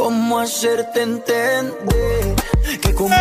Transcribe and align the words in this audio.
¿Cómo 0.00 0.40
hacerte 0.40 1.02
entender 1.02 2.34
que 2.80 2.94
conmigo 2.94 3.20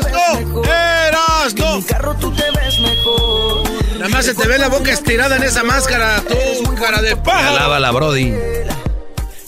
tú 0.00 0.04
te 0.04 0.12
ves 0.12 0.12
¡Erasmo! 0.12 0.38
mejor? 0.38 0.62
Que 0.62 0.70
en 0.70 1.06
¡Erasmo! 1.08 1.76
mi 1.78 1.82
carro 1.82 2.16
tú 2.20 2.32
te 2.32 2.44
ves 2.44 2.78
mejor. 2.78 3.62
Nada 3.98 4.08
más 4.08 4.24
se 4.24 4.34
te 4.34 4.46
ve 4.46 4.56
la 4.56 4.68
boca 4.68 4.92
estirada 4.92 5.34
en 5.34 5.42
esa 5.42 5.64
máscara, 5.64 6.22
tú, 6.22 6.74
cara 6.76 7.02
de 7.02 7.16
pájaro. 7.16 7.76
la 7.80 7.90
Brody. 7.90 8.32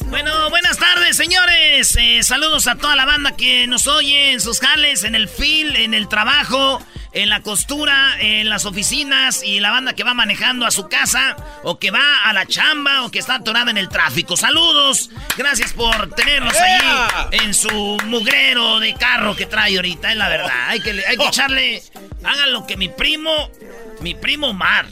Bueno, 0.06 0.50
buenas 0.50 0.76
tardes, 0.76 1.16
señores. 1.16 1.94
Eh, 1.96 2.24
saludos 2.24 2.66
a 2.66 2.74
toda 2.74 2.96
la 2.96 3.04
banda 3.04 3.36
que 3.36 3.68
nos 3.68 3.86
oye 3.86 4.32
en 4.32 4.40
sus 4.40 4.58
jales, 4.58 5.04
en 5.04 5.14
el 5.14 5.28
fil, 5.28 5.76
en 5.76 5.94
el 5.94 6.08
trabajo, 6.08 6.82
en 7.14 7.28
la 7.28 7.40
costura, 7.40 8.16
en 8.20 8.48
las 8.48 8.66
oficinas 8.66 9.42
y 9.42 9.60
la 9.60 9.70
banda 9.70 9.94
que 9.94 10.02
va 10.02 10.14
manejando 10.14 10.66
a 10.66 10.70
su 10.70 10.88
casa 10.88 11.36
o 11.62 11.78
que 11.78 11.90
va 11.90 12.24
a 12.24 12.32
la 12.32 12.44
chamba 12.46 13.04
o 13.04 13.10
que 13.10 13.20
está 13.20 13.36
atorada 13.36 13.70
en 13.70 13.78
el 13.78 13.88
tráfico. 13.88 14.36
Saludos. 14.36 15.10
Gracias 15.38 15.72
por 15.72 16.10
tenerlos 16.10 16.54
ahí 16.56 17.28
en 17.32 17.54
su 17.54 17.98
mugrero 18.06 18.80
de 18.80 18.94
carro 18.94 19.36
que 19.36 19.46
trae 19.46 19.76
ahorita, 19.76 20.10
es 20.10 20.16
la 20.16 20.28
verdad. 20.28 20.68
Hay 20.68 20.80
que, 20.80 20.90
hay 21.06 21.16
que 21.16 21.26
echarle... 21.26 21.82
Hagan 22.24 22.52
lo 22.52 22.66
que 22.66 22.76
mi 22.76 22.88
primo, 22.88 23.50
mi 24.00 24.14
primo 24.14 24.52
Mar. 24.52 24.86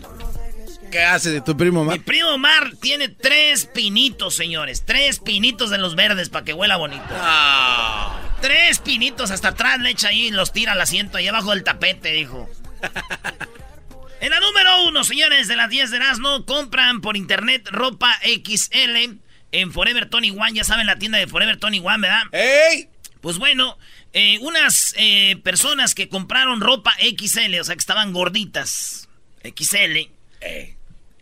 ¿Qué 0.91 1.03
hace 1.03 1.31
de 1.31 1.41
tu 1.41 1.57
primo, 1.57 1.83
Mi 1.83 1.89
Mar? 1.89 2.01
primo 2.03 2.36
Mar 2.36 2.73
tiene 2.81 3.09
tres 3.09 3.64
pinitos, 3.64 4.36
señores. 4.36 4.84
Tres 4.84 5.19
pinitos 5.19 5.70
de 5.70 5.79
los 5.79 5.95
verdes 5.95 6.29
para 6.29 6.45
que 6.45 6.52
huela 6.52 6.77
bonito. 6.77 7.02
Ah. 7.11 8.32
Tres 8.42 8.80
pinitos 8.80 9.30
hasta 9.30 9.48
atrás 9.48 9.79
le 9.79 9.91
echa 9.91 10.08
ahí 10.08 10.27
y 10.27 10.30
los 10.33 10.53
tira 10.53 10.73
al 10.73 10.80
asiento 10.80 11.17
ahí 11.17 11.29
abajo 11.29 11.53
del 11.53 11.63
tapete, 11.63 12.13
dijo. 12.13 12.51
en 14.20 14.30
la 14.30 14.41
número 14.41 14.89
uno, 14.89 15.05
señores, 15.05 15.47
de 15.47 15.55
las 15.55 15.70
10 15.70 15.92
de 15.92 15.97
Erasmo, 15.98 16.45
compran 16.45 17.01
por 17.01 17.17
internet 17.17 17.69
ropa 17.70 18.19
XL 18.25 19.20
en 19.52 19.73
Forever 19.73 20.11
Tony 20.11 20.31
One. 20.31 20.55
Ya 20.55 20.64
saben 20.64 20.89
la 20.89 20.98
tienda 20.98 21.19
de 21.19 21.29
Forever 21.29 21.57
Tony 21.57 21.79
One, 21.79 22.01
¿verdad? 22.01 22.23
¡Ey! 22.33 22.89
Pues 23.20 23.39
bueno, 23.39 23.79
eh, 24.13 24.39
unas 24.41 24.92
eh, 24.98 25.36
personas 25.45 25.95
que 25.95 26.08
compraron 26.08 26.61
ropa 26.61 26.92
XL, 26.98 27.61
o 27.61 27.64
sea 27.64 27.77
que 27.77 27.81
estaban 27.81 28.13
gorditas, 28.13 29.08
XL, 29.45 30.11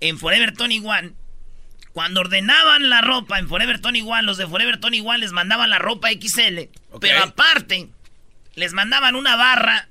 en 0.01 0.19
Forever 0.19 0.55
Tony 0.55 0.79
One, 0.83 1.13
cuando 2.01 2.23
ordenaban 2.23 2.89
la 2.89 3.03
ropa 3.03 3.39
en 3.39 3.47
Forever 3.47 3.79
Tony 3.79 4.01
One, 4.01 4.23
los 4.23 4.39
de 4.39 4.47
Forever 4.47 4.81
Tony 4.81 5.01
One 5.01 5.19
les 5.19 5.33
mandaban 5.33 5.69
la 5.69 5.79
ropa 5.79 6.09
XL, 6.09 6.61
pero 6.99 7.23
aparte 7.23 7.91
les 8.55 8.73
mandaban 8.73 9.17
una 9.17 9.37
barra 9.37 9.90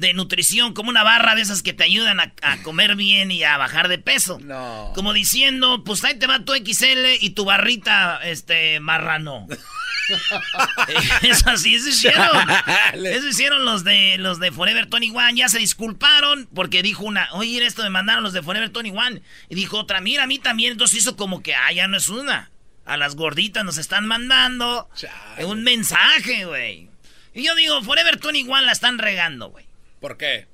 de 0.00 0.14
nutrición, 0.14 0.74
como 0.74 0.90
una 0.90 1.04
barra 1.04 1.34
de 1.34 1.42
esas 1.42 1.62
que 1.62 1.72
te 1.72 1.84
ayudan 1.84 2.20
a, 2.20 2.32
a 2.42 2.62
comer 2.62 2.96
bien 2.96 3.30
y 3.30 3.44
a 3.44 3.56
bajar 3.56 3.88
de 3.88 3.98
peso. 3.98 4.38
No. 4.40 4.92
Como 4.94 5.12
diciendo, 5.12 5.84
pues 5.84 6.02
ahí 6.04 6.18
te 6.18 6.26
va 6.26 6.44
tu 6.44 6.54
XL 6.54 7.06
y 7.20 7.30
tu 7.30 7.44
barrita, 7.44 8.20
este, 8.24 8.80
marrano. 8.80 9.46
Eso 11.22 11.50
así, 11.50 11.74
eso 11.74 11.88
hicieron. 11.88 12.48
Eso 12.94 13.28
hicieron 13.28 13.64
los 13.64 13.84
de 13.84 14.16
los 14.18 14.40
de 14.40 14.50
Forever 14.50 14.86
21. 14.86 15.30
Ya 15.36 15.48
se 15.48 15.58
disculparon 15.58 16.48
porque 16.54 16.82
dijo 16.82 17.04
una, 17.04 17.28
oye, 17.32 17.64
esto 17.64 17.82
me 17.82 17.90
mandaron 17.90 18.24
los 18.24 18.32
de 18.32 18.42
Forever 18.42 18.70
21. 18.70 19.20
Y 19.48 19.54
dijo 19.54 19.78
otra, 19.78 20.00
mira, 20.00 20.24
a 20.24 20.26
mí 20.26 20.38
también. 20.38 20.72
Entonces 20.72 20.98
hizo 20.98 21.16
como 21.16 21.42
que, 21.42 21.54
ah, 21.54 21.72
ya 21.72 21.86
no 21.86 21.96
es 21.96 22.08
una. 22.08 22.50
A 22.84 22.96
las 22.96 23.14
gorditas 23.14 23.64
nos 23.64 23.78
están 23.78 24.06
mandando 24.06 24.88
un 25.44 25.62
mensaje, 25.62 26.44
güey. 26.44 26.88
Y 27.34 27.44
yo 27.44 27.54
digo, 27.54 27.80
Forever 27.82 28.18
21 28.18 28.62
la 28.62 28.72
están 28.72 28.98
regando, 28.98 29.50
güey. 29.50 29.69
¿Por 30.00 30.16
qué? 30.16 30.48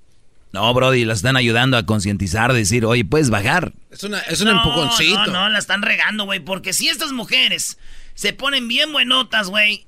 No, 0.53 0.73
Brody, 0.73 1.05
la 1.05 1.13
están 1.13 1.37
ayudando 1.37 1.77
a 1.77 1.85
concientizar, 1.87 2.53
decir, 2.53 2.85
oye, 2.87 3.05
puedes 3.05 3.31
bajar. 3.31 3.73
Es, 3.91 4.03
una, 4.05 4.21
es 4.21 4.41
un 4.41 4.49
No, 4.49 4.53
empujoncito. 4.57 5.27
No, 5.27 5.33
no, 5.33 5.49
la 5.51 5.59
están 5.59 5.83
regando, 5.83 6.25
güey. 6.25 6.41
Porque 6.41 6.73
si 6.73 6.89
estas 6.89 7.13
mujeres 7.13 7.79
se 8.15 8.33
ponen 8.33 8.67
bien 8.69 8.93
buenotas, 8.93 9.49
güey. 9.49 9.87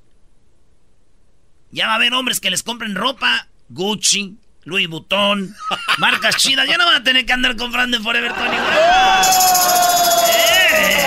Ya 1.70 1.86
va 1.86 1.92
a 1.92 1.97
haber 1.97 2.12
hombres 2.14 2.41
que 2.41 2.50
les 2.50 2.62
compren 2.62 2.94
ropa 2.94 3.48
Gucci, 3.68 4.38
Louis 4.64 4.88
Vuitton, 4.88 5.54
marcas 5.98 6.36
chidas. 6.36 6.66
Ya 6.68 6.76
no 6.78 6.86
van 6.86 6.97
a 6.97 7.02
tener 7.02 7.26
que 7.26 7.32
andar 7.32 7.56
comprando 7.56 7.97
en 7.97 8.02
Forever 8.02 8.32
21. 8.32 8.56
¡Eh! 8.58 8.64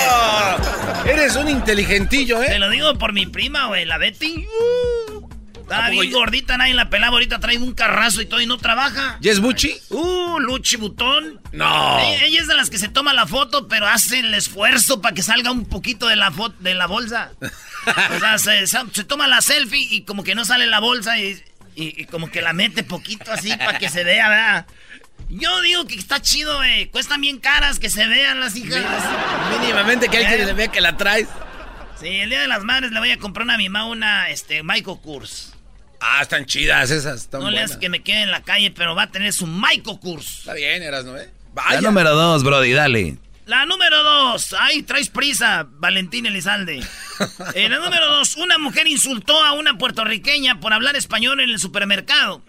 Ah, 0.09 1.03
Eres 1.05 1.35
un 1.35 1.49
inteligentillo, 1.49 2.39
Te 2.39 2.55
¿eh? 2.55 2.59
lo 2.59 2.69
digo 2.69 2.95
por 2.97 3.13
mi 3.13 3.25
prima, 3.25 3.67
güey, 3.67 3.85
la 3.85 3.97
Betty. 3.97 4.45
Está 4.45 5.40
¿A 5.69 5.87
poco 5.87 5.91
bien 5.91 6.11
ya- 6.11 6.17
gordita, 6.17 6.57
nadie 6.57 6.73
la 6.73 6.89
pelaba. 6.89 7.13
Ahorita 7.13 7.39
trae 7.39 7.57
un 7.57 7.73
carrazo 7.73 8.21
y 8.21 8.25
todo 8.25 8.39
y 8.41 8.45
no 8.45 8.57
trabaja. 8.57 9.17
¿Y 9.21 9.29
es 9.29 9.39
Buchi? 9.39 9.75
Uh, 9.89 10.39
Luchi 10.39 10.77
Butón. 10.77 11.39
No. 11.51 11.99
Ella, 11.99 12.25
ella 12.25 12.41
es 12.41 12.47
de 12.47 12.55
las 12.55 12.69
que 12.69 12.77
se 12.77 12.87
toma 12.89 13.13
la 13.13 13.27
foto, 13.27 13.67
pero 13.67 13.87
hace 13.87 14.19
el 14.19 14.33
esfuerzo 14.33 15.01
para 15.01 15.13
que 15.15 15.23
salga 15.23 15.51
un 15.51 15.65
poquito 15.65 16.07
de 16.07 16.15
la 16.15 16.31
de 16.59 16.73
la 16.73 16.87
bolsa. 16.87 17.31
O 18.15 18.19
sea, 18.19 18.37
se, 18.37 18.67
se- 18.67 18.79
se 18.93 19.03
toma 19.03 19.27
la 19.27 19.41
selfie 19.41 19.87
y 19.91 20.01
como 20.03 20.23
que 20.23 20.35
no 20.35 20.45
sale 20.45 20.67
la 20.67 20.79
bolsa 20.79 21.17
y, 21.19 21.41
y- 21.75 22.01
y 22.01 22.05
como 22.05 22.29
que 22.31 22.41
la 22.41 22.53
mete 22.53 22.83
poquito 22.83 23.31
así 23.31 23.49
para 23.57 23.77
que 23.79 23.89
se 23.89 24.03
vea, 24.03 24.29
¿verdad? 24.29 24.65
Yo 25.29 25.61
digo 25.61 25.85
que 25.85 25.95
está 25.95 26.21
chido, 26.21 26.57
güey. 26.57 26.87
Cuestan 26.87 27.21
bien 27.21 27.39
caras 27.39 27.79
que 27.79 27.89
se 27.89 28.05
vean 28.05 28.39
las 28.39 28.55
hijas. 28.55 28.83
Mínimamente 29.59 30.09
que 30.09 30.17
alguien 30.17 30.41
¿Eh? 30.41 30.45
le 30.45 30.53
vea 30.53 30.67
que 30.69 30.81
la 30.81 30.97
traes. 30.97 31.27
Sí, 31.99 32.07
el 32.07 32.29
día 32.29 32.41
de 32.41 32.47
las 32.47 32.63
madres 32.63 32.91
le 32.91 32.99
voy 32.99 33.11
a 33.11 33.17
comprar 33.17 33.49
a 33.49 33.57
mi 33.57 33.69
mamá 33.69 33.85
una, 33.85 34.29
este, 34.29 34.63
Michael 34.63 34.97
Kurs. 35.01 35.50
Ah, 36.01 36.21
están 36.23 36.45
chidas 36.45 36.89
esas. 36.91 37.21
Están 37.21 37.41
No 37.41 37.47
le 37.49 37.53
buenas. 37.57 37.71
hagas 37.71 37.79
que 37.81 37.89
me 37.89 38.01
quede 38.01 38.23
en 38.23 38.31
la 38.31 38.41
calle, 38.41 38.71
pero 38.71 38.95
va 38.95 39.03
a 39.03 39.11
tener 39.11 39.31
su 39.33 39.45
Michael 39.47 39.99
Kurs. 39.99 40.39
Está 40.39 40.53
bien, 40.55 40.81
eras, 40.81 41.05
¿no? 41.05 41.15
Eh? 41.17 41.29
La 41.69 41.81
número 41.81 42.15
dos, 42.15 42.43
Brody, 42.43 42.71
dale. 42.71 43.17
La 43.45 43.65
número 43.65 44.01
dos. 44.03 44.55
Ay, 44.57 44.83
traes 44.83 45.09
prisa, 45.09 45.67
Valentín 45.69 46.25
Elizalde. 46.25 46.83
Eh, 47.53 47.69
la 47.69 47.77
número 47.77 48.07
dos. 48.09 48.35
Una 48.37 48.57
mujer 48.57 48.87
insultó 48.87 49.43
a 49.43 49.51
una 49.53 49.77
puertorriqueña 49.77 50.59
por 50.59 50.73
hablar 50.73 50.95
español 50.95 51.39
en 51.39 51.49
el 51.51 51.59
supermercado. 51.59 52.41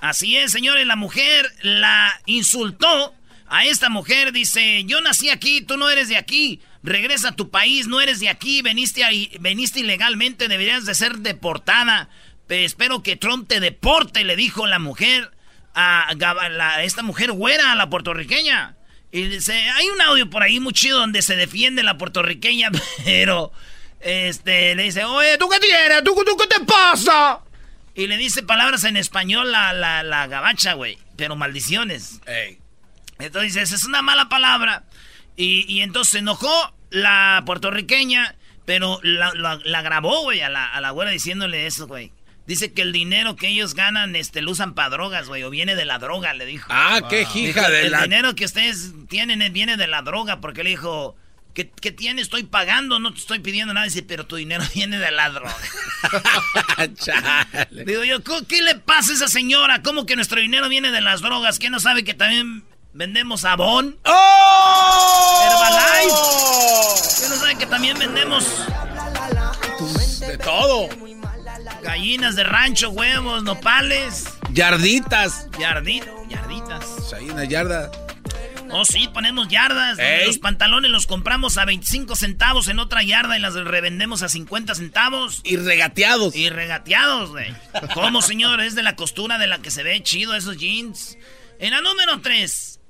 Así 0.00 0.36
es, 0.36 0.50
señores. 0.50 0.86
La 0.86 0.96
mujer 0.96 1.52
la 1.62 2.20
insultó 2.26 3.14
a 3.46 3.64
esta 3.64 3.88
mujer. 3.90 4.32
Dice, 4.32 4.82
yo 4.86 5.00
nací 5.02 5.28
aquí, 5.30 5.60
tú 5.62 5.76
no 5.76 5.88
eres 5.88 6.08
de 6.08 6.16
aquí. 6.16 6.60
Regresa 6.82 7.28
a 7.30 7.36
tu 7.36 7.50
país, 7.50 7.86
no 7.86 8.00
eres 8.00 8.18
de 8.20 8.28
aquí. 8.28 8.62
Veniste, 8.62 9.04
ahí, 9.04 9.30
veniste 9.40 9.80
ilegalmente, 9.80 10.48
deberías 10.48 10.84
de 10.84 10.94
ser 10.94 11.18
deportada. 11.18 12.08
Pe- 12.48 12.64
espero 12.64 13.02
que 13.04 13.14
Trump 13.16 13.46
te 13.48 13.60
deporte, 13.60 14.24
le 14.24 14.34
dijo 14.34 14.66
la 14.66 14.80
mujer 14.80 15.30
a, 15.74 16.12
la- 16.50 16.82
esta 16.82 17.02
mujer 17.04 17.30
güera, 17.30 17.70
a 17.70 17.74
la 17.76 17.88
puertorriqueña. 17.88 18.74
Y 19.12 19.22
dice, 19.22 19.52
hay 19.54 19.86
un 19.88 20.00
audio 20.02 20.28
por 20.28 20.42
ahí 20.42 20.58
muy 20.60 20.72
chido 20.72 20.98
donde 20.98 21.22
se 21.22 21.36
defiende 21.36 21.82
la 21.82 21.96
puertorriqueña, 21.96 22.70
pero 23.04 23.52
este 24.00 24.74
le 24.74 24.82
dice, 24.84 25.04
oye, 25.04 25.38
¿tú 25.38 25.48
qué 25.48 25.58
tienes? 25.60 26.02
¿Tú, 26.04 26.14
tú 26.26 26.36
qué 26.36 26.46
te 26.46 26.60
pasa? 26.64 27.40
Y 27.94 28.06
le 28.06 28.16
dice 28.16 28.42
palabras 28.42 28.84
en 28.84 28.96
español 28.96 29.54
a 29.54 29.72
la, 29.72 30.02
la 30.02 30.26
gabacha, 30.26 30.74
güey. 30.74 30.98
Pero 31.16 31.36
maldiciones. 31.36 32.20
Entonces 33.18 33.54
dice, 33.54 33.74
es 33.74 33.84
una 33.84 34.02
mala 34.02 34.28
palabra. 34.28 34.84
Y, 35.36 35.64
y 35.72 35.80
entonces 35.82 36.12
se 36.12 36.18
enojó 36.18 36.74
la 36.90 37.42
puertorriqueña, 37.46 38.36
pero 38.64 39.00
la, 39.02 39.32
la, 39.64 39.82
grabó, 39.82 40.22
güey, 40.22 40.42
a 40.42 40.48
la, 40.48 40.66
a 40.66 40.80
la 40.80 40.90
güera 40.90 41.10
diciéndole 41.10 41.66
eso, 41.66 41.86
güey. 41.88 42.12
Dice 42.48 42.72
que 42.72 42.80
el 42.80 42.92
dinero 42.92 43.36
que 43.36 43.48
ellos 43.48 43.74
ganan, 43.74 44.16
este, 44.16 44.40
lo 44.40 44.52
usan 44.52 44.72
para 44.72 44.88
drogas, 44.88 45.28
güey, 45.28 45.42
o 45.42 45.50
viene 45.50 45.76
de 45.76 45.84
la 45.84 45.98
droga, 45.98 46.32
le 46.32 46.46
dijo. 46.46 46.66
Ah, 46.72 47.02
qué 47.10 47.26
hija 47.34 47.68
de 47.68 47.82
el 47.82 47.92
la... 47.92 47.98
El 47.98 48.04
dinero 48.04 48.34
que 48.34 48.46
ustedes 48.46 48.94
tienen 49.06 49.52
viene 49.52 49.76
de 49.76 49.86
la 49.86 50.00
droga, 50.00 50.40
porque 50.40 50.64
le 50.64 50.70
dijo, 50.70 51.14
¿qué, 51.52 51.68
¿qué 51.68 51.92
tiene? 51.92 52.22
Estoy 52.22 52.44
pagando, 52.44 53.00
no 53.00 53.12
te 53.12 53.18
estoy 53.18 53.40
pidiendo 53.40 53.74
nada. 53.74 53.84
Dice, 53.84 54.02
pero 54.02 54.24
tu 54.24 54.36
dinero 54.36 54.64
viene 54.74 54.98
de 54.98 55.10
la 55.10 55.28
droga. 55.28 55.54
Digo 57.84 58.04
yo, 58.04 58.22
¿qué 58.48 58.62
le 58.62 58.76
pasa 58.76 59.12
a 59.12 59.16
esa 59.16 59.28
señora? 59.28 59.82
¿Cómo 59.82 60.06
que 60.06 60.16
nuestro 60.16 60.40
dinero 60.40 60.70
viene 60.70 60.90
de 60.90 61.02
las 61.02 61.20
drogas? 61.20 61.58
¿Qué 61.58 61.68
no 61.68 61.80
sabe 61.80 62.02
que 62.02 62.14
también 62.14 62.64
vendemos 62.94 63.42
sabón? 63.42 63.98
¡Oh! 64.06 65.42
Herbalife. 65.44 66.16
¿Qué 67.20 67.28
no 67.28 67.36
sabe 67.36 67.58
que 67.58 67.66
también 67.66 67.98
vendemos... 67.98 68.46
De 70.20 70.36
todo. 70.38 70.88
Gallinas 71.82 72.36
de 72.36 72.44
rancho, 72.44 72.90
huevos, 72.90 73.42
nopales. 73.42 74.24
Yarditas. 74.52 75.48
yarditas. 75.58 77.12
una 77.30 77.44
yarda. 77.44 77.90
Oh, 78.70 78.84
sí, 78.84 79.08
ponemos 79.08 79.48
yardas. 79.48 79.98
Los 80.26 80.38
pantalones 80.38 80.90
los 80.90 81.06
compramos 81.06 81.56
a 81.56 81.64
25 81.64 82.16
centavos 82.16 82.68
en 82.68 82.78
otra 82.78 83.02
yarda 83.02 83.36
y 83.36 83.40
las 83.40 83.54
revendemos 83.54 84.22
a 84.22 84.28
50 84.28 84.74
centavos. 84.74 85.40
Y 85.44 85.56
regateados. 85.56 86.36
Y 86.36 86.50
regateados, 86.50 87.30
güey. 87.30 87.54
¿Cómo, 87.94 88.20
señor? 88.20 88.60
Es 88.60 88.74
de 88.74 88.82
la 88.82 88.96
costura 88.96 89.38
de 89.38 89.46
la 89.46 89.58
que 89.58 89.70
se 89.70 89.82
ve 89.82 90.02
chido 90.02 90.34
esos 90.34 90.58
jeans. 90.58 91.16
En 91.58 91.70
la 91.70 91.80
número 91.80 92.20
3, 92.20 92.80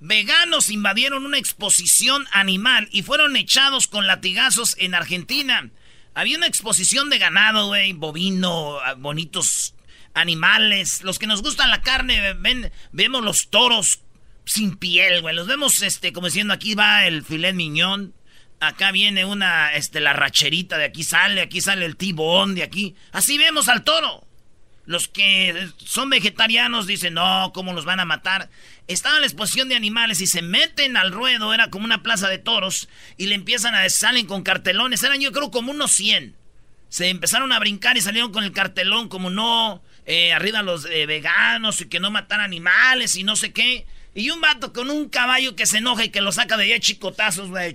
veganos 0.00 0.70
invadieron 0.70 1.26
una 1.26 1.38
exposición 1.38 2.26
animal 2.32 2.88
y 2.90 3.02
fueron 3.02 3.36
echados 3.36 3.86
con 3.88 4.06
latigazos 4.06 4.76
en 4.78 4.94
Argentina. 4.94 5.70
Había 6.14 6.36
una 6.36 6.46
exposición 6.46 7.10
de 7.10 7.18
ganado, 7.18 7.68
güey, 7.68 7.92
bovino, 7.92 8.78
ah, 8.80 8.94
bonitos 8.94 9.74
animales. 10.14 11.02
Los 11.02 11.18
que 11.18 11.26
nos 11.26 11.42
gustan 11.42 11.70
la 11.70 11.80
carne, 11.80 12.34
ven, 12.34 12.70
vemos 12.92 13.22
los 13.22 13.48
toros 13.48 14.00
sin 14.44 14.76
piel, 14.76 15.22
güey. 15.22 15.34
Los 15.34 15.46
vemos, 15.46 15.80
este, 15.82 16.12
como 16.12 16.26
diciendo, 16.26 16.52
aquí 16.52 16.74
va 16.74 17.06
el 17.06 17.24
filet 17.24 17.54
miñón. 17.54 18.14
Acá 18.60 18.92
viene 18.92 19.24
una, 19.24 19.74
este, 19.74 20.00
la 20.00 20.12
racherita, 20.12 20.78
de 20.78 20.84
aquí 20.84 21.02
sale, 21.02 21.40
aquí 21.40 21.60
sale 21.60 21.84
el 21.84 21.96
tibón, 21.96 22.54
de 22.54 22.62
aquí. 22.62 22.94
Así 23.10 23.38
vemos 23.38 23.68
al 23.68 23.82
toro. 23.82 24.26
Los 24.84 25.06
que 25.06 25.68
son 25.76 26.10
vegetarianos 26.10 26.86
dicen, 26.86 27.14
no, 27.14 27.52
¿cómo 27.54 27.72
los 27.72 27.84
van 27.84 28.00
a 28.00 28.04
matar? 28.04 28.50
Estaba 28.88 29.16
en 29.16 29.20
la 29.20 29.26
exposición 29.28 29.68
de 29.68 29.76
animales 29.76 30.20
y 30.20 30.26
se 30.26 30.42
meten 30.42 30.96
al 30.96 31.12
ruedo, 31.12 31.54
era 31.54 31.70
como 31.70 31.84
una 31.84 32.02
plaza 32.02 32.28
de 32.28 32.38
toros, 32.38 32.88
y 33.16 33.26
le 33.26 33.36
empiezan 33.36 33.76
a 33.76 33.88
salen 33.88 34.26
con 34.26 34.42
cartelones, 34.42 35.02
eran 35.02 35.20
yo 35.20 35.30
creo 35.30 35.50
como 35.50 35.70
unos 35.70 35.92
100. 35.92 36.34
Se 36.88 37.08
empezaron 37.08 37.52
a 37.52 37.58
brincar 37.58 37.96
y 37.96 38.02
salieron 38.02 38.32
con 38.32 38.44
el 38.44 38.52
cartelón 38.52 39.08
como 39.08 39.30
no, 39.30 39.82
eh, 40.04 40.32
arriba 40.32 40.62
los 40.62 40.84
eh, 40.86 41.06
veganos 41.06 41.80
y 41.80 41.88
que 41.88 42.00
no 42.00 42.10
matar 42.10 42.40
animales 42.40 43.14
y 43.16 43.22
no 43.22 43.36
sé 43.36 43.52
qué. 43.52 43.86
Y 44.14 44.30
un 44.30 44.40
vato 44.40 44.72
con 44.72 44.90
un 44.90 45.08
caballo 45.08 45.56
que 45.56 45.64
se 45.64 45.78
enoja 45.78 46.04
y 46.04 46.10
que 46.10 46.20
lo 46.20 46.32
saca 46.32 46.56
de 46.56 46.64
ahí 46.64 46.80
chicotazos, 46.80 47.48
güey. 47.48 47.74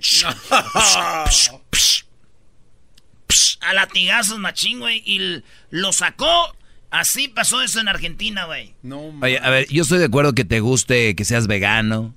a 3.60 3.72
latigazos, 3.72 4.38
machín, 4.38 4.78
güey. 4.78 5.02
Y 5.04 5.42
lo 5.70 5.92
sacó 5.92 6.54
Así 6.90 7.28
pasó 7.28 7.60
eso 7.62 7.80
en 7.80 7.88
Argentina, 7.88 8.46
güey. 8.46 8.74
No, 8.82 9.12
Oye, 9.20 9.38
a 9.38 9.50
ver, 9.50 9.66
yo 9.68 9.82
estoy 9.82 9.98
de 9.98 10.06
acuerdo 10.06 10.32
que 10.32 10.44
te 10.44 10.60
guste 10.60 11.14
que 11.14 11.24
seas 11.24 11.46
vegano, 11.46 12.14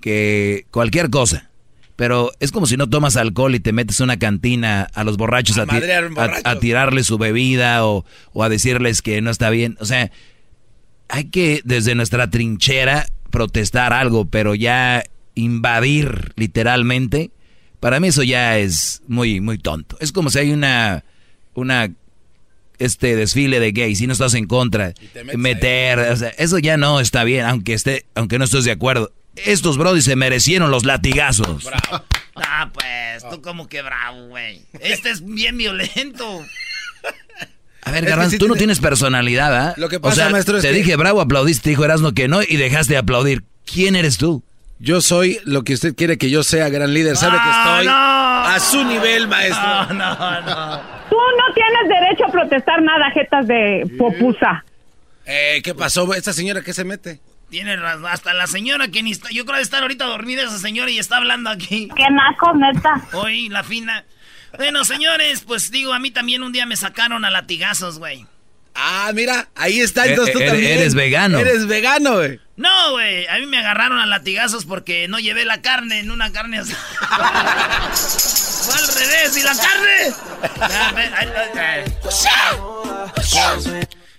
que 0.00 0.66
cualquier 0.70 1.10
cosa. 1.10 1.50
Pero 1.96 2.32
es 2.40 2.50
como 2.50 2.66
si 2.66 2.76
no 2.76 2.88
tomas 2.90 3.16
alcohol 3.16 3.54
y 3.54 3.60
te 3.60 3.72
metes 3.72 4.00
a 4.00 4.04
una 4.04 4.18
cantina 4.18 4.88
a 4.94 5.04
los 5.04 5.16
borrachos 5.16 5.58
a, 5.58 5.62
a, 5.62 6.58
tirarles 6.58 7.06
su 7.06 7.18
bebida 7.18 7.86
o, 7.86 8.04
a 8.40 8.48
decirles 8.48 9.00
que 9.00 9.22
no 9.22 9.30
está 9.30 9.48
bien. 9.50 9.76
O 9.80 9.84
sea, 9.84 10.10
hay 11.08 11.24
que 11.26 11.60
desde 11.64 11.94
nuestra 11.94 12.30
trinchera 12.30 13.06
protestar 13.30 13.92
algo, 13.92 14.26
pero 14.26 14.56
ya 14.56 15.04
invadir 15.36 16.32
literalmente, 16.36 17.30
para 17.78 18.00
mí 18.00 18.08
eso 18.08 18.24
ya 18.24 18.58
es 18.58 19.02
muy, 19.06 19.40
muy 19.40 19.58
tonto. 19.58 19.96
Es 20.00 20.10
como 20.10 20.30
si 20.30 20.40
hay 20.40 20.50
una, 20.50 21.04
una 21.54 21.90
este 22.78 23.16
desfile 23.16 23.60
de 23.60 23.72
gays 23.72 24.00
y 24.00 24.06
no 24.06 24.12
estás 24.12 24.34
en 24.34 24.46
contra, 24.46 24.94
meter, 25.34 25.98
o 25.98 26.16
sea, 26.16 26.28
eso 26.30 26.58
ya 26.58 26.76
no 26.76 27.00
está 27.00 27.24
bien, 27.24 27.46
aunque 27.46 27.74
esté, 27.74 28.06
aunque 28.14 28.38
no 28.38 28.44
estés 28.44 28.64
de 28.64 28.72
acuerdo. 28.72 29.12
Estos 29.36 29.78
brodis 29.78 30.04
se 30.04 30.16
merecieron 30.16 30.70
los 30.70 30.84
latigazos. 30.84 31.64
Bravo. 31.64 32.04
Ah, 32.36 32.70
pues, 32.72 33.28
tú 33.30 33.42
como 33.42 33.68
que 33.68 33.82
bravo, 33.82 34.26
güey. 34.28 34.62
Este 34.80 35.10
es 35.10 35.24
bien 35.24 35.56
violento. 35.56 36.40
A 37.82 37.90
ver, 37.90 38.06
Garbanzo, 38.06 38.38
tú 38.38 38.48
no 38.48 38.54
tienes 38.54 38.80
personalidad, 38.80 39.54
¿ah? 39.54 39.74
Lo 39.76 39.88
que 39.88 40.00
pasa, 40.00 40.30
maestro, 40.30 40.56
es 40.56 40.62
te 40.62 40.72
dije 40.72 40.96
bravo, 40.96 41.20
aplaudiste, 41.20 41.70
dijo 41.70 41.84
Erasmo 41.84 42.12
que 42.12 42.28
no 42.28 42.42
y 42.42 42.56
dejaste 42.56 42.94
de 42.94 42.98
aplaudir. 42.98 43.44
¿Quién 43.66 43.94
eres 43.94 44.16
tú? 44.18 44.42
Yo 44.78 45.00
soy 45.00 45.38
lo 45.44 45.64
que 45.64 45.74
usted 45.74 45.94
quiere 45.94 46.18
que 46.18 46.30
yo 46.30 46.42
sea, 46.42 46.68
gran 46.68 46.92
líder. 46.92 47.16
Sabe 47.16 47.38
que 47.38 47.50
estoy 47.50 47.86
a 47.88 48.58
su 48.60 48.84
nivel, 48.84 49.28
maestro. 49.28 49.94
No, 49.94 50.14
no, 50.14 50.40
no. 50.42 50.93
No 51.36 51.54
tienes 51.54 51.88
derecho 51.88 52.24
a 52.26 52.32
protestar 52.32 52.82
nada, 52.82 53.10
jetas 53.10 53.46
de 53.46 53.90
popusa. 53.98 54.64
Eh, 55.26 55.60
¿qué 55.62 55.74
pasó? 55.74 56.12
¿Esta 56.14 56.32
señora 56.32 56.62
qué 56.62 56.72
se 56.72 56.84
mete? 56.84 57.20
Tiene 57.50 57.76
razón. 57.76 58.06
Hasta 58.06 58.34
la 58.34 58.46
señora 58.46 58.88
que 58.88 59.02
ni 59.02 59.12
está. 59.12 59.30
Yo 59.30 59.44
creo 59.44 59.56
que 59.56 59.62
está 59.62 59.78
ahorita 59.78 60.04
dormida 60.06 60.42
esa 60.42 60.58
señora 60.58 60.90
y 60.90 60.98
está 60.98 61.16
hablando 61.16 61.50
aquí. 61.50 61.88
Qué 61.96 62.06
naco, 62.10 62.54
neta. 62.54 63.02
Hoy, 63.12 63.48
la 63.48 63.62
fina. 63.62 64.04
Bueno, 64.56 64.84
señores, 64.84 65.42
pues 65.46 65.70
digo, 65.70 65.92
a 65.92 65.98
mí 65.98 66.10
también 66.10 66.42
un 66.42 66.52
día 66.52 66.66
me 66.66 66.76
sacaron 66.76 67.24
a 67.24 67.30
latigazos, 67.30 67.98
güey. 67.98 68.26
Ah, 68.74 69.10
mira, 69.14 69.48
ahí 69.54 69.80
está, 69.80 70.06
entonces 70.06 70.34
tú 70.34 70.40
eh, 70.40 70.46
también. 70.46 70.78
Eres 70.78 70.94
vegano. 70.94 71.38
Eres 71.38 71.66
vegano, 71.66 72.14
güey. 72.14 72.40
No, 72.56 72.92
güey, 72.92 73.26
a 73.26 73.38
mí 73.38 73.46
me 73.46 73.58
agarraron 73.58 73.98
a 73.98 74.06
latigazos 74.06 74.64
porque 74.64 75.08
no 75.08 75.18
llevé 75.18 75.44
la 75.44 75.60
carne 75.60 75.98
en 75.98 76.12
una 76.12 76.30
carne. 76.32 76.62
Fue 76.64 76.74
al 78.74 78.88
revés, 78.88 79.36
¿y 79.36 79.42
la 79.42 79.56
carne? 79.56 80.14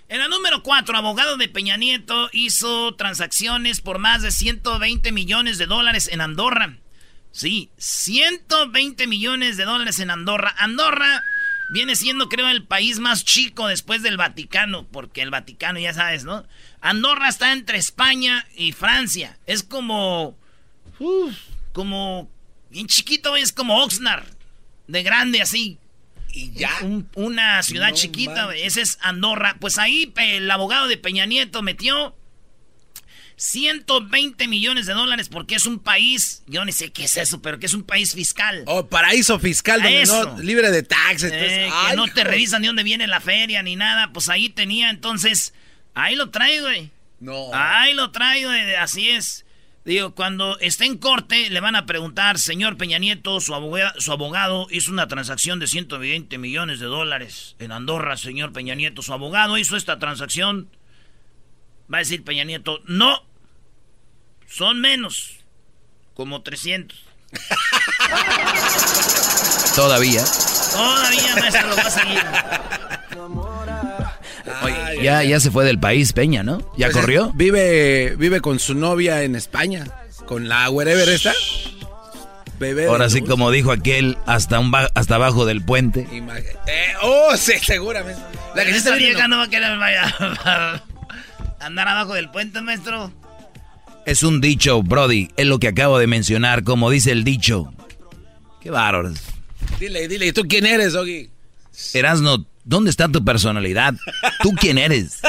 En 0.08 0.18
la 0.20 0.28
número 0.28 0.62
4, 0.62 0.96
abogado 0.96 1.36
de 1.36 1.48
Peña 1.48 1.76
Nieto 1.76 2.28
hizo 2.32 2.94
transacciones 2.94 3.80
por 3.80 3.98
más 3.98 4.22
de 4.22 4.30
120 4.30 5.10
millones 5.12 5.58
de 5.58 5.66
dólares 5.66 6.08
en 6.12 6.20
Andorra. 6.20 6.76
Sí, 7.32 7.70
120 7.78 9.06
millones 9.06 9.56
de 9.56 9.64
dólares 9.64 9.98
en 9.98 10.10
Andorra. 10.10 10.54
Andorra 10.58 11.22
viene 11.68 11.96
siendo, 11.96 12.28
creo, 12.28 12.48
el 12.48 12.64
país 12.64 12.98
más 12.98 13.24
chico 13.24 13.66
después 13.68 14.02
del 14.02 14.16
Vaticano, 14.16 14.86
porque 14.86 15.22
el 15.22 15.30
Vaticano, 15.30 15.78
ya 15.78 15.92
sabes, 15.92 16.24
¿no? 16.24 16.46
Andorra 16.80 17.28
está 17.28 17.52
entre 17.52 17.78
España 17.78 18.46
y 18.54 18.72
Francia. 18.72 19.38
Es 19.46 19.62
como. 19.62 20.36
como. 21.72 22.30
Bien 22.70 22.86
chiquito, 22.86 23.36
es 23.36 23.52
como 23.52 23.82
Oxnard. 23.82 24.26
De 24.86 25.02
grande 25.02 25.42
así. 25.42 25.78
Y 26.32 26.52
ya. 26.52 26.70
una 27.14 27.62
ciudad 27.62 27.92
chiquita, 27.92 28.54
ese 28.54 28.82
es 28.82 28.98
Andorra. 29.00 29.56
Pues 29.58 29.78
ahí 29.78 30.12
el 30.16 30.50
abogado 30.50 30.86
de 30.86 30.98
Peña 30.98 31.24
Nieto 31.26 31.62
metió 31.62 32.14
120 33.36 34.48
millones 34.48 34.86
de 34.86 34.94
dólares 34.94 35.28
porque 35.28 35.54
es 35.54 35.66
un 35.66 35.78
país, 35.78 36.42
yo 36.46 36.64
ni 36.64 36.72
sé 36.72 36.90
qué 36.90 37.04
es 37.04 37.16
eso, 37.16 37.42
pero 37.42 37.58
que 37.58 37.66
es 37.66 37.74
un 37.74 37.82
país 37.82 38.14
fiscal. 38.14 38.64
Oh, 38.66 38.86
paraíso 38.86 39.38
fiscal, 39.38 39.82
libre 40.42 40.70
de 40.70 40.82
taxes. 40.82 41.30
Eh, 41.34 41.70
que 41.90 41.96
no 41.96 42.08
te 42.08 42.24
revisan 42.24 42.62
ni 42.62 42.68
dónde 42.68 42.82
viene 42.82 43.06
la 43.06 43.20
feria 43.20 43.62
ni 43.62 43.76
nada. 43.76 44.12
Pues 44.12 44.28
ahí 44.30 44.48
tenía, 44.48 44.88
entonces, 44.90 45.52
ahí 45.94 46.16
lo 46.16 46.30
traigo, 46.30 46.66
güey. 46.66 46.90
No. 47.20 47.50
Ahí 47.52 47.94
lo 47.94 48.10
traigo, 48.10 48.50
así 48.78 49.10
es. 49.10 49.44
Digo, 49.84 50.14
cuando 50.14 50.58
esté 50.58 50.84
en 50.84 50.98
corte, 50.98 51.48
le 51.48 51.60
van 51.60 51.76
a 51.76 51.86
preguntar, 51.86 52.38
señor 52.38 52.76
Peña 52.76 52.98
Nieto, 52.98 53.40
su 53.40 53.54
abogado, 53.54 54.00
su 54.00 54.10
abogado 54.10 54.66
hizo 54.70 54.90
una 54.90 55.06
transacción 55.06 55.60
de 55.60 55.68
120 55.68 56.38
millones 56.38 56.80
de 56.80 56.86
dólares 56.86 57.54
en 57.60 57.70
Andorra, 57.70 58.16
señor 58.16 58.52
Peña 58.52 58.74
Nieto. 58.74 59.02
Su 59.02 59.12
abogado 59.12 59.58
hizo 59.58 59.76
esta 59.76 60.00
transacción 60.00 60.68
Va 61.92 61.98
a 61.98 62.00
decir 62.00 62.24
Peña 62.24 62.44
Nieto, 62.44 62.80
no, 62.86 63.22
son 64.48 64.80
menos, 64.80 65.38
como 66.14 66.42
300. 66.42 66.98
Todavía. 69.76 70.24
Todavía, 70.72 71.36
maestro, 71.38 71.68
lo 71.68 71.76
va 71.76 71.82
a 71.82 71.90
seguir. 71.90 72.22
Oye, 74.62 75.02
ya, 75.02 75.22
ya 75.22 75.40
se 75.40 75.50
fue 75.50 75.64
del 75.64 75.78
país, 75.78 76.12
Peña, 76.12 76.42
¿no? 76.42 76.58
¿Ya 76.76 76.86
pues 76.86 76.98
corrió? 76.98 77.32
Vive, 77.34 78.16
vive 78.16 78.40
con 78.40 78.58
su 78.58 78.74
novia 78.74 79.22
en 79.22 79.36
España, 79.36 79.84
con 80.26 80.48
la 80.48 80.70
wherever 80.70 81.08
esta. 81.08 81.32
bebé. 82.58 82.86
Ahora 82.86 83.10
sí, 83.10 83.22
como 83.22 83.50
dijo 83.50 83.72
aquel, 83.72 84.16
hasta 84.26 84.58
un 84.58 84.72
hasta 84.94 85.14
abajo 85.14 85.44
del 85.44 85.62
puente. 85.62 86.06
Eh, 86.66 86.94
oh, 87.02 87.36
sí, 87.36 87.54
seguramente. 87.62 88.20
La 88.54 88.64
que 88.64 88.70
esta 88.70 88.94
vieja 88.94 89.28
no 89.28 89.38
va 89.38 89.44
a 89.44 89.50
querer 89.50 89.76
vaya, 89.78 90.82
andar 91.60 91.88
abajo 91.88 92.14
del 92.14 92.30
puente, 92.30 92.60
maestro. 92.60 93.12
Es 94.04 94.22
un 94.22 94.40
dicho, 94.40 94.82
Brody. 94.82 95.28
Es 95.36 95.46
lo 95.46 95.58
que 95.58 95.68
acabo 95.68 95.98
de 95.98 96.06
mencionar, 96.06 96.62
como 96.62 96.90
dice 96.90 97.10
el 97.12 97.24
dicho. 97.24 97.72
Qué 98.60 98.70
bárbaro. 98.70 99.12
Dile, 99.80 100.08
dile, 100.08 100.32
¿tú 100.32 100.42
quién 100.42 100.66
eres, 100.66 100.94
Ogi? 100.94 101.30
Erasno, 101.92 102.46
¿dónde 102.64 102.90
está 102.90 103.08
tu 103.08 103.24
personalidad? 103.24 103.94
¿Tú 104.42 104.52
quién 104.52 104.78
eres? 104.78 105.20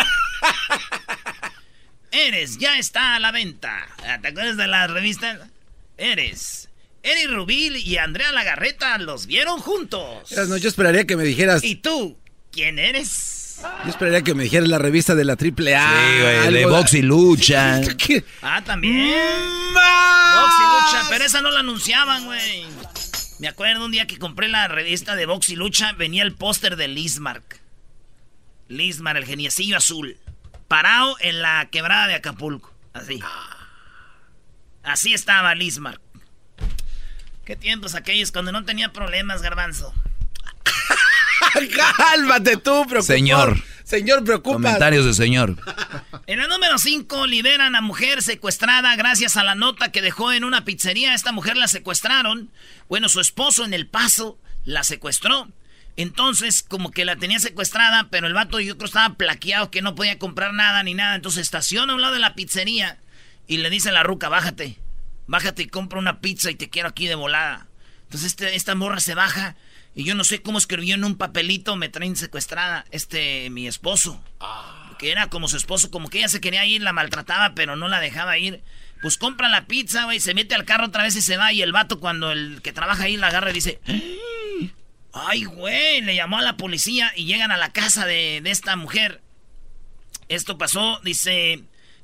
Eres, 2.12 2.58
ya 2.58 2.80
está 2.80 3.16
a 3.16 3.20
la 3.20 3.32
venta. 3.32 3.88
¿Te 4.22 4.28
acuerdas 4.30 4.58
de 4.58 4.68
la 4.68 4.88
revista? 4.88 5.50
Eres. 5.98 6.70
Eri 7.04 7.28
Rubil 7.28 7.78
y 7.78 7.98
Andrea 7.98 8.32
Lagarreta 8.32 8.98
los 8.98 9.28
vieron 9.28 9.60
juntos. 9.60 10.32
No, 10.48 10.58
yo 10.58 10.68
esperaría 10.68 11.06
que 11.06 11.16
me 11.16 11.24
dijeras. 11.24 11.64
¿Y 11.64 11.76
tú? 11.76 12.18
¿Quién 12.52 12.80
eres? 12.80 13.37
Yo 13.62 13.90
esperaría 13.90 14.22
que 14.22 14.34
me 14.34 14.44
dijeras 14.44 14.70
la 14.70 14.78
revista 14.78 15.16
de 15.16 15.26
la 15.26 15.36
triple 15.36 15.76
A. 15.76 15.90
Sí, 15.90 16.22
güey, 16.22 16.54
de 16.54 16.66
box 16.66 16.94
y 16.94 17.02
lucha. 17.02 17.82
ah, 18.42 18.62
también. 18.64 19.16
Box 19.74 20.54
y 20.60 20.64
lucha, 20.64 21.08
pero 21.10 21.26
esa 21.26 21.42
no 21.42 21.50
la 21.50 21.62
anunciaban, 21.62 22.26
güey. 22.26 22.66
Me 23.40 23.48
acuerdo 23.48 23.86
un 23.86 23.92
día 23.92 24.08
que 24.08 24.18
compré 24.18 24.48
la 24.48 24.68
revista 24.68 25.16
de 25.16 25.26
box 25.26 25.50
y 25.50 25.56
lucha, 25.56 25.94
venía 25.94 26.24
el 26.24 26.34
póster 26.34 26.76
de 26.76 26.88
Lismark. 26.88 27.62
Lismark, 28.68 29.18
el 29.18 29.26
geniecillo 29.26 29.78
azul. 29.78 30.18
Parado 30.68 31.16
en 31.20 31.42
la 31.42 31.68
quebrada 31.72 32.08
de 32.08 32.16
Acapulco. 32.16 32.74
Así. 32.94 33.20
Así 34.84 35.14
estaba 35.14 35.56
Lismark. 35.56 36.02
Qué 37.46 37.56
tiempos 37.56 37.96
aquellos 37.96 38.32
cuando 38.32 38.52
no 38.52 38.66
tenía 38.66 38.92
problemas, 38.92 39.42
garbanzo. 39.42 39.94
Cálmate 41.98 42.58
tú, 42.58 42.86
preocupado. 42.88 43.04
Señor. 43.04 43.64
Señor, 43.88 44.26
preocupa. 44.26 44.56
Comentarios 44.56 45.06
de 45.06 45.14
señor. 45.14 45.56
En 46.26 46.40
la 46.40 46.48
número 46.48 46.78
5 46.78 47.26
liberan 47.26 47.74
a 47.74 47.80
mujer 47.80 48.22
secuestrada 48.22 48.94
gracias 48.98 49.38
a 49.38 49.46
la 49.46 49.56
nota 49.56 49.94
que 49.94 50.02
dejó 50.02 50.34
en 50.34 50.44
una 50.44 50.66
pizzería. 50.66 51.14
Esta 51.14 51.32
mujer 51.32 51.56
la 51.56 51.70
secuestraron. 51.70 52.52
Bueno, 52.90 53.08
su 53.08 53.22
esposo 53.22 53.64
en 53.64 53.74
El 53.74 53.88
Paso 53.88 54.38
la 54.66 54.84
secuestró. 54.84 55.48
Entonces, 55.96 56.64
como 56.64 56.92
que 56.92 57.06
la 57.06 57.16
tenía 57.16 57.40
secuestrada, 57.40 58.10
pero 58.12 58.28
el 58.28 58.34
vato 58.34 58.60
yo 58.60 58.76
creo 58.78 58.88
estaba 58.88 59.16
plaqueado 59.16 59.72
que 59.72 59.82
no 59.82 59.96
podía 59.96 60.20
comprar 60.20 60.54
nada 60.54 60.84
ni 60.84 60.94
nada. 60.94 61.16
Entonces 61.16 61.44
estaciona 61.44 61.94
a 61.94 61.96
un 61.96 62.02
lado 62.02 62.14
de 62.14 62.20
la 62.20 62.36
pizzería 62.36 63.00
y 63.48 63.58
le 63.60 63.70
dice 63.70 63.88
a 63.88 63.94
la 63.94 64.04
ruca, 64.04 64.28
bájate, 64.28 64.78
bájate 65.28 65.64
y 65.64 65.68
compra 65.68 65.98
una 65.98 66.20
pizza 66.20 66.52
y 66.52 66.56
te 66.56 66.70
quiero 66.70 66.90
aquí 66.90 67.08
de 67.08 67.16
volada. 67.16 67.68
Entonces 68.04 68.32
este, 68.32 68.54
esta 68.56 68.76
morra 68.76 69.00
se 69.00 69.16
baja 69.16 69.56
y 69.98 70.04
yo 70.04 70.14
no 70.14 70.24
sé 70.24 70.44
cómo 70.44 70.60
escribió 70.60 70.94
en 70.94 71.04
un 71.04 71.18
papelito, 71.18 71.76
me 71.76 71.90
traen 71.90 72.16
secuestrada, 72.16 72.86
este, 72.92 73.50
mi 73.50 73.66
esposo. 73.68 74.24
Que 75.00 75.12
era 75.12 75.28
como 75.28 75.48
su 75.48 75.58
esposo, 75.58 75.90
como 75.90 76.08
que 76.08 76.20
ella 76.20 76.28
se 76.28 76.40
quería 76.40 76.68
ir, 76.68 76.84
la 76.84 76.94
maltrataba, 76.94 77.56
pero 77.56 77.76
no 77.76 77.88
la 77.88 78.00
dejaba 78.00 78.38
ir. 78.38 78.62
Pues 79.02 79.18
compra 79.18 79.50
la 79.50 79.66
pizza, 79.66 80.04
güey, 80.04 80.20
se 80.20 80.36
mete 80.36 80.54
al 80.54 80.66
carro 80.66 80.86
otra 80.86 81.02
vez 81.02 81.16
y 81.16 81.24
se 81.24 81.36
va. 81.36 81.52
Y 81.52 81.64
el 81.64 81.72
vato, 81.72 82.00
cuando 82.00 82.32
el 82.32 82.62
que 82.62 82.74
trabaja 82.74 83.06
ahí 83.06 83.18
la 83.18 83.30
agarra 83.30 83.50
y 83.50 83.54
dice, 83.54 83.80
Ay, 85.14 85.46
güey, 85.46 86.02
le 86.02 86.14
llamó 86.14 86.38
a 86.38 86.44
la 86.44 86.58
policía 86.58 87.12
y 87.16 87.26
llegan 87.26 87.52
a 87.52 87.58
la 87.58 87.74
casa 87.74 88.06
de, 88.06 88.38
esta 88.46 88.76
mujer. 88.76 89.24
Esto 90.30 90.60
pasó, 90.60 91.00
dice, 91.04 91.64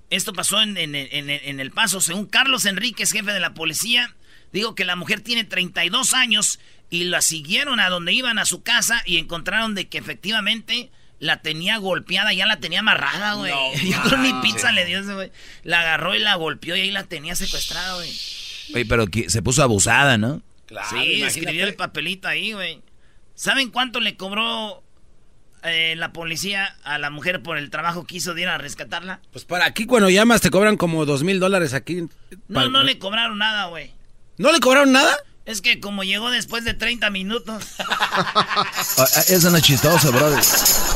esto 0.09 0.33
pasó 0.33 0.59
en, 0.63 0.75
El 0.75 1.71
Paso. 1.71 2.01
Según 2.01 2.25
Carlos 2.25 2.65
Enríquez, 2.65 3.11
jefe 3.11 3.33
de 3.33 3.39
la 3.39 3.53
policía, 3.53 4.15
dijo 4.51 4.73
que 4.73 4.83
la 4.83 4.95
mujer 4.95 5.21
tiene 5.21 5.43
32 5.43 6.15
años 6.15 6.59
y 6.93 7.05
la 7.05 7.23
siguieron 7.23 7.79
a 7.79 7.89
donde 7.89 8.13
iban 8.13 8.37
a 8.37 8.45
su 8.45 8.61
casa 8.61 9.01
y 9.07 9.17
encontraron 9.17 9.73
de 9.73 9.89
que 9.89 9.97
efectivamente 9.97 10.91
la 11.17 11.41
tenía 11.41 11.77
golpeada, 11.77 12.33
ya 12.33 12.45
la 12.45 12.59
tenía 12.59 12.81
amarrada, 12.81 13.33
güey. 13.33 13.51
Yo 13.83 14.17
ni 14.19 14.31
pizza 14.43 14.71
le 14.71 14.85
dio 14.85 14.99
ese 14.99 15.15
güey. 15.15 15.31
La 15.63 15.79
agarró 15.79 16.13
y 16.13 16.19
la 16.19 16.35
golpeó 16.35 16.75
y 16.75 16.81
ahí 16.81 16.91
la 16.91 17.05
tenía 17.05 17.35
secuestrada, 17.35 17.95
güey. 17.95 18.11
Oye, 18.75 18.85
pero 18.85 19.07
se 19.27 19.41
puso 19.41 19.63
abusada, 19.63 20.19
¿no? 20.19 20.43
Claro, 20.67 20.87
sí, 20.91 21.23
escribió 21.23 21.65
el 21.65 21.73
papelito 21.73 22.27
ahí, 22.27 22.53
güey. 22.53 22.83
¿Saben 23.33 23.71
cuánto 23.71 23.99
le 23.99 24.15
cobró 24.15 24.83
eh, 25.63 25.95
la 25.97 26.13
policía 26.13 26.77
a 26.83 26.99
la 26.99 27.09
mujer 27.09 27.41
por 27.41 27.57
el 27.57 27.71
trabajo 27.71 28.05
que 28.05 28.17
hizo 28.17 28.35
de 28.35 28.43
ir 28.43 28.49
a 28.49 28.59
rescatarla? 28.59 29.19
Pues 29.31 29.45
para 29.45 29.65
aquí 29.65 29.87
cuando 29.87 30.11
llamas 30.11 30.41
te 30.41 30.51
cobran 30.51 30.77
como 30.77 31.07
dos 31.07 31.23
mil 31.23 31.39
dólares 31.39 31.73
aquí. 31.73 32.03
No, 32.47 32.69
no 32.69 32.83
le 32.83 32.99
cobraron 32.99 33.39
nada, 33.39 33.65
güey. 33.65 33.89
¿No 34.37 34.51
le 34.51 34.59
cobraron 34.59 34.91
nada? 34.91 35.17
Es 35.45 35.61
que 35.61 35.81
como 35.81 36.03
llegó 36.03 36.31
después 36.31 36.63
de 36.63 36.73
30 36.73 37.09
minutos. 37.09 37.63
Ah, 38.95 39.05
eso 39.27 39.49
no 39.49 39.57
es 39.57 39.63
chistoso, 39.63 40.11
brother. 40.11 40.39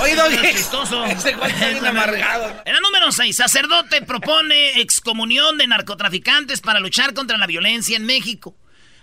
Oye, 0.02 0.16
Doggy. 0.16 0.36
Es 0.36 0.56
chistoso. 0.58 1.04
Ese 1.06 1.32
es 1.72 1.84
amargado. 1.84 2.62
En 2.64 2.76
el 2.76 2.82
número 2.82 3.12
6, 3.12 3.36
sacerdote 3.36 4.04
propone 4.04 4.82
excomunión 4.82 5.58
de 5.58 5.66
narcotraficantes 5.66 6.62
para 6.62 6.80
luchar 6.80 7.16
contra 7.16 7.40
la 7.40 7.48
violencia 7.48 7.98
en 7.98 8.06
México. 8.06 8.56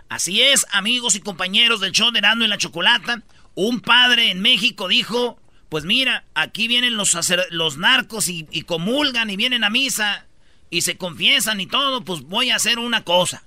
Así 0.09 0.43
es, 0.43 0.65
amigos 0.71 1.17
y 1.17 1.21
compañeros 1.21 1.81
del 1.81 1.91
show 1.91 2.13
de 2.13 2.21
Nando 2.21 2.45
y 2.45 2.49
la 2.49 2.59
Chocolata. 2.59 3.23
Un 3.57 3.81
padre 3.81 4.31
en 4.31 4.41
México 4.41 4.87
dijo, 4.87 5.41
pues 5.69 5.85
mira, 5.85 6.25
aquí 6.35 6.69
vienen 6.69 6.97
los, 6.97 7.17
los 7.51 7.77
narcos 7.77 8.29
y, 8.29 8.47
y 8.53 8.63
comulgan 8.63 9.29
y 9.29 9.37
vienen 9.37 9.65
a 9.65 9.71
misa 9.71 10.27
y 10.71 10.83
se 10.83 10.97
confiesan 10.97 11.61
y 11.61 11.67
todo, 11.67 12.05
pues 12.05 12.23
voy 12.23 12.51
a 12.51 12.57
hacer 12.57 12.79
una 12.79 13.03
cosa. 13.03 13.43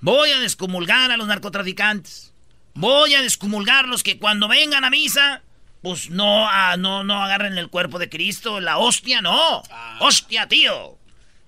Voy 0.00 0.30
a 0.30 0.38
descomulgar 0.38 1.10
a 1.10 1.16
los 1.16 1.26
narcotraficantes. 1.26 2.32
Voy 2.74 3.14
a 3.14 3.22
descomulgarlos 3.22 4.02
que 4.02 4.18
cuando 4.18 4.46
vengan 4.46 4.84
a 4.84 4.90
misa, 4.90 5.42
pues 5.82 6.10
no, 6.10 6.48
ah, 6.48 6.76
no, 6.78 7.02
no 7.04 7.22
agarren 7.22 7.58
el 7.58 7.68
cuerpo 7.68 7.98
de 7.98 8.08
Cristo, 8.08 8.60
la 8.60 8.78
hostia, 8.78 9.20
no. 9.20 9.62
Ah. 9.70 9.98
Hostia, 10.00 10.46
tío. 10.46 10.96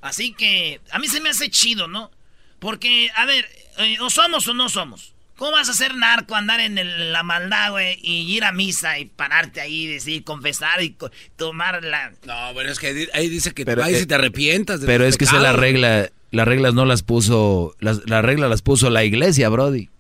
Así 0.01 0.33
que 0.33 0.81
a 0.91 0.99
mí 0.99 1.09
se 1.09 1.21
me 1.21 1.29
hace 1.29 1.51
chido, 1.51 1.87
¿no? 1.87 2.11
Porque, 2.59 3.11
a 3.15 3.25
ver, 3.27 3.49
eh, 3.79 3.97
o 4.01 4.11
somos 4.11 4.47
o 4.49 4.55
no 4.55 4.69
somos. 4.69 5.15
¿Cómo 5.37 5.53
vas 5.53 5.71
a 5.71 5.73
ser 5.73 5.95
narco, 5.95 6.35
andar 6.35 6.61
en 6.61 7.13
la 7.13 7.23
maldad, 7.23 7.71
güey, 7.71 7.99
y 8.03 8.31
ir 8.31 8.45
a 8.45 8.53
misa 8.53 8.99
y 8.99 9.07
pararte 9.07 9.63
ahí, 9.63 9.87
decir, 9.87 10.23
confesar 10.23 10.83
y 10.83 10.95
tomar 11.37 11.83
la... 11.83 12.13
No, 12.25 12.53
bueno, 12.53 12.71
es 12.71 12.79
que 12.79 13.09
ahí 13.15 13.29
dice 13.31 13.55
que 13.55 13.65
pero, 13.65 13.83
ahí 13.83 13.95
si 13.95 14.05
te 14.05 14.17
arrepientas. 14.17 14.83
pero 14.85 15.07
es 15.07 15.17
que 15.17 15.25
se 15.25 15.39
la 15.39 15.55
regla, 15.55 16.11
las 16.31 16.47
reglas 16.47 16.75
no 16.75 16.85
las 16.85 17.03
puso, 17.03 17.75
las, 17.81 18.05
reglas 18.05 18.51
las 18.51 18.63
puso 18.63 18.91
la 18.91 19.05
iglesia, 19.05 19.49
Brody. 19.49 19.91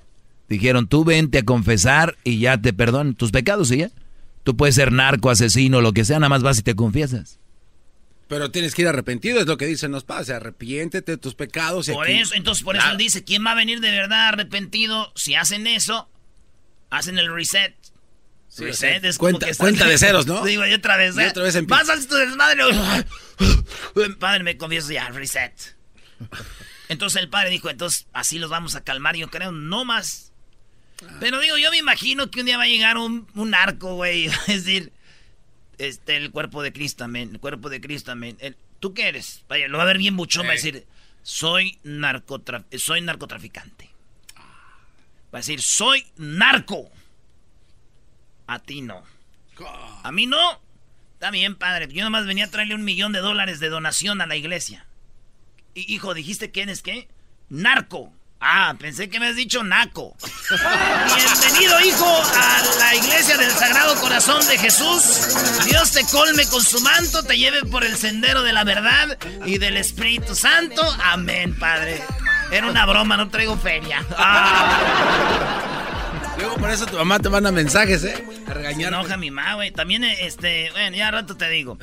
Dijeron, 0.48 0.88
tú 0.88 1.04
vente 1.04 1.38
a 1.38 1.42
confesar 1.44 2.16
y 2.24 2.38
ya 2.38 2.60
te 2.60 2.72
perdonan 2.72 3.14
tus 3.14 3.30
pecados 3.30 3.70
y 3.70 3.78
ya. 3.78 3.90
Tú 4.42 4.56
puedes 4.56 4.74
ser 4.74 4.92
narco, 4.92 5.30
asesino, 5.30 5.80
lo 5.80 5.92
que 5.92 6.04
sea, 6.04 6.18
nada 6.18 6.28
más 6.28 6.42
vas 6.42 6.58
y 6.58 6.62
te 6.62 6.74
confiesas. 6.74 7.38
Pero 8.26 8.50
tienes 8.50 8.74
que 8.74 8.82
ir 8.82 8.88
arrepentido, 8.88 9.40
es 9.40 9.46
lo 9.46 9.56
que 9.56 9.66
dicen 9.66 9.90
los 9.90 10.04
padres. 10.04 10.30
Arrepiéntete 10.30 11.12
de 11.12 11.18
tus 11.18 11.34
pecados. 11.34 11.88
por 11.88 12.08
eso, 12.08 12.34
entonces 12.34 12.64
por 12.64 12.76
eso 12.76 12.88
él 12.90 12.96
dice, 12.96 13.24
¿quién 13.24 13.44
va 13.44 13.52
a 13.52 13.54
venir 13.56 13.80
de 13.80 13.90
verdad 13.90 14.28
arrepentido? 14.28 15.12
Si 15.16 15.34
hacen 15.34 15.66
eso, 15.66 16.08
hacen 16.90 17.18
el 17.18 17.32
reset. 17.32 17.74
reset 18.56 19.04
es 19.04 19.18
cuenta, 19.18 19.46
como 19.46 19.52
que 19.52 19.58
cuenta 19.58 19.86
de 19.86 19.98
ceros, 19.98 20.26
¿no? 20.26 20.44
Digo, 20.44 20.64
y 20.64 20.72
otra 20.72 20.96
vez. 20.96 21.16
Y 21.16 21.24
otra 21.24 21.42
vez 21.42 21.66
Vas 21.66 21.90
a 21.90 21.96
tu 22.06 22.14
desmadre. 22.14 22.62
Padre, 24.20 24.44
me 24.44 24.56
confieso 24.56 24.92
ya, 24.92 25.08
reset. 25.08 25.79
Entonces 26.88 27.22
el 27.22 27.28
padre 27.28 27.50
dijo, 27.50 27.70
entonces 27.70 28.06
así 28.12 28.38
los 28.38 28.50
vamos 28.50 28.74
a 28.74 28.82
calmar, 28.82 29.16
yo 29.16 29.30
creo, 29.30 29.52
no 29.52 29.84
más. 29.84 30.32
Pero 31.18 31.40
digo, 31.40 31.56
yo 31.56 31.70
me 31.70 31.78
imagino 31.78 32.30
que 32.30 32.40
un 32.40 32.46
día 32.46 32.58
va 32.58 32.64
a 32.64 32.68
llegar 32.68 32.98
un, 32.98 33.26
un 33.34 33.54
arco, 33.54 33.94
güey. 33.94 34.26
Es 34.46 34.64
decir, 34.64 34.92
este, 35.78 36.16
el 36.16 36.30
cuerpo 36.30 36.62
de 36.62 36.72
Cristo, 36.72 37.04
amén. 37.04 37.30
El 37.32 37.40
cuerpo 37.40 37.70
de 37.70 37.80
Cristo, 37.80 38.12
amén. 38.12 38.36
¿Tú 38.80 38.92
qué 38.92 39.08
eres? 39.08 39.44
Vaya, 39.48 39.68
lo 39.68 39.78
va 39.78 39.84
a 39.84 39.86
ver 39.86 39.98
bien 39.98 40.14
mucho, 40.14 40.42
va 40.42 40.50
a 40.50 40.52
decir, 40.52 40.86
soy, 41.22 41.78
soy 42.76 43.00
narcotraficante. 43.00 43.90
Va 45.32 45.38
a 45.38 45.42
decir, 45.42 45.62
soy 45.62 46.06
narco. 46.16 46.90
A 48.46 48.58
ti 48.58 48.82
no. 48.82 49.04
A 50.02 50.10
mí 50.12 50.26
no. 50.26 50.60
Está 51.14 51.30
bien, 51.30 51.54
padre. 51.54 51.88
Yo 51.92 52.02
nomás 52.02 52.26
venía 52.26 52.46
a 52.46 52.50
traerle 52.50 52.74
un 52.74 52.84
millón 52.84 53.12
de 53.12 53.20
dólares 53.20 53.60
de 53.60 53.68
donación 53.68 54.20
a 54.20 54.26
la 54.26 54.36
iglesia. 54.36 54.86
Hijo, 55.74 56.14
¿dijiste 56.14 56.50
quién 56.50 56.68
es 56.68 56.82
qué? 56.82 57.08
Narco. 57.48 58.12
Ah, 58.42 58.74
pensé 58.78 59.10
que 59.10 59.20
me 59.20 59.26
has 59.26 59.36
dicho 59.36 59.62
naco. 59.62 60.16
Bienvenido, 61.14 61.78
hijo, 61.82 62.06
a 62.06 62.62
la 62.78 62.94
iglesia 62.94 63.36
del 63.36 63.50
Sagrado 63.50 63.94
Corazón 64.00 64.46
de 64.48 64.56
Jesús. 64.56 65.64
Dios 65.66 65.92
te 65.92 66.04
colme 66.06 66.46
con 66.46 66.64
su 66.64 66.80
manto, 66.80 67.22
te 67.22 67.36
lleve 67.36 67.62
por 67.64 67.84
el 67.84 67.98
sendero 67.98 68.42
de 68.42 68.54
la 68.54 68.64
verdad 68.64 69.18
y 69.44 69.58
del 69.58 69.76
Espíritu 69.76 70.34
Santo. 70.34 70.82
Amén, 71.04 71.54
Padre. 71.58 72.02
Era 72.50 72.66
una 72.66 72.86
broma, 72.86 73.18
no 73.18 73.28
traigo 73.28 73.58
feria. 73.58 74.04
Ah. 74.16 75.76
Luego 76.40 76.56
por 76.56 76.70
eso 76.70 76.86
tu 76.86 76.96
mamá 76.96 77.18
te 77.18 77.28
manda 77.28 77.52
mensajes, 77.52 78.02
¿eh? 78.04 78.24
A 78.46 78.54
regañar. 78.54 78.92
enoja 78.92 79.16
mi 79.16 79.30
mamá, 79.30 79.54
güey. 79.54 79.70
También, 79.70 80.04
este, 80.04 80.70
bueno, 80.70 80.96
ya 80.96 81.10
rato 81.10 81.36
te 81.36 81.48
digo. 81.50 81.78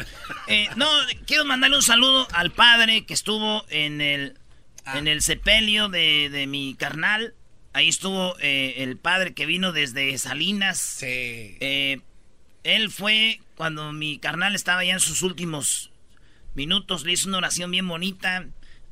Eh, 0.47 0.67
no, 0.75 0.87
quiero 1.25 1.45
mandarle 1.45 1.77
un 1.77 1.83
saludo 1.83 2.27
al 2.31 2.51
padre 2.51 3.05
que 3.05 3.13
estuvo 3.13 3.65
en 3.69 4.01
el 4.01 4.37
en 4.95 5.07
el 5.07 5.21
sepelio 5.21 5.89
de, 5.89 6.45
mi 6.47 6.75
carnal. 6.75 7.33
Ahí 7.73 7.89
estuvo 7.89 8.35
eh, 8.39 8.75
el 8.77 8.97
padre 8.97 9.33
que 9.33 9.45
vino 9.45 9.71
desde 9.71 10.17
Salinas. 10.17 10.79
Sí. 10.79 11.05
Eh, 11.05 11.99
él 12.63 12.89
fue 12.89 13.41
cuando 13.55 13.91
mi 13.93 14.17
carnal 14.17 14.55
estaba 14.55 14.83
ya 14.83 14.93
en 14.93 14.99
sus 14.99 15.21
últimos 15.21 15.91
minutos. 16.55 17.05
Le 17.05 17.11
hizo 17.11 17.27
una 17.27 17.37
oración 17.37 17.69
bien 17.71 17.87
bonita. 17.87 18.47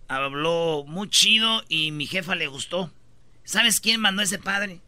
Habló 0.08 0.84
muy 0.88 1.10
chido 1.10 1.64
y 1.68 1.92
mi 1.92 2.06
jefa 2.06 2.36
le 2.36 2.48
gustó. 2.48 2.92
¿Sabes 3.44 3.80
quién 3.80 4.02
mandó 4.02 4.22
ese 4.22 4.38
padre? 4.38 4.82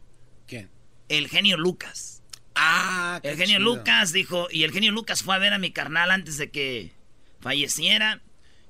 El 1.09 1.27
genio 1.29 1.57
Lucas. 1.57 2.21
Ah, 2.55 3.19
El 3.23 3.37
genio 3.37 3.59
Lucas 3.59 4.11
dijo, 4.11 4.47
y 4.51 4.63
el 4.63 4.71
genio 4.71 4.91
Lucas 4.91 5.23
fue 5.23 5.35
a 5.35 5.39
ver 5.39 5.53
a 5.53 5.59
mi 5.59 5.71
carnal 5.71 6.11
antes 6.11 6.37
de 6.37 6.49
que 6.49 6.91
falleciera. 7.39 8.21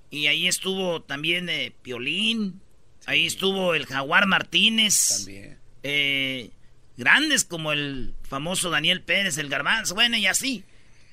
Y 0.09 0.27
ahí 0.27 0.47
estuvo 0.47 1.01
también 1.01 1.49
eh, 1.49 1.73
Piolín. 1.81 2.61
Ahí 3.05 3.25
estuvo 3.25 3.73
el 3.73 3.85
Jaguar 3.85 4.27
Martínez. 4.27 5.23
También. 5.25 5.59
Eh, 5.83 6.51
grandes 6.97 7.45
como 7.45 7.71
el 7.71 8.13
famoso 8.23 8.69
Daniel 8.69 9.01
Pérez, 9.01 9.37
el 9.37 9.49
Garbanzo, 9.49 9.95
bueno, 9.95 10.17
y 10.17 10.25
así. 10.25 10.65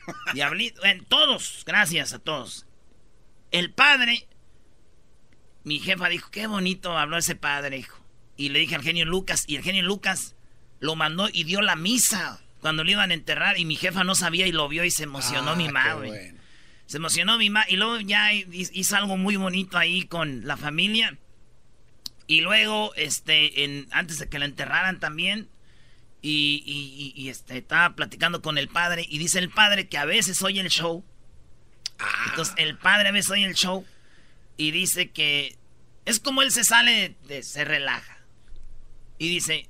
Diablito, 0.34 0.80
bueno, 0.80 1.04
todos, 1.08 1.62
gracias 1.64 2.12
a 2.12 2.18
todos. 2.18 2.66
El 3.52 3.70
padre, 3.70 4.26
mi 5.62 5.78
jefa 5.78 6.08
dijo, 6.08 6.30
qué 6.30 6.46
bonito 6.46 6.98
habló 6.98 7.16
ese 7.16 7.36
padre, 7.36 7.78
hijo. 7.78 8.00
Y 8.36 8.48
le 8.48 8.58
dije 8.58 8.74
al 8.74 8.82
genio 8.82 9.04
Lucas, 9.04 9.44
y 9.46 9.54
el 9.56 9.62
genio 9.62 9.84
Lucas 9.84 10.33
lo 10.84 10.96
mandó 10.96 11.28
y 11.32 11.44
dio 11.44 11.62
la 11.62 11.76
misa 11.76 12.40
cuando 12.60 12.84
lo 12.84 12.90
iban 12.90 13.10
a 13.10 13.14
enterrar, 13.14 13.58
y 13.58 13.64
mi 13.64 13.76
jefa 13.76 14.04
no 14.04 14.14
sabía 14.14 14.46
y 14.46 14.52
lo 14.52 14.68
vio 14.68 14.84
y 14.84 14.90
se 14.90 15.02
emocionó 15.04 15.52
Ah, 15.52 15.56
mi 15.56 15.68
madre. 15.70 16.08
bueno. 16.08 16.40
Se 16.86 16.98
emocionó 16.98 17.38
mi 17.38 17.48
madre, 17.50 17.72
y 17.72 17.76
luego 17.76 17.98
ya 18.00 18.32
hizo 18.32 18.96
algo 18.96 19.16
muy 19.16 19.36
bonito 19.36 19.78
ahí 19.78 20.04
con 20.04 20.46
la 20.46 20.56
familia. 20.58 21.16
Y 22.26 22.40
luego, 22.42 22.94
este, 22.96 23.64
en, 23.64 23.86
antes 23.90 24.18
de 24.18 24.28
que 24.28 24.38
la 24.38 24.44
enterraran 24.44 25.00
también, 25.00 25.48
y, 26.22 26.62
y- 26.66 27.12
y- 27.16 27.22
y, 27.22 27.28
este, 27.28 27.58
estaba 27.58 27.94
platicando 27.96 28.40
con 28.42 28.56
el 28.58 28.68
padre, 28.68 29.06
y 29.08 29.18
dice 29.18 29.38
el 29.38 29.50
padre 29.50 29.88
que 29.88 29.98
a 29.98 30.04
veces 30.06 30.42
oye 30.42 30.60
el 30.60 30.68
show. 30.70 31.04
Entonces, 32.30 32.54
el 32.58 32.76
padre 32.78 33.08
a 33.08 33.12
veces 33.12 33.30
oye 33.30 33.44
el 33.44 33.54
show, 33.54 33.84
y 34.56 34.70
dice 34.70 35.10
que 35.10 35.56
es 36.06 36.20
como 36.20 36.40
él 36.42 36.50
se 36.50 36.64
sale, 36.64 37.14
de- 37.28 37.42
se 37.42 37.64
relaja. 37.64 38.18
Y 39.18 39.28
dice, 39.28 39.68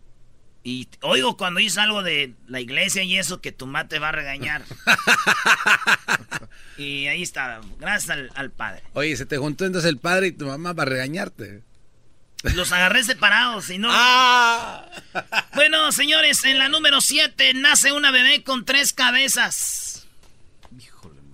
y 0.65 0.89
oigo 1.03 1.37
cuando 1.37 1.61
dice 1.61 1.79
algo 1.79 2.03
de 2.03 2.33
la 2.49 2.59
iglesia 2.59 3.03
y 3.03 3.19
eso, 3.19 3.41
que 3.41 3.53
tu 3.53 3.67
mamá 3.67 3.87
te 3.87 3.99
va 3.99 4.09
a 4.09 4.13
regañar. 4.13 4.63
y 6.79 7.07
ahí 7.07 7.23
está, 7.23 7.61
gracias 7.79 8.11
al, 8.11 8.31
al 8.35 8.51
padre. 8.51 8.83
Oye, 8.95 9.15
se 9.17 9.27
te 9.27 9.37
juntó 9.37 9.67
entonces 9.67 9.91
el 9.91 9.99
padre 9.99 10.29
y 10.29 10.33
tu 10.33 10.47
mamá 10.47 10.75
para 10.75 10.91
regañarte. 10.91 11.63
Los 12.55 12.73
agarré 12.73 13.05
separados, 13.05 13.71
y 13.71 13.79
no. 13.79 13.89
Ah. 13.93 14.87
Bueno, 15.55 15.93
señores, 15.93 16.45
en 16.45 16.59
la 16.59 16.69
número 16.69 17.01
7 17.01 17.55
nace 17.55 17.93
una 17.93 18.11
bebé 18.11 18.43
con 18.43 18.65
tres 18.65 18.93
cabezas. 18.93 20.07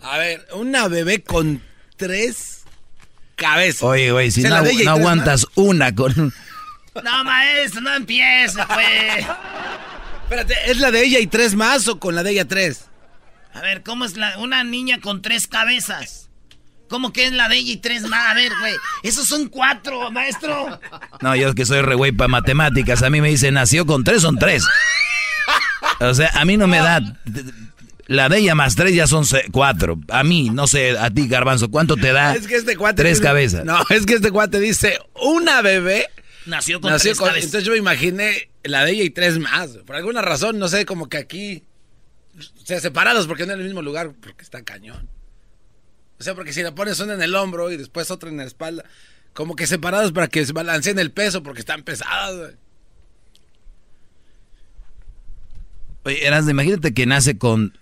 A 0.02 0.18
ver, 0.18 0.46
una 0.54 0.88
bebé 0.88 1.22
con 1.22 1.62
tres 1.96 2.62
cabezas. 3.36 3.82
Oye, 3.82 4.12
güey, 4.12 4.30
si 4.30 4.42
no, 4.42 4.54
aguantas 4.54 5.46
una 5.54 5.94
con... 5.94 6.32
No, 7.02 7.24
maestro, 7.24 7.80
no 7.80 7.94
empiece, 7.94 8.58
pues. 8.74 9.26
Espérate, 10.22 10.54
¿es 10.70 10.78
la 10.78 10.90
de 10.90 11.02
ella 11.04 11.18
y 11.18 11.26
tres 11.26 11.54
más 11.54 11.88
o 11.88 11.98
con 11.98 12.14
la 12.14 12.22
de 12.22 12.30
ella 12.32 12.46
tres? 12.46 12.86
A 13.52 13.60
ver, 13.60 13.82
¿cómo 13.82 14.04
es 14.04 14.16
la, 14.16 14.38
una 14.38 14.62
niña 14.64 15.00
con 15.00 15.22
tres 15.22 15.46
cabezas? 15.48 16.28
¿Cómo 16.88 17.12
que 17.12 17.26
es 17.26 17.32
la 17.32 17.48
de 17.48 17.56
ella 17.56 17.72
y 17.72 17.76
tres 17.78 18.02
más? 18.02 18.30
A 18.30 18.34
ver, 18.34 18.52
güey, 18.60 18.74
esos 19.02 19.26
son 19.26 19.48
cuatro, 19.48 20.10
maestro. 20.10 20.80
No, 21.20 21.34
yo 21.36 21.54
que 21.54 21.64
soy 21.66 21.82
re 21.82 21.94
güey 21.94 22.12
para 22.12 22.28
matemáticas. 22.28 23.02
A 23.02 23.10
mí 23.10 23.20
me 23.20 23.28
dicen, 23.28 23.54
nació 23.54 23.86
con 23.86 24.02
tres, 24.04 24.22
son 24.22 24.38
tres. 24.38 24.64
O 26.00 26.14
sea, 26.14 26.30
a 26.34 26.44
mí 26.44 26.56
no 26.56 26.66
me 26.66 26.78
da... 26.78 27.00
La 28.06 28.28
de 28.28 28.38
ella 28.38 28.56
más 28.56 28.74
tres 28.74 28.92
ya 28.92 29.06
son 29.06 29.24
cuatro. 29.52 29.96
A 30.08 30.24
mí, 30.24 30.50
no 30.50 30.66
sé, 30.66 30.98
a 30.98 31.10
ti, 31.10 31.28
Garbanzo, 31.28 31.70
¿cuánto 31.70 31.96
te 31.96 32.12
da? 32.12 32.34
Es 32.34 32.48
que 32.48 32.56
este 32.56 32.76
cuate. 32.76 32.96
Tres 33.02 33.18
dice- 33.18 33.22
cabezas. 33.28 33.64
No, 33.64 33.84
es 33.88 34.04
que 34.04 34.14
este 34.14 34.32
cuate 34.32 34.58
dice 34.58 34.98
una 35.14 35.62
bebé. 35.62 36.08
Nació 36.46 36.80
con 36.80 36.90
nació 36.90 37.12
tres 37.12 37.18
con-. 37.18 37.34
Entonces 37.34 37.64
yo 37.64 37.72
me 37.72 37.78
imaginé 37.78 38.50
la 38.64 38.84
de 38.84 38.92
ella 38.92 39.04
y 39.04 39.10
tres 39.10 39.38
más. 39.38 39.70
Por 39.86 39.96
alguna 39.96 40.22
razón, 40.22 40.58
no 40.58 40.68
sé, 40.68 40.86
como 40.86 41.08
que 41.08 41.18
aquí. 41.18 41.64
O 42.38 42.66
sea, 42.66 42.80
separados 42.80 43.26
porque 43.26 43.46
no 43.46 43.52
en 43.52 43.60
el 43.60 43.66
mismo 43.66 43.82
lugar, 43.82 44.12
porque 44.20 44.42
está 44.42 44.62
cañón. 44.62 45.08
O 46.18 46.22
sea, 46.22 46.34
porque 46.34 46.52
si 46.52 46.62
le 46.62 46.72
pones 46.72 47.00
una 47.00 47.14
en 47.14 47.22
el 47.22 47.34
hombro 47.34 47.70
y 47.70 47.76
después 47.76 48.10
otra 48.10 48.28
en 48.28 48.36
la 48.36 48.44
espalda, 48.44 48.84
como 49.32 49.56
que 49.56 49.66
separados 49.66 50.12
para 50.12 50.28
que 50.28 50.44
se 50.44 50.52
balanceen 50.52 50.98
el 50.98 51.12
peso 51.12 51.42
porque 51.42 51.60
están 51.60 51.82
pesados. 51.82 52.38
güey. 52.38 52.56
Oye, 56.04 56.26
Erasmo, 56.26 56.50
imagínate 56.50 56.94
que 56.94 57.06
nace 57.06 57.38
con 57.38 57.78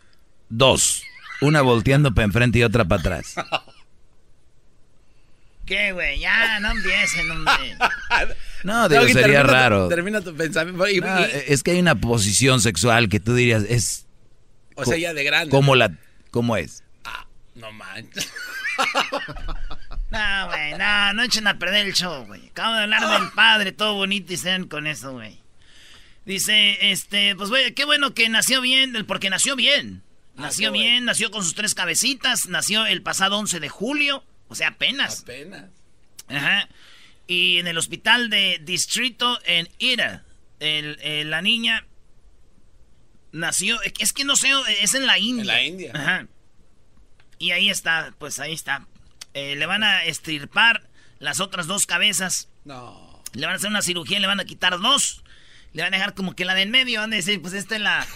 dos. 0.48 1.02
Una 1.40 1.62
volteando 1.62 2.14
para 2.14 2.26
enfrente 2.26 2.59
y 2.59 2.64
otra 2.64 2.85
para 2.85 3.00
atrás. 3.00 3.35
¿Qué, 5.66 5.92
güey? 5.92 6.18
Ya, 6.18 6.59
no 6.61 6.70
empiecen, 6.70 7.30
hombre. 7.30 7.76
No, 8.64 8.88
digo, 8.88 9.02
sería 9.02 9.20
termina 9.22 9.42
tu- 9.42 9.48
raro. 9.48 9.88
termina 9.88 10.20
tu 10.20 10.34
pensamiento. 10.34 10.88
Y- 10.88 11.00
No, 11.00 11.20
y- 11.20 11.30
es 11.46 11.62
que 11.62 11.72
hay 11.72 11.78
una 11.80 11.94
posición 11.94 12.60
sexual 12.60 13.08
que 13.08 13.20
tú 13.20 13.34
dirías, 13.34 13.64
es... 13.68 14.06
o 14.74 14.84
sea, 14.84 14.96
ya 14.98 15.14
de 15.14 15.24
grande. 15.24 15.50
¿Cómo, 15.50 15.76
la, 15.76 15.92
cómo 16.30 16.56
es? 16.56 16.82
No 17.54 17.70
manches. 17.72 18.28
No, 20.10 20.46
güey, 20.46 20.72
no, 20.78 21.12
no 21.12 21.22
echen 21.22 21.46
a 21.46 21.58
perder 21.58 21.86
el 21.86 21.92
show, 21.92 22.24
güey. 22.26 22.48
Acabo 22.48 22.74
de 22.74 22.82
hablar 22.84 23.20
del 23.20 23.30
padre, 23.32 23.72
todo 23.72 23.92
bonito 23.94 24.32
y 24.32 24.38
sean 24.38 24.66
con 24.66 24.86
eso, 24.86 25.12
güey. 25.12 25.38
Dice, 26.24 26.78
este, 26.90 27.36
pues, 27.36 27.50
güey, 27.50 27.74
qué 27.74 27.84
bueno 27.84 28.14
que 28.14 28.28
nació 28.30 28.62
bien, 28.62 29.04
porque 29.06 29.28
nació 29.28 29.54
bien. 29.54 30.02
Nació 30.36 30.72
bien, 30.72 31.04
nació 31.04 31.30
con 31.30 31.42
sus 31.44 31.54
tres 31.54 31.74
cabecitas, 31.74 32.48
nació 32.48 32.86
el 32.86 33.02
pasado 33.02 33.36
11 33.38 33.60
de 33.60 33.68
julio, 33.68 34.24
o 34.48 34.54
sea, 34.54 34.68
apenas. 34.68 35.20
Apenas. 35.22 35.64
Ajá. 36.28 36.68
Y 37.28 37.58
en 37.58 37.66
el 37.68 37.78
hospital 37.78 38.30
de 38.30 38.58
distrito 38.62 39.38
en 39.44 39.68
Ira, 39.78 40.24
el- 40.58 40.98
eh, 41.02 41.22
la 41.24 41.40
niña 41.42 41.86
nació, 43.32 43.78
es 43.98 44.12
que 44.12 44.24
no 44.24 44.34
sé, 44.34 44.50
es 44.80 44.94
en 44.94 45.06
la 45.06 45.18
India. 45.18 45.42
En 45.42 45.46
la 45.46 45.62
India. 45.62 45.92
Ajá. 45.94 46.26
Y 47.38 47.52
ahí 47.52 47.70
está, 47.70 48.14
pues 48.18 48.40
ahí 48.40 48.52
está. 48.54 48.86
Eh, 49.34 49.54
le 49.56 49.66
van 49.66 49.84
a 49.84 50.04
estirpar 50.04 50.88
las 51.18 51.38
otras 51.40 51.66
dos 51.66 51.86
cabezas. 51.86 52.48
No. 52.64 53.22
Le 53.34 53.46
van 53.46 53.54
a 53.54 53.56
hacer 53.56 53.68
una 53.70 53.82
cirugía 53.82 54.18
le 54.18 54.26
van 54.26 54.40
a 54.40 54.44
quitar 54.44 54.78
dos. 54.80 55.22
Le 55.74 55.82
van 55.82 55.92
a 55.92 55.98
dejar 55.98 56.14
como 56.14 56.34
que 56.34 56.44
la 56.44 56.54
de 56.54 56.62
en 56.62 56.70
medio. 56.70 57.00
Van 57.00 57.12
a 57.12 57.16
decir, 57.16 57.40
pues 57.42 57.52
esta 57.54 57.76
es 57.76 57.82
la, 57.82 58.06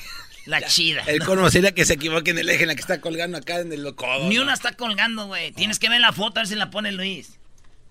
la 0.47 0.63
chida. 0.67 1.03
El 1.07 1.23
colmo 1.23 1.51
sería 1.51 1.75
que 1.75 1.85
se 1.85 1.93
equivoque 1.95 2.31
en 2.31 2.39
el 2.39 2.49
eje 2.49 2.63
en 2.63 2.69
la 2.69 2.75
que 2.75 2.81
está 2.81 3.01
colgando 3.01 3.37
acá 3.37 3.61
en 3.61 3.73
el 3.73 3.95
codo. 3.95 4.29
Ni 4.29 4.37
¿no? 4.37 4.43
una 4.43 4.55
está 4.55 4.73
colgando, 4.73 5.27
güey. 5.27 5.53
Tienes 5.53 5.79
que 5.79 5.89
ver 5.91 6.01
la 6.01 6.13
foto, 6.13 6.41
a 6.41 6.43
ver 6.43 6.49
si 6.49 6.55
la 6.55 6.71
pone 6.71 6.91
Luis. 6.91 7.39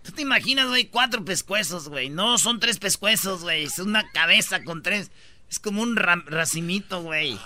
¿Tú 0.03 0.11
te 0.11 0.21
imaginas, 0.23 0.67
güey? 0.67 0.85
Cuatro 0.85 1.23
pescuezos, 1.23 1.87
güey. 1.89 2.09
No, 2.09 2.37
son 2.37 2.59
tres 2.59 2.79
pescuezos, 2.79 3.41
güey. 3.41 3.65
Es 3.65 3.77
una 3.79 4.03
cabeza 4.11 4.63
con 4.63 4.81
tres. 4.81 5.11
Es 5.49 5.59
como 5.59 5.81
un 5.81 5.95
ra- 5.95 6.23
racimito, 6.25 7.01
güey. 7.01 7.37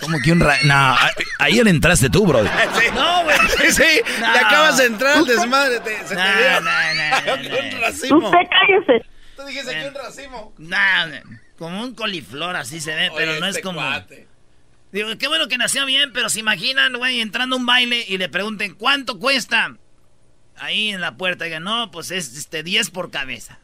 Como 0.00 0.18
que 0.20 0.32
un... 0.32 0.40
ra- 0.40 0.58
No, 0.64 0.74
a- 0.74 1.10
ayer 1.38 1.66
entraste 1.68 2.10
tú, 2.10 2.26
bro. 2.26 2.42
Sí. 2.78 2.86
No, 2.94 3.22
güey. 3.24 3.36
Sí, 3.58 3.72
sí. 3.72 4.00
No. 4.20 4.32
Le 4.32 4.38
acabas 4.38 4.78
de 4.78 4.86
entrar 4.86 5.16
al 5.18 5.26
desmadre. 5.26 5.80
te- 5.80 6.06
se 6.08 6.14
No, 6.14 6.22
te 6.22 6.38
dio. 6.38 6.60
no, 6.60 6.70
no, 6.94 7.36
no, 7.36 7.58
un 7.60 7.70
no. 7.70 7.80
racimo. 7.80 8.18
Usted 8.30 8.38
cállese. 8.50 9.06
Tú 9.36 9.42
dijiste 9.44 9.70
que 9.72 9.88
un 9.88 9.94
racimo. 9.94 10.54
Nah, 10.58 11.06
como 11.58 11.82
un 11.82 11.94
coliflor 11.94 12.56
así 12.56 12.80
se 12.80 12.94
ve, 12.94 13.10
pero 13.16 13.38
no 13.38 13.46
es 13.46 13.50
este 13.56 13.62
como... 13.62 13.80
cuate. 13.80 14.26
Digo, 14.92 15.10
qué 15.18 15.28
bueno 15.28 15.46
que 15.48 15.58
nació 15.58 15.84
bien, 15.84 16.12
pero 16.12 16.30
se 16.30 16.40
imaginan, 16.40 16.94
güey, 16.96 17.20
entrando 17.20 17.56
a 17.56 17.58
un 17.58 17.66
baile 17.66 18.04
y 18.08 18.16
le 18.18 18.28
pregunten, 18.30 18.74
¿cuánto 18.74 19.18
cuesta? 19.18 19.76
Ahí 20.58 20.90
en 20.90 21.00
la 21.00 21.16
puerta, 21.16 21.44
digan, 21.44 21.64
no, 21.64 21.90
pues 21.90 22.10
es 22.10 22.34
este 22.36 22.62
10 22.62 22.90
por 22.90 23.10
cabeza. 23.10 23.58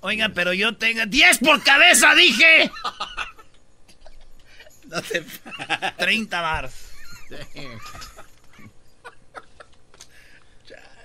Oiga, 0.00 0.30
pero 0.34 0.52
yo 0.52 0.76
tengo 0.76 1.06
10 1.06 1.38
por 1.38 1.62
cabeza, 1.62 2.14
dije. 2.14 2.70
No 4.88 5.02
te 5.02 5.22
30 5.98 6.40
bar. 6.40 6.70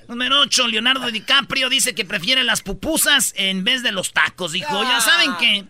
Número 0.07 0.39
8, 0.39 0.67
Leonardo 0.69 1.11
DiCaprio 1.11 1.67
dice 1.67 1.93
que 1.93 2.05
prefiere 2.05 2.45
las 2.45 2.61
pupusas 2.61 3.33
en 3.35 3.65
vez 3.65 3.83
de 3.83 3.91
los 3.91 4.13
tacos. 4.13 4.53
Dijo, 4.53 4.83
ya 4.83 5.01
saben 5.01 5.35
qué, 5.37 5.65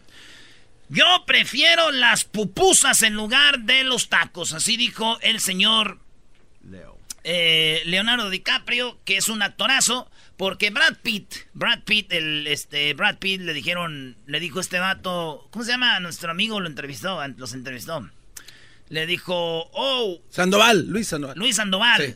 yo 0.89 1.23
prefiero 1.25 1.91
las 1.91 2.23
pupusas 2.23 3.01
en 3.01 3.15
lugar 3.15 3.61
de 3.61 3.83
los 3.83 4.09
tacos. 4.09 4.53
Así 4.53 4.77
dijo 4.77 5.17
el 5.21 5.39
señor 5.39 6.02
eh, 7.23 7.81
Leonardo 7.85 8.29
DiCaprio, 8.29 8.99
que 9.05 9.17
es 9.17 9.29
un 9.29 9.41
actorazo, 9.41 10.09
porque 10.37 10.69
Brad 10.71 10.97
Pitt, 11.01 11.35
Brad 11.53 11.83
Pitt, 11.83 12.11
el 12.11 12.47
este 12.47 12.93
Brad 12.93 13.17
Pitt 13.17 13.41
le 13.41 13.53
dijeron, 13.53 14.17
le 14.25 14.39
dijo 14.39 14.59
este 14.59 14.79
vato, 14.79 15.47
¿cómo 15.51 15.63
se 15.63 15.71
llama? 15.71 15.99
Nuestro 15.99 16.31
amigo 16.31 16.59
lo 16.59 16.67
entrevistó, 16.67 17.25
los 17.37 17.53
entrevistó. 17.53 18.09
Le 18.89 19.05
dijo, 19.05 19.69
oh, 19.73 20.21
Sandoval, 20.29 20.87
Luis 20.87 21.07
Sandoval. 21.07 21.37
Luis 21.37 21.55
Sandoval. 21.55 22.05
Sí. 22.05 22.15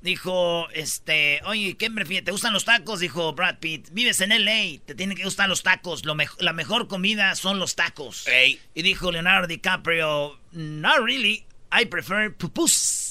Dijo, 0.00 0.68
este, 0.70 1.40
oye, 1.44 1.76
¿qué 1.76 1.90
prefieres? 1.90 2.24
¿Te 2.24 2.30
gustan 2.30 2.52
los 2.52 2.64
tacos? 2.64 3.00
Dijo 3.00 3.32
Brad 3.32 3.58
Pitt. 3.58 3.88
Vives 3.90 4.20
en 4.20 4.30
LA, 4.30 4.80
te 4.84 4.94
tienen 4.94 5.16
que 5.16 5.24
gustar 5.24 5.48
los 5.48 5.62
tacos. 5.62 6.04
Lo 6.04 6.16
la 6.38 6.52
mejor 6.52 6.86
comida 6.86 7.34
son 7.34 7.58
los 7.58 7.74
tacos. 7.74 8.26
Y 8.74 8.82
dijo 8.82 9.10
Leonardo 9.10 9.48
DiCaprio, 9.48 10.38
not 10.52 10.98
really, 11.04 11.44
I 11.72 11.86
prefer 11.86 12.34
pupusas. 12.34 13.07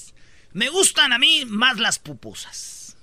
Me 0.58 0.70
gustan 0.70 1.14
a 1.14 1.20
mí 1.20 1.46
más 1.46 1.78
las 1.78 2.00
pupusas. 2.00 2.98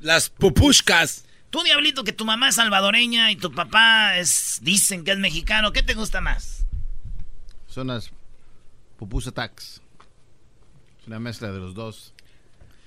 Las 0.00 0.28
pupushkas. 0.28 1.24
Tú, 1.48 1.62
Diablito, 1.62 2.04
que 2.04 2.12
tu 2.12 2.26
mamá 2.26 2.50
es 2.50 2.56
salvadoreña 2.56 3.32
y 3.32 3.36
tu 3.36 3.50
papá 3.50 4.18
es, 4.18 4.58
dicen 4.60 5.02
que 5.02 5.12
es 5.12 5.18
mexicano, 5.18 5.72
¿qué 5.72 5.82
te 5.82 5.94
gusta 5.94 6.20
más? 6.20 6.66
Son 7.68 7.86
las 7.86 8.12
pupusas 8.98 9.32
tax. 9.32 9.80
Es 11.00 11.06
una 11.06 11.18
mezcla 11.18 11.50
de 11.50 11.58
los 11.58 11.72
dos. 11.72 12.12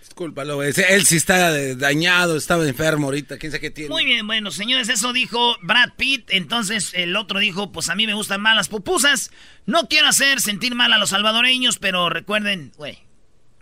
Discúlpalo, 0.01 0.61
Él 0.61 1.05
sí 1.07 1.15
está 1.15 1.75
dañado, 1.75 2.37
estaba 2.37 2.67
enfermo 2.67 3.07
ahorita. 3.07 3.39
¿Quién 3.39 3.51
sabe 3.51 3.61
qué 3.61 3.71
tiene? 3.71 3.89
Muy 3.89 4.05
bien, 4.05 4.27
bueno, 4.27 4.51
señores, 4.51 4.89
eso 4.89 5.11
dijo 5.11 5.57
Brad 5.63 5.93
Pitt. 5.97 6.29
Entonces 6.29 6.93
el 6.93 7.15
otro 7.15 7.39
dijo: 7.39 7.71
Pues 7.71 7.89
a 7.89 7.95
mí 7.95 8.05
me 8.05 8.13
gustan 8.13 8.41
más 8.41 8.55
las 8.55 8.69
pupusas. 8.69 9.31
No 9.65 9.87
quiero 9.87 10.07
hacer 10.07 10.39
sentir 10.39 10.75
mal 10.75 10.93
a 10.93 10.99
los 10.99 11.09
salvadoreños, 11.09 11.79
pero 11.79 12.11
recuerden, 12.11 12.73
güey. 12.77 13.11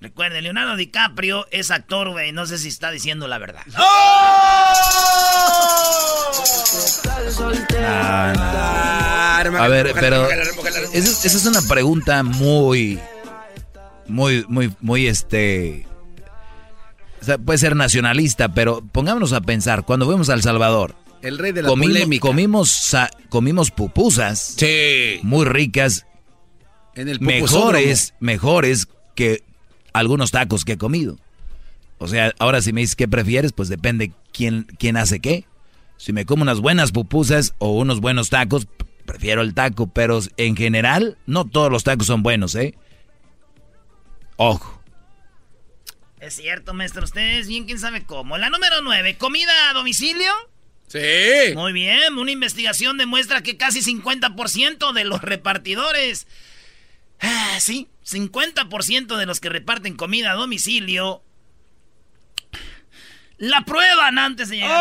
Recuerden, 0.02 0.44
Leonardo 0.44 0.76
DiCaprio 0.76 1.46
es 1.52 1.70
actor, 1.70 2.10
güey. 2.10 2.32
No 2.32 2.48
sé 2.48 2.58
si 2.58 2.70
está 2.70 2.90
diciendo 2.90 3.28
la 3.28 3.38
verdad. 3.38 3.62
¡Oh! 3.78 4.52
a 9.58 9.68
ver, 9.68 9.94
pero 9.94 10.28
esa 10.94 11.28
es 11.28 11.46
una 11.46 11.62
pregunta 11.62 12.24
muy, 12.24 13.00
muy, 14.08 14.44
muy, 14.48 14.74
muy, 14.82 15.08
este 15.08 15.88
puede 17.46 17.60
ser 17.60 17.76
nacionalista, 17.76 18.54
pero 18.54 18.82
pongámonos 18.92 19.34
a 19.34 19.42
pensar, 19.42 19.86
cuando 19.86 20.06
fuimos 20.08 20.30
a 20.30 20.34
El 20.34 20.42
Salvador, 20.42 20.96
el 21.22 21.38
rey 21.38 21.52
de 21.52 21.62
la 21.62 21.70
comimos, 21.70 21.94
polémica. 21.94 22.22
Comimos, 22.28 22.98
comimos 23.30 23.70
pupusas. 23.70 24.56
Sí. 24.58 25.20
Muy 25.22 25.46
ricas. 25.46 26.08
En 26.96 27.08
el 27.08 27.20
mejores, 27.22 28.16
mejores 28.20 28.88
que 29.16 29.44
algunos 29.93 30.32
tacos 30.32 30.65
que 30.65 30.73
he 30.73 30.77
comido. 30.77 31.17
O 31.97 32.08
sea, 32.08 32.34
ahora 32.39 32.62
si 32.62 32.73
me 32.73 32.82
dices 32.82 32.95
qué 32.95 33.08
prefieres, 33.08 33.54
pues 33.54 33.69
depende 33.69 34.12
quién, 34.34 34.63
quién 34.80 34.97
hace 34.97 35.19
qué. 35.19 35.45
Si 35.97 36.13
me 36.13 36.25
como 36.25 36.41
unas 36.41 36.60
buenas 36.60 36.91
pupusas 36.91 37.54
o 37.60 37.71
unos 37.77 38.01
buenos 38.01 38.30
tacos, 38.32 38.67
prefiero 39.06 39.41
el 39.41 39.54
taco. 39.54 39.88
Pero 39.88 40.19
en 40.38 40.56
general, 40.56 41.17
no 41.27 41.45
todos 41.45 41.71
los 41.71 41.84
tacos 41.84 42.08
son 42.08 42.23
buenos, 42.23 42.56
¿eh? 42.56 42.73
Ojo. 44.38 44.82
Es 46.19 46.36
cierto, 46.36 46.73
maestro. 46.73 47.04
Ustedes 47.04 47.47
bien, 47.47 47.65
quién 47.65 47.77
sabe 47.77 48.04
cómo. 48.04 48.38
La 48.39 48.49
número 48.49 48.82
9, 48.82 49.17
¿comida 49.17 49.69
a 49.69 49.73
domicilio? 49.73 50.32
Sí. 50.88 51.54
Muy 51.54 51.71
bien, 51.71 52.17
una 52.17 52.32
investigación 52.32 52.97
demuestra 52.97 53.43
que 53.43 53.58
casi 53.58 53.82
50% 53.82 54.93
de 54.93 55.04
los 55.06 55.21
repartidores... 55.21 56.27
Ah, 57.19 57.58
sí, 57.60 57.88
50% 58.12 59.17
de 59.17 59.26
los 59.26 59.39
que 59.39 59.50
reparten 59.50 59.95
comida 59.95 60.32
a 60.32 60.36
domicilio 60.36 61.24
la 63.41 63.65
prueban 63.65 64.19
antes 64.19 64.50
de 64.50 64.58
llegar 64.58 64.71
oh, 64.71 64.80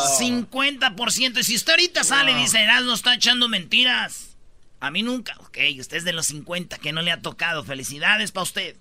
a 0.00 0.18
50%. 0.20 1.38
Y 1.38 1.42
si 1.42 1.56
usted 1.56 1.72
ahorita 1.72 2.04
sale 2.04 2.30
y 2.30 2.36
dice, 2.36 2.64
no 2.84 2.94
está 2.94 3.14
echando 3.14 3.48
mentiras. 3.48 4.36
A 4.78 4.92
mí 4.92 5.02
nunca. 5.02 5.34
Ok, 5.40 5.58
usted 5.80 5.96
es 5.96 6.04
de 6.04 6.12
los 6.12 6.26
50 6.26 6.78
que 6.78 6.92
no 6.92 7.02
le 7.02 7.10
ha 7.10 7.20
tocado. 7.20 7.64
Felicidades 7.64 8.30
para 8.30 8.44
usted. 8.44 8.76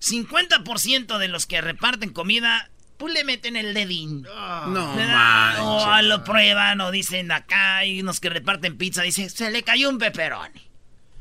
50% 0.00 1.18
de 1.18 1.28
los 1.28 1.44
que 1.44 1.60
reparten 1.60 2.14
comida, 2.14 2.70
pues 2.96 3.12
le 3.12 3.24
meten 3.24 3.56
el 3.56 3.74
dedín. 3.74 4.22
no, 4.22 4.94
O 5.60 6.02
lo 6.02 6.24
prueban 6.24 6.80
o 6.80 6.90
dicen 6.90 7.30
acá. 7.30 7.76
Hay 7.76 8.00
unos 8.00 8.20
que 8.20 8.30
reparten 8.30 8.78
pizza. 8.78 9.02
Dice, 9.02 9.28
se 9.28 9.50
le 9.50 9.62
cayó 9.64 9.90
un 9.90 9.98
peperoni. 9.98 10.73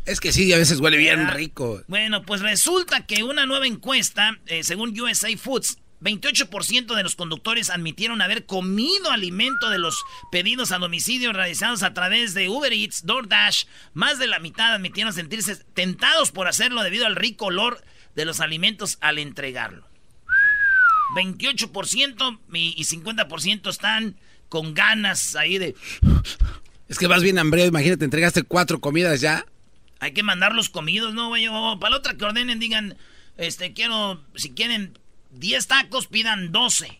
Es 0.06 0.20
que 0.20 0.34
sí, 0.34 0.52
a 0.52 0.58
veces 0.58 0.80
huele 0.80 0.98
bien 0.98 1.30
rico. 1.30 1.82
Bueno, 1.88 2.24
pues 2.24 2.42
resulta 2.42 3.06
que 3.06 3.24
una 3.24 3.46
nueva 3.46 3.68
encuesta, 3.68 4.38
eh, 4.48 4.64
según 4.64 5.00
USA 5.00 5.36
Foods, 5.38 5.78
28% 6.02 6.96
de 6.96 7.04
los 7.04 7.16
conductores 7.16 7.70
admitieron 7.70 8.22
haber 8.22 8.46
comido 8.46 9.12
alimento 9.12 9.70
de 9.70 9.80
los 9.80 10.04
pedidos 10.32 10.74
a 10.74 10.78
domicilio 10.78 11.32
realizados 11.32 11.82
a 11.82 11.94
través 11.94 12.34
de 12.34 12.50
Uber 12.50 12.74
Eats, 12.74 13.06
DoorDash. 13.06 13.66
Más 13.94 14.20
de 14.20 14.28
la 14.28 14.40
mitad 14.40 14.74
admitieron 14.74 15.14
sentirse 15.14 15.56
tentados 15.74 16.32
por 16.32 16.48
hacerlo 16.48 16.84
debido 16.84 17.06
al 17.06 17.16
rico 17.16 17.46
olor 17.46 17.82
de 18.16 18.26
los 18.26 18.42
alimentos 18.42 18.98
al 19.00 19.18
entregarlo. 19.18 19.88
28% 21.16 22.40
y 22.52 22.84
50% 22.84 23.70
están 23.70 24.18
con 24.50 24.74
ganas 24.74 25.36
ahí 25.36 25.58
de... 25.58 25.76
Es 26.90 27.00
que 27.00 27.08
vas 27.08 27.24
bien 27.24 27.40
hambre, 27.40 27.66
imagínate, 27.66 28.04
entregaste 28.04 28.44
cuatro 28.44 28.80
comidas 28.80 29.22
ya. 29.22 29.46
Hay 30.04 30.12
que 30.12 30.22
mandarlos 30.22 30.70
comidos, 30.70 31.14
¿no, 31.14 31.30
güey? 31.30 31.48
Para 31.80 31.92
la 31.92 31.98
otra 31.98 32.16
que 32.16 32.26
ordenen, 32.26 32.60
digan, 32.60 32.98
este, 33.38 33.72
quiero, 33.72 34.22
si 34.36 34.52
quieren 34.52 35.00
10 35.32 35.68
tacos, 35.68 36.08
pidan 36.08 36.52
12. 36.52 37.00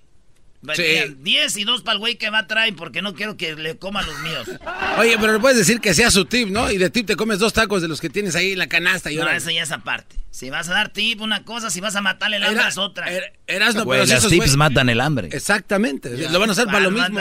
Sí. 0.74 1.16
10 1.18 1.58
y 1.58 1.64
2 1.66 1.82
para 1.82 1.96
el 1.96 2.00
güey 2.00 2.16
que 2.16 2.30
va 2.30 2.40
a 2.40 2.48
traer 2.48 2.74
porque 2.78 3.02
no 3.02 3.14
quiero 3.14 3.36
que 3.36 3.54
le 3.56 3.78
coman 3.78 4.06
los 4.06 4.18
míos. 4.22 4.48
Oye, 4.98 5.18
pero 5.20 5.34
le 5.34 5.40
puedes 5.40 5.58
decir 5.58 5.82
que 5.82 5.94
sea 5.94 6.10
su 6.10 6.24
tip, 6.24 6.48
¿no? 6.48 6.72
Y 6.72 6.78
de 6.78 6.90
tip 6.90 7.06
te 7.06 7.18
comes 7.18 7.40
dos 7.40 7.52
tacos 7.52 7.82
de 7.82 7.90
los 7.90 8.00
que 8.00 8.10
tienes 8.10 8.38
ahí 8.38 8.54
en 8.54 8.60
la 8.60 8.68
canasta. 8.68 9.12
Y 9.12 9.18
no, 9.18 9.30
eso 9.30 9.52
ya 9.52 9.64
es 9.64 9.72
aparte. 9.74 10.16
Si 10.32 10.50
vas 10.50 10.70
a 10.70 10.74
dar 10.74 10.94
tip, 10.94 11.20
una 11.20 11.44
cosa, 11.44 11.70
si 11.70 11.82
vas 11.82 11.98
a 11.98 12.02
matarle 12.02 12.38
el 12.38 12.44
hambre 12.46 12.66
es 12.70 12.78
otra. 12.78 13.08
eras 13.46 13.76
no, 13.76 13.86
pero 13.86 14.06
las 14.06 14.26
tips 14.26 14.56
matan 14.56 14.88
el 14.88 15.02
hambre. 15.02 15.28
Exactamente. 15.34 16.16
lo 16.30 16.40
van 16.40 16.50
a 16.50 16.54
hacer 16.54 16.68
para 16.68 16.80
lo 16.80 16.92
mismo. 16.92 17.20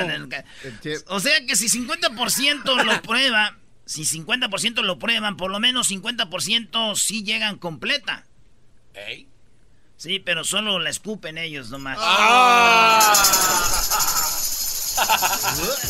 O 1.09 1.19
sea 1.19 1.45
que 1.45 1.57
si 1.57 1.67
50% 1.67 2.85
lo 2.85 3.03
prueba, 3.03 3.57
si 3.93 4.05
50% 4.05 4.83
lo 4.83 4.99
prueban, 4.99 5.37
por 5.37 5.51
lo 5.51 5.61
menos 5.61 5.91
50% 5.91 6.97
sí 6.97 7.23
llegan 7.23 7.59
completa. 7.59 8.25
¿Eh? 8.95 9.27
Sí, 9.99 10.19
pero 10.19 10.45
solo 10.45 10.79
la 10.79 10.89
escupen 10.89 11.37
ellos 11.37 11.69
nomás. 11.69 11.99
Ah. 12.01 13.13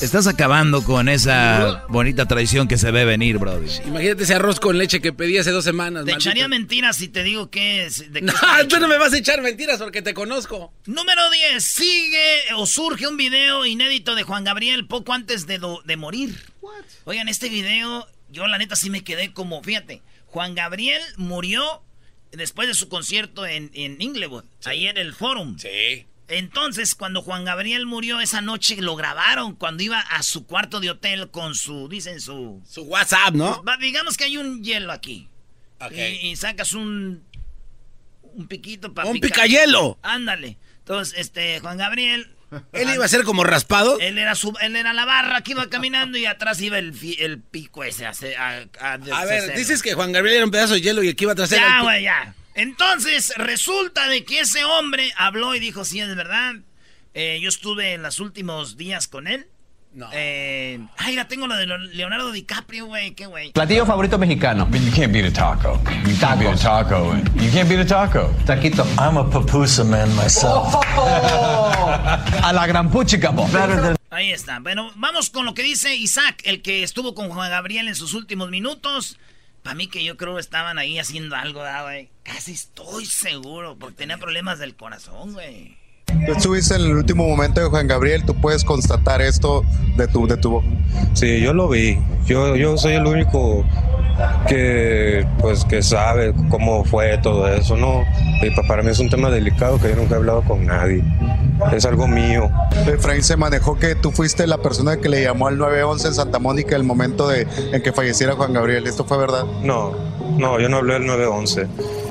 Estás 0.01 0.27
acabando 0.27 0.83
con 0.85 1.09
esa 1.09 1.85
bonita 1.89 2.27
tradición 2.27 2.69
que 2.69 2.77
se 2.77 2.91
ve 2.91 3.05
venir, 3.05 3.39
brother. 3.39 3.69
Imagínate 3.87 4.25
ese 4.25 4.35
arroz 4.35 4.61
con 4.61 4.79
leche 4.79 5.01
que 5.01 5.13
pedí 5.13 5.39
hace 5.39 5.51
dos 5.51 5.65
semanas. 5.65 6.05
Te 6.05 6.13
echaría 6.13 6.49
mentiras 6.49 6.97
si 6.97 7.09
te 7.09 7.23
digo 7.23 7.51
que 7.51 7.87
es. 7.87 8.11
no, 8.11 8.33
tú 8.69 8.79
no 8.81 8.89
me 8.89 8.99
vas 8.99 9.13
a 9.13 9.19
echar 9.19 9.43
mentiras 9.43 9.79
porque 9.79 10.03
te 10.03 10.15
conozco. 10.15 10.73
Número 10.87 11.31
10. 11.31 11.63
Sigue 11.63 12.41
o 12.57 12.67
surge 12.67 13.07
un 13.07 13.17
video 13.17 13.65
inédito 13.65 14.15
de 14.15 14.23
Juan 14.23 14.45
Gabriel 14.45 14.87
poco 14.87 15.13
antes 15.13 15.47
de, 15.47 15.61
de 15.85 15.97
morir. 15.97 16.39
Oigan, 17.05 17.29
este 17.29 17.49
video, 17.49 18.07
yo 18.31 18.47
la 18.47 18.59
neta 18.59 18.77
sí 18.77 18.91
me 18.91 19.05
quedé 19.05 19.33
como, 19.33 19.63
fíjate, 19.63 20.03
Juan 20.27 20.55
Gabriel 20.55 21.03
murió 21.17 21.83
después 22.33 22.69
de 22.69 22.75
su 22.75 22.89
concierto 22.89 23.47
en, 23.47 23.71
en 23.75 24.01
Inglewood, 24.01 24.45
ahí 24.65 24.87
en 24.87 24.97
el 24.97 25.15
Forum. 25.15 25.59
Sí. 25.59 26.07
Entonces, 26.33 26.95
cuando 26.95 27.21
Juan 27.21 27.45
Gabriel 27.45 27.85
murió 27.85 28.19
esa 28.21 28.41
noche, 28.41 28.77
lo 28.81 28.97
grabaron 28.97 29.55
cuando 29.55 29.83
iba 29.83 30.01
a 30.01 30.23
su 30.23 30.47
cuarto 30.47 30.81
de 30.81 30.89
hotel 30.89 31.31
con 31.31 31.55
su, 31.55 31.89
dicen 31.91 32.23
su... 32.23 32.63
Su 32.67 32.85
WhatsApp, 32.85 33.35
¿no? 33.35 33.63
digamos 33.79 34.17
que 34.17 34.25
hay 34.25 34.39
un 34.39 34.65
hielo 34.65 34.93
aquí. 34.93 35.29
Y, 35.91 36.35
sacas 36.37 36.73
un... 36.73 37.23
Un 38.23 38.47
piquito 38.47 38.95
para 38.95 39.11
Un 39.11 39.21
picayelo. 39.21 39.99
Ándale. 40.01 40.57
Entonces, 40.79 41.19
este, 41.19 41.61
Juan 41.61 41.77
Gabriel... 41.77 42.35
¿Él 42.73 42.89
iba 42.95 43.05
a 43.05 43.09
ser 43.09 43.25
como 43.25 43.45
raspado? 43.45 43.99
Él 44.01 44.17
era, 44.17 44.35
su, 44.35 44.55
él 44.63 44.77
era 44.77 44.95
la 44.95 45.05
barra 45.05 45.43
que 45.43 45.53
iba 45.53 45.69
caminando 45.69 46.17
y 46.19 46.27
atrás 46.27 46.61
iba 46.61 46.79
el, 46.79 46.95
el 47.19 47.41
pico 47.41 47.83
ese. 47.83 48.07
A, 48.07 48.13
a, 48.79 48.93
a, 48.93 49.25
ver, 49.25 49.55
dices 49.55 49.83
que 49.83 49.95
Juan 49.95 50.13
Gabriel 50.13 50.37
era 50.37 50.45
un 50.45 50.51
pedazo 50.51 50.75
de 50.75 50.83
hielo 50.83 51.03
y 51.03 51.09
aquí 51.09 51.25
iba 51.25 51.33
atrás 51.33 51.49
Ya, 51.49 51.81
güey, 51.81 52.03
ya. 52.03 52.35
Entonces, 52.55 53.33
resulta 53.37 54.09
de 54.09 54.25
que 54.25 54.41
ese 54.41 54.65
hombre 54.65 55.13
habló 55.17 55.55
y 55.55 55.61
dijo, 55.61 55.85
sí, 55.85 56.01
es 56.01 56.15
verdad. 56.15 56.55
Eh, 57.15 57.39
yo 57.43 57.49
estuve 57.49 57.95
en 57.95 58.03
los 58.03 58.21
últimos 58.21 58.77
días 58.77 59.09
con 59.09 59.27
él. 59.27 59.47
No. 59.95 60.09
Eh, 60.11 60.81
ay, 60.97 61.17
la 61.17 61.29
tengo 61.29 61.47
lo 61.47 61.55
de 61.55 61.67
Leonardo 61.67 62.33
DiCaprio, 62.33 62.87
güey. 62.87 63.11
Qué 63.15 63.27
güey. 63.27 63.53
Platillo 63.53 63.85
favorito 63.85 64.17
mexicano. 64.19 64.67
you 64.71 64.91
can't 64.91 65.13
beat 65.13 65.27
a 65.27 65.31
taco. 65.31 65.79
You 66.07 66.17
can't 66.19 66.41
beat 66.41 66.55
a 66.55 66.57
taco. 66.57 67.15
You 67.35 67.51
can't 67.53 67.69
beat 67.69 67.81
a 67.81 67.87
taco. 67.87 68.35
Taquito. 68.47 68.87
I'm 68.99 69.19
a 69.19 69.25
pupusa 69.25 69.85
man 69.85 70.09
myself. 70.17 70.75
a 70.97 72.53
la 72.55 72.67
gran 72.67 72.91
puchica, 72.91 73.35
Ahí 74.09 74.33
está. 74.33 74.61
Bueno, 74.61 74.91
vamos 74.97 75.29
con 75.29 75.45
lo 75.45 75.53
que 75.53 75.63
dice 75.63 75.95
Isaac, 75.95 76.41
el 76.45 76.63
que 76.63 76.83
estuvo 76.83 77.15
con 77.15 77.29
Juan 77.29 77.51
Gabriel 77.51 77.89
en 77.89 77.95
sus 77.95 78.15
últimos 78.15 78.49
minutos. 78.49 79.19
Para 79.63 79.75
mí 79.75 79.87
que 79.87 80.03
yo 80.05 80.17
creo 80.17 80.35
que 80.35 80.41
estaban 80.41 80.79
ahí 80.79 80.99
haciendo 80.99 81.37
algo, 81.37 81.63
güey. 81.85 82.11
Casi 82.25 82.53
estoy 82.53 83.07
seguro, 83.07 83.77
porque 83.79 83.97
tenía 83.97 84.19
problemas 84.19 84.59
del 84.59 84.75
corazón, 84.75 85.33
güey. 85.35 85.82
Tú 86.27 86.33
estuviste 86.33 86.75
en 86.75 86.83
el 86.83 86.97
último 86.97 87.27
momento 87.27 87.61
de 87.61 87.67
Juan 87.67 87.87
Gabriel, 87.87 88.25
tú 88.25 88.35
puedes 88.35 88.65
constatar 88.65 89.21
esto 89.23 89.65
de 89.97 90.07
tu, 90.09 90.27
de 90.27 90.37
tu. 90.37 90.63
Sí, 91.15 91.41
yo 91.41 91.53
lo 91.53 91.69
vi. 91.69 91.99
Yo, 92.27 92.57
yo 92.57 92.77
soy 92.77 92.95
el 92.95 93.07
único 93.07 93.65
que 94.47 95.27
pues 95.41 95.65
que 95.65 95.83
sabe 95.83 96.35
cómo 96.51 96.85
fue 96.85 97.19
todo 97.19 97.49
eso, 97.49 97.77
¿no? 97.77 98.05
Y 98.43 98.51
para 98.69 98.83
mí 98.83 98.91
es 98.91 98.99
un 98.99 99.09
tema 99.09 99.31
delicado 99.31 99.79
que 99.79 99.89
yo 99.89 99.97
nunca 99.97 100.15
he 100.15 100.19
hablado 100.19 100.43
con 100.43 100.67
nadie. 100.67 101.03
Es 101.73 101.85
algo 101.85 102.09
mío. 102.09 102.51
Efraín 102.87 103.23
se 103.23 103.37
manejó 103.37 103.79
que 103.79 103.95
tú 103.95 104.11
fuiste 104.11 104.47
la 104.47 104.59
persona 104.59 104.97
que 104.97 105.09
le 105.09 105.23
llamó 105.23 105.47
al 105.47 105.59
911 105.59 106.09
en 106.09 106.15
Santa 106.15 106.39
Mónica 106.39 106.75
el 106.75 106.85
momento 106.85 107.29
de, 107.29 107.47
en 107.73 107.83
que 107.83 107.93
falleciera 107.93 108.35
Juan 108.35 108.53
Gabriel. 108.53 108.87
¿Esto 108.87 109.05
fue 109.05 109.17
verdad? 109.19 109.45
No, 109.63 109.93
no, 110.39 110.59
yo 110.59 110.69
no 110.69 110.79
hablé 110.79 110.95
del 110.95 111.07
911. 111.07 111.67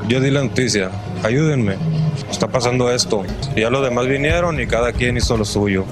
Yo 0.08 0.20
di 0.20 0.32
la 0.32 0.44
noticia. 0.44 0.90
Ayúdenme. 1.24 1.76
Está 2.30 2.48
pasando 2.48 2.92
esto. 2.92 3.26
Y 3.56 3.62
ya 3.62 3.70
los 3.70 3.84
demás 3.84 4.08
vinieron 4.08 4.60
y 4.60 4.68
cada 4.68 4.94
quien 4.94 5.18
hizo 5.18 5.38
lo 5.38 5.46
suyo. 5.46 5.86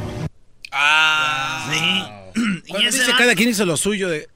Ah, 0.71 1.69
sí. 1.71 2.41
y 2.67 2.86
ese 2.86 2.99
dice 2.99 3.13
cada 3.17 3.36
quien 3.36 3.49
hizo 3.49 3.65
lo 3.65 3.77
suyo 3.77 4.10
de... 4.10 4.29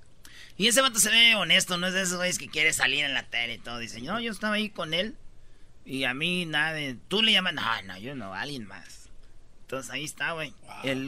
Y 0.55 0.67
ese 0.67 0.81
vato 0.81 0.99
se 0.99 1.09
ve 1.09 1.35
honesto, 1.35 1.77
no 1.77 1.87
es 1.87 1.93
de 1.93 2.03
esos 2.03 2.17
güeyes 2.17 2.37
que 2.37 2.47
quiere 2.47 2.73
salir 2.73 3.03
en 3.03 3.13
la 3.13 3.23
tele 3.23 3.55
y 3.55 3.57
todo. 3.57 3.79
Dice, 3.79 4.01
no, 4.01 4.19
yo 4.19 4.31
estaba 4.31 4.55
ahí 4.55 4.69
con 4.69 4.93
él 4.93 5.15
y 5.85 6.03
a 6.03 6.13
mí 6.13 6.45
nada 6.45 6.73
de... 6.73 6.95
Tú 7.07 7.21
le 7.21 7.31
llamas, 7.31 7.53
no, 7.53 7.81
no, 7.83 7.97
yo 7.97 8.15
no, 8.15 8.33
alguien 8.33 8.67
más. 8.67 9.09
Entonces 9.61 9.91
ahí 9.91 10.03
está, 10.03 10.33
güey. 10.33 10.53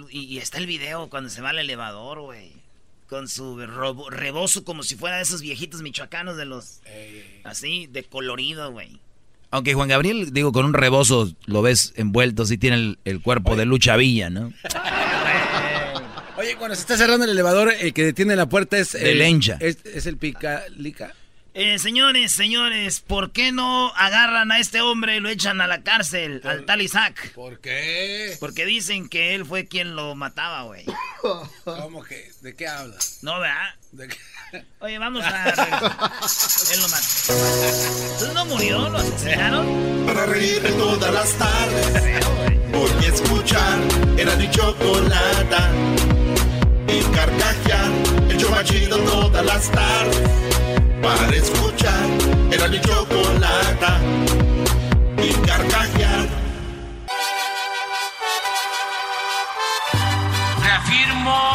Y, 0.09 0.37
está 0.39 0.57
el 0.57 0.65
video 0.65 1.09
cuando 1.09 1.29
se 1.29 1.41
va 1.41 1.49
al 1.49 1.59
elevador, 1.59 2.21
güey. 2.21 2.53
Con 3.07 3.27
su 3.27 3.57
rebozo 3.57 4.63
como 4.63 4.81
si 4.81 4.95
fuera 4.95 5.17
de 5.17 5.23
esos 5.23 5.41
viejitos 5.41 5.81
michoacanos 5.83 6.37
de 6.37 6.45
los... 6.45 6.81
Así, 7.43 7.87
de 7.87 8.03
colorido, 8.03 8.71
güey. 8.71 8.99
Aunque 9.55 9.73
Juan 9.73 9.87
Gabriel, 9.87 10.33
digo, 10.33 10.51
con 10.51 10.65
un 10.65 10.73
rebozo 10.73 11.31
lo 11.45 11.61
ves 11.61 11.93
envuelto, 11.95 12.45
sí 12.45 12.57
tiene 12.57 12.97
el, 13.05 13.21
cuerpo 13.21 13.55
de 13.55 13.65
Lucha 13.65 13.95
Villa, 13.95 14.29
¿no? 14.29 14.51
Oye, 16.37 16.57
cuando 16.57 16.75
se 16.75 16.81
está 16.81 16.97
cerrando 16.97 17.23
el 17.23 17.31
elevador, 17.31 17.73
el 17.79 17.93
que 17.93 18.03
detiene 18.03 18.35
la 18.35 18.49
puerta 18.49 18.77
es... 18.77 18.95
El, 18.95 19.19
lencha. 19.19 19.57
Es, 19.61 20.05
el 20.07 20.17
pica... 20.17 20.65
Eh, 21.53 21.79
señores, 21.79 22.33
señores, 22.33 22.99
¿por 22.99 23.31
qué 23.31 23.53
no 23.53 23.93
agarran 23.95 24.51
a 24.51 24.59
este 24.59 24.81
hombre 24.81 25.15
y 25.15 25.19
lo 25.21 25.29
echan 25.29 25.61
a 25.61 25.67
la 25.67 25.83
cárcel, 25.83 26.41
al 26.43 26.65
tal 26.65 26.81
Isaac? 26.81 27.31
¿Por 27.33 27.61
qué? 27.61 28.35
Porque 28.41 28.65
dicen 28.65 29.07
que 29.07 29.35
él 29.35 29.45
fue 29.45 29.67
quien 29.67 29.95
lo 29.95 30.15
mataba, 30.15 30.63
güey. 30.63 30.83
¿Cómo 31.63 32.03
que? 32.03 32.29
¿De 32.41 32.53
qué 32.55 32.67
hablas? 32.67 33.19
No, 33.21 33.39
¿verdad? 33.39 33.73
Oye, 34.79 34.99
vamos 34.99 35.23
a... 35.25 35.49
él 35.49 36.81
lo 36.81 36.87
mató. 36.89 38.33
no 38.33 38.45
murió? 38.45 38.89
¿Lo 38.89 38.97
asesinaron? 38.97 40.05
Para 40.05 40.25
reír 40.25 40.61
todas 40.77 41.13
las 41.13 41.31
tardes. 41.33 42.25
Porque 42.71 43.07
escuchar 43.07 43.79
era 44.17 44.35
mi 44.35 44.49
chocolata. 44.51 45.69
Y 46.87 47.01
carcajear 47.15 47.91
el 48.29 48.37
chomachido 48.37 48.97
todas 48.99 49.45
las 49.45 49.71
tardes 49.71 50.29
para 51.01 51.35
escuchar. 51.35 52.05
Era 52.51 52.67
mi 52.67 52.79
chocolata 52.81 53.99
y 55.17 55.33
carcajear. 55.47 56.27
Reafirmo 60.63 61.54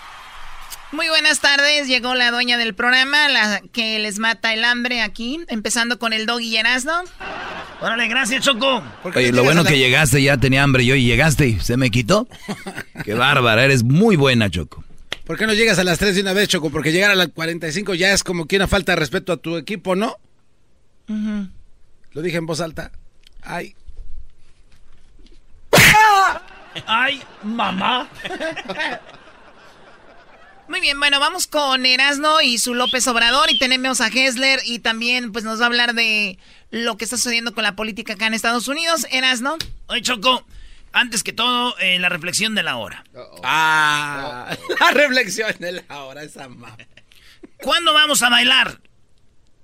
Muy 0.91 1.07
buenas 1.07 1.39
tardes, 1.39 1.87
llegó 1.87 2.15
la 2.15 2.31
dueña 2.31 2.57
del 2.57 2.75
programa, 2.75 3.29
la 3.29 3.61
que 3.71 3.97
les 3.99 4.19
mata 4.19 4.53
el 4.53 4.65
hambre 4.65 5.01
aquí, 5.01 5.39
empezando 5.47 5.97
con 5.97 6.11
el 6.11 6.25
dog 6.25 6.41
y 6.41 6.57
Erasno. 6.57 7.03
Órale, 7.79 8.09
gracias, 8.09 8.43
Choco. 8.43 8.83
Oye, 9.03 9.31
lo 9.31 9.45
bueno 9.45 9.63
que 9.63 9.77
llegaste, 9.77 10.21
ya 10.21 10.35
tenía 10.37 10.63
hambre 10.63 10.85
yo 10.85 10.95
y 10.95 11.05
llegaste 11.05 11.47
y 11.47 11.59
se 11.61 11.77
me 11.77 11.91
quitó. 11.91 12.27
Qué 13.05 13.13
bárbara, 13.13 13.63
eres 13.63 13.83
muy 13.83 14.17
buena, 14.17 14.49
Choco. 14.49 14.83
¿Por 15.25 15.37
qué 15.37 15.47
no 15.47 15.53
llegas 15.53 15.79
a 15.79 15.85
las 15.85 15.97
3 15.97 16.15
de 16.15 16.21
una 16.21 16.33
vez, 16.33 16.49
Choco? 16.49 16.69
Porque 16.69 16.91
llegar 16.91 17.09
a 17.09 17.15
las 17.15 17.29
45 17.29 17.93
ya 17.93 18.11
es 18.11 18.21
como 18.21 18.45
que 18.45 18.57
una 18.57 18.67
falta 18.67 18.91
de 18.91 18.97
respeto 18.97 19.31
a 19.31 19.37
tu 19.37 19.55
equipo, 19.55 19.95
¿no? 19.95 20.17
Lo 22.11 22.21
dije 22.21 22.37
en 22.37 22.45
voz 22.45 22.59
alta. 22.59 22.91
Ay. 23.41 23.75
¡Ay, 26.85 27.21
mamá! 27.43 28.09
Muy 30.71 30.79
bien, 30.79 30.97
bueno, 31.01 31.19
vamos 31.19 31.47
con 31.47 31.85
Erasno 31.85 32.39
y 32.39 32.57
su 32.57 32.73
López 32.73 33.05
Obrador 33.07 33.51
y 33.51 33.59
tenemos 33.59 33.99
a 33.99 34.07
Hessler 34.07 34.61
y 34.63 34.79
también 34.79 35.33
pues 35.33 35.43
nos 35.43 35.59
va 35.59 35.63
a 35.63 35.65
hablar 35.65 35.93
de 35.93 36.39
lo 36.69 36.95
que 36.95 37.03
está 37.03 37.17
sucediendo 37.17 37.53
con 37.53 37.63
la 37.63 37.75
política 37.75 38.13
acá 38.13 38.27
en 38.27 38.33
Estados 38.33 38.69
Unidos. 38.69 39.05
Erasno. 39.11 39.57
Oye, 39.87 40.01
Choco, 40.01 40.47
antes 40.93 41.23
que 41.23 41.33
todo, 41.33 41.77
eh, 41.79 41.99
la 41.99 42.07
reflexión 42.07 42.55
de 42.55 42.63
la 42.63 42.77
hora. 42.77 43.03
Ah, 43.43 44.55
la 44.79 44.91
reflexión 44.91 45.53
de 45.59 45.73
la 45.73 46.03
hora, 46.03 46.23
esa 46.23 46.47
mamá. 46.47 46.77
¿Cuándo 47.57 47.93
vamos 47.93 48.21
a 48.21 48.29
bailar? 48.29 48.79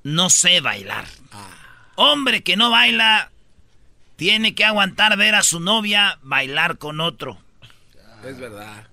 No 0.03 0.29
sé 0.29 0.59
bailar. 0.59 1.05
Ah. 1.31 1.93
Hombre 1.95 2.43
que 2.43 2.57
no 2.57 2.69
baila 2.69 3.31
tiene 4.17 4.55
que 4.55 4.65
aguantar 4.65 5.15
ver 5.15 5.35
a 5.35 5.43
su 5.43 5.61
novia 5.61 6.19
bailar 6.21 6.77
con 6.77 6.99
otro. 6.99 7.37
Es 8.25 8.37
verdad. 8.37 8.87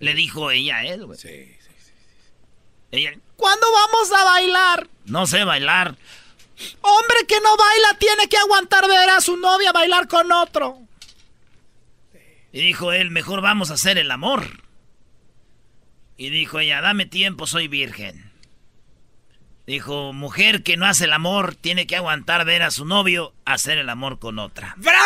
Le 0.00 0.12
dijo 0.12 0.50
ella 0.50 0.76
a 0.76 0.84
él, 0.84 1.06
güey. 1.06 1.18
Sí. 1.18 1.53
Ella, 2.94 3.12
¿cuándo 3.36 3.66
vamos 3.72 4.12
a 4.12 4.24
bailar? 4.24 4.88
No 5.06 5.26
sé 5.26 5.42
bailar. 5.42 5.96
Hombre 6.80 7.16
que 7.26 7.40
no 7.40 7.56
baila 7.56 7.98
tiene 7.98 8.28
que 8.28 8.36
aguantar 8.36 8.86
ver 8.86 9.10
a 9.10 9.20
su 9.20 9.36
novia 9.36 9.72
bailar 9.72 10.06
con 10.06 10.30
otro. 10.30 10.78
Y 12.52 12.60
dijo 12.60 12.92
él, 12.92 13.10
mejor 13.10 13.40
vamos 13.40 13.72
a 13.72 13.74
hacer 13.74 13.98
el 13.98 14.12
amor. 14.12 14.62
Y 16.16 16.30
dijo 16.30 16.60
ella, 16.60 16.80
dame 16.80 17.06
tiempo, 17.06 17.48
soy 17.48 17.66
virgen. 17.66 18.30
Dijo, 19.66 20.12
mujer 20.12 20.62
que 20.62 20.76
no 20.76 20.86
hace 20.86 21.06
el 21.06 21.14
amor 21.14 21.56
tiene 21.56 21.88
que 21.88 21.96
aguantar 21.96 22.44
ver 22.44 22.62
a 22.62 22.70
su 22.70 22.84
novio 22.84 23.34
hacer 23.44 23.78
el 23.78 23.88
amor 23.88 24.20
con 24.20 24.38
otra. 24.38 24.74
¡Bravo! 24.76 24.98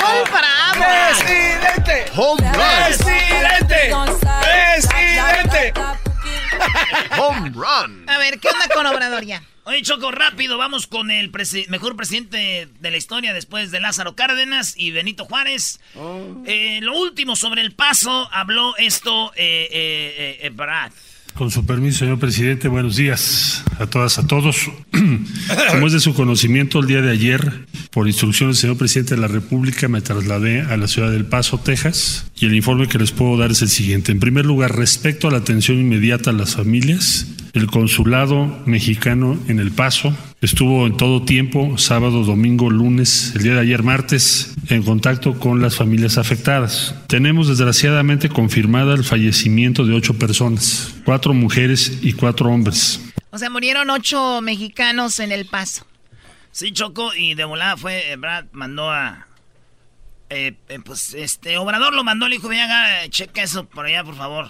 ¿Cuál 0.00 0.24
bravo? 0.30 0.84
¡Presidente! 1.12 2.06
¡Presidente! 2.54 3.92
¡Home 7.18 7.50
run! 7.50 8.08
A 8.08 8.18
ver, 8.18 8.38
¿qué 8.38 8.48
onda 8.48 8.68
con 8.74 8.86
Obrador 8.86 9.24
ya? 9.24 9.42
Oye, 9.66 9.80
Choco, 9.80 10.10
rápido, 10.10 10.58
vamos 10.58 10.86
con 10.86 11.10
el 11.10 11.32
mejor 11.68 11.96
presidente 11.96 12.68
de 12.80 12.90
la 12.90 12.96
historia 12.98 13.32
después 13.32 13.70
de 13.70 13.80
Lázaro 13.80 14.14
Cárdenas 14.14 14.74
y 14.76 14.90
Benito 14.90 15.24
Juárez. 15.24 15.80
Oh. 15.94 16.42
Eh, 16.44 16.80
lo 16.82 16.98
último 16.98 17.34
sobre 17.34 17.62
el 17.62 17.72
paso, 17.72 18.28
habló 18.30 18.76
esto 18.76 19.32
eh, 19.36 19.68
eh, 19.70 20.38
eh 20.42 20.50
Brad. 20.50 20.92
Con 21.34 21.50
su 21.50 21.66
permiso, 21.66 21.98
señor 21.98 22.20
presidente, 22.20 22.68
buenos 22.68 22.94
días 22.94 23.64
a 23.80 23.86
todas, 23.86 24.18
a 24.18 24.26
todos. 24.26 24.70
Como 25.70 25.86
es 25.88 25.92
de 25.92 25.98
su 25.98 26.14
conocimiento, 26.14 26.78
el 26.78 26.86
día 26.86 27.02
de 27.02 27.10
ayer, 27.10 27.66
por 27.90 28.06
instrucción 28.06 28.50
del 28.50 28.56
señor 28.56 28.76
presidente 28.76 29.16
de 29.16 29.20
la 29.20 29.26
República, 29.26 29.88
me 29.88 30.00
trasladé 30.00 30.60
a 30.60 30.76
la 30.76 30.86
ciudad 30.86 31.10
del 31.10 31.26
Paso, 31.26 31.58
Texas, 31.58 32.30
y 32.38 32.46
el 32.46 32.54
informe 32.54 32.86
que 32.86 32.98
les 32.98 33.10
puedo 33.10 33.36
dar 33.36 33.50
es 33.50 33.62
el 33.62 33.68
siguiente. 33.68 34.12
En 34.12 34.20
primer 34.20 34.46
lugar, 34.46 34.76
respecto 34.76 35.26
a 35.26 35.32
la 35.32 35.38
atención 35.38 35.80
inmediata 35.80 36.30
a 36.30 36.34
las 36.34 36.54
familias, 36.54 37.26
el 37.54 37.68
consulado 37.68 38.46
mexicano 38.66 39.38
en 39.46 39.60
El 39.60 39.70
Paso 39.70 40.14
estuvo 40.40 40.86
en 40.86 40.96
todo 40.96 41.22
tiempo, 41.22 41.78
sábado, 41.78 42.24
domingo, 42.24 42.68
lunes, 42.68 43.32
el 43.36 43.44
día 43.44 43.54
de 43.54 43.60
ayer 43.60 43.84
martes, 43.84 44.54
en 44.68 44.82
contacto 44.82 45.38
con 45.38 45.62
las 45.62 45.76
familias 45.76 46.18
afectadas. 46.18 46.96
Tenemos 47.06 47.48
desgraciadamente 47.48 48.28
confirmada 48.28 48.94
el 48.94 49.04
fallecimiento 49.04 49.86
de 49.86 49.94
ocho 49.94 50.18
personas, 50.18 50.96
cuatro 51.04 51.32
mujeres 51.32 52.00
y 52.02 52.12
cuatro 52.12 52.50
hombres. 52.50 53.00
O 53.30 53.38
sea, 53.38 53.50
murieron 53.50 53.88
ocho 53.88 54.40
mexicanos 54.42 55.20
en 55.20 55.30
El 55.30 55.46
Paso. 55.46 55.86
Sí, 56.50 56.72
Choco, 56.72 57.14
y 57.14 57.34
de 57.34 57.44
volada 57.44 57.76
fue, 57.76 58.12
eh, 58.12 58.16
Brad 58.16 58.46
mandó 58.52 58.90
a... 58.90 59.28
Eh, 60.30 60.54
eh, 60.68 60.78
pues 60.84 61.14
este, 61.14 61.56
Obrador 61.58 61.94
lo 61.94 62.02
mandó, 62.02 62.28
le 62.28 62.36
dijo, 62.36 62.48
venga, 62.48 63.08
checa 63.10 63.42
eso 63.42 63.64
por 63.64 63.86
allá, 63.86 64.02
por 64.02 64.16
favor. 64.16 64.48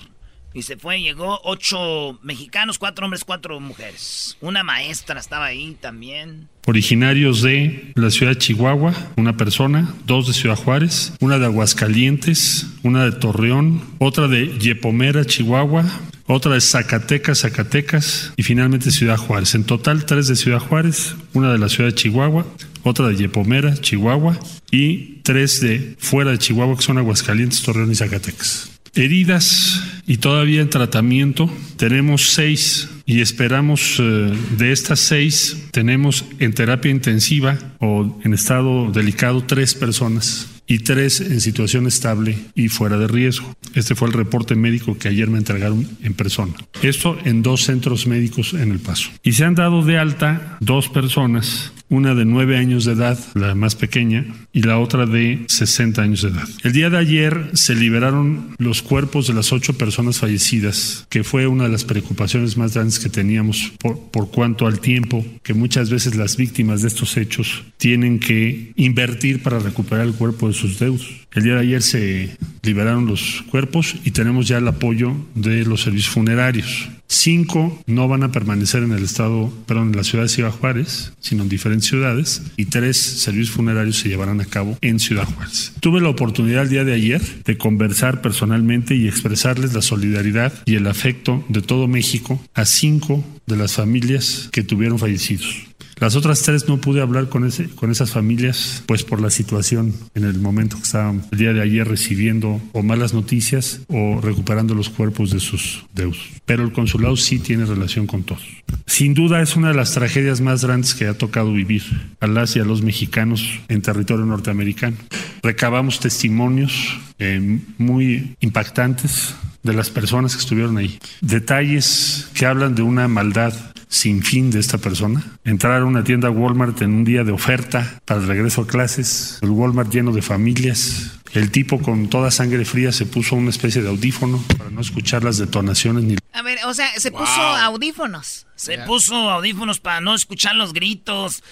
Y 0.55 0.63
se 0.63 0.77
fue, 0.77 1.03
llegó 1.03 1.41
ocho 1.43 2.21
mexicanos, 2.23 2.79
cuatro 2.79 3.05
hombres, 3.05 3.25
cuatro 3.25 3.59
mujeres. 3.59 4.37
Una 4.41 4.63
maestra 4.63 5.19
estaba 5.19 5.47
ahí 5.47 5.77
también. 5.81 6.49
Originarios 6.67 7.43
de 7.43 7.93
la 7.97 8.09
ciudad 8.11 8.33
de 8.33 8.39
Chihuahua, 8.39 8.95
una 9.17 9.37
persona, 9.37 9.93
dos 10.07 10.29
de 10.29 10.33
Ciudad 10.33 10.57
Juárez, 10.57 11.13
una 11.21 11.41
de 11.41 11.47
Aguascalientes, 11.47 12.69
una 12.85 13.05
de 13.05 13.13
Torreón, 13.13 13.83
otra 13.99 14.29
de 14.29 14.57
Yepomera, 14.59 15.25
Chihuahua, 15.25 15.85
otra 16.27 16.55
de 16.55 16.61
Zacatecas, 16.61 17.41
Zacatecas 17.41 18.33
y 18.37 18.45
finalmente 18.45 18.93
Ciudad 18.93 19.17
Juárez. 19.17 19.57
En 19.57 19.65
total, 19.65 20.07
tres 20.07 20.29
de 20.29 20.37
Ciudad 20.37 20.61
Juárez, 20.61 21.17
una 21.33 21.53
de 21.53 21.59
la 21.59 21.69
ciudad 21.69 21.91
de 21.91 21.97
Chihuahua, 21.97 22.47
otra 22.85 23.09
de 23.09 23.17
Yepomera, 23.17 23.75
Chihuahua 23.75 24.39
y 24.71 25.21
tres 25.23 25.61
de 25.61 25.97
fuera 25.99 26.31
de 26.31 26.39
Chihuahua 26.39 26.77
que 26.77 26.83
son 26.83 26.99
Aguascalientes, 26.99 27.61
Torreón 27.63 27.91
y 27.91 27.97
Zacatecas. 27.97 28.74
Heridas 28.95 29.83
y 30.07 30.19
todavía 30.19 30.63
en 30.63 30.71
tratamiento. 30.71 31.51
Tenemos 31.77 32.31
seis 32.31 32.89
y 33.07 33.21
esperamos 33.21 33.97
eh, 33.99 34.33
de 34.57 34.73
estas 34.73 35.01
seis 35.01 35.67
tenemos 35.73 36.25
en 36.39 36.53
terapia 36.55 36.91
intensiva 36.91 37.59
o 37.81 38.19
en 38.25 38.33
estado 38.33 38.91
delicado 38.93 39.45
tres 39.45 39.75
personas 39.75 40.54
y 40.67 40.79
tres 40.81 41.21
en 41.21 41.41
situación 41.41 41.87
estable 41.87 42.37
y 42.55 42.69
fuera 42.69 42.99
de 42.99 43.09
riesgo. 43.09 43.55
Este 43.75 43.95
fue 43.95 44.09
el 44.09 44.15
reporte 44.15 44.55
médico 44.55 44.97
que 44.99 45.09
ayer 45.09 45.29
me 45.29 45.39
entregaron 45.39 45.87
en 46.03 46.15
persona. 46.15 46.55
Esto 46.83 47.19
en 47.25 47.43
dos 47.43 47.65
centros 47.65 48.07
médicos 48.07 48.55
en 48.55 48.71
El 48.71 48.81
Paso. 48.81 49.11
Y 49.23 49.33
se 49.33 49.45
han 49.45 49.55
dado 49.55 49.85
de 49.85 49.99
alta 49.99 50.59
dos 50.61 50.89
personas 50.89 51.73
una 51.95 52.15
de 52.15 52.25
nueve 52.25 52.57
años 52.57 52.85
de 52.85 52.93
edad, 52.93 53.19
la 53.35 53.55
más 53.55 53.77
pequeña, 53.77 54.27
y 54.53 54.63
la 54.63 54.79
otra 54.79 55.07
de 55.07 55.45
60 55.49 56.03
años 56.03 56.23
de 56.23 56.31
edad. 56.31 56.49
El 56.63 56.73
día 56.73 56.91
de 56.91 56.99
ayer 56.99 57.51
se 57.55 57.75
liberaron 57.75 58.55
los 58.59 58.83
cuerpos 58.83 59.27
de 59.27 59.35
las 59.35 59.53
ocho 59.53 59.75
personas 59.75 60.19
fallecidas, 60.19 61.07
que 61.09 61.25
fue 61.25 61.47
una 61.47 61.65
de 61.65 61.71
las 61.71 61.85
preocupaciones 61.85 62.57
más 62.57 62.75
grandes 62.75 62.99
que 62.99 63.11
teníamos 63.11 63.73
por, 63.79 63.99
por 64.11 64.31
cuanto 64.31 64.67
al 64.67 64.81
tiempo 64.81 65.25
que 65.43 65.55
muchas 65.55 65.91
veces 65.91 66.17
las 66.17 66.37
víctimas 66.37 66.83
de 66.83 66.89
estos 66.89 67.17
hechos 67.17 67.65
tienen 67.77 68.19
que 68.19 68.73
invertir 68.77 69.43
para 69.43 69.59
recuperar 69.59 70.07
el 70.07 70.15
cuerpo 70.15 70.49
de 70.49 70.54
sus 70.55 70.79
deudos. 70.79 71.07
El 71.33 71.43
día 71.43 71.55
de 71.55 71.61
ayer 71.61 71.83
se 71.83 72.37
liberaron 72.63 73.07
los 73.07 73.45
cuerpos 73.51 73.97
y 74.05 74.13
tenemos 74.13 74.49
ya 74.49 74.59
el 74.59 74.69
apoyo 74.69 75.15
de 75.35 75.65
los 75.65 75.83
servicios 75.83 76.15
funerarios. 76.15 76.89
Cinco 77.07 77.83
no 77.87 78.09
van 78.09 78.23
a 78.23 78.33
permanecer 78.33 78.83
en 78.83 78.93
el 78.93 79.05
estado, 79.05 79.53
perdón, 79.67 79.89
en 79.89 79.97
la 79.97 80.05
ciudad 80.05 80.25
de 80.25 80.29
Ciudad 80.29 80.51
Juárez, 80.51 81.13
sino 81.21 81.43
en 81.43 81.49
diferentes 81.49 81.89
ciudades, 81.89 82.43
y 82.57 82.67
tres 82.67 82.97
servicios 82.97 83.51
funerarios 83.51 83.99
se 83.99 84.09
llevarán 84.09 84.41
a 84.41 84.47
cabo 84.47 84.79
en 84.81 84.99
Ciudad 84.99 85.25
Juárez. 85.25 85.73
Tuve 85.81 86.01
la 86.01 86.09
oportunidad 86.09 86.65
el 86.65 86.71
día 86.71 86.85
de 86.85 86.95
ayer 86.95 87.21
de 87.45 87.59
conversar 87.59 88.23
personalmente 88.23 88.95
y 88.97 89.07
expresarles 89.07 89.75
la 89.75 89.83
solidaridad 89.83 90.53
y 90.65 90.77
el 90.77 90.87
afecto 90.87 91.45
de 91.49 91.63
todo 91.63 91.89
México 91.89 92.43
a 92.55 92.65
cinco 92.65 93.25
de 93.47 93.57
las 93.57 93.75
familias 93.75 94.49
que 94.51 94.63
tuvieron 94.63 94.99
fallecidos. 94.99 95.67
Las 96.05 96.17
otras 96.17 96.43
tres 96.43 96.69
no 96.69 96.83
pude 96.83 97.01
hablar 97.01 97.31
con, 97.31 97.47
ese, 97.47 97.71
con 97.71 97.91
esas 97.91 98.11
familias, 98.11 98.83
pues 98.85 99.05
por 99.05 99.23
la 99.23 99.31
situación 99.31 99.95
en 100.15 100.25
el 100.25 100.39
momento 100.39 100.77
que 100.77 100.83
estaban 100.83 101.25
el 101.33 101.39
día 101.39 101.55
de 101.55 101.63
ayer 101.63 101.89
recibiendo 101.89 102.61
o 102.73 102.83
malas 102.83 103.15
noticias 103.15 103.81
o 103.89 104.21
recuperando 104.21 104.75
los 104.75 104.91
cuerpos 104.91 105.31
de 105.31 105.41
sus 105.41 105.87
deudos. 105.95 106.19
Pero 106.45 106.63
el 106.63 106.73
consulado 106.73 107.17
sí 107.17 107.39
tiene 107.39 107.65
relación 107.65 108.07
con 108.07 108.23
todos. 108.23 108.43
Sin 108.85 109.15
duda 109.15 109.41
es 109.41 109.57
una 109.57 109.69
de 109.69 109.77
las 109.77 109.93
tragedias 109.93 110.43
más 110.43 110.63
grandes 110.63 110.95
que 110.95 111.07
ha 111.07 111.17
tocado 111.17 111.55
vivir 111.55 111.83
a 112.21 112.27
las 112.27 112.55
y 112.55 112.61
a 112.61 112.67
los 112.67 112.83
mexicanos 112.83 113.43
en 113.69 113.81
territorio 113.81 114.27
norteamericano. 114.27 114.99
Recabamos 115.43 116.01
testimonios 116.01 116.99
eh, 117.19 117.61
muy 117.79 118.37
impactantes 118.41 119.35
de 119.63 119.73
las 119.73 119.89
personas 119.89 120.35
que 120.35 120.43
estuvieron 120.43 120.77
ahí. 120.77 120.99
Detalles 121.23 122.29
que 122.35 122.45
hablan 122.45 122.75
de 122.75 122.83
una 122.83 123.09
maldad 123.09 123.55
sin 123.95 124.25
fin 124.25 124.51
de 124.51 124.59
esta 124.59 124.79
persona. 124.79 125.25
Entrar 125.45 125.81
a 125.81 125.85
una 125.85 126.03
tienda 126.03 126.29
Walmart 126.29 126.83
en 126.83 126.93
un 126.93 127.05
día 127.05 127.23
de 127.23 127.31
oferta 127.31 128.01
para 128.05 128.21
el 128.21 128.27
regreso 128.27 128.63
a 128.63 128.67
clases, 128.67 129.39
el 129.41 129.51
Walmart 129.51 129.93
lleno 129.93 130.11
de 130.11 130.21
familias. 130.21 131.21
El 131.33 131.53
tipo 131.53 131.81
con 131.81 132.11
toda 132.11 132.33
sangre 132.33 132.65
fría 132.65 132.91
se 132.91 133.07
puso 133.07 133.37
una 133.37 133.51
especie 133.51 133.83
de 133.83 133.89
audífono 133.89 134.43
para 134.59 134.71
no 134.71 134.81
escuchar 134.81 135.23
las 135.23 135.39
detonaciones 135.39 136.03
ni... 136.05 136.17
A 136.33 136.43
ver, 136.43 136.59
o 136.67 136.75
sea, 136.75 136.89
se 136.99 137.13
puso 137.13 137.41
audífonos. 137.41 138.47
Se 138.57 138.79
puso 138.79 139.15
audífonos 139.31 139.79
para 139.79 140.01
no 140.01 140.15
escuchar 140.17 140.57
los 140.57 140.73
gritos, 140.73 141.45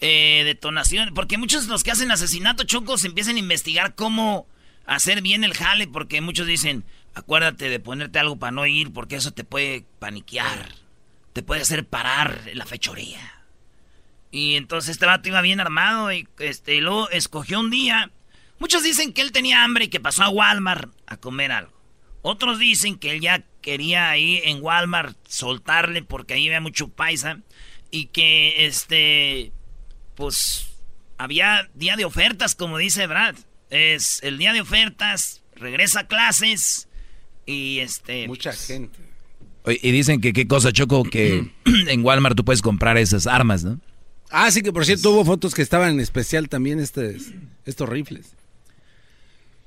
eh, 0.00 0.42
detonaciones, 0.44 1.12
porque 1.14 1.38
muchos 1.38 1.64
de 1.64 1.72
los 1.72 1.82
que 1.82 1.92
hacen 1.92 2.10
asesinato 2.10 2.64
chocos 2.64 3.04
empiezan 3.06 3.36
a 3.36 3.40
investigar 3.40 3.94
cómo 3.94 4.46
hacer 4.86 5.22
bien 5.22 5.44
el 5.44 5.54
jale, 5.54 5.86
porque 5.86 6.20
muchos 6.20 6.46
dicen, 6.46 6.84
acuérdate 7.14 7.70
de 7.70 7.80
ponerte 7.80 8.18
algo 8.18 8.36
para 8.36 8.52
no 8.52 8.66
ir, 8.66 8.92
porque 8.92 9.16
eso 9.16 9.32
te 9.32 9.44
puede 9.44 9.86
paniquear 9.98 10.85
te 11.36 11.42
puede 11.42 11.60
hacer 11.60 11.86
parar 11.86 12.40
la 12.54 12.64
fechoría. 12.64 13.44
Y 14.30 14.56
entonces 14.56 14.92
este 14.92 15.04
vato 15.04 15.28
iba 15.28 15.42
bien 15.42 15.60
armado 15.60 16.10
y 16.10 16.26
este, 16.38 16.80
luego 16.80 17.10
escogió 17.10 17.60
un 17.60 17.68
día. 17.68 18.10
Muchos 18.58 18.82
dicen 18.82 19.12
que 19.12 19.20
él 19.20 19.32
tenía 19.32 19.62
hambre 19.62 19.84
y 19.84 19.88
que 19.88 20.00
pasó 20.00 20.22
a 20.22 20.30
Walmart 20.30 20.90
a 21.06 21.18
comer 21.18 21.52
algo. 21.52 21.78
Otros 22.22 22.58
dicen 22.58 22.98
que 22.98 23.10
él 23.10 23.20
ya 23.20 23.44
quería 23.60 24.08
ahí 24.08 24.40
en 24.44 24.62
Walmart 24.62 25.14
soltarle 25.28 26.00
porque 26.02 26.32
ahí 26.32 26.46
había 26.46 26.62
mucho 26.62 26.88
paisa. 26.88 27.40
Y 27.90 28.06
que 28.06 28.64
este, 28.64 29.52
pues 30.14 30.70
había 31.18 31.68
día 31.74 31.96
de 31.96 32.06
ofertas, 32.06 32.54
como 32.54 32.78
dice 32.78 33.06
Brad. 33.06 33.36
Es 33.68 34.22
el 34.22 34.38
día 34.38 34.54
de 34.54 34.62
ofertas, 34.62 35.42
regresa 35.54 36.00
a 36.00 36.06
clases 36.06 36.88
y 37.44 37.80
este... 37.80 38.26
Mucha 38.26 38.52
pues, 38.52 38.66
gente. 38.66 39.05
Y 39.66 39.90
dicen 39.90 40.20
que 40.20 40.32
qué 40.32 40.46
cosa, 40.46 40.72
Choco, 40.72 41.02
que 41.04 41.50
en 41.64 42.04
Walmart 42.04 42.36
tú 42.36 42.44
puedes 42.44 42.62
comprar 42.62 42.96
esas 42.98 43.26
armas, 43.26 43.64
¿no? 43.64 43.80
Ah, 44.30 44.50
sí, 44.50 44.62
que 44.62 44.72
por 44.72 44.84
cierto 44.84 45.10
hubo 45.12 45.24
fotos 45.24 45.54
que 45.54 45.62
estaban 45.62 45.90
en 45.92 46.00
especial 46.00 46.48
también 46.48 46.80
estos 46.80 47.88
rifles. 47.88 48.26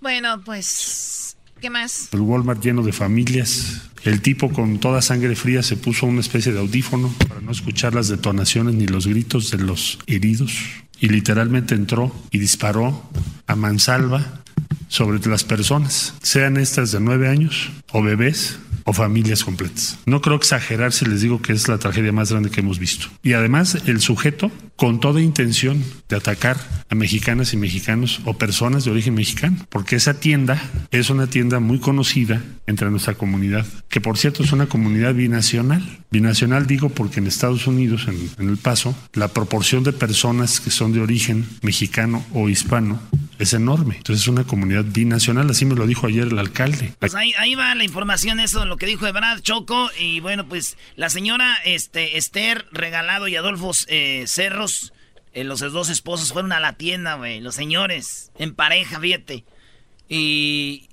Bueno, 0.01 0.41
pues, 0.43 1.37
¿qué 1.59 1.69
más? 1.69 2.09
El 2.13 2.21
Walmart 2.21 2.63
lleno 2.63 2.83
de 2.83 2.93
familias. 2.93 3.81
El 4.03 4.21
tipo 4.21 4.51
con 4.51 4.79
toda 4.79 5.01
sangre 5.01 5.35
fría 5.35 5.61
se 5.61 5.75
puso 5.75 6.05
una 6.05 6.21
especie 6.21 6.53
de 6.53 6.59
audífono 6.59 7.13
para 7.27 7.41
no 7.41 7.51
escuchar 7.51 7.93
las 7.93 8.07
detonaciones 8.07 8.75
ni 8.75 8.87
los 8.87 9.07
gritos 9.07 9.51
de 9.51 9.57
los 9.57 9.99
heridos. 10.07 10.57
Y 11.01 11.09
literalmente 11.09 11.75
entró 11.75 12.13
y 12.31 12.39
disparó 12.39 13.09
a 13.47 13.55
mansalva 13.55 14.43
sobre 14.87 15.19
las 15.29 15.43
personas, 15.43 16.15
sean 16.21 16.57
estas 16.57 16.91
de 16.91 16.99
nueve 16.99 17.27
años 17.29 17.69
o 17.91 18.01
bebés 18.01 18.57
o 18.89 18.93
familias 18.93 19.43
completas. 19.43 19.99
No 20.07 20.19
creo 20.19 20.35
exagerar 20.35 20.91
si 20.93 21.05
les 21.05 21.21
digo 21.21 21.43
que 21.43 21.53
es 21.53 21.67
la 21.67 21.77
tragedia 21.77 22.11
más 22.11 22.31
grande 22.31 22.49
que 22.49 22.61
hemos 22.61 22.79
visto. 22.79 23.05
Y 23.21 23.33
además 23.33 23.77
el 23.85 24.01
sujeto 24.01 24.51
con 24.75 24.99
toda 24.99 25.21
intención 25.21 25.83
de 26.07 26.15
atacar 26.15 26.57
a 26.89 26.95
mexicanas 26.95 27.53
y 27.53 27.57
mexicanos 27.57 28.19
o 28.25 28.39
personas 28.39 28.85
de 28.85 28.91
origen 28.91 29.13
mexicano, 29.13 29.57
porque 29.69 29.95
esa 29.95 30.15
tienda 30.15 30.59
es 30.89 31.11
una 31.11 31.27
tienda 31.27 31.59
muy 31.59 31.77
conocida 31.77 32.41
entre 32.65 32.89
nuestra 32.89 33.13
comunidad, 33.13 33.67
que 33.89 34.01
por 34.01 34.17
cierto 34.17 34.41
es 34.41 34.53
una 34.53 34.65
comunidad 34.65 35.13
binacional. 35.13 35.99
Binacional 36.09 36.65
digo 36.65 36.89
porque 36.89 37.19
en 37.19 37.27
Estados 37.27 37.67
Unidos, 37.67 38.07
en, 38.07 38.17
en 38.39 38.49
El 38.49 38.57
Paso, 38.57 38.95
la 39.13 39.27
proporción 39.27 39.83
de 39.83 39.93
personas 39.93 40.59
que 40.59 40.71
son 40.71 40.93
de 40.93 41.01
origen 41.01 41.45
mexicano 41.61 42.25
o 42.33 42.49
hispano 42.49 42.99
es 43.39 43.53
enorme. 43.53 43.95
Entonces 43.95 44.23
es 44.23 44.27
una 44.27 44.43
comunidad 44.43 44.83
binacional, 44.85 45.49
así 45.49 45.65
me 45.65 45.73
lo 45.73 45.87
dijo 45.87 46.05
ayer 46.05 46.27
el 46.27 46.37
alcalde. 46.37 46.93
Pues 46.99 47.15
ahí, 47.15 47.33
ahí 47.39 47.55
va 47.55 47.73
la 47.73 47.85
información, 47.85 48.39
eso, 48.39 48.65
lo 48.65 48.77
que 48.77 48.85
dijo 48.85 49.07
Ebrad 49.07 49.39
Choco, 49.39 49.89
y 49.97 50.19
bueno, 50.19 50.47
pues 50.47 50.77
la 50.97 51.09
señora 51.09 51.57
este, 51.63 52.17
Esther 52.17 52.67
Regalado 52.71 53.27
y 53.29 53.37
Adolfo 53.37 53.71
eh, 53.87 54.25
Cerros, 54.27 54.93
eh, 55.33 55.45
los 55.45 55.61
dos 55.61 55.89
esposos 55.89 56.33
fueron 56.33 56.51
a 56.51 56.59
la 56.59 56.73
tienda, 56.73 57.15
güey, 57.15 57.39
los 57.39 57.55
señores, 57.55 58.31
en 58.37 58.53
pareja, 58.53 58.99
fíjate. 58.99 59.45
Y, 60.09 60.89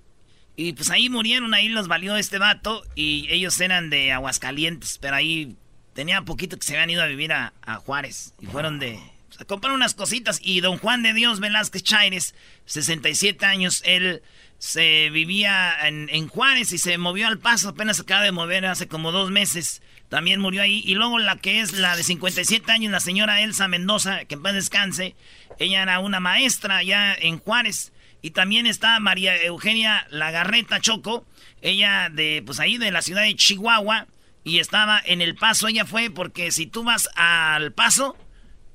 y 0.54 0.72
pues 0.74 0.90
ahí 0.90 1.08
murieron, 1.08 1.52
ahí 1.52 1.68
los 1.68 1.88
valió 1.88 2.16
este 2.16 2.38
vato, 2.38 2.84
y 2.94 3.26
ellos 3.30 3.60
eran 3.60 3.90
de 3.90 4.12
Aguascalientes, 4.12 4.98
pero 5.00 5.16
ahí 5.16 5.56
tenía 5.94 6.22
poquito 6.22 6.56
que 6.56 6.64
se 6.64 6.74
habían 6.74 6.90
ido 6.90 7.02
a 7.02 7.06
vivir 7.06 7.32
a, 7.32 7.54
a 7.62 7.76
Juárez, 7.76 8.34
y 8.40 8.46
fueron 8.46 8.78
de 8.78 9.00
a 9.38 9.44
comprar 9.44 9.72
unas 9.74 9.94
cositas. 9.94 10.40
Y 10.42 10.60
don 10.60 10.78
Juan 10.78 11.02
de 11.02 11.12
Dios 11.12 11.40
Velázquez 11.40 11.82
Chaires, 11.82 12.34
67 12.66 13.44
años, 13.46 13.82
él 13.84 14.22
se 14.58 15.10
vivía 15.10 15.74
en, 15.86 16.28
Juárez 16.28 16.72
y 16.72 16.78
se 16.78 16.96
movió 16.98 17.26
al 17.26 17.38
paso, 17.38 17.68
apenas 17.68 18.00
acaba 18.00 18.22
de 18.22 18.32
mover 18.32 18.66
hace 18.66 18.88
como 18.88 19.12
dos 19.12 19.30
meses. 19.30 19.82
También 20.08 20.40
murió 20.40 20.62
ahí. 20.62 20.82
Y 20.84 20.94
luego 20.94 21.18
la 21.18 21.36
que 21.36 21.60
es 21.60 21.72
la 21.72 21.96
de 21.96 22.02
57 22.02 22.70
años, 22.70 22.92
la 22.92 23.00
señora 23.00 23.42
Elsa 23.42 23.68
Mendoza, 23.68 24.24
que 24.24 24.36
en 24.36 24.42
paz 24.42 24.54
descanse. 24.54 25.16
Ella 25.58 25.82
era 25.82 25.98
una 25.98 26.20
maestra 26.20 26.78
allá 26.78 27.14
en 27.14 27.38
Juárez. 27.38 27.92
Y 28.22 28.30
también 28.30 28.66
está 28.66 28.98
María 28.98 29.40
Eugenia 29.42 30.06
Lagarreta 30.10 30.80
Choco, 30.80 31.26
ella 31.60 32.08
de, 32.10 32.42
pues 32.44 32.60
ahí 32.60 32.78
de 32.78 32.90
la 32.90 33.02
ciudad 33.02 33.22
de 33.22 33.36
Chihuahua. 33.36 34.06
Y 34.42 34.58
estaba 34.58 35.00
en 35.04 35.20
el 35.20 35.34
paso, 35.34 35.68
ella 35.68 35.84
fue 35.84 36.08
porque 36.08 36.52
si 36.52 36.66
tú 36.66 36.84
vas 36.84 37.08
al 37.16 37.72
paso, 37.72 38.16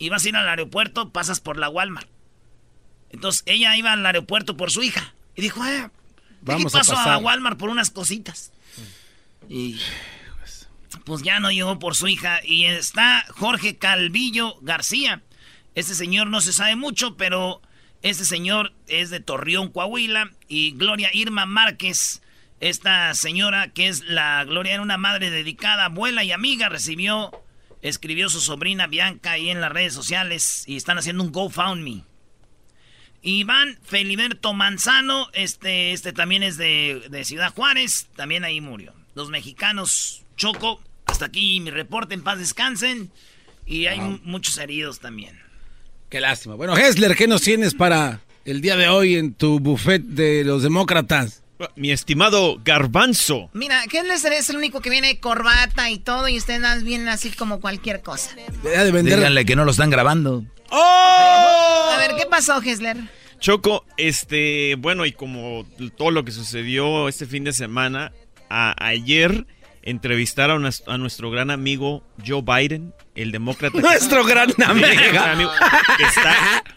y 0.02 0.10
vas 0.10 0.26
a 0.26 0.30
ir 0.30 0.36
al 0.36 0.50
aeropuerto, 0.50 1.12
pasas 1.12 1.40
por 1.40 1.58
la 1.58 1.70
Walmart. 1.70 2.10
Entonces 3.12 3.44
ella 3.46 3.78
iba 3.78 3.94
al 3.94 4.04
aeropuerto 4.04 4.58
por 4.58 4.72
su 4.72 4.82
hija. 4.82 5.14
Y 5.36 5.44
dijo, 5.44 5.64
eh, 5.64 5.92
Vamos 6.42 6.74
paso 6.74 6.98
a, 6.98 7.14
a, 7.14 7.18
Walmart 7.20 7.60
por 7.60 7.70
unas 7.70 7.92
cositas. 7.92 8.52
Y 9.48 9.80
pues 11.06 11.22
ya 11.22 11.40
no 11.40 11.52
llegó 11.52 11.78
por 11.78 11.96
su 11.96 12.08
hija. 12.08 12.40
Y 12.44 12.66
está 12.66 13.24
Jorge 13.30 13.78
Calvillo 13.78 14.56
García. 14.62 15.22
Este 15.76 15.94
señor 15.94 16.28
no 16.28 16.42
se 16.42 16.52
sabe 16.52 16.76
mucho, 16.76 17.16
pero 17.16 17.62
este 18.02 18.26
señor 18.26 18.74
es 18.88 19.12
de 19.12 19.20
Torreón, 19.20 19.70
Coahuila. 19.70 20.32
Y 20.48 20.72
Gloria 20.72 21.12
Irma 21.14 21.46
Márquez, 21.46 22.24
esta 22.60 23.14
señora 23.14 23.68
que 23.68 23.88
es 23.88 24.04
la 24.06 24.44
Gloria, 24.46 24.74
era 24.74 24.82
una 24.82 24.98
madre 24.98 25.30
dedicada, 25.30 25.86
abuela 25.86 26.24
y 26.24 26.32
amiga, 26.32 26.70
recibió, 26.70 27.30
escribió 27.82 28.30
su 28.30 28.42
sobrina 28.42 28.88
Bianca 28.88 29.32
ahí 29.32 29.50
en 29.50 29.62
las 29.62 29.72
redes 29.72 29.94
sociales 29.94 30.64
y 30.68 30.78
están 30.78 30.98
haciendo 30.98 31.24
un 31.24 31.32
GoFundMe. 31.32 32.04
Iván 33.24 33.78
Feliberto 33.84 34.54
Manzano, 34.54 35.28
este, 35.34 35.94
este 35.94 36.12
también 36.12 36.42
es 36.42 36.58
de, 36.58 37.08
de 37.10 37.24
Ciudad 37.24 37.54
Juárez, 37.54 38.08
también 38.16 38.44
ahí 38.44 38.62
murió. 38.62 38.94
Los 39.14 39.30
mexicanos, 39.30 40.24
Choco, 40.38 40.82
hasta 41.06 41.26
aquí 41.26 41.60
mi 41.60 41.70
reporte, 41.70 42.14
en 42.14 42.24
paz 42.24 42.40
descansen. 42.40 43.12
Y 43.66 43.86
hay 43.86 44.00
muchos 44.24 44.58
heridos 44.58 45.00
también. 45.00 45.40
Qué 46.10 46.20
lástima. 46.20 46.56
Bueno, 46.56 46.76
Hessler, 46.76 47.16
¿qué 47.16 47.28
nos 47.28 47.42
tienes 47.42 47.74
para 47.74 48.22
el 48.44 48.60
día 48.62 48.76
de 48.76 48.90
hoy 48.90 49.16
en 49.16 49.34
tu 49.34 49.60
buffet 49.60 50.02
de 50.02 50.44
los 50.44 50.64
demócratas? 50.64 51.41
Mi 51.76 51.92
estimado 51.92 52.60
Garbanzo. 52.64 53.50
Mira, 53.54 53.84
Hessler 53.84 54.34
es 54.34 54.50
el 54.50 54.58
único 54.58 54.82
que 54.82 54.90
viene 54.90 55.08
de 55.08 55.20
corbata 55.20 55.90
y 55.90 56.00
todo 56.00 56.28
y 56.28 56.38
ustedes 56.38 56.84
vienen 56.84 57.10
así 57.10 57.32
como 57.32 57.60
cualquier 57.60 58.02
cosa. 58.02 58.32
De 58.64 59.04
Díganle 59.04 59.46
que 59.46 59.56
no 59.56 59.66
lo 59.66 59.72
están 59.72 59.90
grabando. 59.90 60.44
¡Oh! 60.70 61.90
A 61.94 61.98
ver, 61.98 62.16
¿qué 62.18 62.26
pasó, 62.26 62.62
Hessler? 62.62 62.98
Choco, 63.40 63.86
este, 63.98 64.76
bueno, 64.78 65.06
y 65.06 65.12
como 65.12 65.66
todo 65.98 66.12
lo 66.12 66.24
que 66.24 66.32
sucedió 66.32 67.08
este 67.08 67.26
fin 67.26 67.44
de 67.44 67.54
semana, 67.54 68.12
ayer 68.50 69.48
entrevistaron 69.84 70.70
a, 70.86 70.98
nuestro 70.98 71.32
gran 71.32 71.50
amigo 71.50 72.04
Joe 72.26 72.44
Biden, 72.44 72.94
el 73.16 73.32
demócrata. 73.32 73.80
Nuestro 73.80 74.24
gran 74.26 74.52
amigo. 74.64 75.52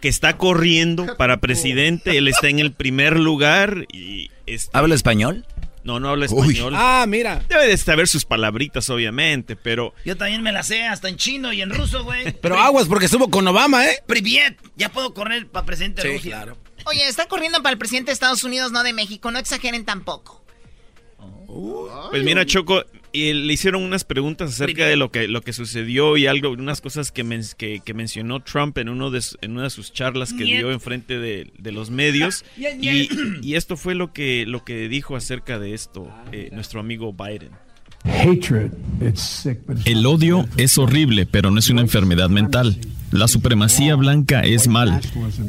que, 0.00 0.08
está, 0.08 0.36
corriendo 0.38 1.16
para 1.16 1.38
presidente. 1.38 2.16
Él 2.16 2.28
está 2.28 2.48
en 2.48 2.60
el 2.60 2.72
primer 2.72 3.18
lugar. 3.18 3.86
y 3.92 4.30
este 4.46 4.76
¿Habla 4.76 4.94
español? 4.94 5.46
No, 5.84 6.00
no 6.00 6.08
habla 6.08 6.24
español. 6.24 6.72
Ah, 6.76 7.04
mira. 7.06 7.42
Debe 7.48 7.66
de 7.66 7.76
saber 7.76 8.08
sus 8.08 8.24
palabritas, 8.24 8.88
obviamente, 8.88 9.54
pero... 9.54 9.92
Yo 10.04 10.16
también 10.16 10.42
me 10.42 10.50
la 10.50 10.62
sé, 10.62 10.82
hasta 10.84 11.10
en 11.10 11.16
chino 11.16 11.52
y 11.52 11.60
en 11.60 11.70
ruso, 11.74 12.04
güey. 12.04 12.32
Pero 12.32 12.58
aguas, 12.58 12.88
porque 12.88 13.04
estuvo 13.04 13.28
con 13.28 13.46
Obama, 13.46 13.86
¿eh? 13.86 14.02
Priviet, 14.06 14.56
ya 14.76 14.90
puedo 14.90 15.12
correr 15.12 15.46
para 15.46 15.66
presidente 15.66 16.02
de 16.02 16.14
Rusia. 16.14 16.36
claro. 16.36 16.56
Oye, 16.86 17.06
está 17.08 17.26
corriendo 17.26 17.62
para 17.62 17.72
el 17.72 17.78
presidente 17.78 18.10
de 18.10 18.14
Estados 18.14 18.44
Unidos, 18.44 18.72
no 18.72 18.82
de 18.82 18.92
México. 18.92 19.30
No 19.30 19.38
exageren 19.38 19.84
tampoco. 19.84 20.44
Pues 22.10 22.24
mira, 22.24 22.44
Choco, 22.44 22.82
y 23.14 23.32
le 23.32 23.52
hicieron 23.52 23.84
unas 23.84 24.02
preguntas 24.02 24.50
acerca 24.50 24.86
de 24.86 24.96
lo 24.96 25.12
que, 25.12 25.28
lo 25.28 25.40
que 25.40 25.52
sucedió 25.52 26.16
y 26.16 26.26
algo, 26.26 26.50
unas 26.50 26.80
cosas 26.80 27.12
que, 27.12 27.24
que, 27.84 27.94
mencionó 27.94 28.42
Trump 28.42 28.76
en, 28.78 28.88
uno 28.88 29.12
de, 29.12 29.22
en 29.40 29.52
una 29.52 29.62
de 29.62 29.70
sus 29.70 29.92
charlas 29.92 30.32
que 30.32 30.42
dio 30.42 30.72
enfrente 30.72 31.20
de, 31.20 31.52
de 31.56 31.72
los 31.72 31.90
medios. 31.90 32.44
y, 32.56 33.08
y, 33.40 33.54
esto 33.54 33.76
fue 33.76 33.94
lo 33.94 34.12
que, 34.12 34.46
lo 34.46 34.64
que 34.64 34.88
dijo 34.88 35.14
acerca 35.14 35.60
de 35.60 35.74
esto 35.74 36.12
eh, 36.32 36.50
nuestro 36.52 36.80
amigo 36.80 37.12
Biden. 37.12 37.52
El 39.84 40.06
odio 40.06 40.48
es 40.56 40.76
horrible, 40.76 41.24
pero 41.24 41.52
no 41.52 41.60
es 41.60 41.70
una 41.70 41.82
enfermedad 41.82 42.28
mental. 42.28 42.76
La 43.14 43.28
supremacía 43.28 43.94
blanca 43.94 44.40
es 44.40 44.66
mal. 44.66 45.00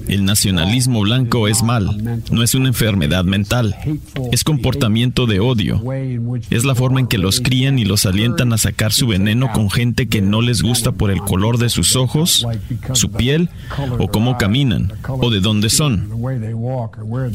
El 0.07 0.23
nacionalismo 0.23 1.01
blanco 1.01 1.47
es 1.47 1.63
mal. 1.63 2.21
No 2.31 2.43
es 2.43 2.53
una 2.53 2.67
enfermedad 2.67 3.23
mental. 3.23 3.75
Es 4.31 4.43
comportamiento 4.43 5.25
de 5.25 5.39
odio. 5.39 5.81
Es 6.51 6.63
la 6.63 6.75
forma 6.75 6.99
en 6.99 7.07
que 7.07 7.17
los 7.17 7.41
crían 7.41 7.79
y 7.79 7.83
los 7.83 8.05
alientan 8.05 8.53
a 8.53 8.59
sacar 8.59 8.93
su 8.93 9.07
veneno 9.07 9.51
con 9.51 9.71
gente 9.71 10.07
que 10.07 10.21
no 10.21 10.43
les 10.43 10.61
gusta 10.61 10.91
por 10.91 11.09
el 11.09 11.21
color 11.21 11.57
de 11.57 11.69
sus 11.69 11.95
ojos, 11.95 12.45
su 12.93 13.11
piel 13.11 13.49
o 13.97 14.09
cómo 14.09 14.37
caminan 14.37 14.93
o 15.07 15.31
de 15.31 15.39
dónde 15.39 15.71
son. 15.71 16.07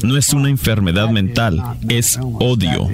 No 0.01 0.15
es 0.15 0.31
una 0.31 0.49
enfermedad 0.49 1.09
mental, 1.09 1.61
es 1.89 2.17
odio 2.39 2.87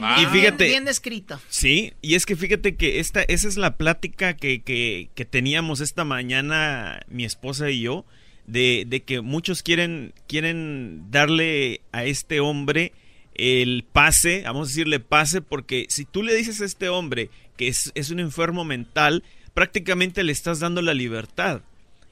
y 0.00 0.24
ah. 0.24 0.30
fíjate. 0.32 0.66
Bien 0.66 0.84
descrito. 0.84 1.40
Sí, 1.48 1.92
y 2.00 2.14
es 2.14 2.26
que 2.26 2.36
fíjate 2.36 2.76
que 2.76 3.00
esta, 3.00 3.22
esa 3.22 3.48
es 3.48 3.56
la 3.56 3.76
plática 3.76 4.34
que, 4.34 4.62
que, 4.62 5.10
que 5.14 5.24
teníamos 5.24 5.80
esta 5.80 6.04
mañana 6.04 7.00
mi 7.08 7.24
esposa 7.24 7.70
y 7.70 7.82
yo, 7.82 8.04
de, 8.46 8.84
de, 8.86 9.02
que 9.02 9.20
muchos 9.20 9.62
quieren, 9.62 10.14
quieren 10.26 11.10
darle 11.10 11.82
a 11.92 12.04
este 12.04 12.40
hombre 12.40 12.92
el 13.34 13.84
pase, 13.90 14.42
vamos 14.44 14.68
a 14.68 14.70
decirle 14.70 15.00
pase, 15.00 15.42
porque 15.42 15.86
si 15.88 16.04
tú 16.04 16.22
le 16.22 16.34
dices 16.34 16.60
a 16.60 16.64
este 16.64 16.88
hombre 16.88 17.30
que 17.56 17.68
es, 17.68 17.92
es 17.94 18.10
un 18.10 18.20
enfermo 18.20 18.64
mental, 18.64 19.22
prácticamente 19.54 20.24
le 20.24 20.32
estás 20.32 20.60
dando 20.60 20.82
la 20.82 20.94
libertad. 20.94 21.62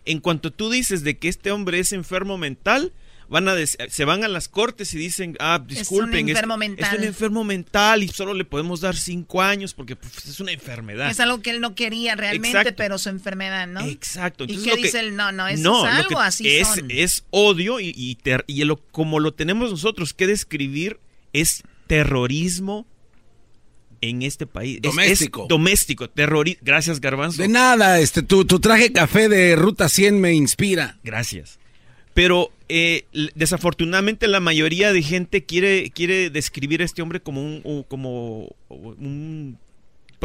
En 0.04 0.20
cuanto 0.20 0.50
tú 0.50 0.70
dices 0.70 1.04
de 1.04 1.18
que 1.18 1.28
este 1.28 1.50
hombre 1.50 1.78
es 1.78 1.92
enfermo 1.92 2.38
mental, 2.38 2.92
van 3.28 3.48
a 3.48 3.54
se 3.66 4.04
van 4.04 4.24
a 4.24 4.28
las 4.28 4.48
cortes 4.48 4.92
y 4.94 4.98
dicen, 4.98 5.36
ah, 5.38 5.62
disculpen, 5.64 6.20
es 6.20 6.22
un 6.22 6.28
enfermo 6.30 6.56
mental. 6.56 6.92
Es 6.92 6.98
un 6.98 7.04
enfermo 7.04 7.44
mental 7.44 8.02
y 8.02 8.08
solo 8.08 8.34
le 8.34 8.44
podemos 8.44 8.80
dar 8.80 8.96
cinco 8.96 9.42
años 9.42 9.74
porque 9.74 9.96
pues, 9.96 10.26
es 10.26 10.40
una 10.40 10.52
enfermedad. 10.52 11.10
Es 11.10 11.20
algo 11.20 11.42
que 11.42 11.50
él 11.50 11.60
no 11.60 11.74
quería 11.74 12.14
realmente, 12.14 12.72
pero 12.72 12.98
su 12.98 13.10
enfermedad, 13.10 13.66
¿no? 13.66 13.80
Exacto. 13.80 14.44
¿Y 14.44 14.56
qué 14.62 14.76
dice 14.76 15.00
él? 15.00 15.16
No, 15.16 15.32
no, 15.32 15.46
es 15.46 15.64
algo 15.64 16.20
así 16.20 16.48
es, 16.48 16.68
Es 16.88 17.24
odio 17.30 17.80
y, 17.80 17.92
y, 17.94 18.16
como 18.90 19.20
lo 19.20 19.32
tenemos 19.34 19.70
nosotros 19.70 20.14
que 20.14 20.26
describir, 20.26 20.98
es 21.32 21.62
terrorismo 21.86 22.86
en 24.00 24.22
este 24.22 24.46
país. 24.46 24.80
Doméstico. 24.80 25.46
doméstico, 25.48 26.08
terrorismo. 26.08 26.60
Gracias, 26.64 27.00
Garbanzo. 27.00 27.42
De 27.42 27.48
nada, 27.48 27.98
este, 28.00 28.22
tu, 28.22 28.44
tu 28.44 28.60
traje 28.60 28.92
café 28.92 29.28
de 29.28 29.56
Ruta 29.56 29.88
100 29.88 30.20
me 30.20 30.32
inspira. 30.32 30.98
Gracias. 31.02 31.58
Pero 32.14 32.52
eh, 32.68 33.06
desafortunadamente 33.34 34.28
la 34.28 34.40
mayoría 34.40 34.92
de 34.92 35.02
gente 35.02 35.44
quiere, 35.44 35.90
quiere 35.90 36.30
describir 36.30 36.82
a 36.82 36.84
este 36.84 37.02
hombre 37.02 37.20
como 37.20 37.42
un, 37.42 37.84
como 37.88 38.54
un, 38.68 39.58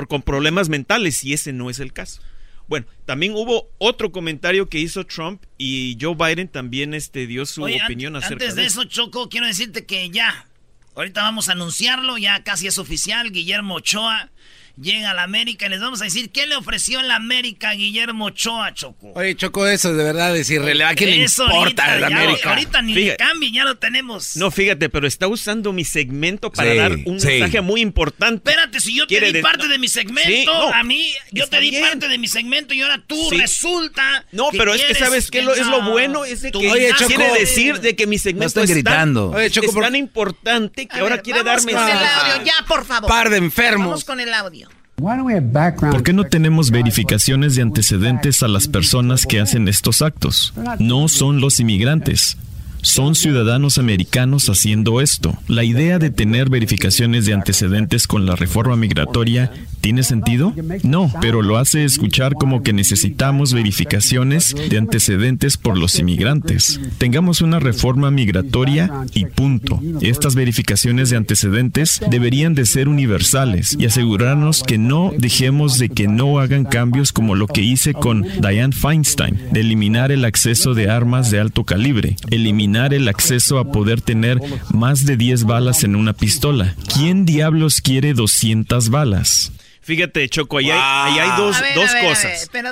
con 0.07 0.21
problemas 0.21 0.69
mentales 0.69 1.23
y 1.23 1.33
ese 1.33 1.53
no 1.53 1.69
es 1.69 1.79
el 1.79 1.93
caso. 1.93 2.21
Bueno, 2.67 2.85
también 3.05 3.33
hubo 3.33 3.69
otro 3.77 4.11
comentario 4.11 4.69
que 4.69 4.79
hizo 4.79 5.05
Trump 5.05 5.43
y 5.57 5.97
Joe 5.99 6.15
Biden 6.15 6.47
también 6.47 6.93
este, 6.93 7.27
dio 7.27 7.45
su 7.45 7.63
opinión 7.63 8.15
acerca 8.15 8.45
antes 8.45 8.55
de, 8.55 8.65
eso. 8.65 8.85
Choco, 8.85 9.29
quiero 9.29 9.47
decirte 9.47 9.85
que 9.85 10.09
ya, 10.09 10.47
ahorita 10.95 11.21
vamos 11.21 11.49
a 11.49 11.53
anunciarlo, 11.53 12.17
ya 12.17 12.43
casi 12.43 12.67
es 12.67 12.77
oficial, 12.77 13.31
Guillermo 13.31 13.75
Ochoa 13.75 14.31
llega 14.79 15.11
a 15.11 15.13
la 15.13 15.23
América 15.23 15.67
y 15.67 15.69
les 15.69 15.79
vamos 15.79 16.01
a 16.01 16.05
decir 16.05 16.31
qué 16.31 16.47
le 16.47 16.55
ofreció 16.55 17.01
la 17.01 17.15
América 17.15 17.69
a 17.69 17.73
Guillermo 17.75 18.25
Ochoa, 18.25 18.73
Choco. 18.73 19.11
Oye, 19.15 19.35
Choco, 19.35 19.67
eso 19.67 19.93
de 19.93 20.03
verdad 20.03 20.35
es 20.35 20.49
irrelevante. 20.49 21.03
¿A 21.03 21.07
quién 21.07 21.19
le 21.19 21.25
importa 21.25 21.97
la 21.97 22.07
América? 22.07 22.49
ahorita 22.49 22.81
ni 22.81 22.93
le 22.93 23.15
cambie, 23.17 23.51
ya 23.51 23.63
lo 23.63 23.77
tenemos. 23.77 24.35
No, 24.35 24.51
fíjate, 24.51 24.89
pero 24.89 25.07
está 25.07 25.27
usando 25.27 25.73
mi 25.73 25.85
segmento 25.85 26.51
para 26.51 26.73
dar 26.73 26.91
un 26.93 27.17
mensaje 27.17 27.61
muy 27.61 27.81
importante. 27.81 28.49
Espérate, 28.49 28.79
si 28.79 28.95
yo 28.97 29.07
te 29.07 29.19
di 29.31 29.41
parte 29.41 29.67
de 29.67 29.77
mi 29.77 29.87
segmento, 29.87 30.73
a 30.73 30.83
mí, 30.83 31.13
yo 31.31 31.47
te 31.47 31.59
di 31.59 31.71
parte 31.79 32.07
de 32.07 32.17
mi 32.17 32.27
segmento 32.27 32.73
y 32.73 32.81
ahora 32.81 33.01
tú 33.05 33.29
resulta. 33.31 34.25
No, 34.31 34.49
pero 34.51 34.73
es 34.73 34.83
que 34.83 34.95
sabes 34.95 35.29
que 35.29 35.41
lo, 35.41 35.53
es 35.53 35.67
lo 35.67 35.91
bueno, 35.91 36.25
es 36.25 36.41
de 36.41 36.51
que 36.51 36.69
Oye, 36.69 36.89
Choco, 36.97 37.07
quiere 37.07 37.39
decir 37.39 37.79
de 37.79 37.95
que 37.95 38.07
mi 38.07 38.17
segmento 38.17 38.59
no 38.59 38.67
gritando. 38.67 39.39
es 39.39 39.53
tan 39.53 39.95
importante 39.95 40.87
que 40.87 40.99
ahora 40.99 41.21
quiere 41.21 41.43
darme. 41.43 41.73
Vamos 41.73 41.89
con 41.89 41.97
el 41.97 42.07
audio, 42.07 42.45
ya, 42.45 42.65
por 42.67 42.85
favor. 42.85 43.09
Par 43.09 43.29
de 43.29 43.37
enfermos. 43.37 43.87
Vamos 43.87 44.05
con 44.05 44.19
el 44.19 44.33
audio. 44.33 44.69
¿Por 44.95 46.03
qué 46.03 46.13
no 46.13 46.23
tenemos 46.25 46.71
verificaciones 46.71 47.55
de 47.55 47.61
antecedentes 47.61 48.43
a 48.43 48.47
las 48.47 48.67
personas 48.67 49.25
que 49.25 49.39
hacen 49.39 49.67
estos 49.67 50.01
actos? 50.01 50.53
No 50.79 51.07
son 51.07 51.41
los 51.41 51.59
inmigrantes, 51.59 52.37
son 52.83 53.15
ciudadanos 53.15 53.77
americanos 53.77 54.49
haciendo 54.49 55.01
esto. 55.01 55.35
La 55.47 55.63
idea 55.63 55.97
de 55.97 56.11
tener 56.11 56.49
verificaciones 56.49 57.25
de 57.25 57.33
antecedentes 57.33 58.07
con 58.07 58.25
la 58.25 58.35
reforma 58.35 58.75
migratoria 58.75 59.51
tiene 59.81 60.03
sentido? 60.03 60.53
No, 60.83 61.11
pero 61.19 61.41
lo 61.41 61.57
hace 61.57 61.83
escuchar 61.83 62.35
como 62.35 62.61
que 62.61 62.71
necesitamos 62.71 63.53
verificaciones 63.53 64.55
de 64.69 64.77
antecedentes 64.77 65.57
por 65.57 65.77
los 65.77 65.97
inmigrantes. 65.99 66.79
Tengamos 66.97 67.41
una 67.41 67.59
reforma 67.59 68.11
migratoria 68.11 68.91
y 69.13 69.25
punto. 69.25 69.81
Estas 70.01 70.35
verificaciones 70.35 71.09
de 71.09 71.17
antecedentes 71.17 71.99
deberían 72.09 72.53
de 72.53 72.65
ser 72.65 72.87
universales 72.87 73.75
y 73.79 73.85
asegurarnos 73.85 74.63
que 74.63 74.77
no 74.77 75.11
dejemos 75.17 75.79
de 75.79 75.89
que 75.89 76.07
no 76.07 76.39
hagan 76.39 76.65
cambios 76.65 77.11
como 77.11 77.35
lo 77.35 77.47
que 77.47 77.61
hice 77.61 77.93
con 77.93 78.23
Diane 78.41 78.73
Feinstein, 78.73 79.37
de 79.51 79.61
eliminar 79.61 80.11
el 80.11 80.25
acceso 80.25 80.73
de 80.73 80.89
armas 80.89 81.31
de 81.31 81.39
alto 81.39 81.63
calibre, 81.63 82.15
eliminar 82.29 82.72
el 82.75 83.07
acceso 83.07 83.59
a 83.59 83.71
poder 83.71 84.01
tener 84.01 84.39
más 84.73 85.05
de 85.05 85.15
10 85.15 85.43
balas 85.43 85.83
en 85.83 85.95
una 85.95 86.13
pistola. 86.13 86.75
¿Quién 86.93 87.25
diablos 87.25 87.81
quiere 87.81 88.13
200 88.13 88.89
balas? 88.89 89.51
Fíjate, 89.81 90.27
Choco, 90.29 90.57
ahí 90.57 90.71
hay, 90.71 91.29
dos, 91.37 91.57
cosas. 92.01 92.49
pero, 92.51 92.71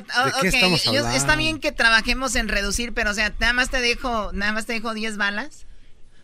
está 1.14 1.36
bien 1.36 1.60
que 1.60 1.72
trabajemos 1.72 2.36
en 2.36 2.47
reducir, 2.47 2.93
pero 2.93 3.12
o 3.12 3.14
sea, 3.14 3.34
nada 3.39 3.54
más 3.54 3.70
te 3.70 3.82
dejo, 3.82 4.32
nada 4.34 4.54
más 4.54 4.66
te 4.66 4.74
dejo 4.74 4.93
10 4.93 5.18
balas. 5.18 5.66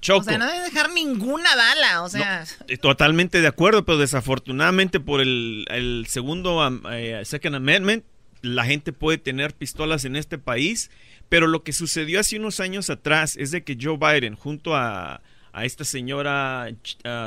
O 0.09 0.23
sea, 0.23 0.37
no 0.37 0.45
debe 0.45 0.61
dejar 0.61 0.91
ninguna 0.91 1.55
bala, 1.55 2.03
o 2.03 2.09
sea... 2.09 2.45
Eh, 2.67 2.77
totalmente 2.77 3.41
de 3.41 3.47
acuerdo, 3.47 3.83
pero 3.83 3.97
desafortunadamente 3.97 4.99
por 4.99 5.21
el, 5.21 6.05
segundo 6.07 6.81
eh, 6.91 7.21
Second 7.25 7.55
Amendment, 7.55 8.05
la 8.41 8.65
gente 8.65 8.93
puede 8.93 9.17
tener 9.17 9.53
pistolas 9.53 10.05
en 10.05 10.15
este 10.15 10.37
país, 10.37 10.91
pero 11.29 11.47
lo 11.47 11.63
que 11.63 11.73
sucedió 11.73 12.19
hace 12.19 12.37
unos 12.37 12.59
años 12.59 12.89
atrás 12.89 13.35
es 13.37 13.51
de 13.51 13.63
que 13.63 13.77
Joe 13.79 13.97
Biden, 13.97 14.35
junto 14.35 14.75
a, 14.75 15.21
esta 15.61 15.83
señora 15.83 16.67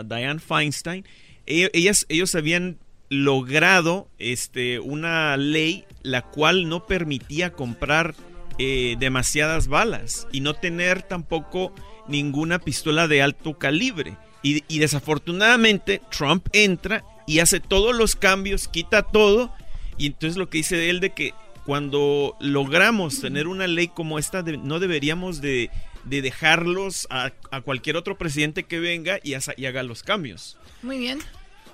Diane 0.05 0.39
Feinstein, 0.39 1.05
e, 1.47 1.71
ellos 1.75 2.35
habían 2.37 2.79
logrado 3.09 4.09
este, 4.19 4.79
una 4.79 5.37
ley 5.37 5.85
la 6.03 6.23
cual 6.23 6.69
no 6.69 6.87
permitía 6.87 7.53
comprar 7.53 8.15
eh, 8.59 8.97
demasiadas 8.99 9.69
balas 9.69 10.29
y 10.33 10.41
no 10.41 10.55
tener 10.55 11.03
tampoco 11.03 11.75
ninguna 12.09 12.59
pistola 12.59 13.09
de 13.09 13.23
alto 13.23 13.59
calibre. 13.59 14.17
Y, 14.43 14.65
y, 14.69 14.79
desafortunadamente 14.79 16.01
Trump 16.11 16.47
entra 16.53 17.05
y 17.27 17.41
hace 17.41 17.61
todos 17.61 17.95
los 17.95 18.17
cambios, 18.17 18.69
quita 18.69 19.03
todo. 19.03 19.53
Y 19.99 20.07
entonces 20.07 20.37
lo 20.37 20.49
que 20.49 20.59
dice 20.59 20.89
él 20.89 21.01
de 21.01 21.11
que 21.11 21.35
cuando 21.65 22.37
logramos 22.41 23.21
tener 23.21 23.47
una 23.47 23.67
ley 23.67 23.89
como 23.89 24.19
esta, 24.19 24.43
no 24.43 24.81
deberíamos 24.81 25.41
de, 25.41 25.71
dejarlos 26.05 27.07
a, 27.11 27.31
cualquier 27.65 27.97
otro 27.97 28.17
presidente 28.19 28.65
que 28.65 28.81
venga 28.81 29.19
y, 29.23 29.35
y 29.57 29.67
haga 29.67 29.83
los 29.83 30.03
cambios. 30.03 30.57
Muy 30.83 30.99
bien. 30.99 31.21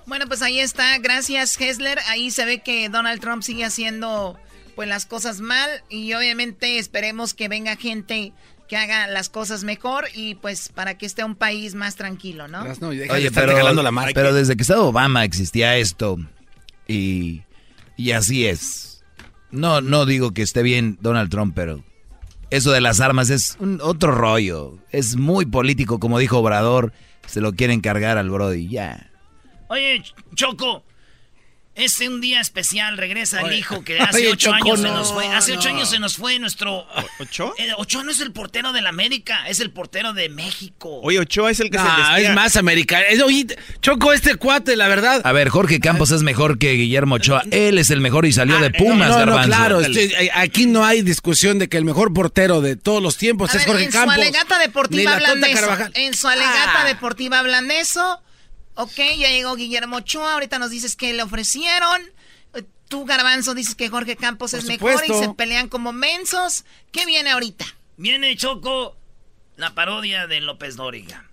Bueno, 0.05 0.25
pues 0.27 0.41
ahí 0.41 0.59
está. 0.59 0.97
Gracias, 0.99 1.59
Hessler. 1.59 1.99
Ahí 2.07 2.31
se 2.31 2.45
ve 2.45 2.59
que 2.59 2.87
Donald 2.89 3.19
Trump 3.19 3.43
sigue 3.43 3.65
haciendo 3.65 4.39
pues 4.75 4.87
las 4.87 5.05
cosas 5.05 5.41
mal 5.41 5.69
y 5.89 6.13
obviamente 6.13 6.77
esperemos 6.77 7.33
que 7.33 7.47
venga 7.47 7.75
gente 7.75 8.31
que 8.67 8.77
haga 8.77 9.07
las 9.07 9.29
cosas 9.29 9.63
mejor 9.63 10.05
y 10.13 10.35
pues 10.35 10.69
para 10.69 10.97
que 10.97 11.05
esté 11.05 11.23
un 11.23 11.35
país 11.35 11.73
más 11.73 11.95
tranquilo, 11.95 12.47
¿no? 12.47 12.61
Oye, 12.61 13.31
pero, 13.31 13.73
la 13.73 14.11
pero 14.13 14.33
desde 14.33 14.55
que 14.55 14.61
estaba 14.61 14.81
Obama 14.81 15.23
existía 15.23 15.77
esto 15.77 16.17
y, 16.87 17.41
y 17.95 18.11
así 18.11 18.45
es. 18.45 18.96
No, 19.51 19.81
no 19.81 20.05
digo 20.05 20.31
que 20.31 20.41
esté 20.41 20.61
bien 20.63 20.97
Donald 21.01 21.29
Trump, 21.29 21.53
pero 21.55 21.83
eso 22.49 22.71
de 22.71 22.81
las 22.81 22.99
armas 23.01 23.29
es 23.29 23.57
un 23.59 23.79
otro 23.81 24.11
rollo. 24.11 24.77
Es 24.91 25.15
muy 25.15 25.45
político, 25.45 25.99
como 25.99 26.19
dijo 26.19 26.39
Obrador. 26.39 26.93
Se 27.25 27.41
lo 27.41 27.53
quieren 27.53 27.81
cargar 27.81 28.17
al 28.17 28.29
Brody, 28.29 28.67
ya. 28.69 29.11
Oye, 29.69 30.01
Choco, 30.33 30.83
es 31.77 31.99
un 32.01 32.19
día 32.21 32.41
especial, 32.41 32.97
regresa 32.97 33.41
el 33.41 33.53
hijo 33.53 33.83
que 33.83 33.99
hace 33.99 34.29
ocho 34.29 34.51
años 34.51 34.81
se 34.81 34.87
nos 34.87 35.13
fue. 35.13 35.27
Hace 35.27 35.53
ocho 35.53 35.69
años 35.69 35.89
se 35.89 35.99
nos 35.99 36.17
fue 36.17 36.39
nuestro... 36.39 36.85
¿Ocho? 37.19 37.53
Eh, 37.67 37.71
Ochoa 37.77 38.03
no 38.03 38.11
es 38.11 38.19
el 38.19 38.31
portero 38.31 38.71
de 38.71 38.81
la 38.81 38.89
América, 38.89 39.47
es 39.47 39.59
el 39.59 39.71
portero 39.71 40.13
de 40.13 40.29
México. 40.29 40.99
Oye, 41.01 41.19
Ochoa 41.19 41.49
es 41.49 41.59
el 41.59 41.71
que 41.71 41.79
se 41.79 42.21
es 42.21 42.33
más 42.33 42.55
americano. 42.55 43.03
oye, 43.25 43.47
Choco, 43.81 44.13
este 44.13 44.35
cuate, 44.35 44.75
la 44.75 44.87
verdad. 44.87 45.21
A 45.23 45.31
ver, 45.31 45.49
Jorge 45.49 45.79
Campos 45.79 46.11
es 46.11 46.23
mejor 46.23 46.59
que 46.59 46.73
Guillermo 46.73 47.15
Ochoa. 47.15 47.43
Él 47.51 47.77
es 47.77 47.89
el 47.89 47.99
mejor 47.99 48.25
y 48.25 48.31
salió 48.31 48.59
de 48.59 48.67
ah, 48.67 48.77
Pumas, 48.77 49.09
no, 49.09 49.25
no, 49.25 49.41
claro, 49.43 49.81
eh, 49.81 50.29
aquí 50.33 50.65
no 50.65 50.85
hay 50.85 51.01
discusión 51.01 51.57
de 51.57 51.67
que 51.67 51.77
el 51.77 51.85
mejor 51.85 52.13
portero 52.13 52.61
de 52.61 52.75
todos 52.75 53.01
los 53.01 53.17
tiempos 53.17 53.53
es 53.55 53.65
Jorge 53.65 53.89
Campos. 53.89 54.15
En 54.15 54.21
su 54.21 54.27
alegata 54.27 54.59
deportiva 54.59 55.15
hablan 55.15 55.41
de 55.41 55.51
eso. 55.51 55.77
En 55.93 56.13
su 56.13 56.27
alegata 56.27 56.85
deportiva 56.85 57.39
hablan 57.39 57.67
de 57.67 57.79
eso. 57.79 58.21
Ok, 58.79 58.95
ya 59.17 59.29
llegó 59.29 59.55
Guillermo 59.55 59.97
Ochoa, 59.97 60.33
ahorita 60.33 60.59
nos 60.59 60.69
dices 60.69 60.95
que 60.95 61.11
le 61.11 61.23
ofrecieron. 61.23 61.99
Tú, 62.87 63.05
Garbanzo, 63.05 63.55
dices 63.55 63.73
que 63.73 63.89
Jorge 63.89 64.15
Campos 64.15 64.53
es 64.53 64.65
mejor 64.65 65.03
y 65.03 65.13
se 65.13 65.33
pelean 65.33 65.67
como 65.67 65.91
mensos. 65.91 66.63
¿Qué 66.91 67.05
viene 67.07 67.31
ahorita? 67.31 67.65
Viene 67.97 68.37
Choco, 68.37 68.95
la 69.55 69.73
parodia 69.73 70.27
de 70.27 70.41
López 70.41 70.75
Dóriga. 70.75 71.27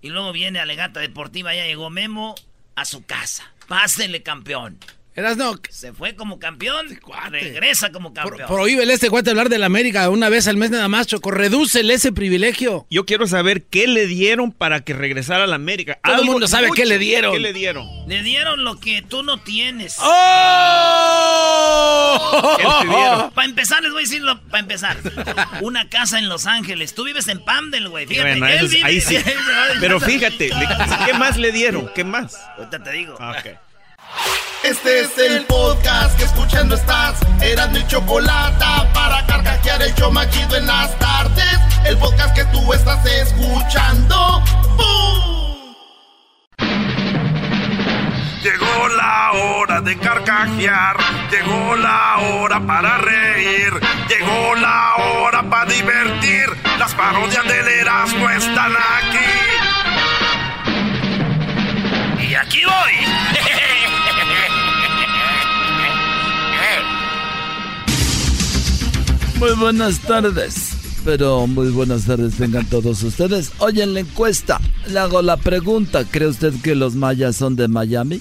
Y 0.00 0.08
luego 0.08 0.32
viene 0.32 0.58
Alegata 0.58 1.00
Deportiva, 1.00 1.54
ya 1.54 1.66
llegó 1.66 1.90
Memo 1.90 2.34
a 2.74 2.86
su 2.86 3.04
casa. 3.04 3.52
Pásele, 3.68 4.22
campeón. 4.22 4.78
Eras 5.16 5.38
no. 5.38 5.58
Se 5.70 5.94
fue 5.94 6.14
como 6.14 6.38
campeón, 6.38 6.86
regresa 7.30 7.90
como 7.90 8.12
campeón. 8.12 8.46
prohíbele 8.46 8.92
este 8.92 9.08
cuate 9.08 9.30
hablar 9.30 9.48
de 9.48 9.56
la 9.56 9.64
América 9.64 10.10
una 10.10 10.28
vez 10.28 10.46
al 10.46 10.58
mes 10.58 10.70
nada 10.70 10.88
más, 10.88 11.06
Choco. 11.06 11.30
Redúcele 11.30 11.94
ese 11.94 12.12
privilegio. 12.12 12.86
Yo 12.90 13.06
quiero 13.06 13.26
saber 13.26 13.62
qué 13.62 13.86
le 13.86 14.06
dieron 14.06 14.52
para 14.52 14.80
que 14.84 14.92
regresara 14.92 15.44
a 15.44 15.46
la 15.46 15.54
América. 15.56 15.98
Todo 16.04 16.20
el 16.20 16.26
mundo 16.26 16.46
sabe 16.46 16.68
qué 16.76 16.84
le 16.84 16.98
dieron. 16.98 17.32
¿Qué 17.32 17.38
le 17.40 17.54
dieron? 17.54 17.88
Le 18.06 18.22
dieron 18.22 18.62
lo 18.62 18.78
que 18.78 19.00
tú 19.00 19.22
no 19.22 19.38
tienes. 19.38 19.96
¡Oh! 20.00 20.06
¿Qué 22.58 22.64
te 22.64 22.86
dieron? 22.86 23.30
Para 23.34 23.48
empezar, 23.48 23.82
les 23.82 23.92
voy 23.92 24.02
a 24.02 24.04
decirlo, 24.04 24.38
para 24.50 24.60
empezar. 24.60 24.98
Una 25.62 25.88
casa 25.88 26.18
en 26.18 26.28
Los 26.28 26.44
Ángeles. 26.44 26.94
Tú 26.94 27.04
vives 27.04 27.26
en 27.28 27.42
Pamdel, 27.42 27.88
güey. 27.88 28.06
Fíjate, 28.06 28.38
bueno, 28.38 28.44
ahí 28.84 29.00
sí. 29.00 29.16
Pero 29.80 29.98
fíjate, 29.98 30.50
¿qué 31.06 31.14
más 31.14 31.38
le 31.38 31.52
dieron? 31.52 31.90
¿Qué 31.94 32.04
más? 32.04 32.36
Ahorita 32.58 32.82
te 32.82 32.92
digo. 32.92 33.16
Ah, 33.18 33.36
ok. 33.38 33.46
Este 34.68 35.00
es 35.02 35.16
el 35.18 35.44
podcast 35.44 36.18
que 36.18 36.24
escuchando 36.24 36.74
estás. 36.74 37.20
Eran 37.40 37.70
mi 37.70 37.86
chocolate 37.86 38.64
para 38.92 39.24
carcajear 39.24 39.80
el 39.80 39.94
yo 39.94 40.10
machido 40.10 40.56
en 40.56 40.66
las 40.66 40.98
tardes. 40.98 41.60
El 41.84 41.96
podcast 41.98 42.34
que 42.34 42.44
tú 42.46 42.72
estás 42.72 43.06
escuchando. 43.06 44.42
Llegó 48.42 48.88
la 48.96 49.32
hora 49.34 49.80
de 49.82 49.96
carcajear. 49.98 50.96
Llegó 51.30 51.76
la 51.76 52.16
hora 52.18 52.60
para 52.66 52.98
reír. 52.98 53.72
Llegó 54.08 54.56
la 54.56 54.96
hora 54.96 55.44
para 55.48 55.70
divertir. 55.70 56.46
Las 56.76 56.92
parodias 56.92 57.44
del 57.44 57.68
Erasmo 57.68 58.28
están 58.30 58.72
aquí. 58.72 59.30
Y 62.28 62.34
aquí 62.34 62.64
voy. 62.64 63.75
Muy 69.38 69.52
buenas 69.52 70.00
tardes. 70.00 70.70
Pero 71.04 71.46
muy 71.46 71.70
buenas 71.70 72.06
tardes 72.06 72.34
tengan 72.34 72.64
todos 72.66 73.02
ustedes. 73.02 73.52
Hoy 73.58 73.80
en 73.80 73.94
la 73.94 74.00
encuesta 74.00 74.60
le 74.88 74.98
hago 74.98 75.22
la 75.22 75.36
pregunta. 75.36 76.04
¿Cree 76.04 76.28
usted 76.28 76.54
que 76.62 76.74
los 76.74 76.94
mayas 76.94 77.36
son 77.36 77.54
de 77.54 77.68
Miami? 77.68 78.20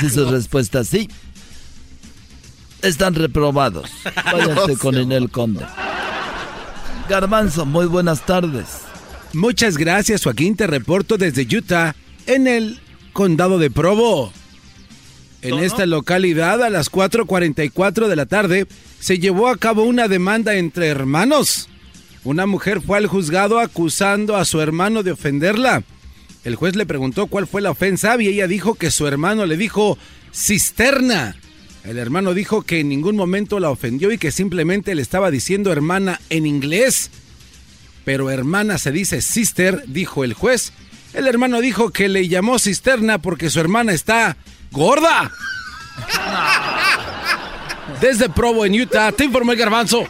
Si 0.00 0.10
su 0.10 0.24
respuesta 0.30 0.80
es 0.80 0.88
sí, 0.88 1.08
están 2.82 3.14
reprobados. 3.14 3.90
Váyanse 4.32 4.76
con 4.76 4.96
Inel 4.98 5.30
Conde. 5.30 5.64
Garbanzo, 7.08 7.66
muy 7.66 7.86
buenas 7.86 8.24
tardes. 8.24 8.66
Muchas 9.32 9.76
gracias, 9.76 10.24
Joaquín. 10.24 10.56
Te 10.56 10.66
reporto 10.66 11.16
desde 11.16 11.46
Utah, 11.56 11.94
en 12.26 12.46
el 12.46 12.80
condado 13.12 13.58
de 13.58 13.70
Provo. 13.70 14.32
En 15.42 15.58
esta 15.58 15.86
localidad, 15.86 16.62
a 16.62 16.70
las 16.70 16.90
4.44 16.90 18.08
de 18.08 18.16
la 18.16 18.26
tarde, 18.26 18.66
se 18.98 19.18
llevó 19.18 19.48
a 19.48 19.56
cabo 19.56 19.84
una 19.84 20.06
demanda 20.06 20.54
entre 20.54 20.88
hermanos. 20.88 21.68
Una 22.24 22.44
mujer 22.46 22.82
fue 22.82 22.98
al 22.98 23.06
juzgado 23.06 23.58
acusando 23.58 24.36
a 24.36 24.44
su 24.44 24.60
hermano 24.60 25.02
de 25.02 25.12
ofenderla. 25.12 25.82
El 26.44 26.56
juez 26.56 26.76
le 26.76 26.84
preguntó 26.84 27.26
cuál 27.26 27.46
fue 27.46 27.62
la 27.62 27.70
ofensa 27.70 28.20
y 28.20 28.28
ella 28.28 28.46
dijo 28.46 28.74
que 28.74 28.90
su 28.90 29.06
hermano 29.06 29.46
le 29.46 29.56
dijo 29.56 29.96
cisterna. 30.34 31.36
El 31.84 31.96
hermano 31.96 32.34
dijo 32.34 32.62
que 32.62 32.80
en 32.80 32.90
ningún 32.90 33.16
momento 33.16 33.58
la 33.58 33.70
ofendió 33.70 34.12
y 34.12 34.18
que 34.18 34.32
simplemente 34.32 34.94
le 34.94 35.00
estaba 35.00 35.30
diciendo 35.30 35.72
hermana 35.72 36.20
en 36.28 36.46
inglés. 36.46 37.10
Pero 38.04 38.30
hermana 38.30 38.76
se 38.76 38.92
dice 38.92 39.22
sister, 39.22 39.84
dijo 39.86 40.24
el 40.24 40.34
juez. 40.34 40.72
El 41.14 41.26
hermano 41.26 41.60
dijo 41.60 41.90
que 41.90 42.08
le 42.08 42.28
llamó 42.28 42.58
cisterna 42.58 43.18
porque 43.18 43.48
su 43.48 43.60
hermana 43.60 43.92
está 43.92 44.36
gorda. 44.70 45.30
Desde 48.00 48.28
Provo, 48.28 48.64
en 48.64 48.80
Utah, 48.80 49.12
te 49.12 49.24
informó 49.24 49.52
el 49.52 49.58
garbanzo. 49.58 50.06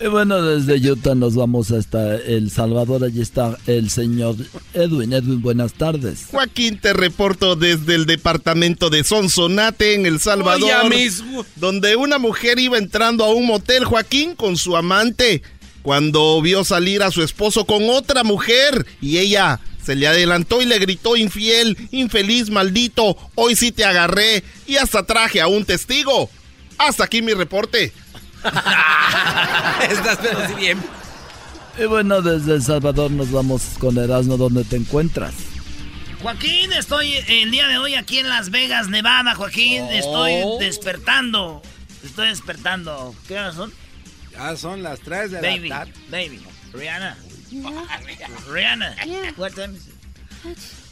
Y 0.00 0.06
bueno, 0.06 0.40
desde 0.40 0.90
Utah 0.90 1.16
nos 1.16 1.34
vamos 1.34 1.72
hasta 1.72 2.16
El 2.16 2.50
Salvador. 2.50 3.02
Allí 3.02 3.20
está 3.20 3.56
el 3.66 3.90
señor 3.90 4.36
Edwin. 4.72 5.12
Edwin, 5.12 5.42
buenas 5.42 5.72
tardes. 5.72 6.26
Joaquín, 6.30 6.78
te 6.80 6.92
reporto 6.92 7.56
desde 7.56 7.96
el 7.96 8.06
departamento 8.06 8.90
de 8.90 9.02
Sonsonate, 9.02 9.94
en 9.94 10.06
El 10.06 10.20
Salvador. 10.20 10.92
Donde 11.56 11.96
una 11.96 12.18
mujer 12.18 12.60
iba 12.60 12.78
entrando 12.78 13.24
a 13.24 13.34
un 13.34 13.46
motel, 13.46 13.84
Joaquín, 13.84 14.36
con 14.36 14.56
su 14.56 14.76
amante. 14.76 15.42
Cuando 15.82 16.40
vio 16.42 16.64
salir 16.64 17.02
a 17.02 17.10
su 17.10 17.22
esposo 17.22 17.64
con 17.64 17.88
otra 17.88 18.22
mujer 18.22 18.86
y 19.00 19.18
ella 19.18 19.58
se 19.88 19.96
le 19.96 20.06
adelantó 20.06 20.60
y 20.60 20.66
le 20.66 20.78
gritó 20.78 21.16
infiel, 21.16 21.74
infeliz, 21.92 22.50
maldito, 22.50 23.16
hoy 23.36 23.56
sí 23.56 23.72
te 23.72 23.86
agarré 23.86 24.44
y 24.66 24.76
hasta 24.76 25.06
traje 25.06 25.40
a 25.40 25.46
un 25.46 25.64
testigo. 25.64 26.28
Hasta 26.76 27.04
aquí 27.04 27.22
mi 27.22 27.32
reporte. 27.32 27.94
Estás 29.90 30.18
pero 30.20 30.46
si 30.46 30.54
bien. 30.56 30.78
Y 31.78 31.84
bueno, 31.86 32.20
desde 32.20 32.56
El 32.56 32.62
Salvador 32.62 33.10
nos 33.10 33.32
vamos 33.32 33.62
con 33.78 33.96
Erasmo, 33.96 34.36
¿dónde 34.36 34.62
te 34.64 34.76
encuentras? 34.76 35.32
Joaquín, 36.20 36.70
estoy 36.74 37.14
el 37.26 37.50
día 37.50 37.66
de 37.68 37.78
hoy 37.78 37.94
aquí 37.94 38.18
en 38.18 38.28
Las 38.28 38.50
Vegas, 38.50 38.88
Nevada, 38.88 39.34
Joaquín. 39.34 39.84
Estoy 39.84 40.42
oh. 40.44 40.58
despertando. 40.60 41.62
Estoy 42.04 42.28
despertando. 42.28 43.14
¿Qué 43.26 43.38
horas 43.38 43.54
son? 43.54 43.72
Ya 44.32 44.54
son 44.54 44.82
las 44.82 45.00
3 45.00 45.30
de 45.30 45.40
baby, 45.40 45.68
la 45.70 45.78
tarde. 45.78 45.94
Baby, 46.10 46.42
Rihanna. 46.74 47.16
Rihanna. 47.50 49.36
What 49.36 49.54
time 49.54 49.74
is 49.74 49.88
it? 49.88 49.94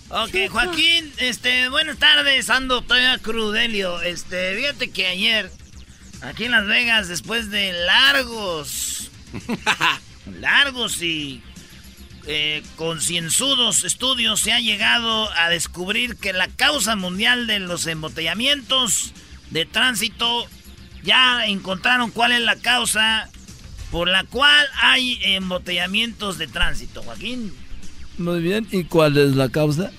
Ok, 0.09 0.49
Joaquín, 0.51 1.13
este, 1.19 1.69
buenas 1.69 1.99
tardes, 1.99 2.49
ando 2.49 2.81
todavía 2.81 3.19
crudelio. 3.19 4.01
Este, 4.03 4.55
fíjate 4.55 4.91
que 4.91 5.09
ayer, 5.09 5.51
aquí 6.23 6.45
en 6.45 6.53
Las 6.53 6.67
Vegas, 6.67 7.09
después 7.09 7.51
de 7.51 7.73
largos, 7.73 9.11
largos 10.41 11.03
y 11.03 11.43
eh, 12.27 12.63
concienzudos 12.77 13.83
estudios, 13.83 14.41
se 14.41 14.53
ha 14.53 14.61
llegado 14.61 15.29
a 15.33 15.49
descubrir 15.49 16.17
que 16.17 16.33
la 16.33 16.47
causa 16.49 16.95
mundial 16.95 17.49
de 17.49 17.59
los 17.59 17.85
embotellamientos 17.89 19.13
de 19.51 19.67
tránsito, 19.67 20.47
ya 21.03 21.47
encontraron 21.47 22.13
cuál 22.13 22.31
es 22.31 22.43
la 22.43 22.57
causa 22.57 23.29
por 23.91 24.09
la 24.09 24.24
cual 24.24 24.66
hay 24.80 25.18
embotellamientos 25.22 26.39
de 26.39 26.47
tránsito, 26.47 27.03
Joaquín. 27.03 27.53
Muy 28.18 28.41
bien, 28.41 28.66
¿y 28.70 28.84
cuál 28.84 29.16
es 29.18 29.37
la 29.37 29.49
causa? 29.49 29.91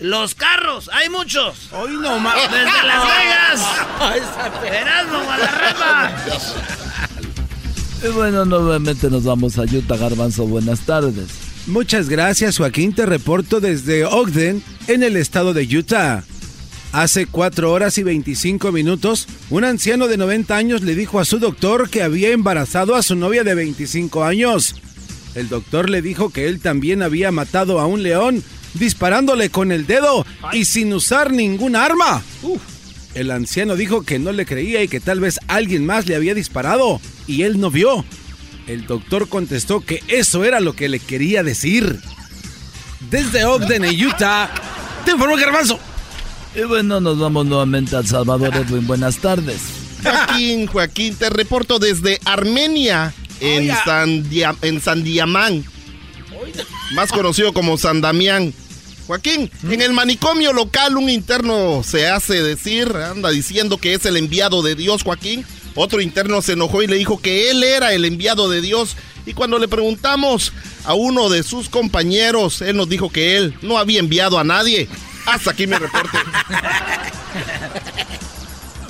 Los 0.00 0.34
carros, 0.36 0.88
hay 0.92 1.08
muchos. 1.08 1.72
Hoy 1.72 1.90
no 2.00 2.20
más. 2.20 2.36
Desde 2.50 2.86
Las 2.86 3.04
Vegas. 3.04 4.62
Erasmo, 4.72 5.24
Guadarrama. 5.24 6.12
Y 8.04 8.08
bueno, 8.08 8.44
nuevamente 8.44 9.10
nos 9.10 9.24
vamos 9.24 9.58
a 9.58 9.62
Utah, 9.62 9.96
Garbanzo. 9.96 10.46
Buenas 10.46 10.80
tardes. 10.80 11.26
Muchas 11.66 12.08
gracias, 12.08 12.58
Joaquín. 12.58 12.94
Te 12.94 13.06
reporto 13.06 13.60
desde 13.60 14.04
Ogden, 14.04 14.62
en 14.86 15.02
el 15.02 15.16
estado 15.16 15.52
de 15.52 15.64
Utah. 15.76 16.22
Hace 16.92 17.26
cuatro 17.26 17.70
horas 17.70 17.98
y 17.98 18.02
25 18.02 18.72
minutos, 18.72 19.28
un 19.50 19.64
anciano 19.64 20.08
de 20.08 20.16
90 20.16 20.56
años 20.56 20.82
le 20.82 20.94
dijo 20.94 21.20
a 21.20 21.26
su 21.26 21.38
doctor 21.38 21.90
que 21.90 22.02
había 22.02 22.30
embarazado 22.30 22.94
a 22.94 23.02
su 23.02 23.14
novia 23.14 23.44
de 23.44 23.54
25 23.54 24.24
años. 24.24 24.74
El 25.34 25.50
doctor 25.50 25.90
le 25.90 26.00
dijo 26.00 26.30
que 26.30 26.48
él 26.48 26.60
también 26.60 27.02
había 27.02 27.30
matado 27.30 27.78
a 27.78 27.86
un 27.86 28.02
león 28.02 28.42
disparándole 28.74 29.50
con 29.50 29.70
el 29.70 29.86
dedo 29.86 30.24
y 30.52 30.64
sin 30.64 30.92
usar 30.94 31.30
ningún 31.30 31.76
arma. 31.76 32.22
El 33.14 33.30
anciano 33.30 33.76
dijo 33.76 34.02
que 34.02 34.18
no 34.18 34.32
le 34.32 34.46
creía 34.46 34.82
y 34.82 34.88
que 34.88 35.00
tal 35.00 35.20
vez 35.20 35.38
alguien 35.46 35.84
más 35.84 36.06
le 36.06 36.16
había 36.16 36.34
disparado 36.34 37.00
y 37.26 37.42
él 37.42 37.60
no 37.60 37.70
vio. 37.70 38.04
El 38.66 38.86
doctor 38.86 39.28
contestó 39.28 39.80
que 39.80 40.02
eso 40.08 40.44
era 40.44 40.60
lo 40.60 40.74
que 40.74 40.88
le 40.88 41.00
quería 41.00 41.42
decir. 41.42 42.00
Desde 43.10 43.44
Ogden, 43.44 43.84
en 43.84 44.06
Utah, 44.06 44.50
te 45.04 45.12
informó 45.12 45.36
Garbanzo. 45.36 45.78
Y 46.54 46.62
bueno, 46.62 47.00
nos 47.00 47.18
vamos 47.18 47.46
nuevamente 47.46 47.94
a 47.96 48.00
El 48.00 48.06
Salvador, 48.06 48.54
Edwin. 48.54 48.86
Buenas 48.86 49.18
tardes. 49.18 49.60
Joaquín, 50.02 50.66
Joaquín, 50.66 51.16
te 51.16 51.30
reporto 51.30 51.78
desde 51.78 52.20
Armenia, 52.24 53.12
en, 53.40 53.68
San, 53.84 54.24
en 54.62 54.80
San 54.80 55.02
Diamán, 55.04 55.64
más 56.92 57.10
conocido 57.10 57.52
como 57.52 57.76
San 57.78 58.00
Damián. 58.00 58.54
Joaquín, 59.06 59.50
en 59.68 59.80
el 59.80 59.92
manicomio 59.92 60.52
local 60.52 60.96
un 60.98 61.08
interno 61.08 61.82
se 61.82 62.08
hace 62.08 62.42
decir, 62.42 62.88
anda 62.88 63.30
diciendo 63.30 63.78
que 63.78 63.94
es 63.94 64.04
el 64.04 64.16
enviado 64.16 64.62
de 64.62 64.74
Dios, 64.74 65.02
Joaquín. 65.02 65.44
Otro 65.74 66.00
interno 66.00 66.42
se 66.42 66.52
enojó 66.52 66.82
y 66.82 66.88
le 66.88 66.96
dijo 66.96 67.20
que 67.20 67.50
él 67.50 67.62
era 67.62 67.92
el 67.92 68.04
enviado 68.04 68.50
de 68.50 68.60
Dios. 68.60 68.96
Y 69.26 69.34
cuando 69.34 69.58
le 69.58 69.68
preguntamos 69.68 70.52
a 70.84 70.94
uno 70.94 71.28
de 71.28 71.42
sus 71.42 71.68
compañeros, 71.68 72.62
él 72.62 72.76
nos 72.76 72.88
dijo 72.88 73.10
que 73.10 73.36
él 73.36 73.54
no 73.62 73.78
había 73.78 74.00
enviado 74.00 74.38
a 74.38 74.44
nadie. 74.44 74.88
Hasta 75.28 75.50
aquí 75.50 75.66
mi 75.66 75.74
reporte. 75.74 76.18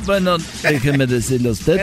Bueno, 0.06 0.38
déjeme 0.62 1.06
decirle 1.06 1.50
a 1.50 1.52
usted 1.52 1.80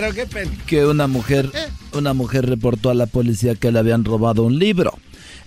que 0.66 0.86
una 0.86 1.06
mujer, 1.08 1.51
una 1.93 2.14
mujer 2.14 2.47
reportó 2.47 2.89
a 2.89 2.95
la 2.95 3.06
policía 3.06 3.53
que 3.53 3.72
le 3.72 3.78
habían 3.78 4.03
robado 4.03 4.43
un 4.43 4.58
libro. 4.58 4.97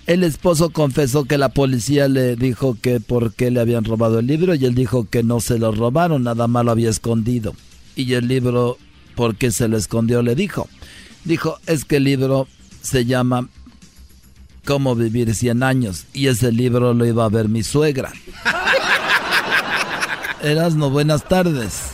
El 0.07 0.23
esposo 0.23 0.69
confesó 0.69 1.25
que 1.25 1.37
la 1.37 1.49
policía 1.49 2.07
le 2.07 2.35
dijo 2.35 2.77
que 2.81 2.99
por 2.99 3.33
qué 3.33 3.51
le 3.51 3.59
habían 3.59 3.83
robado 3.83 4.19
el 4.19 4.27
libro 4.27 4.55
y 4.55 4.63
él 4.63 4.75
dijo 4.75 5.09
que 5.09 5.23
no 5.23 5.41
se 5.41 5.59
lo 5.59 5.71
robaron, 5.71 6.23
nada 6.23 6.47
más 6.47 6.63
lo 6.63 6.71
había 6.71 6.89
escondido. 6.89 7.53
Y 7.95 8.13
el 8.13 8.27
libro, 8.27 8.77
¿por 9.15 9.35
qué 9.35 9.51
se 9.51 9.67
lo 9.67 9.75
escondió? 9.75 10.21
Le 10.21 10.35
dijo. 10.35 10.69
Dijo, 11.25 11.59
es 11.65 11.83
que 11.83 11.97
el 11.97 12.05
libro 12.05 12.47
se 12.81 13.05
llama 13.05 13.49
Cómo 14.65 14.95
vivir 14.95 15.35
100 15.35 15.63
años 15.63 16.05
y 16.13 16.27
ese 16.27 16.51
libro 16.51 16.93
lo 16.93 17.05
iba 17.05 17.25
a 17.25 17.29
ver 17.29 17.49
mi 17.49 17.63
suegra. 17.63 18.13
Erasmo, 20.41 20.89
buenas 20.89 21.27
tardes. 21.27 21.91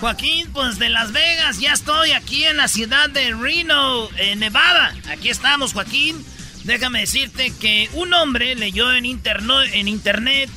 Joaquín, 0.00 0.50
pues 0.52 0.78
de 0.78 0.88
Las 0.88 1.12
Vegas, 1.12 1.60
ya 1.60 1.72
estoy 1.72 2.12
aquí 2.12 2.44
en 2.44 2.56
la 2.56 2.68
ciudad 2.68 3.10
de 3.10 3.32
Reno, 3.34 4.08
en 4.16 4.40
Nevada. 4.40 4.94
Aquí 5.10 5.28
estamos, 5.28 5.72
Joaquín. 5.72 6.24
Déjame 6.64 7.00
decirte 7.00 7.52
que 7.60 7.88
un 7.94 8.12
hombre 8.12 8.54
leyó 8.54 8.92
en, 8.92 9.04
en 9.04 9.88
internet 9.88 10.50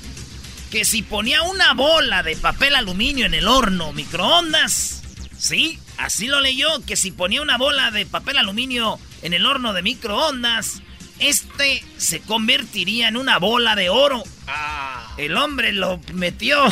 que 0.72 0.86
si 0.86 1.02
ponía 1.02 1.44
una 1.44 1.74
bola 1.74 2.24
de 2.24 2.36
papel 2.36 2.76
aluminio 2.76 3.26
en 3.26 3.34
el 3.34 3.48
horno 3.48 3.94
microondas, 3.94 5.02
sí, 5.38 5.80
así 5.98 6.28
lo 6.28 6.42
leyó, 6.42 6.68
que 6.86 6.96
si 6.96 7.12
ponía 7.12 7.42
una 7.42 7.58
bola 7.58 7.92
de 7.92 8.06
papel 8.06 8.38
aluminio 8.38 9.00
en 9.22 9.34
el 9.34 9.46
horno 9.46 9.74
de 9.74 9.82
microondas, 9.82 10.82
este 11.20 11.84
se 11.98 12.22
convertiría 12.22 13.08
en 13.08 13.18
una 13.18 13.38
bola 13.38 13.76
de 13.76 13.90
oro. 13.90 14.24
Ah. 14.48 15.14
El 15.18 15.38
hombre 15.38 15.74
lo 15.74 16.00
metió 16.14 16.66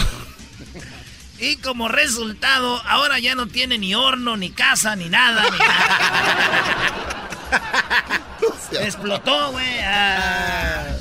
y 1.41 1.55
como 1.55 1.87
resultado, 1.87 2.79
ahora 2.87 3.19
ya 3.19 3.33
no 3.33 3.47
tiene 3.47 3.79
ni 3.79 3.95
horno, 3.95 4.37
ni 4.37 4.51
casa, 4.51 4.95
ni 4.95 5.09
nada. 5.09 5.43
Explotó, 8.79 9.51
güey. 9.51 9.79
Ah. 9.83 10.95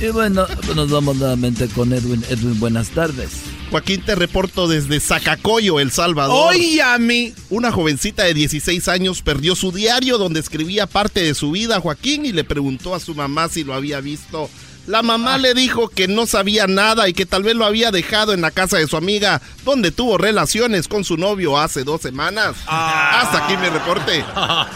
Y 0.00 0.08
bueno, 0.08 0.46
nos 0.74 0.90
vamos 0.90 1.16
nuevamente 1.16 1.68
con 1.68 1.92
Edwin. 1.92 2.24
Edwin, 2.30 2.58
buenas 2.58 2.88
tardes. 2.88 3.30
Joaquín, 3.70 4.02
te 4.02 4.14
reporto 4.14 4.66
desde 4.66 4.98
Zacacoyo, 4.98 5.78
El 5.78 5.92
Salvador. 5.92 6.48
¡Oye, 6.48 6.82
a 6.82 6.98
mí! 6.98 7.34
Una 7.50 7.70
jovencita 7.70 8.24
de 8.24 8.34
16 8.34 8.88
años 8.88 9.20
perdió 9.20 9.54
su 9.54 9.72
diario 9.72 10.16
donde 10.16 10.40
escribía 10.40 10.86
parte 10.86 11.22
de 11.22 11.34
su 11.34 11.52
vida, 11.52 11.80
Joaquín, 11.80 12.24
y 12.24 12.32
le 12.32 12.44
preguntó 12.44 12.94
a 12.94 13.00
su 13.00 13.14
mamá 13.14 13.48
si 13.48 13.62
lo 13.62 13.74
había 13.74 14.00
visto 14.00 14.48
la 14.86 15.02
mamá 15.02 15.38
le 15.38 15.54
dijo 15.54 15.88
que 15.88 16.08
no 16.08 16.26
sabía 16.26 16.66
nada 16.66 17.08
y 17.08 17.12
que 17.12 17.26
tal 17.26 17.42
vez 17.42 17.54
lo 17.54 17.64
había 17.64 17.90
dejado 17.90 18.32
en 18.32 18.40
la 18.40 18.50
casa 18.50 18.78
de 18.78 18.86
su 18.86 18.96
amiga, 18.96 19.40
donde 19.64 19.90
tuvo 19.90 20.18
relaciones 20.18 20.88
con 20.88 21.04
su 21.04 21.16
novio 21.16 21.58
hace 21.58 21.84
dos 21.84 22.00
semanas. 22.00 22.56
Ah. 22.66 23.20
Hasta 23.22 23.44
aquí 23.44 23.56
mi 23.56 23.68
reporte. 23.68 24.24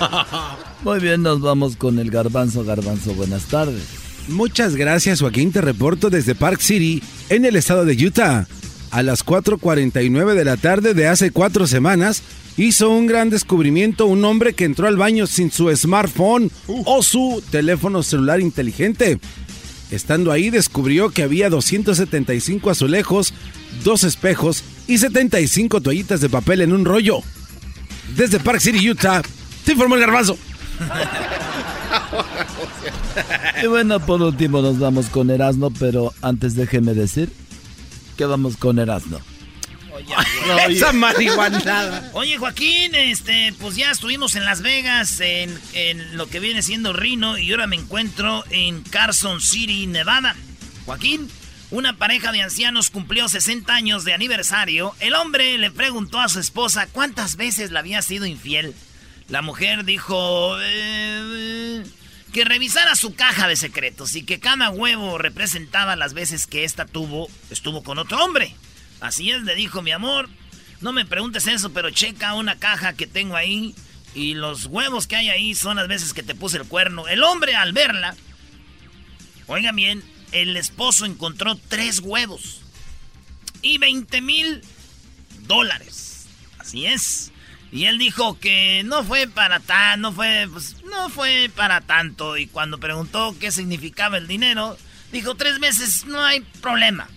Muy 0.82 1.00
bien, 1.00 1.22
nos 1.22 1.40
vamos 1.40 1.76
con 1.76 1.98
el 1.98 2.10
garbanzo. 2.10 2.64
Garbanzo, 2.64 3.14
buenas 3.14 3.44
tardes. 3.46 3.82
Muchas 4.28 4.76
gracias, 4.76 5.20
Joaquín. 5.20 5.52
Te 5.52 5.60
reporto 5.60 6.10
desde 6.10 6.34
Park 6.34 6.60
City, 6.60 7.02
en 7.28 7.44
el 7.44 7.56
estado 7.56 7.84
de 7.84 8.06
Utah. 8.06 8.46
A 8.90 9.02
las 9.02 9.24
4.49 9.24 10.34
de 10.34 10.44
la 10.44 10.56
tarde 10.56 10.94
de 10.94 11.08
hace 11.08 11.30
cuatro 11.30 11.66
semanas, 11.66 12.22
hizo 12.56 12.90
un 12.90 13.06
gran 13.06 13.30
descubrimiento 13.30 14.06
un 14.06 14.24
hombre 14.24 14.54
que 14.54 14.64
entró 14.64 14.86
al 14.86 14.96
baño 14.96 15.26
sin 15.26 15.50
su 15.50 15.74
smartphone 15.74 16.50
o 16.66 17.02
su 17.02 17.42
teléfono 17.50 18.02
celular 18.02 18.40
inteligente. 18.40 19.18
Estando 19.90 20.32
ahí 20.32 20.50
descubrió 20.50 21.10
que 21.10 21.22
había 21.22 21.48
275 21.48 22.70
azulejos, 22.70 23.32
dos 23.84 24.04
espejos 24.04 24.64
y 24.88 24.98
75 24.98 25.80
toallitas 25.80 26.20
de 26.20 26.28
papel 26.28 26.60
en 26.60 26.72
un 26.72 26.84
rollo. 26.84 27.20
Desde 28.16 28.40
Park 28.40 28.60
City, 28.60 28.90
Utah, 28.90 29.22
te 29.64 29.72
informó 29.72 29.94
el 29.94 30.00
garbanzo. 30.00 30.36
y 33.62 33.66
bueno, 33.66 34.00
por 34.00 34.22
último 34.22 34.60
nos 34.60 34.78
vamos 34.78 35.08
con 35.08 35.30
Erasmo, 35.30 35.70
pero 35.78 36.12
antes 36.22 36.54
déjeme 36.54 36.94
decir 36.94 37.32
que 38.16 38.24
vamos 38.24 38.56
con 38.56 38.78
Erasmo. 38.78 39.20
Esa 40.68 40.92
marihuana. 40.92 42.10
Oye, 42.12 42.38
Joaquín, 42.38 42.94
este, 42.94 43.54
pues 43.60 43.76
ya 43.76 43.90
estuvimos 43.90 44.34
en 44.36 44.44
Las 44.44 44.62
Vegas, 44.62 45.20
en, 45.20 45.58
en, 45.72 46.16
lo 46.16 46.28
que 46.28 46.40
viene 46.40 46.62
siendo 46.62 46.92
Reno, 46.92 47.38
y 47.38 47.50
ahora 47.52 47.66
me 47.66 47.76
encuentro 47.76 48.44
en 48.50 48.82
Carson 48.82 49.40
City, 49.40 49.86
Nevada. 49.86 50.36
Joaquín, 50.84 51.30
una 51.70 51.96
pareja 51.96 52.30
de 52.30 52.42
ancianos 52.42 52.90
cumplió 52.90 53.28
60 53.28 53.74
años 53.74 54.04
de 54.04 54.14
aniversario. 54.14 54.94
El 55.00 55.14
hombre 55.14 55.58
le 55.58 55.70
preguntó 55.70 56.20
a 56.20 56.28
su 56.28 56.38
esposa 56.38 56.86
cuántas 56.86 57.36
veces 57.36 57.72
le 57.72 57.78
había 57.78 58.02
sido 58.02 58.24
infiel. 58.24 58.74
La 59.28 59.42
mujer 59.42 59.84
dijo 59.84 60.56
eh, 60.62 61.84
que 62.32 62.44
revisara 62.44 62.94
su 62.94 63.14
caja 63.14 63.48
de 63.48 63.56
secretos 63.56 64.14
y 64.14 64.22
que 64.22 64.38
cada 64.38 64.70
huevo 64.70 65.18
representaba 65.18 65.96
las 65.96 66.14
veces 66.14 66.46
que 66.46 66.62
ésta 66.62 66.86
tuvo, 66.86 67.28
estuvo 67.50 67.82
con 67.82 67.98
otro 67.98 68.22
hombre. 68.22 68.54
Así 69.00 69.30
es, 69.30 69.42
le 69.42 69.54
dijo 69.54 69.82
mi 69.82 69.92
amor. 69.92 70.28
No 70.80 70.92
me 70.92 71.04
preguntes 71.04 71.46
eso, 71.46 71.72
pero 71.72 71.90
checa 71.90 72.34
una 72.34 72.56
caja 72.56 72.94
que 72.94 73.06
tengo 73.06 73.36
ahí. 73.36 73.74
Y 74.14 74.34
los 74.34 74.66
huevos 74.66 75.06
que 75.06 75.16
hay 75.16 75.28
ahí 75.28 75.54
son 75.54 75.76
las 75.76 75.88
veces 75.88 76.14
que 76.14 76.22
te 76.22 76.34
puse 76.34 76.56
el 76.58 76.66
cuerno. 76.66 77.06
El 77.08 77.22
hombre 77.22 77.54
al 77.54 77.72
verla, 77.72 78.16
oigan 79.46 79.76
bien, 79.76 80.02
el 80.32 80.56
esposo 80.56 81.04
encontró 81.04 81.56
tres 81.68 82.00
huevos. 82.00 82.62
Y 83.62 83.78
20 83.78 84.20
mil 84.20 84.62
dólares. 85.46 86.28
Así 86.58 86.86
es. 86.86 87.32
Y 87.72 87.84
él 87.84 87.98
dijo 87.98 88.38
que 88.38 88.82
no 88.84 89.02
fue 89.04 89.26
para 89.26 89.60
tan, 89.60 90.00
no 90.00 90.12
fue, 90.12 90.48
pues, 90.50 90.76
no 90.84 91.08
fue 91.08 91.50
para 91.54 91.80
tanto. 91.80 92.36
Y 92.36 92.46
cuando 92.46 92.78
preguntó 92.78 93.36
qué 93.38 93.50
significaba 93.50 94.18
el 94.18 94.26
dinero, 94.26 94.78
dijo 95.12 95.34
tres 95.34 95.58
meses, 95.58 96.06
no 96.06 96.22
hay 96.22 96.40
problema. 96.60 97.08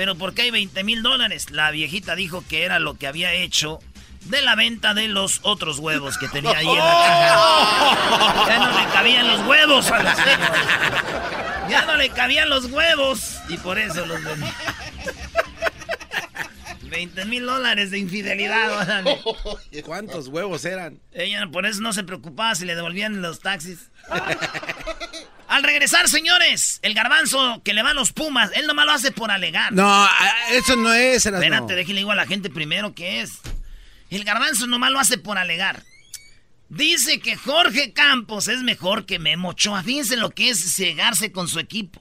Pero 0.00 0.14
¿por 0.14 0.32
qué 0.32 0.40
hay 0.40 0.50
20 0.50 0.82
mil 0.82 1.02
dólares? 1.02 1.50
La 1.50 1.70
viejita 1.70 2.14
dijo 2.14 2.42
que 2.48 2.64
era 2.64 2.78
lo 2.78 2.94
que 2.94 3.06
había 3.06 3.34
hecho 3.34 3.80
de 4.24 4.40
la 4.40 4.56
venta 4.56 4.94
de 4.94 5.08
los 5.08 5.40
otros 5.42 5.78
huevos 5.78 6.16
que 6.16 6.26
tenía 6.26 6.56
ahí 6.56 6.66
en 6.66 6.78
la 6.78 6.84
caja. 6.84 8.46
Ya 8.48 8.58
no 8.60 8.80
le 8.80 8.92
cabían 8.94 9.28
los 9.28 9.46
huevos 9.46 9.90
a 9.90 10.02
la 10.02 10.14
señora. 10.16 11.66
Ya 11.68 11.84
no 11.84 11.96
le 11.96 12.08
cabían 12.08 12.48
los 12.48 12.64
huevos. 12.72 13.40
Y 13.50 13.58
por 13.58 13.78
eso 13.78 14.06
los 14.06 14.24
vendía. 14.24 14.54
20 16.84 17.26
mil 17.26 17.44
dólares 17.44 17.90
de 17.90 17.98
infidelidad, 17.98 19.04
¿Cuántos 19.84 20.28
huevos 20.28 20.64
eran? 20.64 20.98
Ella 21.12 21.46
por 21.52 21.66
eso 21.66 21.82
no 21.82 21.92
se 21.92 22.04
preocupaba 22.04 22.54
si 22.54 22.64
le 22.64 22.74
devolvían 22.74 23.20
los 23.20 23.40
taxis. 23.40 23.90
Al 25.50 25.64
regresar, 25.64 26.08
señores, 26.08 26.78
el 26.82 26.94
garbanzo 26.94 27.60
que 27.64 27.74
le 27.74 27.82
va 27.82 27.90
a 27.90 27.94
los 27.94 28.12
Pumas, 28.12 28.52
él 28.54 28.68
nomás 28.68 28.86
lo 28.86 28.92
hace 28.92 29.10
por 29.10 29.32
alegar. 29.32 29.72
No, 29.72 30.08
eso 30.52 30.76
no 30.76 30.92
es. 30.92 31.26
Espérate, 31.26 31.74
déjale 31.74 31.98
igual 31.98 32.20
a 32.20 32.22
la 32.22 32.28
gente 32.28 32.50
primero 32.50 32.94
qué 32.94 33.20
es. 33.20 33.40
El 34.10 34.22
garbanzo 34.22 34.68
nomás 34.68 34.92
lo 34.92 35.00
hace 35.00 35.18
por 35.18 35.38
alegar. 35.38 35.82
Dice 36.68 37.18
que 37.18 37.34
Jorge 37.34 37.92
Campos 37.92 38.46
es 38.46 38.62
mejor 38.62 39.06
que 39.06 39.18
Memo 39.18 39.48
Ochoa. 39.48 39.82
Fíjense 39.82 40.16
lo 40.16 40.30
que 40.30 40.50
es 40.50 40.76
cegarse 40.76 41.32
con 41.32 41.48
su 41.48 41.58
equipo. 41.58 42.00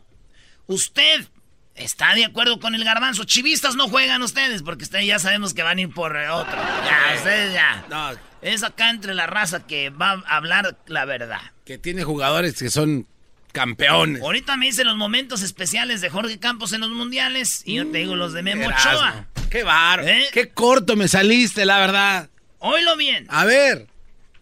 Usted 0.68 1.28
está 1.74 2.14
de 2.14 2.26
acuerdo 2.26 2.60
con 2.60 2.76
el 2.76 2.84
garbanzo. 2.84 3.24
Chivistas 3.24 3.74
no 3.76 3.90
juegan 3.90 4.22
ustedes 4.22 4.62
porque 4.62 4.84
ustedes 4.84 5.08
ya 5.08 5.18
sabemos 5.18 5.56
que 5.56 5.64
van 5.64 5.80
a 5.80 5.82
ir 5.82 5.90
por 5.90 6.16
otro. 6.16 6.56
Ya, 6.56 7.16
ustedes 7.16 7.52
ya. 7.52 7.84
No. 7.90 8.12
Es 8.44 8.62
acá 8.62 8.92
entre 8.92 9.16
la 9.16 9.26
raza 9.26 9.66
que 9.66 9.90
va 9.90 10.24
a 10.28 10.36
hablar 10.38 10.78
la 10.86 11.06
verdad. 11.06 11.42
Que 11.66 11.80
tiene 11.80 12.04
jugadores 12.04 12.54
que 12.54 12.70
son 12.70 13.08
campeones. 13.52 14.22
Ahorita 14.22 14.58
me 14.58 14.68
dicen 14.68 14.88
los 14.88 14.98
momentos 14.98 15.42
especiales 15.42 16.02
de 16.02 16.10
Jorge 16.10 16.40
Campos 16.40 16.74
en 16.74 16.82
los 16.82 16.90
mundiales 16.92 17.64
y 17.66 17.76
yo 17.76 17.88
te 17.88 18.00
digo 18.00 18.16
los 18.16 18.34
de 18.34 18.44
Memo 18.44 18.68
Ochoa. 18.68 19.26
Qué 19.50 19.64
baro. 19.64 20.08
¿Eh? 20.08 20.28
Qué 20.32 20.50
corto 20.50 20.96
me 20.96 21.08
saliste, 21.08 21.66
la 21.66 21.80
verdad. 21.80 22.30
Oílo 22.60 22.96
bien. 22.98 23.26
A 23.30 23.46
ver. 23.46 23.88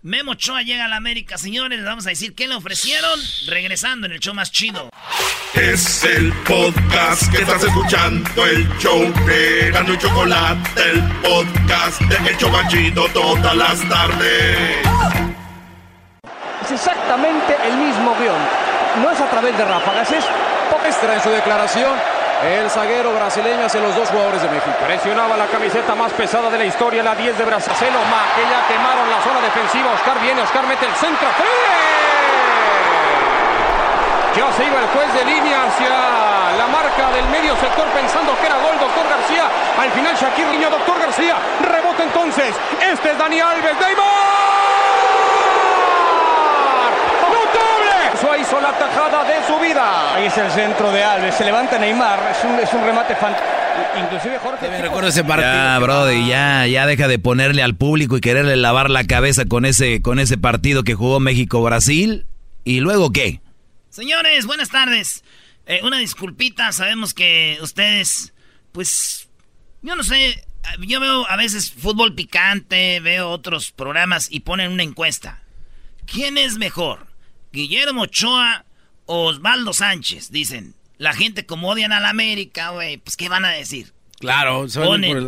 Memo 0.02 0.32
Ochoa 0.32 0.62
llega 0.62 0.86
a 0.86 0.88
la 0.88 0.98
América, 0.98 1.38
señores. 1.38 1.80
Les 1.80 1.86
vamos 1.86 2.06
a 2.06 2.10
decir 2.10 2.34
qué 2.34 2.48
le 2.48 2.56
ofrecieron 2.56 3.20
regresando 3.48 4.08
en 4.08 4.14
el 4.14 4.20
show 4.20 4.34
más 4.34 4.52
chido. 4.52 4.90
Es 5.54 6.04
el 6.04 6.32
podcast 6.46 7.32
que 7.32 7.42
estás 7.42 7.64
escuchando, 7.64 8.46
el 8.46 8.68
show 8.78 9.02
de 9.26 9.72
Gano 9.72 9.94
y 9.94 9.98
Chocolate, 9.98 10.82
el 10.92 11.02
podcast 11.22 12.02
de 12.02 12.16
El 12.30 12.52
más 12.52 12.68
chido 12.72 13.08
todas 13.10 13.56
las 13.56 13.90
tardes. 13.90 14.78
Es 16.64 16.72
exactamente 16.72 17.56
el 17.66 17.78
mismo 17.78 18.16
guion. 18.20 18.67
No 19.02 19.12
es 19.12 19.22
a 19.22 19.30
través 19.30 19.58
de 19.58 19.66
ráfagas, 19.66 20.12
es 20.12 20.26
extra 20.88 21.16
en 21.16 21.22
su 21.22 21.30
declaración 21.30 21.92
el 22.44 22.70
zaguero 22.70 23.12
brasileño 23.14 23.66
hacia 23.66 23.82
los 23.82 23.96
dos 23.96 24.10
jugadores 24.10 24.42
de 24.42 24.48
México. 24.50 24.72
Presionaba 24.86 25.36
la 25.36 25.48
camiseta 25.48 25.96
más 25.96 26.14
pesada 26.14 26.50
de 26.50 26.58
la 26.58 26.66
historia, 26.66 27.04
la 27.04 27.16
10 27.16 27.38
de 27.38 27.44
Brasil. 27.44 27.74
más 27.74 28.28
que 28.36 28.42
ya 28.48 28.68
quemaron 28.68 29.10
la 29.10 29.22
zona 29.22 29.42
defensiva. 29.42 29.92
Oscar 29.94 30.20
viene, 30.22 30.42
Oscar 30.42 30.66
mete 30.68 30.86
el 30.86 30.94
centro. 30.96 31.28
Ya 34.36 34.52
se 34.54 34.66
iba 34.66 34.80
el 34.80 34.88
juez 34.90 35.14
de 35.14 35.26
línea 35.26 35.66
hacia 35.66 35.90
la 35.90 36.68
marca 36.68 37.12
del 37.12 37.28
medio 37.30 37.56
sector 37.58 37.88
pensando 37.88 38.38
que 38.40 38.46
era 38.46 38.56
gol, 38.58 38.78
doctor 38.80 39.10
García. 39.10 39.50
Al 39.82 39.92
final 39.92 40.16
Shakir 40.16 40.48
Niño, 40.48 40.70
doctor 40.70 41.00
García. 41.00 41.36
Rebota 41.62 42.04
entonces. 42.04 42.56
Este 42.80 43.12
es 43.12 43.18
Dani 43.18 43.40
Alves. 43.42 43.74
¡Neymar! 43.80 44.67
Hizo 48.40 48.60
la 48.62 48.78
tajada 48.78 49.24
de 49.24 49.46
su 49.46 49.60
vida. 49.60 50.16
Ahí 50.16 50.26
es 50.26 50.38
el 50.38 50.50
centro 50.52 50.92
de 50.92 51.04
Alves. 51.04 51.36
Se 51.36 51.46
levanta 51.46 51.78
Neymar. 51.78 52.20
Es 52.32 52.44
un, 52.44 52.60
es 52.60 52.74
un 52.74 52.84
remate 52.84 53.16
fantástico. 53.16 53.58
Inclusive 54.00 54.40
Jorge. 54.40 54.70
Me 54.70 54.82
recuerdo 54.82 55.10
ese 55.10 55.24
partido. 55.24 55.52
Ya, 55.52 55.80
Brody, 55.80 56.28
ya, 56.28 56.66
ya 56.68 56.86
deja 56.86 57.08
de 57.08 57.20
ponerle 57.20 57.62
al 57.62 57.76
público 57.76 58.18
y 58.18 58.22
quererle 58.22 58.56
lavar 58.56 58.90
la 58.90 59.04
cabeza 59.06 59.46
con 59.46 59.66
ese, 59.66 60.02
con 60.02 60.20
ese 60.20 60.38
partido 60.38 60.84
que 60.84 60.96
jugó 60.96 61.20
México-Brasil. 61.20 62.26
¿Y 62.64 62.80
luego 62.80 63.12
qué? 63.12 63.42
Señores, 63.90 64.46
buenas 64.46 64.70
tardes. 64.70 65.24
Eh, 65.66 65.82
una 65.84 65.98
disculpita, 65.98 66.72
sabemos 66.72 67.14
que 67.14 67.58
ustedes, 67.62 68.34
pues, 68.72 69.30
yo 69.82 69.96
no 69.96 70.04
sé, 70.04 70.44
yo 70.80 71.00
veo 71.00 71.30
a 71.30 71.36
veces 71.36 71.72
fútbol 71.72 72.16
picante, 72.16 73.00
veo 73.00 73.30
otros 73.30 73.72
programas 73.72 74.28
y 74.32 74.42
ponen 74.42 74.72
una 74.72 74.84
encuesta. 74.84 75.42
¿Quién 76.06 76.38
es 76.38 76.58
mejor? 76.58 77.07
Guillermo 77.52 78.04
Ochoa 78.04 78.66
o 79.06 79.26
Osvaldo 79.26 79.74
Sánchez, 79.74 80.32
dicen. 80.32 80.76
La 80.98 81.14
gente 81.14 81.46
como 81.46 81.70
odian 81.70 81.92
a 81.92 82.00
la 82.00 82.10
América, 82.10 82.72
güey, 82.72 82.98
pues 82.98 83.16
¿qué 83.18 83.30
van 83.30 83.46
a 83.46 83.52
decir? 83.52 83.94
Claro, 84.20 84.68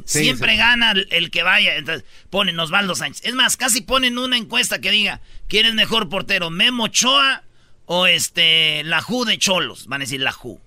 siempre 0.05 0.55
gana 0.55 0.93
el, 1.11 1.29
que 1.29 1.43
vaya. 1.43 1.75
Entonces, 1.75 2.05
ponen 2.31 2.59
Osvaldo 2.59 2.95
Sánchez. 2.95 3.23
Es 3.23 3.35
más, 3.35 3.55
casi 3.55 3.81
ponen 3.81 4.17
una 4.17 4.35
encuesta 4.35 4.81
que 4.81 4.89
diga, 4.89 5.21
¿quién 5.47 5.67
es 5.67 5.75
mejor 5.75 6.09
portero? 6.09 6.49
¿Memo 6.49 6.85
Ochoa 6.85 7.43
o 7.85 8.07
este 8.07 8.83
la 8.83 9.01
Ju 9.01 9.25
de 9.25 9.37
Cholos? 9.37 9.85
Van 9.85 10.01
a 10.01 10.05
decir 10.05 10.21
la 10.21 10.31
Ju. 10.31 10.59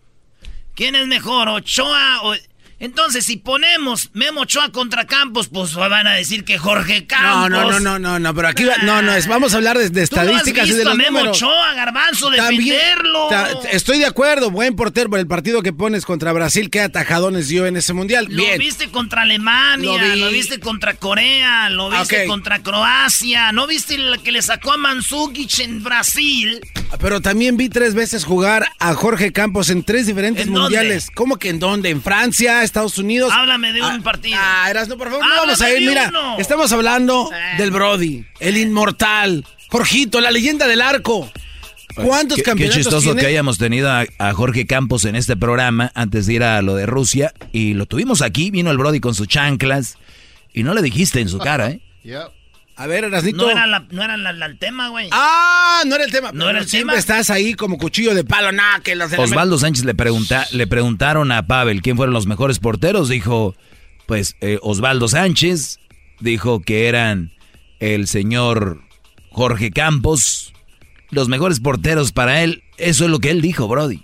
¿Quién 0.75 0.95
es 0.95 1.09
mejor? 1.09 1.49
¿Ochoa 1.49 2.23
o 2.23 2.35
entonces, 2.83 3.25
si 3.25 3.37
ponemos 3.37 4.11
Memo 4.13 4.41
Ochoa 4.41 4.73
contra 4.73 5.07
Campos, 5.07 5.47
pues 5.47 5.73
van 5.77 6.05
a 6.09 6.15
decir 6.15 6.45
que 6.45 6.59
Jorge 6.59 7.07
Campos. 7.07 7.49
No, 7.49 7.71
no, 7.71 7.79
no, 7.79 7.99
no, 8.01 8.19
no, 8.19 8.35
pero 8.35 8.49
aquí 8.49 8.65
no, 8.83 9.03
no, 9.03 9.15
es, 9.15 9.29
vamos 9.29 9.55
a 9.55 9.59
hablar 9.59 9.79
de, 9.79 10.03
estadísticas 10.03 10.67
y 10.67 10.73
de 10.73 10.85
los 10.85 10.95
a 10.95 10.97
Memo 10.97 11.21
Ochoa, 11.21 11.75
Garbanzo, 11.75 12.29
defenderlo. 12.31 13.29
estoy 13.71 14.01
de 14.01 14.07
acuerdo, 14.07 14.51
buen 14.51 14.75
portero 14.75 15.11
por 15.11 15.21
el 15.21 15.29
partido 15.29 15.63
que 15.63 15.73
pones 15.73 16.05
contra 16.05 16.33
Brasil, 16.33 16.71
qué 16.71 16.81
atajadones 16.81 17.47
dio 17.47 17.67
en 17.67 17.77
ese 17.77 17.93
mundial. 17.93 18.27
Lo 18.29 18.43
viste 18.59 18.89
contra 18.89 19.23
Alemania, 19.23 20.17
lo, 20.17 20.31
viste 20.31 20.59
contra 20.59 20.95
Corea, 20.95 21.71
lo 21.71 21.89
viste 21.89 22.27
contra 22.27 22.65
Croacia, 22.65 23.53
¿no 23.53 23.69
viste 23.69 23.95
el 23.95 24.21
que 24.25 24.33
le 24.33 24.43
sacó 24.43 24.73
a 24.73 24.77
Mansukic 24.77 25.61
en 25.61 25.85
Brasil? 25.85 26.61
Pero 26.99 27.21
también 27.21 27.57
vi 27.57 27.69
tres 27.69 27.95
veces 27.95 28.25
jugar 28.25 28.67
a 28.81 28.95
Jorge 28.95 29.33
Campos 29.33 29.71
en 29.71 29.85
tres 29.85 30.09
diferentes 30.09 30.49
mundiales. 30.49 31.11
¿Cómo 31.15 31.37
que 31.37 31.49
en 31.49 31.61
dónde? 31.61 31.91
¿En 31.91 32.03
Francia? 32.03 32.65
Estados 32.73 32.97
Unidos. 32.97 33.31
Háblame 33.31 33.75
de 33.75 33.83
un 33.83 33.87
ah, 33.87 34.01
partido. 34.03 34.39
Ah, 34.41 34.67
Erasno, 34.71 34.97
por 34.97 35.11
favor, 35.11 35.21
vamos 35.29 35.61
a 35.61 35.71
ir. 35.71 35.87
Mira, 35.87 36.11
estamos 36.39 36.73
hablando 36.73 37.29
eh. 37.31 37.59
del 37.59 37.71
Brody, 37.71 38.25
el 38.41 38.57
inmortal, 38.57 39.45
Jorgito, 39.69 40.23
la 40.23 40.31
leyenda 40.31 40.67
del 40.67 40.81
arco. 40.81 41.31
¿Cuántos 41.95 42.39
qué, 42.39 42.43
campeonatos 42.43 42.79
Qué 42.79 42.83
chistoso 42.85 43.15
que 43.15 43.27
hayamos 43.27 43.59
tenido 43.59 43.91
a, 43.91 44.33
Jorge 44.33 44.67
Campos 44.67 45.05
en 45.05 45.17
este 45.17 45.37
programa 45.37 45.93
antes 45.95 46.25
de 46.25 46.33
ir 46.33 46.43
a 46.43 46.63
lo 46.63 46.75
de 46.75 46.87
Rusia. 46.87 47.35
Y 47.53 47.75
lo 47.75 47.85
tuvimos 47.85 48.23
aquí, 48.23 48.51
vino 48.51 48.71
el 48.71 48.79
Brody 48.79 49.01
con 49.01 49.15
sus 49.15 49.29
chanclas. 49.29 49.99
Y 50.55 50.63
no 50.63 50.73
le 50.73 50.81
dijiste 50.81 51.21
en 51.21 51.29
su 51.29 51.39
cara, 51.39 51.73
¿eh? 51.73 51.81
A 52.77 52.87
ver, 52.87 53.05
Erasnito. 53.05 53.45
No 53.45 53.51
era, 53.51 53.67
la, 53.67 53.87
no 53.91 54.03
era 54.03 54.15
el 54.15 54.59
tema, 54.59 54.89
güey. 54.89 55.09
Ah, 55.13 55.83
no 55.87 55.95
era 55.95 56.05
el 56.05 56.11
tema. 56.11 56.33
No 56.33 56.49
era 56.49 56.61
el 56.61 56.69
Siempre 56.69 56.97
estás 56.97 57.31
ahí 57.31 57.55
como 57.55 57.79
cuchillo 57.79 58.15
de 58.15 58.25
palo, 58.25 58.51
nada, 58.51 58.81
que 58.81 58.95
los 58.95 59.13
Osvaldo 59.13 59.59
Sánchez 59.59 59.85
le, 59.85 59.95
pregunta, 59.95 60.47
le 60.53 60.67
preguntaron 60.67 61.33
a 61.33 61.47
Pavel 61.47 61.83
quién 61.83 61.97
fueron 61.97 62.15
los 62.15 62.27
mejores 62.27 62.59
porteros. 62.59 63.09
Dijo, 63.09 63.55
pues, 64.07 64.37
eh, 64.41 64.59
Osvaldo 64.63 65.09
Sánchez. 65.09 65.79
Dijo 66.21 66.61
que 66.61 66.89
eran 66.89 67.33
el 67.81 68.07
señor 68.07 68.81
Jorge 69.31 69.71
Campos. 69.71 70.53
Los 71.11 71.29
mejores 71.29 71.61
porteros 71.61 72.13
para 72.13 72.43
él. 72.43 72.63
Eso 72.79 73.05
es 73.05 73.11
lo 73.11 73.19
que 73.19 73.31
él 73.31 73.43
dijo, 73.43 73.69
Brody. 73.69 74.03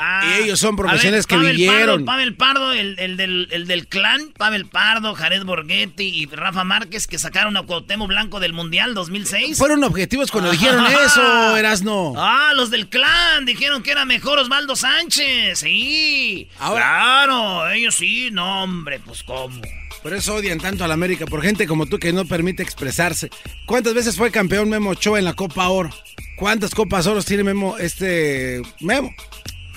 Ah, 0.00 0.22
y 0.24 0.44
ellos 0.44 0.60
son 0.60 0.76
profesionales 0.76 1.26
que 1.26 1.36
vivieron. 1.36 2.04
Pavel 2.04 2.36
Pardo, 2.36 2.72
el, 2.72 2.94
del, 3.16 3.48
el, 3.50 3.66
del, 3.66 3.88
clan, 3.88 4.32
Pavel 4.36 4.66
Pardo, 4.66 5.12
Jared 5.14 5.42
Borghetti 5.42 6.04
y 6.04 6.26
Rafa 6.26 6.62
Márquez 6.62 7.08
que 7.08 7.18
sacaron 7.18 7.56
a 7.56 7.64
Cuauhtémoc 7.64 8.06
Blanco 8.06 8.38
del 8.38 8.52
Mundial 8.52 8.94
2006. 8.94 9.58
Fueron 9.58 9.82
objetivos 9.82 10.30
cuando 10.30 10.52
dijeron 10.52 10.86
eso, 11.04 11.56
Erasno. 11.56 12.14
Ah, 12.16 12.52
los 12.54 12.70
del 12.70 12.88
clan 12.88 13.44
dijeron 13.44 13.82
que 13.82 13.90
era 13.90 14.04
mejor 14.04 14.38
Osvaldo 14.38 14.76
Sánchez, 14.76 15.58
sí. 15.58 16.48
Claro, 16.58 17.68
ellos 17.70 17.96
sí, 17.96 18.30
no 18.30 18.62
hombre, 18.62 19.00
pues 19.04 19.24
cómo. 19.24 19.60
Por 20.02 20.14
eso 20.14 20.36
odian 20.36 20.60
tanto 20.60 20.84
a 20.84 20.88
la 20.88 20.94
América, 20.94 21.26
por 21.26 21.42
gente 21.42 21.66
como 21.66 21.86
tú 21.86 21.98
que 21.98 22.12
no 22.12 22.24
permite 22.24 22.62
expresarse. 22.62 23.30
¿Cuántas 23.66 23.94
veces 23.94 24.16
fue 24.16 24.30
campeón 24.30 24.68
Memo 24.68 24.90
Ochoa 24.90 25.18
en 25.18 25.24
la 25.24 25.34
Copa 25.34 25.68
Oro? 25.68 25.90
¿Cuántas 26.36 26.72
Copas 26.72 27.06
Oro 27.08 27.20
tiene 27.22 27.42
Memo 27.42 27.76
este 27.78 28.62
Memo? 28.80 29.12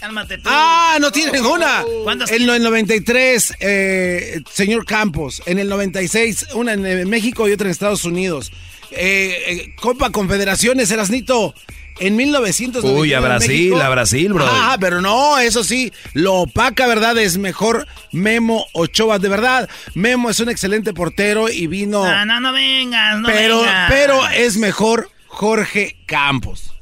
Cálmate 0.02 0.40
tú. 0.40 0.50
Ah, 0.52 0.98
no 1.00 1.12
tiene 1.12 1.32
ninguna. 1.32 1.84
En 2.28 2.50
el 2.50 2.64
93, 2.64 3.54
eh, 3.60 4.42
señor 4.52 4.84
Campos. 4.84 5.44
En 5.46 5.60
el 5.60 5.70
96, 5.70 6.48
una 6.56 6.74
en 6.74 7.08
México 7.08 7.48
y 7.48 7.52
otra 7.52 7.68
en 7.68 7.72
Estados 7.72 8.04
Unidos. 8.04 8.52
Eh, 8.90 9.38
eh, 9.48 9.76
Copa 9.80 10.10
Confederaciones, 10.10 10.90
Erasnito. 10.90 11.54
en 12.00 12.16
1990. 12.16 13.00
Uy, 13.00 13.14
a 13.14 13.20
Brasil, 13.20 13.80
a 13.80 13.90
Brasil, 13.90 14.34
bro. 14.34 14.48
Ah, 14.50 14.76
pero 14.80 15.02
no, 15.02 15.38
eso 15.38 15.64
sí, 15.64 15.94
lo 16.14 16.34
opaca, 16.34 16.88
¿verdad? 16.88 17.16
Es 17.20 17.38
mejor 17.38 17.88
Memo 18.12 18.66
Ochoa, 18.74 19.20
de 19.20 19.30
verdad. 19.30 19.70
Memo 19.94 20.32
es 20.32 20.40
un 20.40 20.50
excelente 20.50 20.96
portero 20.96 21.48
y 21.48 21.68
vino. 21.68 22.04
No, 22.04 22.26
no, 22.26 22.40
no 22.40 22.54
vengas, 22.54 23.20
no 23.20 23.28
pero, 23.28 23.64
Pero 23.88 24.28
es 24.30 24.58
mejor 24.58 25.12
Jorge 25.28 25.96
Campos. 26.08 26.74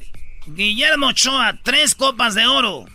Guillermo 0.47 1.07
Ochoa, 1.07 1.59
tres 1.63 1.95
copas 1.95 2.33
de 2.33 2.47
oro. 2.47 2.85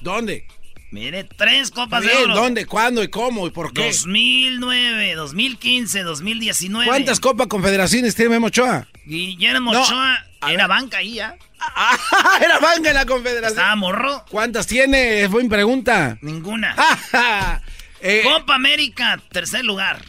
¿Dónde? 0.00 0.46
Mire, 0.90 1.22
tres 1.22 1.70
copas 1.70 2.02
de 2.02 2.12
oro. 2.12 2.34
¿Dónde, 2.34 2.66
cuándo 2.66 3.02
y 3.02 3.08
cómo 3.08 3.46
y 3.46 3.50
por 3.50 3.72
qué? 3.72 3.86
2009, 3.86 5.14
2015, 5.14 6.02
2019. 6.02 6.86
¿Cuántas 6.86 7.20
copas 7.20 7.46
confederaciones 7.46 8.16
tiene 8.16 8.30
Memo 8.30 8.48
Ochoa? 8.48 8.88
Guillermo 9.06 9.70
Ochoa 9.70 10.26
era 10.48 10.66
banca 10.66 10.98
ahí 10.98 11.14
ya. 11.14 11.36
Ah, 11.60 11.96
era 12.44 12.58
banca 12.58 12.88
en 12.88 12.96
la 12.96 13.06
confederación. 13.06 13.58
Estaba 13.58 13.76
morro. 13.76 14.24
¿Cuántas 14.30 14.66
tiene? 14.66 15.22
Es 15.22 15.30
buena 15.30 15.48
pregunta. 15.48 16.18
Ninguna. 16.22 16.74
Eh, 18.02 18.22
Copa 18.24 18.54
América, 18.54 19.20
tercer 19.30 19.62
lugar. 19.62 20.00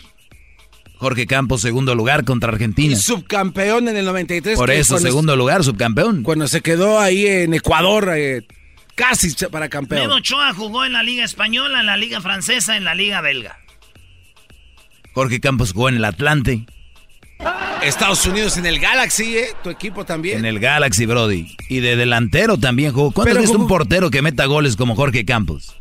Jorge 0.95 1.27
Campos, 1.27 1.59
segundo 1.59 1.93
lugar 1.93 2.23
contra 2.23 2.53
Argentina. 2.53 2.95
subcampeón 2.95 3.89
en 3.89 3.97
el 3.97 4.05
93. 4.05 4.57
Por 4.57 4.71
eso, 4.71 4.97
segundo 4.97 5.35
lugar, 5.35 5.61
subcampeón. 5.65 6.23
Cuando 6.23 6.47
se 6.47 6.61
quedó 6.61 7.01
ahí 7.01 7.27
en 7.27 7.53
Ecuador, 7.53 8.13
eh, 8.15 8.43
casi 8.95 9.33
para 9.47 9.69
campeón. 9.69 10.01
Memo 10.01 10.15
Ochoa 10.15 10.53
jugó 10.53 10.85
en 10.85 10.93
la 10.93 11.03
Liga 11.03 11.23
Española, 11.23 11.79
en 11.79 11.85
la 11.85 11.97
Liga 11.97 12.21
Francesa, 12.21 12.77
en 12.77 12.83
la 12.83 12.95
Liga 12.95 13.21
Belga. 13.21 13.57
Jorge 15.13 15.39
Campos 15.39 15.73
jugó 15.73 15.89
en 15.89 15.95
el 15.95 16.05
Atlante. 16.05 16.65
Estados 17.81 18.25
Unidos 18.25 18.57
en 18.57 18.65
el 18.67 18.79
Galaxy, 18.79 19.37
¿eh? 19.37 19.55
Tu 19.63 19.71
equipo 19.71 20.05
también. 20.05 20.39
En 20.39 20.45
el 20.45 20.59
Galaxy, 20.59 21.05
Brody. 21.05 21.55
Y 21.69 21.79
de 21.79 21.95
delantero 21.95 22.57
también 22.57 22.93
jugó. 22.93 23.11
¿Cuándo 23.11 23.39
es 23.39 23.49
un 23.49 23.67
portero 23.67 24.11
que 24.11 24.21
meta 24.21 24.45
goles 24.45 24.75
como 24.75 24.95
Jorge 24.95 25.25
Campos? 25.25 25.75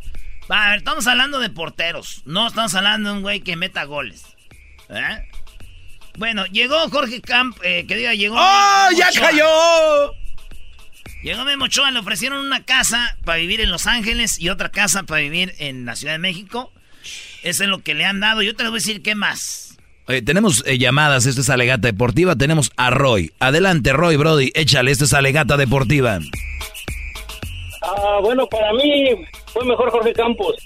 a 0.48 0.70
ver, 0.70 0.78
estamos 0.78 1.06
hablando 1.06 1.38
de 1.38 1.50
porteros. 1.50 2.22
No 2.24 2.48
estamos 2.48 2.74
hablando 2.74 3.11
de 3.11 3.16
un 3.16 3.22
güey 3.22 3.40
que 3.40 3.54
meta 3.56 3.84
goles. 3.84 4.24
¿Eh? 4.88 5.28
Bueno, 6.18 6.44
llegó 6.46 6.76
Jorge 6.90 7.20
Camp, 7.20 7.56
eh, 7.62 7.86
que 7.86 7.96
diga, 7.96 8.14
llegó. 8.14 8.36
¡Oh, 8.36 8.88
ya 8.96 9.08
cayó! 9.12 10.14
Llegó 11.22 11.44
Memo 11.44 11.66
Ochoa, 11.66 11.90
le 11.90 11.98
ofrecieron 11.98 12.38
una 12.44 12.64
casa 12.64 13.16
para 13.24 13.38
vivir 13.38 13.60
en 13.60 13.70
Los 13.70 13.86
Ángeles 13.86 14.38
y 14.38 14.48
otra 14.48 14.70
casa 14.70 15.02
para 15.02 15.20
vivir 15.20 15.54
en 15.58 15.84
la 15.84 15.94
Ciudad 15.94 16.14
de 16.14 16.18
México. 16.18 16.72
Eso 17.42 17.64
es 17.64 17.68
lo 17.68 17.82
que 17.82 17.94
le 17.94 18.06
han 18.06 18.20
dado. 18.20 18.42
Yo 18.42 18.56
te 18.56 18.64
voy 18.64 18.72
a 18.72 18.74
decir 18.74 19.02
qué 19.02 19.14
más. 19.14 19.76
tenemos 20.24 20.64
eh, 20.66 20.78
llamadas, 20.78 21.26
esto 21.26 21.42
es 21.42 21.50
Alegata 21.50 21.88
Deportiva. 21.88 22.36
Tenemos 22.36 22.72
a 22.76 22.90
Roy. 22.90 23.32
Adelante, 23.38 23.92
Roy, 23.92 24.16
Brody, 24.16 24.50
échale, 24.54 24.90
esto 24.90 25.04
es 25.04 25.12
Alegata 25.12 25.58
Deportiva. 25.58 26.20
Ah, 27.82 28.18
bueno, 28.22 28.46
para 28.46 28.72
mí 28.72 29.10
fue 29.52 29.64
mejor 29.66 29.90
Jorge 29.90 30.12
Campos. 30.14 30.56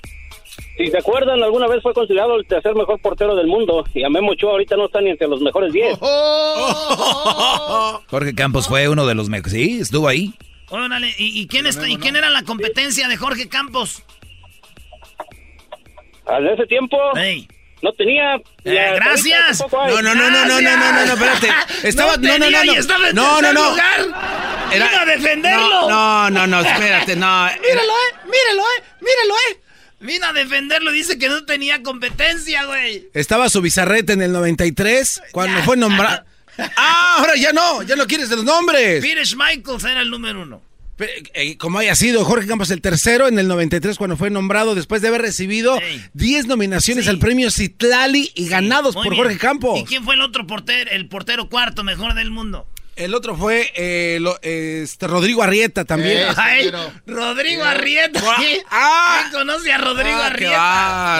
Si 0.76 0.90
se 0.90 0.98
acuerdan, 0.98 1.42
alguna 1.42 1.68
vez 1.68 1.82
fue 1.82 1.94
considerado 1.94 2.36
el 2.36 2.46
tercer 2.46 2.74
mejor 2.74 3.00
portero 3.00 3.36
del 3.36 3.46
mundo. 3.46 3.84
Y 3.94 4.02
a 4.02 4.10
Memo 4.10 4.32
Ochoa 4.32 4.52
ahorita 4.52 4.76
no 4.76 4.86
está 4.86 5.00
ni 5.00 5.10
entre 5.10 5.28
los 5.28 5.40
mejores 5.40 5.72
10. 5.72 5.98
Jorge 8.08 8.34
Campos 8.34 8.66
fue 8.66 8.88
uno 8.88 9.06
de 9.06 9.14
los 9.14 9.28
mejores. 9.28 9.52
Sí, 9.52 9.78
estuvo 9.80 10.08
ahí. 10.08 10.34
Órale, 10.70 11.14
¿y, 11.18 11.46
quién, 11.46 11.66
está, 11.66 11.88
¿y 11.88 11.98
quién 11.98 12.16
era 12.16 12.30
la 12.30 12.42
competencia 12.42 13.06
de 13.06 13.16
Jorge 13.16 13.48
Campos? 13.48 14.02
En 16.26 16.46
ese 16.48 16.66
tiempo. 16.66 16.96
No 17.82 17.92
tenía. 17.92 18.36
Eh, 18.64 18.92
gracias. 18.96 19.62
No, 19.70 20.00
no, 20.00 20.14
no, 20.14 20.30
no, 20.30 20.30
no, 20.30 20.60
no, 20.60 20.60
no, 20.60 21.06
no, 21.06 21.12
espérate. 21.12 21.48
Estaba, 21.88 22.16
no, 22.16 22.38
no, 22.38 22.50
no, 22.50 22.64
no. 22.64 22.72
No, 23.12 23.42
no, 23.42 23.52
no. 23.52 23.76
Era, 24.72 25.02
a 25.02 25.04
defenderlo. 25.04 25.88
No, 25.88 26.30
no, 26.30 26.46
no, 26.46 26.60
espérate, 26.60 27.14
no. 27.14 27.44
Míralo, 27.62 27.92
eh, 27.92 28.16
míralo, 28.24 28.62
eh, 28.62 28.82
míralo, 29.00 29.34
eh. 29.50 29.60
Vino 30.04 30.26
a 30.26 30.34
defenderlo, 30.34 30.92
dice 30.92 31.18
que 31.18 31.30
no 31.30 31.46
tenía 31.46 31.82
competencia, 31.82 32.64
güey. 32.66 33.08
Estaba 33.14 33.48
su 33.48 33.62
bizarrete 33.62 34.12
en 34.12 34.20
el 34.20 34.32
93, 34.32 35.22
cuando 35.32 35.62
fue 35.62 35.78
nombrado. 35.78 36.24
¡Ah! 36.76 37.16
Ahora 37.18 37.36
ya 37.36 37.52
no, 37.52 37.82
ya 37.82 37.96
no 37.96 38.06
quieres 38.06 38.28
los 38.28 38.44
nombres. 38.44 39.02
Peter 39.02 39.26
Michaels 39.34 39.84
era 39.84 40.02
el 40.02 40.10
número 40.10 40.42
uno. 40.42 40.62
Eh, 40.98 41.56
como 41.56 41.78
haya 41.78 41.96
sido, 41.96 42.24
Jorge 42.24 42.46
Campos 42.46 42.70
el 42.70 42.80
tercero 42.82 43.26
en 43.26 43.38
el 43.38 43.48
93 43.48 43.96
cuando 43.96 44.16
fue 44.16 44.30
nombrado 44.30 44.74
después 44.74 45.02
de 45.02 45.08
haber 45.08 45.22
recibido 45.22 45.76
10 46.12 46.46
nominaciones 46.46 47.08
al 47.08 47.18
premio 47.18 47.50
Citlali 47.50 48.30
y 48.34 48.46
ganados 48.46 48.94
por 48.94 49.16
Jorge 49.16 49.38
Campos. 49.38 49.80
¿Y 49.80 49.84
quién 49.84 50.04
fue 50.04 50.14
el 50.14 50.20
otro 50.20 50.46
portero, 50.46 50.90
el 50.90 51.08
portero 51.08 51.48
cuarto 51.48 51.82
mejor 51.82 52.14
del 52.14 52.30
mundo? 52.30 52.68
El 52.96 53.14
otro 53.14 53.36
fue 53.36 53.72
eh, 53.74 54.20
este, 54.42 55.08
Rodrigo 55.08 55.42
Arrieta 55.42 55.84
también. 55.84 56.28
Rodrigo 57.06 57.64
Arrieta. 57.64 58.20
Ah, 58.70 59.18
¿Quién 59.22 59.32
conoce 59.32 59.72
a 59.72 59.78
Rodrigo 59.78 60.16
ah, 60.16 60.26
Arrieta? 60.26 61.18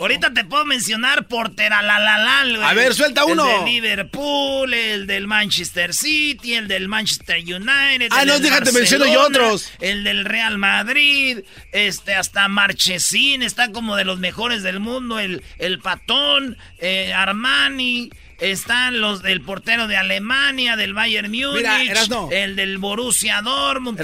Ahorita 0.00 0.32
te 0.34 0.44
puedo 0.44 0.64
mencionar 0.64 1.28
portera 1.28 1.80
la 1.82 2.00
la 2.00 2.18
la. 2.18 2.68
A 2.68 2.74
ver, 2.74 2.94
suelta 2.94 3.24
uno. 3.24 3.48
El 3.48 3.64
de 3.64 3.70
Liverpool, 3.70 4.74
el 4.74 5.06
del 5.06 5.26
Manchester 5.28 5.94
City, 5.94 6.54
el 6.54 6.66
del 6.66 6.88
Manchester 6.88 7.38
United. 7.38 8.08
Ah, 8.10 8.24
no, 8.24 8.40
déjate 8.40 8.72
menciono 8.72 9.06
yo 9.06 9.22
otros. 9.22 9.70
El 9.80 10.02
del 10.02 10.24
Real 10.24 10.58
Madrid, 10.58 11.40
este, 11.70 12.14
hasta 12.14 12.48
Marchesín, 12.48 13.42
está 13.42 13.70
como 13.70 13.96
de 13.96 14.04
los 14.04 14.18
mejores 14.18 14.62
del 14.62 14.80
mundo. 14.80 15.20
El, 15.20 15.44
el 15.58 15.78
Patón, 15.78 16.56
eh, 16.78 17.12
Armani. 17.12 18.10
Están 18.42 19.00
los 19.00 19.22
del 19.22 19.40
portero 19.40 19.86
de 19.86 19.96
Alemania, 19.96 20.76
del 20.76 20.94
Bayern 20.94 21.30
Múnich, 21.30 21.92
el 22.32 22.56
del 22.56 22.78
Borussia 22.78 23.40
Dortmund, 23.40 24.00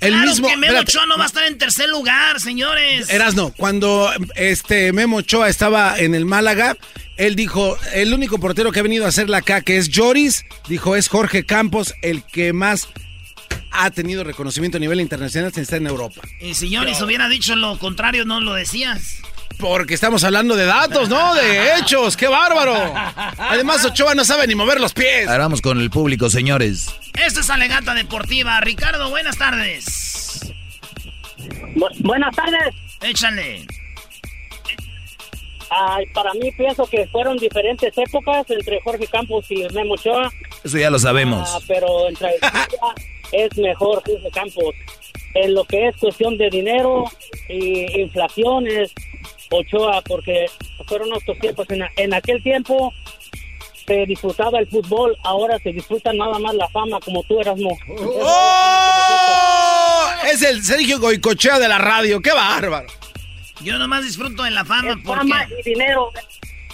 el 0.00 0.14
mismo, 0.16 0.46
que 0.46 0.56
Memo 0.56 0.78
Ochoa 0.78 1.06
no 1.06 1.18
va 1.18 1.24
a 1.24 1.26
estar 1.26 1.44
en 1.46 1.58
tercer 1.58 1.88
lugar, 1.88 2.38
señores. 2.38 3.10
Erasno, 3.10 3.52
cuando 3.56 4.12
este 4.36 4.92
Memo 4.92 5.16
Ochoa 5.16 5.48
estaba 5.48 5.98
en 5.98 6.14
el 6.14 6.24
Málaga, 6.24 6.76
él 7.16 7.34
dijo, 7.34 7.76
el 7.94 8.14
único 8.14 8.38
portero 8.38 8.70
que 8.70 8.80
ha 8.80 8.84
venido 8.84 9.06
a 9.06 9.08
hacerla 9.08 9.38
acá, 9.38 9.62
que 9.62 9.76
es 9.76 9.90
Joris, 9.92 10.44
dijo, 10.68 10.94
es 10.94 11.08
Jorge 11.08 11.44
Campos, 11.44 11.94
el 12.02 12.22
que 12.22 12.52
más 12.52 12.88
ha 13.70 13.90
tenido 13.90 14.22
reconocimiento 14.22 14.76
a 14.76 14.80
nivel 14.80 15.00
internacional 15.00 15.52
estar 15.54 15.78
en 15.78 15.86
Europa. 15.86 16.20
Y 16.40 16.54
si 16.54 16.74
Joris 16.74 17.00
hubiera 17.00 17.28
dicho 17.28 17.56
lo 17.56 17.78
contrario, 17.78 18.24
no 18.24 18.40
lo 18.40 18.54
decías. 18.54 19.22
Porque 19.58 19.94
estamos 19.94 20.22
hablando 20.22 20.54
de 20.54 20.66
datos, 20.66 21.08
¿no? 21.08 21.34
De 21.34 21.74
hechos. 21.74 22.16
¡Qué 22.16 22.28
bárbaro! 22.28 22.74
Además, 23.38 23.84
Ochoa 23.84 24.14
no 24.14 24.24
sabe 24.24 24.46
ni 24.46 24.54
mover 24.54 24.80
los 24.80 24.92
pies. 24.92 25.28
Ahora 25.28 25.44
vamos 25.44 25.60
con 25.60 25.80
el 25.80 25.90
público, 25.90 26.30
señores. 26.30 26.94
Esta 27.14 27.40
es 27.40 27.50
Alegata 27.50 27.94
Deportiva. 27.94 28.60
Ricardo, 28.60 29.10
buenas 29.10 29.36
tardes. 29.36 30.54
buenas 31.98 32.36
tardes. 32.36 32.74
Échale. 33.00 33.66
para 36.14 36.32
mí 36.34 36.52
pienso 36.52 36.86
que 36.86 37.06
fueron 37.08 37.36
diferentes 37.36 37.92
épocas 37.98 38.48
entre 38.50 38.80
Jorge 38.82 39.06
Campos 39.08 39.46
y 39.50 39.66
Memo 39.74 39.94
Ochoa. 39.94 40.30
Eso 40.62 40.78
ya 40.78 40.90
lo 40.90 41.00
sabemos. 41.00 41.48
Ah, 41.52 41.58
pero 41.66 42.08
entre 42.08 42.30
es 43.32 43.58
mejor 43.58 44.02
Jorge 44.06 44.30
Campos. 44.32 44.74
En 45.34 45.54
lo 45.54 45.64
que 45.64 45.88
es 45.88 45.96
cuestión 45.96 46.38
de 46.38 46.48
dinero 46.48 47.04
y 47.48 48.00
inflaciones, 48.00 48.92
Ochoa, 49.50 50.02
porque 50.02 50.46
fueron 50.86 51.12
otros 51.12 51.38
tiempos. 51.38 51.66
En, 51.96 52.14
aquel 52.14 52.42
tiempo 52.42 52.92
se 53.86 54.06
disfrutaba 54.06 54.58
el 54.58 54.66
fútbol, 54.68 55.16
ahora 55.24 55.58
se 55.58 55.72
disfruta 55.72 56.12
nada 56.12 56.38
más 56.38 56.54
la 56.54 56.68
fama, 56.68 56.98
como 57.00 57.22
tú 57.24 57.40
eras, 57.40 57.56
no. 57.58 57.70
¡Oh! 58.20 59.18
Es 60.30 60.42
el 60.42 60.62
Sergio 60.62 61.00
Goicochea 61.00 61.58
de 61.58 61.68
la 61.68 61.78
radio, 61.78 62.20
qué 62.20 62.32
bárbaro. 62.32 62.86
Yo 63.62 63.78
nomás 63.78 64.04
disfruto 64.04 64.42
de 64.42 64.50
la 64.50 64.64
fama 64.64 64.98
porque... 65.04 65.20
Fama 65.20 65.46
y 65.58 65.62
dinero. 65.62 66.12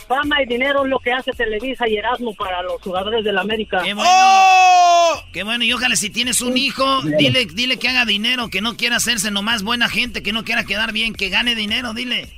Fama 0.07 0.43
y 0.43 0.47
dinero 0.47 0.85
es 0.85 0.91
lo 0.91 0.99
que 0.99 1.13
hace 1.13 1.33
Televisa 1.33 1.89
y 1.89 1.97
Erasmo 1.97 2.35
para 2.35 2.63
los 2.63 2.81
jugadores 2.83 3.25
de 3.25 3.33
la 3.33 3.41
América. 3.41 3.81
Qué 3.83 3.95
bueno. 3.95 4.11
¡Oh! 4.13 5.23
Qué 5.33 5.43
bueno, 5.45 5.65
y 5.65 5.73
ojalá 5.73 5.97
si 5.97 6.11
tienes 6.11 6.41
un 6.41 6.57
hijo, 6.57 7.03
dile, 7.03 7.47
dile 7.47 7.79
que 7.79 7.89
haga 7.89 8.05
dinero, 8.05 8.51
que 8.51 8.61
no 8.61 8.77
quiera 8.77 8.97
hacerse 8.97 9.31
nomás 9.31 9.63
buena 9.63 9.89
gente, 9.89 10.23
que 10.23 10.33
no 10.33 10.45
quiera 10.45 10.65
quedar 10.65 10.93
bien, 10.93 11.15
que 11.15 11.29
gane 11.29 11.55
dinero, 11.55 11.95
dile. 11.95 12.29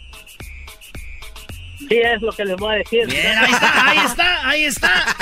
Sí, 1.88 1.98
es 1.98 2.22
lo 2.22 2.32
que 2.32 2.44
les 2.44 2.56
voy 2.56 2.74
a 2.74 2.78
decir. 2.78 3.06
Bien, 3.06 3.38
ahí 3.38 3.52
está, 3.52 3.88
ahí 3.88 3.98
está, 3.98 4.48
ahí 4.48 4.64
está. 4.64 5.16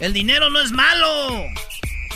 El 0.00 0.12
dinero 0.12 0.50
no 0.50 0.60
es 0.60 0.72
malo. 0.72 1.06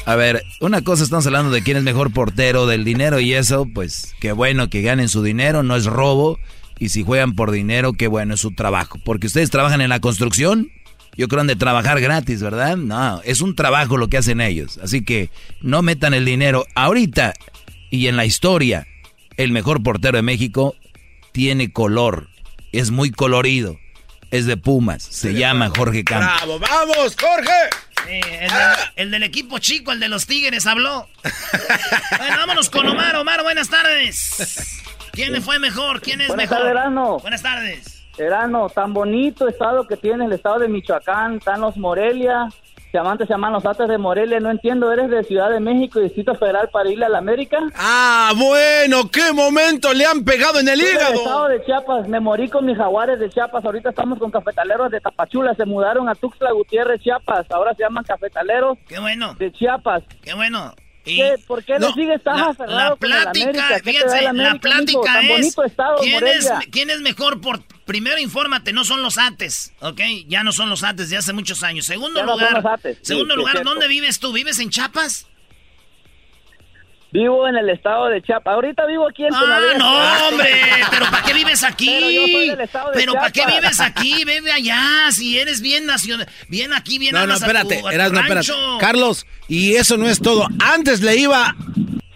A 0.07 0.17
ver, 0.17 0.45
una 0.61 0.83
cosa 0.83 1.03
estamos 1.03 1.27
hablando 1.27 1.51
de 1.51 1.63
quién 1.63 1.79
es 1.79 1.83
mejor 1.83 2.13
portero 2.13 2.67
del 2.67 2.85
dinero 2.85 3.21
y 3.21 3.33
eso, 3.33 3.67
pues 3.73 4.15
qué 4.21 4.33
bueno 4.33 4.69
que 4.69 4.83
ganen 4.83 5.09
su 5.09 5.23
dinero, 5.23 5.63
no 5.63 5.77
es 5.77 5.87
robo. 5.87 6.39
Y 6.79 6.91
si 6.91 7.03
juegan 7.03 7.35
por 7.35 7.51
dinero, 7.51 7.95
qué 7.95 8.09
bueno 8.09 8.35
es 8.35 8.41
su 8.41 8.53
trabajo. 8.53 8.99
Porque 9.05 9.29
ustedes 9.29 9.51
trabajan 9.51 9.81
en 9.81 9.89
la 9.89 10.01
construcción, 10.01 10.71
yo 11.17 11.29
creo 11.29 11.41
han 11.41 11.47
de 11.47 11.57
trabajar 11.57 12.01
gratis, 12.01 12.43
¿verdad? 12.43 12.77
No, 12.77 13.23
es 13.23 13.41
un 13.41 13.55
trabajo 13.55 13.97
lo 13.97 14.09
que 14.09 14.19
hacen 14.19 14.41
ellos. 14.41 14.79
Así 14.83 15.05
que 15.05 15.31
no 15.63 15.81
metan 15.81 16.13
el 16.13 16.25
dinero. 16.25 16.67
Ahorita 16.75 17.33
y 17.91 18.09
en 18.09 18.17
la 18.17 18.27
historia, 18.27 18.87
el 19.37 19.53
mejor 19.53 19.83
portero 19.83 20.17
de 20.17 20.23
México 20.23 20.75
tiene 21.33 21.73
color, 21.73 22.29
es 22.73 22.91
muy 22.91 23.11
colorido 23.11 23.79
es 24.35 24.47
de 24.47 24.57
Pumas. 24.57 25.03
Se 25.03 25.33
llama 25.33 25.71
Jorge 25.75 26.03
Campos. 26.03 26.59
¡Bravo! 26.59 26.59
¡Vamos, 26.59 27.17
Jorge! 27.21 27.53
el, 28.97 29.11
del 29.13 29.23
equipo 29.23 29.61
chico, 29.61 29.93
el 29.93 30.01
de 30.01 30.09
los 30.09 30.27
Tigres, 30.27 30.67
habló. 30.67 31.09
bueno, 32.19 32.37
vámonos 32.37 32.69
con 32.69 32.89
Omar. 32.89 33.15
Omar, 33.15 33.45
buenas 33.45 33.71
tardes. 33.71 34.83
¿Quién 35.13 35.33
le 35.33 35.41
fue 35.41 35.61
mejor? 35.61 36.01
¿Quién 36.01 36.21
es 36.21 36.29
buenas 36.29 36.51
mejor? 36.51 36.75
Tardes, 36.75 37.23
Buenas 37.23 37.43
tardes. 37.43 38.05
Erano, 38.19 38.69
tan 38.69 38.93
bonito 38.93 39.49
estado 39.49 39.87
que 39.87 39.97
tiene 39.97 40.25
el 40.25 40.33
estado 40.33 40.59
de 40.59 40.69
Michoacán, 40.69 41.37
están 41.37 41.61
los 41.61 41.77
Morelia, 41.77 42.49
se 42.95 43.27
llaman 43.27 43.53
los 43.53 43.67
Ates 43.67 43.89
de 43.89 43.99
Morelia, 43.99 44.39
no 44.39 44.51
entiendo, 44.51 44.93
¿eres 44.93 45.11
de 45.11 45.25
Ciudad 45.25 45.51
de 45.51 45.59
México, 45.59 45.99
Distrito 45.99 46.37
Federal, 46.37 46.69
para 46.73 46.89
irle 46.89 47.07
a 47.07 47.09
la 47.09 47.19
América? 47.19 47.59
Ah, 47.77 48.33
bueno, 48.37 49.11
qué 49.11 49.33
momento 49.33 49.93
le 49.93 50.07
han 50.07 50.25
pegado 50.25 50.61
en 50.61 50.69
el 50.69 50.81
hígado. 50.81 51.15
El 51.15 51.19
estado 51.19 51.49
de 51.49 51.65
Chiapas, 51.65 52.09
me 52.09 52.21
morí 52.21 52.49
con 52.49 52.65
mis 52.65 52.77
jaguares 52.77 53.19
de 53.19 53.29
Chiapas, 53.31 53.65
ahorita 53.65 53.91
estamos 53.91 54.21
con 54.21 54.31
cafetaleros 54.31 54.93
de 54.93 55.01
Tapachula, 55.01 55.55
se 55.55 55.65
mudaron 55.65 56.09
a 56.09 56.15
Tuxtla 56.15 56.53
Gutiérrez, 56.53 57.01
Chiapas, 57.01 57.51
ahora 57.51 57.75
se 57.75 57.83
llaman 57.83 58.05
cafetaleros 58.05 58.79
qué 58.87 59.01
bueno. 59.01 59.35
de 59.35 59.51
Chiapas. 59.51 60.05
Qué 60.23 60.35
bueno. 60.35 60.73
¿Por 61.47 61.65
qué 61.65 61.79
no, 61.79 61.93
sigues 61.93 62.23
tan 62.23 62.41
aferrado 62.41 62.91
la 62.91 62.97
plática, 62.97 63.81
fíjense, 63.85 64.33
la 64.33 64.55
plática 64.55 65.21
es 65.21 65.55
¿quién, 66.01 66.27
es 66.27 66.51
¿quién 66.71 66.91
es 66.91 67.01
mejor 67.01 67.41
por 67.41 67.63
primero 67.85 68.19
infórmate, 68.19 68.73
no 68.73 68.85
son 68.85 69.03
los 69.03 69.19
ates, 69.19 69.75
¿ok? 69.81 70.01
Ya 70.27 70.43
no 70.43 70.53
son 70.53 70.71
los 70.71 70.83
ates 70.83 71.11
de 71.11 71.19
hace 71.19 71.33
muchos 71.33 71.63
años. 71.63 71.85
Segundo 71.85 72.23
lugar, 72.25 72.81
segundo 73.03 73.37
lugar, 73.37 73.63
¿dónde 73.63 73.87
vives 73.89 74.19
tú? 74.19 74.33
¿Vives 74.33 74.59
en 74.59 74.71
Chiapas? 74.71 75.27
Vivo 77.15 77.47
en 77.47 77.55
el 77.55 77.71
estado 77.71 78.09
de 78.09 78.21
Chiapas. 78.23 78.55
Ahorita 78.55 78.87
vivo 78.87 79.09
aquí 79.09 79.25
en 79.25 79.33
Ah, 79.33 79.61
no, 79.79 80.29
hombre. 80.29 80.51
Pero 80.91 81.07
¿para 81.13 81.23
qué 81.23 81.33
vives 81.33 81.63
aquí? 81.63 81.87
Pero 81.87 82.11
yo 82.11 82.27
soy 82.27 82.51
del 82.51 82.61
estado 82.61 82.91
de 82.91 82.97
Pero 82.99 83.13
¿para 83.13 83.31
qué 83.31 83.47
vives 83.47 83.81
aquí? 83.81 84.25
Vive 84.25 84.51
allá. 84.51 84.83
Si 85.13 85.39
eres 85.39 85.61
bien 85.61 85.87
nacional. 85.87 86.29
Bien 86.49 86.73
aquí, 86.73 86.99
bien 86.99 87.15
No, 87.15 87.25
no, 87.25 87.35
espérate. 87.35 87.85
eras, 87.93 88.11
no, 88.11 88.19
espérate. 88.19 88.51
Carlos, 88.81 89.29
y 89.47 89.77
eso 89.77 89.97
no 89.97 90.09
es 90.09 90.21
todo. 90.21 90.49
Antes 90.59 91.03
le 91.03 91.15
iba 91.17 91.55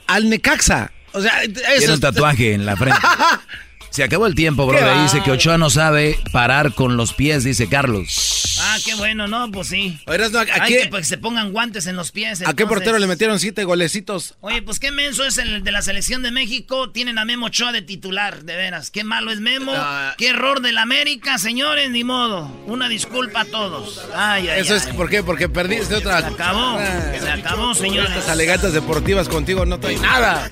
al 0.08 0.28
Necaxa. 0.28 0.90
O 1.12 1.20
sea, 1.20 1.44
eso 1.44 1.52
Tiene 1.78 1.94
un 1.94 2.00
tatuaje 2.00 2.54
en 2.54 2.66
la 2.66 2.74
frente. 2.76 2.98
Se 3.90 4.04
acabó 4.04 4.26
el 4.26 4.34
tiempo, 4.34 4.66
bro. 4.66 4.78
Dice 5.02 5.22
que 5.22 5.30
Ochoa 5.30 5.58
no 5.58 5.70
sabe 5.70 6.18
parar 6.32 6.74
con 6.74 6.96
los 6.96 7.14
pies, 7.14 7.44
dice 7.44 7.68
Carlos. 7.68 8.58
Ah, 8.60 8.76
qué 8.84 8.94
bueno, 8.94 9.28
no, 9.28 9.50
pues 9.50 9.68
sí. 9.68 9.98
Oye, 10.06 10.28
no, 10.30 10.38
¿a 10.38 10.46
Hay 10.60 10.72
que 10.72 10.86
pues, 10.88 11.08
se 11.08 11.18
pongan 11.18 11.52
guantes 11.52 11.86
en 11.86 11.96
los 11.96 12.12
pies. 12.12 12.42
¿A 12.46 12.54
qué 12.54 12.66
portero 12.66 12.98
le 12.98 13.06
metieron 13.06 13.38
siete 13.38 13.64
golecitos? 13.64 14.34
Oye, 14.40 14.62
pues 14.62 14.78
qué 14.78 14.90
menso 14.90 15.24
es 15.24 15.38
el 15.38 15.62
de 15.62 15.72
la 15.72 15.82
selección 15.82 16.22
de 16.22 16.30
México. 16.30 16.90
Tienen 16.90 17.18
a 17.18 17.24
Memo 17.24 17.46
Ochoa 17.46 17.72
de 17.72 17.82
titular, 17.82 18.44
de 18.44 18.56
veras. 18.56 18.90
Qué 18.90 19.04
malo 19.04 19.30
es 19.30 19.40
Memo. 19.40 19.72
Qué 20.16 20.28
error 20.28 20.60
del 20.60 20.78
América, 20.78 21.38
señores, 21.38 21.90
ni 21.90 22.04
modo. 22.04 22.50
Una 22.66 22.88
disculpa 22.88 23.40
a 23.40 23.44
todos. 23.44 24.02
Ay, 24.14 24.48
ay, 24.48 24.60
Eso 24.60 24.74
es, 24.74 24.86
¿por 24.88 25.08
qué? 25.08 25.22
Porque 25.22 25.48
perdiste 25.48 25.94
otra. 25.94 26.20
Se 26.20 26.26
acabó, 26.26 26.78
se 27.20 27.30
acabó, 27.30 27.74
señores. 27.74 28.10
Estas 28.10 28.28
alegatas 28.28 28.72
deportivas 28.72 29.28
contigo 29.28 29.64
no 29.64 29.78
traen 29.78 30.02
nada 30.02 30.50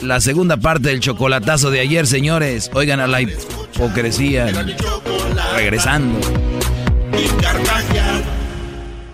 la 0.00 0.20
segunda 0.20 0.56
parte 0.56 0.88
del 0.88 1.00
chocolatazo 1.00 1.70
de 1.70 1.80
ayer, 1.80 2.06
señores. 2.06 2.70
Oigan 2.74 3.00
a 3.00 3.06
la 3.06 3.20
hipocresía. 3.20 4.50
Regresando. 5.54 6.18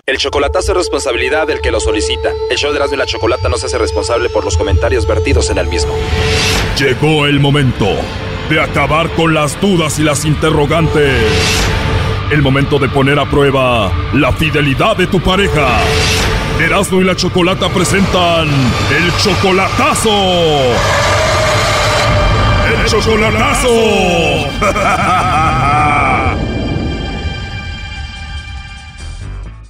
El 0.07 0.19
chocolatazo 0.19 0.73
es 0.73 0.79
responsabilidad 0.79 1.47
del 1.47 1.61
que 1.61 1.71
lo 1.71 1.81
solicita. 1.81 2.31
El 2.51 2.59
show 2.59 2.71
de 2.73 2.77
Erasmo 2.77 2.97
y 2.97 2.99
la 2.99 3.07
Chocolata 3.07 3.49
no 3.49 3.57
se 3.57 3.67
hace 3.67 3.79
responsable 3.79 4.29
por 4.29 4.45
los 4.45 4.57
comentarios 4.57 5.07
vertidos 5.07 5.49
en 5.51 5.59
el 5.59 5.67
mismo. 5.67 5.95
Llegó 6.79 7.27
el 7.27 7.41
momento 7.41 7.89
de 8.51 8.61
acabar 8.61 9.11
con 9.15 9.33
las 9.33 9.59
dudas 9.61 9.99
y 9.99 10.03
las 10.03 10.25
interrogantes. 10.25 11.23
El 12.31 12.43
momento 12.43 12.79
de 12.79 12.89
poner 12.89 13.19
a 13.19 13.31
prueba 13.31 13.91
la 14.13 14.33
fidelidad 14.33 14.97
de 14.97 15.07
tu 15.07 15.21
pareja. 15.21 15.81
Erasmo 16.61 17.01
y 17.01 17.05
la 17.05 17.17
Chocolata 17.17 17.69
presentan 17.69 18.49
el 18.49 19.17
chocolatazo. 19.17 20.11
El 22.69 22.85
chocolatazo. 22.87 23.69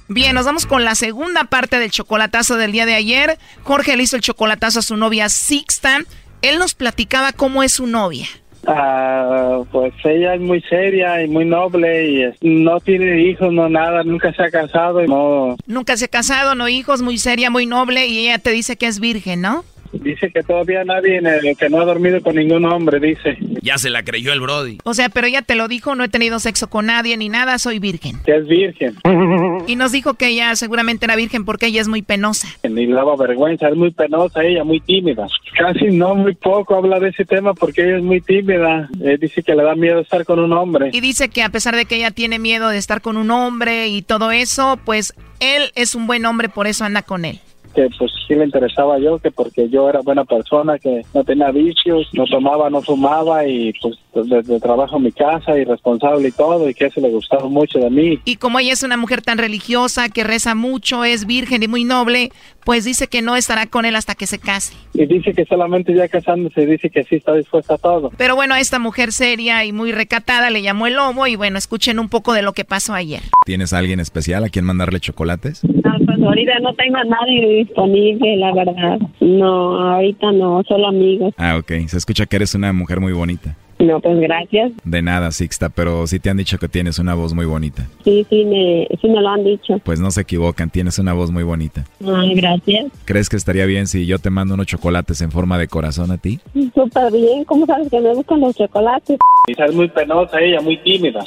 Bien, 0.07 0.35
nos 0.35 0.45
vamos 0.45 0.67
con 0.67 0.85
la 0.85 0.93
segunda 0.93 1.45
parte 1.45 1.79
del 1.79 1.89
chocolatazo 1.89 2.55
del 2.55 2.71
día 2.71 2.85
de 2.85 2.93
ayer. 2.93 3.39
Jorge 3.63 3.97
le 3.97 4.03
hizo 4.03 4.15
el 4.15 4.21
chocolatazo 4.21 4.79
a 4.79 4.83
su 4.83 4.95
novia 4.95 5.27
Sixta. 5.29 6.01
Él 6.43 6.59
nos 6.59 6.75
platicaba 6.75 7.33
cómo 7.33 7.63
es 7.63 7.71
su 7.71 7.87
novia. 7.87 8.27
Ah, 8.67 9.61
pues 9.71 9.93
ella 10.03 10.35
es 10.35 10.41
muy 10.41 10.61
seria 10.61 11.23
y 11.23 11.27
muy 11.27 11.45
noble 11.45 12.33
y 12.41 12.49
no 12.49 12.79
tiene 12.79 13.21
hijos, 13.21 13.53
no 13.53 13.69
nada, 13.69 14.03
nunca 14.03 14.33
se 14.33 14.43
ha 14.43 14.49
casado. 14.49 15.05
No. 15.05 15.55
Nunca 15.67 15.97
se 15.97 16.05
ha 16.05 16.09
casado, 16.09 16.55
no 16.55 16.67
hijos, 16.67 17.01
muy 17.01 17.17
seria, 17.17 17.49
muy 17.49 17.65
noble 17.65 18.07
y 18.07 18.19
ella 18.19 18.39
te 18.39 18.51
dice 18.51 18.75
que 18.75 18.87
es 18.87 18.99
virgen, 18.99 19.41
¿no? 19.41 19.63
Dice 19.93 20.29
que 20.31 20.43
todavía 20.43 20.83
nadie, 20.83 21.21
que 21.57 21.69
no 21.69 21.79
ha 21.79 21.85
dormido 21.85 22.21
con 22.21 22.35
ningún 22.35 22.65
hombre, 22.65 22.99
dice. 22.99 23.37
Ya 23.61 23.77
se 23.77 23.89
la 23.89 24.03
creyó 24.03 24.33
el 24.33 24.41
Brody. 24.41 24.79
O 24.83 24.93
sea, 24.93 25.09
pero 25.09 25.27
ella 25.27 25.41
te 25.41 25.55
lo 25.55 25.67
dijo, 25.67 25.95
no 25.95 26.03
he 26.03 26.09
tenido 26.09 26.39
sexo 26.39 26.69
con 26.69 26.87
nadie 26.87 27.15
ni 27.17 27.29
nada, 27.29 27.57
soy 27.59 27.79
virgen. 27.79 28.19
Que 28.25 28.35
es 28.35 28.47
virgen. 28.47 28.95
Y 29.67 29.75
nos 29.75 29.91
dijo 29.91 30.13
que 30.13 30.27
ella 30.27 30.55
seguramente 30.55 31.05
era 31.05 31.15
virgen 31.15 31.43
porque 31.43 31.67
ella 31.67 31.81
es 31.81 31.87
muy 31.87 32.03
penosa. 32.03 32.47
Ni 32.63 32.85
daba 32.85 33.15
vergüenza, 33.15 33.67
es 33.67 33.75
muy 33.75 33.91
penosa 33.91 34.43
ella, 34.43 34.63
muy 34.63 34.79
tímida. 34.79 35.27
Casi 35.57 35.85
no, 35.85 36.13
muy 36.13 36.35
poco 36.35 36.75
habla 36.75 36.99
de 36.99 37.09
ese 37.09 37.25
tema 37.25 37.53
porque 37.55 37.83
ella 37.83 37.97
es 37.97 38.03
muy 38.03 38.21
tímida. 38.21 38.87
Eh, 39.03 39.17
dice 39.19 39.41
que 39.41 39.55
le 39.55 39.63
da 39.63 39.73
miedo 39.73 39.99
estar 39.99 40.23
con 40.23 40.39
un 40.39 40.53
hombre. 40.53 40.91
Y 40.93 41.01
dice 41.01 41.29
que 41.29 41.41
a 41.41 41.49
pesar 41.49 41.75
de 41.75 41.85
que 41.85 41.95
ella 41.95 42.11
tiene 42.11 42.37
miedo 42.37 42.69
de 42.69 42.77
estar 42.77 43.01
con 43.01 43.17
un 43.17 43.31
hombre 43.31 43.87
y 43.87 44.03
todo 44.03 44.31
eso, 44.31 44.77
pues 44.85 45.15
él 45.39 45.71
es 45.73 45.95
un 45.95 46.05
buen 46.05 46.25
hombre, 46.25 46.47
por 46.47 46.67
eso 46.67 46.85
anda 46.85 47.01
con 47.01 47.25
él 47.25 47.39
que 47.75 47.89
pues 47.99 48.11
sí 48.25 48.33
le 48.33 48.45
interesaba 48.45 48.97
yo, 48.99 49.19
que 49.19 49.31
porque 49.31 49.69
yo 49.69 49.89
era 49.89 49.99
buena 49.99 50.23
persona, 50.23 50.79
que 50.79 51.01
no 51.13 51.23
tenía 51.23 51.51
vicios, 51.51 52.09
no 52.13 52.25
tomaba, 52.25 52.69
no 52.69 52.81
fumaba 52.81 53.45
y 53.45 53.73
pues 53.81 53.97
desde 54.23 54.59
trabajo 54.59 54.97
en 54.97 55.03
mi 55.03 55.11
casa 55.11 55.57
y 55.57 55.63
responsable 55.63 56.29
y 56.29 56.31
todo 56.31 56.69
y 56.69 56.73
que 56.73 56.85
eso 56.85 57.01
le 57.01 57.09
gustaba 57.09 57.47
mucho 57.47 57.79
de 57.79 57.89
mí. 57.89 58.19
Y 58.25 58.37
como 58.37 58.59
ella 58.59 58.73
es 58.73 58.83
una 58.83 58.97
mujer 58.97 59.21
tan 59.21 59.37
religiosa, 59.37 60.09
que 60.09 60.23
reza 60.23 60.55
mucho, 60.55 61.03
es 61.03 61.25
virgen 61.25 61.63
y 61.63 61.67
muy 61.67 61.83
noble, 61.83 62.31
pues 62.63 62.85
dice 62.85 63.07
que 63.07 63.21
no 63.21 63.35
estará 63.35 63.67
con 63.67 63.85
él 63.85 63.95
hasta 63.95 64.15
que 64.15 64.27
se 64.27 64.39
case. 64.39 64.73
Y 64.93 65.05
dice 65.05 65.33
que 65.33 65.45
solamente 65.45 65.93
ya 65.93 66.07
casándose 66.07 66.65
dice 66.65 66.89
que 66.89 67.03
sí 67.03 67.15
está 67.15 67.33
dispuesta 67.33 67.75
a 67.75 67.77
todo. 67.77 68.11
Pero 68.17 68.35
bueno, 68.35 68.53
a 68.53 68.59
esta 68.59 68.79
mujer 68.79 69.11
seria 69.11 69.63
y 69.65 69.71
muy 69.71 69.91
recatada 69.91 70.49
le 70.49 70.61
llamó 70.61 70.87
el 70.87 70.95
lobo 70.95 71.27
y 71.27 71.35
bueno, 71.35 71.57
escuchen 71.57 71.99
un 71.99 72.09
poco 72.09 72.33
de 72.33 72.41
lo 72.41 72.53
que 72.53 72.65
pasó 72.65 72.93
ayer. 72.93 73.21
¿Tienes 73.45 73.73
a 73.73 73.79
alguien 73.79 73.99
especial 73.99 74.43
a 74.43 74.49
quien 74.49 74.65
mandarle 74.65 74.99
chocolates? 74.99 75.63
No, 75.63 75.91
pues 76.05 76.21
ahorita 76.21 76.59
no 76.61 76.73
tengo 76.73 76.97
a 76.97 77.03
nadie 77.03 77.63
disponible, 77.65 78.37
la 78.37 78.53
verdad. 78.53 78.99
No, 79.19 79.93
ahorita 79.93 80.31
no, 80.31 80.63
solo 80.67 80.87
amigos. 80.87 81.33
Ah, 81.37 81.57
ok. 81.57 81.87
Se 81.87 81.97
escucha 81.97 82.25
que 82.25 82.37
eres 82.37 82.55
una 82.55 82.73
mujer 82.73 82.99
muy 82.99 83.13
bonita. 83.13 83.55
No, 83.79 83.99
pues 83.99 84.19
gracias. 84.19 84.71
De 84.83 85.01
nada, 85.01 85.31
Sixta, 85.31 85.69
pero 85.69 86.07
sí 86.07 86.19
te 86.19 86.29
han 86.29 86.37
dicho 86.37 86.57
que 86.57 86.69
tienes 86.69 86.97
una 86.97 87.13
voz 87.13 87.33
muy 87.33 87.45
bonita. 87.45 87.87
Sí, 88.03 88.25
sí 88.29 88.45
me, 88.45 88.87
sí 89.01 89.07
me 89.07 89.21
lo 89.21 89.29
han 89.29 89.43
dicho. 89.43 89.79
Pues 89.83 89.99
no 89.99 90.11
se 90.11 90.21
equivocan, 90.21 90.69
tienes 90.69 90.97
una 90.97 91.13
voz 91.13 91.31
muy 91.31 91.43
bonita. 91.43 91.83
Ay, 92.05 92.35
gracias. 92.35 92.85
¿Crees 93.05 93.29
que 93.29 93.35
estaría 93.35 93.65
bien 93.65 93.87
si 93.87 94.05
yo 94.05 94.19
te 94.19 94.29
mando 94.29 94.53
unos 94.53 94.67
chocolates 94.67 95.21
en 95.21 95.31
forma 95.31 95.57
de 95.57 95.67
corazón 95.67 96.11
a 96.11 96.17
ti? 96.17 96.39
Súper 96.73 97.11
bien, 97.11 97.43
¿cómo 97.43 97.65
sabes 97.65 97.89
que 97.89 97.99
me 97.99 98.13
gustan 98.13 98.39
los 98.39 98.55
chocolates? 98.55 99.17
Es 99.47 99.75
muy 99.75 99.87
penosa 99.89 100.39
ella, 100.39 100.59
muy 100.61 100.77
tímida. 100.77 101.23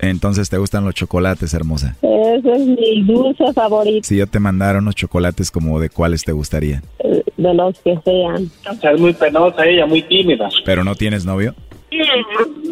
Entonces, 0.00 0.48
¿te 0.50 0.58
gustan 0.58 0.84
los 0.84 0.94
chocolates, 0.94 1.52
hermosa? 1.54 1.96
Ese 2.02 2.52
es 2.52 2.66
mi 2.66 3.02
dulce 3.04 3.52
favorito. 3.52 4.06
Si 4.06 4.16
yo 4.16 4.26
te 4.26 4.38
mandara 4.38 4.78
unos 4.78 4.94
chocolates, 4.94 5.50
como 5.50 5.78
de 5.80 5.90
cuáles 5.90 6.24
te 6.24 6.32
gustaría? 6.32 6.82
Eh, 6.98 7.22
de 7.36 7.54
los 7.54 7.78
que 7.80 7.98
sean. 8.04 8.50
Es 8.82 9.00
muy 9.00 9.12
penosa 9.14 9.64
ella, 9.66 9.86
muy 9.86 10.02
tímida. 10.02 10.39
¿Pero 10.64 10.84
no 10.84 10.94
tienes 10.94 11.24
novio? 11.24 11.54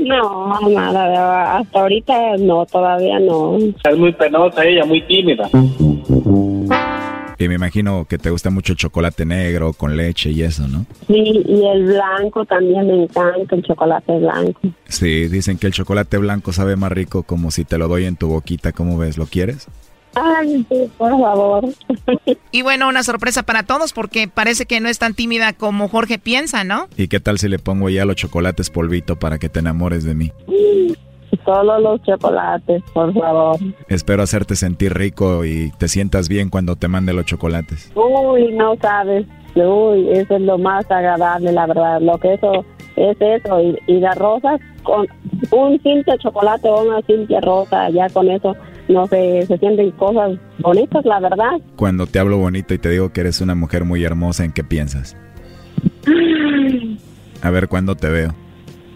No, 0.06 0.60
nada, 0.70 1.58
hasta 1.58 1.80
ahorita 1.80 2.36
no, 2.38 2.64
todavía 2.66 3.18
no. 3.18 3.58
Es 3.58 3.96
muy 3.96 4.12
penosa 4.12 4.64
ella, 4.64 4.84
muy 4.84 5.02
tímida. 5.02 5.48
Y 7.40 7.46
me 7.46 7.54
imagino 7.54 8.04
que 8.04 8.18
te 8.18 8.30
gusta 8.30 8.50
mucho 8.50 8.72
el 8.72 8.78
chocolate 8.78 9.24
negro 9.24 9.72
con 9.72 9.96
leche 9.96 10.30
y 10.30 10.42
eso, 10.42 10.66
¿no? 10.66 10.86
Sí, 11.06 11.44
y 11.46 11.64
el 11.66 11.84
blanco 11.84 12.44
también 12.44 12.86
me 12.88 13.04
encanta, 13.04 13.54
el 13.54 13.62
chocolate 13.62 14.18
blanco. 14.18 14.60
Sí, 14.86 15.28
dicen 15.28 15.56
que 15.56 15.68
el 15.68 15.72
chocolate 15.72 16.18
blanco 16.18 16.52
sabe 16.52 16.74
más 16.74 16.90
rico 16.90 17.22
como 17.22 17.52
si 17.52 17.64
te 17.64 17.78
lo 17.78 17.86
doy 17.86 18.06
en 18.06 18.16
tu 18.16 18.28
boquita, 18.28 18.72
¿cómo 18.72 18.98
ves? 18.98 19.18
¿Lo 19.18 19.26
quieres? 19.26 19.68
Ay, 20.20 20.66
sí, 20.68 20.90
por 20.96 21.10
favor. 21.10 21.64
Y 22.50 22.62
bueno, 22.62 22.88
una 22.88 23.02
sorpresa 23.02 23.42
para 23.42 23.64
todos 23.64 23.92
porque 23.92 24.26
parece 24.26 24.64
que 24.64 24.80
no 24.80 24.88
es 24.88 24.98
tan 24.98 25.12
tímida 25.12 25.52
como 25.52 25.88
Jorge 25.88 26.18
piensa, 26.18 26.64
¿no? 26.64 26.88
¿Y 26.96 27.08
qué 27.08 27.20
tal 27.20 27.38
si 27.38 27.46
le 27.46 27.58
pongo 27.58 27.90
ya 27.90 28.06
los 28.06 28.16
chocolates 28.16 28.70
polvito 28.70 29.16
para 29.16 29.38
que 29.38 29.50
te 29.50 29.58
enamores 29.58 30.02
de 30.02 30.14
mí? 30.14 30.32
Solo 31.44 31.78
los 31.78 32.02
chocolates, 32.02 32.82
por 32.94 33.12
favor. 33.12 33.58
Espero 33.88 34.22
hacerte 34.22 34.56
sentir 34.56 34.94
rico 34.94 35.44
y 35.44 35.72
te 35.78 35.88
sientas 35.88 36.28
bien 36.28 36.48
cuando 36.48 36.76
te 36.76 36.88
mande 36.88 37.12
los 37.12 37.26
chocolates. 37.26 37.92
Uy, 37.94 38.52
no 38.54 38.76
sabes. 38.80 39.26
Uy, 39.54 40.08
eso 40.12 40.36
es 40.36 40.42
lo 40.42 40.56
más 40.56 40.90
agradable, 40.90 41.52
la 41.52 41.66
verdad. 41.66 42.00
Lo 42.00 42.18
que 42.18 42.34
eso 42.34 42.64
es 42.96 43.16
eso. 43.20 43.60
Y, 43.60 43.78
y 43.86 44.00
las 44.00 44.16
rosas, 44.16 44.60
con 44.82 45.06
un 45.50 45.82
simple 45.82 46.16
chocolate 46.18 46.68
o 46.68 46.82
una 46.82 47.02
simple 47.02 47.40
rosa, 47.42 47.90
ya 47.90 48.08
con 48.08 48.30
eso 48.30 48.56
no 48.88 49.06
sé, 49.06 49.44
se 49.46 49.58
sienten 49.58 49.90
cosas 49.92 50.38
bonitas, 50.58 51.04
la 51.04 51.20
verdad. 51.20 51.60
Cuando 51.76 52.06
te 52.06 52.18
hablo 52.18 52.38
bonito 52.38 52.74
y 52.74 52.78
te 52.78 52.90
digo 52.90 53.12
que 53.12 53.20
eres 53.20 53.40
una 53.40 53.54
mujer 53.54 53.84
muy 53.84 54.04
hermosa, 54.04 54.44
¿en 54.44 54.52
qué 54.52 54.64
piensas? 54.64 55.16
A 57.42 57.50
ver, 57.50 57.68
¿cuándo 57.68 57.94
te 57.94 58.08
veo? 58.08 58.34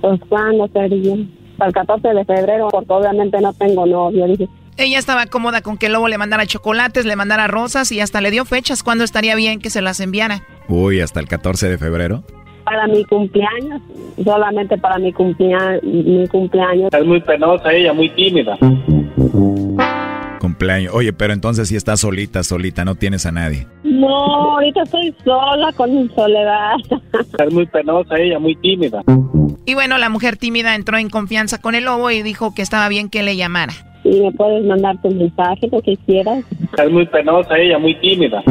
Pues 0.01 0.21
cuándo 0.29 0.69
sería. 0.73 1.17
Para 1.59 1.69
el 1.69 1.75
14 1.75 2.09
de 2.09 2.25
febrero, 2.25 2.69
porque 2.71 2.93
obviamente 2.93 3.41
no 3.41 3.53
tengo 3.53 3.87
novio, 3.87 4.27
dije. 4.27 4.49
Ella 4.79 4.99
estaba 4.99 5.27
cómoda 5.27 5.61
con 5.61 5.77
que 5.77 5.87
el 5.87 5.93
lobo 5.93 6.09
le 6.09 6.17
mandara 6.17 6.47
chocolates, 6.47 7.05
le 7.05 7.15
mandara 7.15 7.47
rosas 7.47 7.93
y 7.93 8.01
hasta 8.01 8.21
le 8.21 8.31
dio 8.31 8.45
fechas 8.47 8.83
cuando 8.83 9.05
estaría 9.05 9.37
bien 9.37 9.61
que 9.61 9.69
se 9.69 9.83
las 9.83 10.01
enviara. 10.01 10.43
Uy, 10.69 11.01
hasta 11.01 11.21
el 11.21 11.29
14 11.29 11.69
de 11.69 11.79
febrero. 11.79 12.25
Para 12.65 12.87
mi 12.87 13.05
cumpleaños, 13.05 13.83
solamente 14.23 14.79
para 14.79 14.99
mi, 14.99 15.13
cumpleaños, 15.13 15.83
mi 15.83 16.27
cumpleaños. 16.29 16.91
Es 16.93 17.05
muy 17.05 17.21
penosa 17.21 17.73
ella, 17.73 17.93
muy 17.93 18.09
tímida. 18.11 18.57
Cumpleaños. 20.39 20.95
Oye, 20.95 21.13
pero 21.13 21.33
entonces 21.33 21.69
si 21.69 21.77
estás 21.77 22.01
solita, 22.01 22.43
solita, 22.43 22.85
no 22.85 22.95
tienes 22.95 23.27
a 23.27 23.33
nadie. 23.33 23.67
No, 23.85 24.55
ahorita 24.55 24.83
estoy 24.83 25.15
sola 25.25 25.73
con 25.73 25.95
mi 25.95 26.09
soledad. 26.11 26.75
Es 27.39 27.53
muy 27.53 27.67
penosa 27.67 28.17
ella, 28.19 28.39
muy 28.39 28.55
tímida. 28.57 29.03
Y 29.65 29.75
bueno, 29.75 29.99
la 29.99 30.09
mujer 30.09 30.37
tímida 30.37 30.75
entró 30.75 30.99
en 30.99 31.09
confianza 31.09 31.61
con 31.61 31.75
el 31.75 31.85
lobo 31.85 32.11
y 32.11 32.23
dijo 32.23 32.55
que 32.55 32.63
estaba 32.63 32.89
bien 32.89 33.09
que 33.09 33.23
le 33.23 33.37
llamara. 33.37 33.73
Y 34.05 34.21
me 34.21 34.33
puedes 34.33 34.65
mandar 34.65 35.01
tu 35.01 35.11
mensaje, 35.11 35.69
lo 35.71 35.81
que 35.81 35.97
quieras. 35.99 36.45
Es 36.77 36.91
muy 36.91 37.07
penosa 37.07 37.57
ella, 37.57 37.79
muy 37.79 37.95
tímida. 38.01 38.43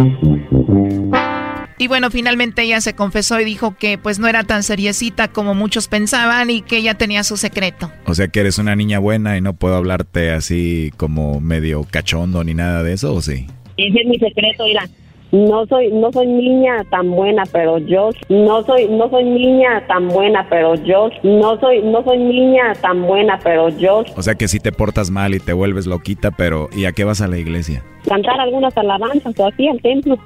Y 1.81 1.87
bueno, 1.87 2.11
finalmente 2.11 2.61
ella 2.61 2.79
se 2.79 2.93
confesó 2.93 3.39
y 3.39 3.43
dijo 3.43 3.75
que 3.75 3.97
pues 3.97 4.19
no 4.19 4.27
era 4.27 4.43
tan 4.43 4.61
seriecita 4.61 5.29
como 5.29 5.55
muchos 5.55 5.87
pensaban 5.87 6.51
y 6.51 6.61
que 6.61 6.77
ella 6.77 6.93
tenía 6.93 7.23
su 7.23 7.37
secreto. 7.37 7.91
O 8.05 8.13
sea 8.13 8.27
que 8.27 8.41
eres 8.41 8.59
una 8.59 8.75
niña 8.75 8.99
buena 8.99 9.35
y 9.35 9.41
no 9.41 9.53
puedo 9.53 9.77
hablarte 9.77 10.29
así 10.29 10.91
como 10.95 11.41
medio 11.41 11.83
cachondo 11.89 12.43
ni 12.43 12.53
nada 12.53 12.83
de 12.83 12.93
eso, 12.93 13.15
¿o 13.15 13.21
sí? 13.23 13.47
Ese 13.77 13.99
es 13.99 14.07
mi 14.07 14.19
secreto, 14.19 14.65
mira. 14.65 14.87
No 15.31 15.65
soy 15.67 15.89
no 15.91 16.11
soy 16.11 16.27
niña 16.27 16.83
tan 16.89 17.11
buena, 17.11 17.43
pero 17.51 17.77
yo 17.77 18.09
no 18.27 18.63
soy 18.63 18.87
no 18.89 19.09
soy 19.09 19.23
niña 19.23 19.85
tan 19.87 20.09
buena, 20.09 20.45
pero 20.49 20.75
yo 20.75 21.09
no 21.23 21.57
soy 21.59 21.81
no 21.81 22.03
soy 22.03 22.17
niña 22.17 22.73
tan 22.81 23.03
buena, 23.03 23.39
pero 23.41 23.69
yo 23.69 24.03
O 24.17 24.21
sea 24.21 24.35
que 24.35 24.49
si 24.49 24.59
te 24.59 24.73
portas 24.73 25.09
mal 25.09 25.33
y 25.33 25.39
te 25.39 25.53
vuelves 25.53 25.87
loquita, 25.87 26.31
pero 26.31 26.67
¿y 26.75 26.83
a 26.83 26.91
qué 26.91 27.05
vas 27.05 27.21
a 27.21 27.27
la 27.27 27.37
iglesia? 27.37 27.81
Cantar 28.05 28.41
algunas 28.41 28.75
alabanzas 28.77 29.39
o 29.39 29.47
así 29.47 29.67
al 29.69 29.81
templo. 29.81 30.17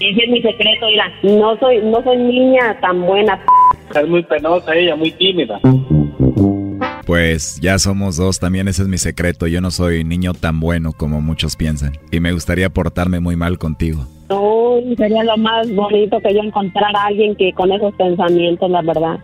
Ese 0.00 0.24
es 0.24 0.30
mi 0.30 0.42
secreto, 0.42 0.86
mira. 0.86 1.04
No 1.22 1.56
soy 1.58 1.78
no 1.84 2.02
soy 2.02 2.16
niña 2.16 2.80
tan 2.80 3.02
buena. 3.02 3.40
Es 3.94 4.08
muy 4.08 4.24
penosa 4.24 4.74
ella, 4.74 4.96
muy 4.96 5.12
tímida. 5.12 5.60
Pues 7.06 7.60
ya 7.60 7.78
somos 7.78 8.16
dos, 8.16 8.38
también 8.38 8.68
ese 8.68 8.82
es 8.82 8.88
mi 8.88 8.98
secreto. 8.98 9.46
Yo 9.46 9.60
no 9.60 9.70
soy 9.70 10.04
niño 10.04 10.34
tan 10.34 10.58
bueno 10.60 10.92
como 10.92 11.20
muchos 11.20 11.56
piensan. 11.56 11.92
Y 12.10 12.20
me 12.20 12.32
gustaría 12.32 12.70
portarme 12.70 13.20
muy 13.20 13.36
mal 13.36 13.56
contigo. 13.56 14.06
No, 14.28 14.76
sería 14.96 15.24
lo 15.24 15.36
más 15.36 15.72
bonito 15.74 16.20
que 16.20 16.34
yo 16.34 16.40
encontrar 16.40 16.94
a 16.96 17.06
alguien 17.06 17.34
que 17.36 17.52
con 17.52 17.72
esos 17.72 17.94
pensamientos, 17.94 18.70
la 18.70 18.82
verdad. 18.82 19.18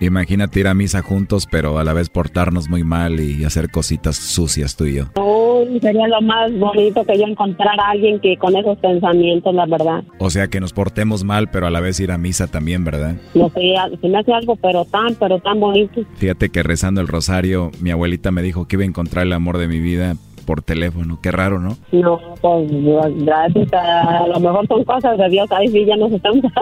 Imagínate 0.00 0.60
ir 0.60 0.68
a 0.68 0.74
misa 0.74 1.02
juntos, 1.02 1.48
pero 1.50 1.78
a 1.78 1.84
la 1.84 1.92
vez 1.92 2.08
portarnos 2.08 2.68
muy 2.68 2.84
mal 2.84 3.18
y 3.18 3.44
hacer 3.44 3.68
cositas 3.68 4.16
sucias 4.16 4.76
tú 4.76 4.84
y 4.84 4.94
yo. 4.94 5.06
No, 5.16 5.64
sería 5.80 6.06
lo 6.06 6.20
más 6.20 6.56
bonito 6.56 7.04
que 7.04 7.18
yo 7.18 7.24
encontrar 7.24 7.80
a 7.80 7.90
alguien 7.90 8.20
que 8.20 8.36
con 8.36 8.54
esos 8.56 8.78
pensamientos, 8.78 9.52
la 9.54 9.66
verdad. 9.66 10.04
O 10.18 10.30
sea, 10.30 10.46
que 10.46 10.60
nos 10.60 10.72
portemos 10.72 11.24
mal, 11.24 11.50
pero 11.50 11.66
a 11.66 11.70
la 11.70 11.80
vez 11.80 11.98
ir 11.98 12.12
a 12.12 12.18
misa 12.18 12.46
también, 12.46 12.84
¿verdad? 12.84 13.16
No 13.34 13.50
sé, 13.50 13.74
se 14.00 14.08
me 14.08 14.18
hace 14.18 14.32
algo, 14.32 14.54
pero 14.56 14.84
tan, 14.84 15.16
pero 15.16 15.40
tan 15.40 15.58
bonito. 15.58 16.02
Fíjate 16.14 16.50
que 16.50 16.62
rezando 16.62 17.00
el 17.00 17.08
rosario, 17.08 17.72
mi 17.80 17.90
abuelita 17.90 18.30
me 18.30 18.42
dijo 18.42 18.68
que 18.68 18.76
iba 18.76 18.84
a 18.84 18.86
encontrar 18.86 19.26
el 19.26 19.32
amor 19.32 19.58
de 19.58 19.66
mi 19.66 19.80
vida, 19.80 20.14
por 20.48 20.62
teléfono. 20.62 21.18
Qué 21.22 21.30
raro, 21.30 21.60
¿no? 21.60 21.76
No, 21.92 22.18
pues 22.40 22.70
gracias. 23.16 23.70
A, 23.74 24.26
lo 24.28 24.40
mejor 24.40 24.66
son 24.66 24.82
cosas 24.82 25.18
de 25.18 25.28
Dios. 25.28 25.46
Ahí 25.52 25.68
sí 25.68 25.84
ya 25.84 25.94
nos 25.94 26.10
estamos 26.10 26.42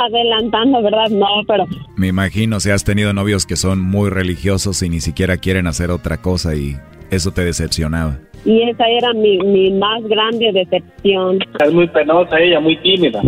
adelantando, 0.00 0.82
¿verdad? 0.84 1.08
No, 1.10 1.26
pero... 1.48 1.66
Me 1.96 2.06
imagino, 2.06 2.60
si 2.60 2.70
has 2.70 2.84
tenido 2.84 3.12
novios 3.12 3.44
que 3.44 3.56
son 3.56 3.80
muy 3.80 4.08
religiosos 4.08 4.84
y 4.84 4.88
ni 4.88 5.00
siquiera 5.00 5.38
quieren 5.38 5.66
hacer 5.66 5.90
otra 5.90 6.18
cosa 6.18 6.54
y 6.54 6.76
eso 7.10 7.32
te 7.32 7.44
decepcionaba. 7.44 8.18
Y 8.44 8.62
esa 8.70 8.84
era 8.86 9.12
mi, 9.12 9.38
mi 9.38 9.72
más 9.72 10.04
grande 10.04 10.52
decepción. 10.52 11.40
Es 11.58 11.72
muy 11.72 11.88
penosa 11.88 12.38
ella, 12.38 12.60
muy 12.60 12.76
tímida. 12.76 13.20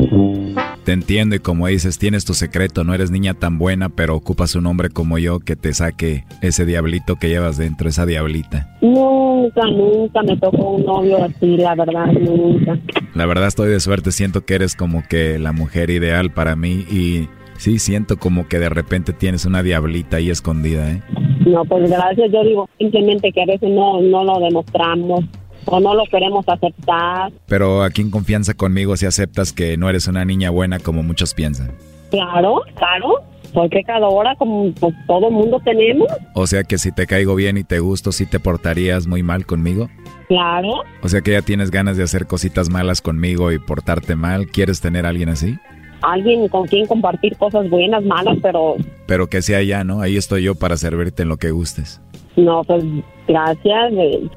Te 0.85 0.91
entiendo 0.91 1.37
y 1.37 1.39
como 1.39 1.68
dices, 1.68 1.97
tienes 1.97 2.24
tu 2.24 2.35
secreto, 2.35 2.83
no 2.83 2.93
eres 2.93 3.12
niña 3.12 3.35
tan 3.35 3.57
buena, 3.57 3.89
pero 3.89 4.16
ocupas 4.16 4.57
un 4.57 4.66
hombre 4.66 4.91
como 4.91 5.16
yo 5.16 5.39
que 5.39 5.55
te 5.55 5.72
saque 5.74 6.24
ese 6.41 6.66
diablito 6.66 7.16
que 7.16 7.28
llevas 7.28 7.57
dentro, 7.57 7.89
esa 7.89 8.05
diablita. 8.05 8.76
Nunca, 8.80 9.62
nunca 9.66 10.22
me 10.24 10.37
tocó 10.39 10.70
un 10.70 10.85
novio 10.85 11.22
así, 11.22 11.57
la 11.57 11.76
verdad, 11.76 12.07
nunca. 12.07 12.78
La 13.14 13.26
verdad 13.26 13.47
estoy 13.47 13.70
de 13.70 13.78
suerte, 13.78 14.11
siento 14.11 14.45
que 14.45 14.55
eres 14.55 14.74
como 14.74 15.05
que 15.09 15.39
la 15.39 15.53
mujer 15.53 15.91
ideal 15.91 16.33
para 16.33 16.57
mí 16.57 16.85
y 16.91 17.28
sí, 17.59 17.78
siento 17.78 18.16
como 18.16 18.49
que 18.49 18.59
de 18.59 18.68
repente 18.68 19.12
tienes 19.12 19.45
una 19.45 19.62
diablita 19.62 20.16
ahí 20.16 20.30
escondida, 20.30 20.91
¿eh? 20.91 21.03
No, 21.47 21.64
pues 21.64 21.89
gracias, 21.89 22.33
yo 22.33 22.43
digo 22.43 22.68
simplemente 22.78 23.30
que 23.33 23.43
a 23.43 23.47
veces 23.47 23.70
no, 23.70 24.01
no 24.01 24.24
lo 24.24 24.41
demostramos 24.41 25.24
o 25.66 25.80
no 25.80 25.94
lo 25.94 26.04
queremos 26.04 26.48
aceptar. 26.48 27.32
Pero 27.46 27.82
aquí 27.82 28.02
en 28.02 28.10
confianza 28.10 28.54
conmigo 28.54 28.96
si 28.96 29.06
aceptas 29.06 29.52
que 29.52 29.76
no 29.76 29.88
eres 29.88 30.06
una 30.08 30.24
niña 30.24 30.50
buena 30.50 30.78
como 30.78 31.02
muchos 31.02 31.34
piensan. 31.34 31.72
Claro, 32.10 32.62
claro. 32.76 33.22
Porque 33.52 33.82
cada 33.84 34.08
hora 34.08 34.34
como 34.36 34.72
pues, 34.72 34.94
todo 35.06 35.30
mundo 35.30 35.60
tenemos. 35.64 36.08
O 36.34 36.46
sea 36.46 36.64
que 36.64 36.78
si 36.78 36.90
te 36.90 37.06
caigo 37.06 37.34
bien 37.34 37.58
y 37.58 37.64
te 37.64 37.80
gusto, 37.80 38.10
¿sí 38.10 38.24
te 38.24 38.40
portarías 38.40 39.06
muy 39.06 39.22
mal 39.22 39.44
conmigo? 39.44 39.90
Claro. 40.28 40.84
O 41.02 41.08
sea 41.08 41.20
que 41.20 41.32
ya 41.32 41.42
tienes 41.42 41.70
ganas 41.70 41.98
de 41.98 42.02
hacer 42.02 42.26
cositas 42.26 42.70
malas 42.70 43.02
conmigo 43.02 43.52
y 43.52 43.58
portarte 43.58 44.16
mal. 44.16 44.46
¿Quieres 44.46 44.80
tener 44.80 45.04
a 45.04 45.10
alguien 45.10 45.28
así? 45.28 45.58
Alguien 46.00 46.48
con 46.48 46.66
quien 46.66 46.86
compartir 46.86 47.36
cosas 47.36 47.68
buenas, 47.68 48.02
malas, 48.04 48.38
pero... 48.42 48.76
Pero 49.06 49.28
que 49.28 49.42
sea 49.42 49.62
ya, 49.62 49.84
¿no? 49.84 50.00
Ahí 50.00 50.16
estoy 50.16 50.42
yo 50.42 50.54
para 50.54 50.76
servirte 50.76 51.22
en 51.22 51.28
lo 51.28 51.36
que 51.36 51.50
gustes. 51.50 52.00
No, 52.37 52.62
pues 52.64 52.85
gracias. 53.28 53.93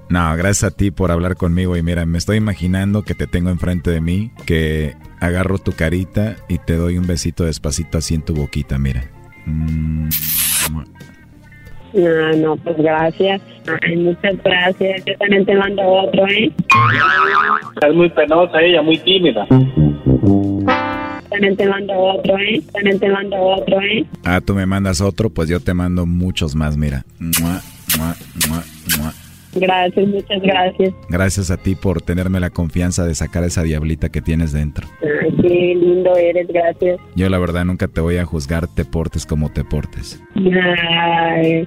No, 0.09 0.35
gracias 0.35 0.63
a 0.63 0.75
ti 0.75 0.91
por 0.91 1.11
hablar 1.11 1.35
conmigo 1.35 1.77
y 1.77 1.83
mira, 1.83 2.05
me 2.05 2.17
estoy 2.17 2.37
imaginando 2.37 3.03
que 3.03 3.15
te 3.15 3.27
tengo 3.27 3.49
enfrente 3.49 3.91
de 3.91 4.01
mí, 4.01 4.31
que 4.45 4.95
agarro 5.19 5.57
tu 5.57 5.71
carita 5.71 6.35
y 6.49 6.57
te 6.59 6.75
doy 6.75 6.97
un 6.97 7.07
besito 7.07 7.45
despacito 7.45 7.97
así 7.97 8.15
en 8.15 8.21
tu 8.23 8.33
boquita, 8.33 8.77
mira. 8.77 9.03
Mm. 9.45 10.09
No, 11.93 12.33
no, 12.33 12.57
pues 12.57 12.75
gracias. 12.77 13.41
Ay, 13.81 13.95
muchas 13.95 14.35
gracias. 14.43 15.05
Yo 15.05 15.13
también 15.17 15.45
te 15.45 15.55
mando 15.55 15.81
otro, 15.81 16.27
¿eh? 16.27 16.51
Es 17.81 17.95
muy 17.95 18.09
penosa 18.09 18.61
ella, 18.61 18.81
muy 18.81 18.97
tímida. 18.97 19.47
También 21.29 21.55
te 21.55 21.67
mando 21.67 21.93
otro, 21.93 22.37
¿eh? 22.37 22.61
También 22.73 22.99
te 22.99 23.09
mando 23.09 23.37
otro, 23.37 23.79
¿eh? 23.81 24.05
Ah, 24.25 24.41
tú 24.41 24.53
me 24.53 24.65
mandas 24.65 24.99
otro, 24.99 25.29
pues 25.29 25.47
yo 25.47 25.61
te 25.61 25.73
mando 25.73 26.05
muchos 26.05 26.53
más, 26.53 26.75
mira. 26.75 27.05
Gracias, 29.55 30.07
muchas 30.07 30.41
gracias. 30.41 30.93
Gracias 31.09 31.49
a 31.49 31.57
ti 31.57 31.75
por 31.75 32.01
tenerme 32.01 32.39
la 32.39 32.49
confianza 32.49 33.05
de 33.05 33.15
sacar 33.15 33.43
esa 33.45 33.63
diablita 33.63 34.09
que 34.09 34.21
tienes 34.21 34.51
dentro. 34.51 34.87
Ay, 35.01 35.33
qué 35.41 35.75
lindo 35.75 36.15
eres, 36.15 36.47
gracias. 36.47 36.99
Yo 37.15 37.29
la 37.29 37.39
verdad 37.39 37.63
nunca 37.63 37.87
te 37.87 38.01
voy 38.01 38.17
a 38.17 38.25
juzgar, 38.25 38.67
te 38.67 38.83
portes 38.83 39.25
como 39.25 39.49
te 39.51 39.63
portes. 39.63 40.21
Ay, 40.35 41.65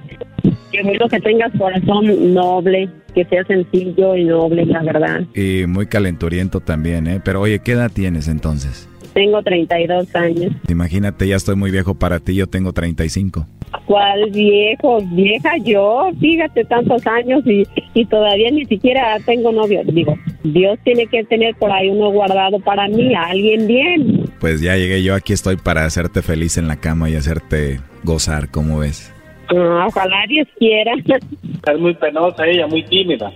qué 0.71 0.83
bueno 0.83 1.07
que 1.09 1.19
tengas 1.19 1.51
corazón 1.57 2.33
noble, 2.33 2.89
que 3.15 3.25
sea 3.25 3.43
sencillo 3.45 4.15
y 4.15 4.25
noble, 4.25 4.65
la 4.67 4.83
verdad. 4.83 5.21
Y 5.33 5.65
muy 5.65 5.87
calenturiento 5.87 6.59
también, 6.59 7.07
¿eh? 7.07 7.21
Pero 7.23 7.41
oye, 7.41 7.59
¿qué 7.59 7.71
edad 7.71 7.91
tienes 7.91 8.27
entonces? 8.27 8.87
Tengo 9.13 9.41
32 9.41 10.15
años. 10.15 10.53
Imagínate, 10.67 11.27
ya 11.27 11.35
estoy 11.35 11.55
muy 11.55 11.71
viejo 11.71 11.95
para 11.95 12.19
ti, 12.19 12.35
yo 12.35 12.47
tengo 12.47 12.73
35. 12.73 13.47
¿Cuál 13.85 14.29
viejo? 14.31 14.99
Vieja 15.11 15.51
yo, 15.63 16.09
fíjate, 16.19 16.65
tantos 16.65 17.05
años 17.07 17.41
y, 17.45 17.67
y 17.93 18.05
todavía 18.05 18.49
ni 18.51 18.65
siquiera 18.65 19.17
tengo 19.25 19.51
novio. 19.51 19.81
Digo, 19.85 20.15
Dios 20.43 20.77
tiene 20.83 21.07
que 21.07 21.23
tener 21.23 21.55
por 21.55 21.71
ahí 21.71 21.89
uno 21.89 22.11
guardado 22.11 22.59
para 22.59 22.87
mí, 22.87 23.13
a 23.15 23.23
alguien 23.23 23.67
bien. 23.67 24.29
Pues 24.39 24.61
ya 24.61 24.75
llegué, 24.75 25.03
yo 25.03 25.15
aquí 25.15 25.33
estoy 25.33 25.57
para 25.57 25.85
hacerte 25.85 26.21
feliz 26.21 26.57
en 26.57 26.67
la 26.67 26.77
cama 26.77 27.09
y 27.09 27.15
hacerte 27.15 27.79
gozar, 28.03 28.49
¿cómo 28.49 28.79
ves? 28.79 29.13
Ah, 29.49 29.85
ojalá 29.87 30.25
Dios 30.27 30.47
quiera. 30.57 30.93
Es 31.67 31.79
muy 31.79 31.93
penosa 31.93 32.47
ella, 32.47 32.65
muy 32.67 32.83
tímida. 32.83 33.31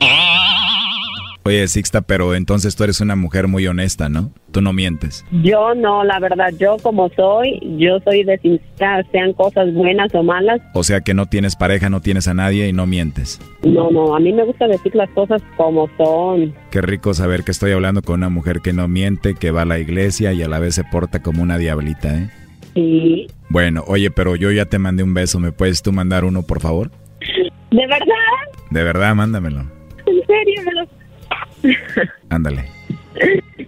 Oye, 1.45 1.67
Sixta, 1.67 2.01
pero 2.01 2.35
entonces 2.35 2.73
tú 2.75 2.85
eres 2.85 3.01
una 3.01 3.17
mujer 3.17 3.49
muy 3.49 3.67
honesta, 3.67 4.07
¿no? 4.07 4.31
Tú 4.51 4.61
no 4.61 4.71
mientes. 4.71 5.25
Yo 5.43 5.75
no, 5.75 6.05
la 6.05 6.17
verdad, 6.19 6.53
yo 6.57 6.77
como 6.81 7.09
soy, 7.17 7.59
yo 7.77 7.99
soy 8.05 8.23
de 8.23 8.37
sincera, 8.37 9.03
sean 9.11 9.33
cosas 9.33 9.73
buenas 9.73 10.15
o 10.15 10.23
malas. 10.23 10.61
O 10.73 10.83
sea 10.83 11.01
que 11.01 11.13
no 11.13 11.25
tienes 11.25 11.57
pareja, 11.57 11.89
no 11.89 11.99
tienes 11.99 12.29
a 12.29 12.33
nadie 12.33 12.69
y 12.69 12.73
no 12.73 12.85
mientes. 12.87 13.41
No, 13.63 13.91
no, 13.91 14.15
a 14.15 14.21
mí 14.21 14.31
me 14.31 14.45
gusta 14.45 14.67
decir 14.67 14.95
las 14.95 15.09
cosas 15.09 15.41
como 15.57 15.89
son. 15.97 16.53
Qué 16.71 16.81
rico 16.81 17.13
saber 17.13 17.43
que 17.43 17.51
estoy 17.51 17.73
hablando 17.73 18.01
con 18.01 18.21
una 18.21 18.29
mujer 18.29 18.61
que 18.61 18.71
no 18.71 18.87
miente, 18.87 19.35
que 19.35 19.51
va 19.51 19.63
a 19.63 19.65
la 19.65 19.79
iglesia 19.79 20.31
y 20.31 20.43
a 20.43 20.47
la 20.47 20.59
vez 20.59 20.75
se 20.75 20.85
porta 20.85 21.21
como 21.21 21.43
una 21.43 21.57
diablita, 21.57 22.15
¿eh? 22.15 22.29
Sí. 22.73 23.27
Bueno, 23.49 23.83
oye, 23.87 24.09
pero 24.11 24.37
yo 24.37 24.49
ya 24.51 24.65
te 24.65 24.79
mandé 24.79 25.03
un 25.03 25.13
beso, 25.13 25.39
¿me 25.39 25.51
puedes 25.51 25.81
tú 25.83 25.91
mandar 25.91 26.23
uno, 26.23 26.43
por 26.43 26.61
favor? 26.61 26.89
¿De 27.71 27.85
verdad? 27.87 28.15
De 28.71 28.83
verdad, 28.83 29.13
mándamelo. 29.13 29.59
¿En 30.05 30.25
serio? 30.25 30.61
Me 30.65 30.71
lo... 30.73 30.92
Ándale. 32.29 32.65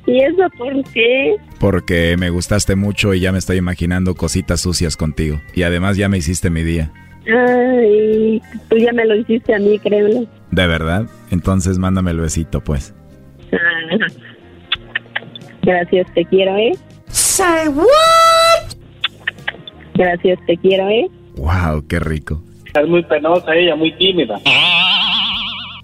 ¿Y 0.07 0.19
eso 0.21 0.49
por 0.57 0.83
qué? 0.91 1.35
Porque 1.59 2.15
me 2.17 2.29
gustaste 2.29 2.75
mucho 2.75 3.13
y 3.13 3.19
ya 3.19 3.31
me 3.31 3.37
estoy 3.37 3.57
imaginando 3.57 4.15
cositas 4.15 4.61
sucias 4.61 4.97
contigo. 4.97 5.41
Y 5.53 5.63
además 5.63 5.97
ya 5.97 6.09
me 6.09 6.17
hiciste 6.17 6.49
mi 6.49 6.63
día. 6.63 6.91
Ay, 7.27 8.41
tú 8.69 8.77
ya 8.77 8.93
me 8.93 9.05
lo 9.05 9.15
hiciste 9.15 9.53
a 9.55 9.59
mí, 9.59 9.79
créelo. 9.79 10.27
¿De 10.51 10.67
verdad? 10.67 11.07
Entonces 11.31 11.77
mándame 11.79 12.11
el 12.11 12.19
besito, 12.19 12.61
pues. 12.61 12.93
Ah, 13.51 13.97
gracias, 15.63 16.07
te 16.13 16.25
quiero, 16.25 16.55
¿eh? 16.57 16.73
Say 17.07 17.67
what? 17.69 18.75
Gracias, 19.95 20.39
te 20.45 20.57
quiero, 20.57 20.87
¿eh? 20.89 21.07
Wow, 21.37 21.85
qué 21.87 21.99
rico. 21.99 22.43
Es 22.79 22.87
muy 22.87 23.03
penosa 23.03 23.55
ella, 23.55 23.75
muy 23.75 23.91
tímida. 23.93 24.39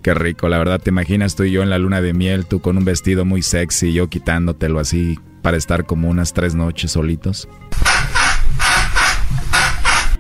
Qué 0.02 0.16
rico, 0.16 0.50
la 0.50 0.58
verdad, 0.58 0.82
te 0.82 0.90
imaginas 0.90 1.36
tú 1.36 1.44
y 1.44 1.52
yo 1.52 1.62
en 1.62 1.70
la 1.70 1.78
luna 1.78 2.02
de 2.02 2.14
miel, 2.14 2.48
tú 2.48 2.60
con 2.60 2.76
un 2.76 2.86
vestido 2.86 3.24
muy 3.24 3.44
sexy 3.44 3.90
y 3.90 3.94
yo 3.94 4.08
quitándotelo 4.08 4.80
así 4.80 5.20
para 5.44 5.58
estar 5.58 5.86
como 5.86 6.10
unas 6.10 6.34
tres 6.34 6.56
noches 6.56 6.92
solitos. 6.92 7.48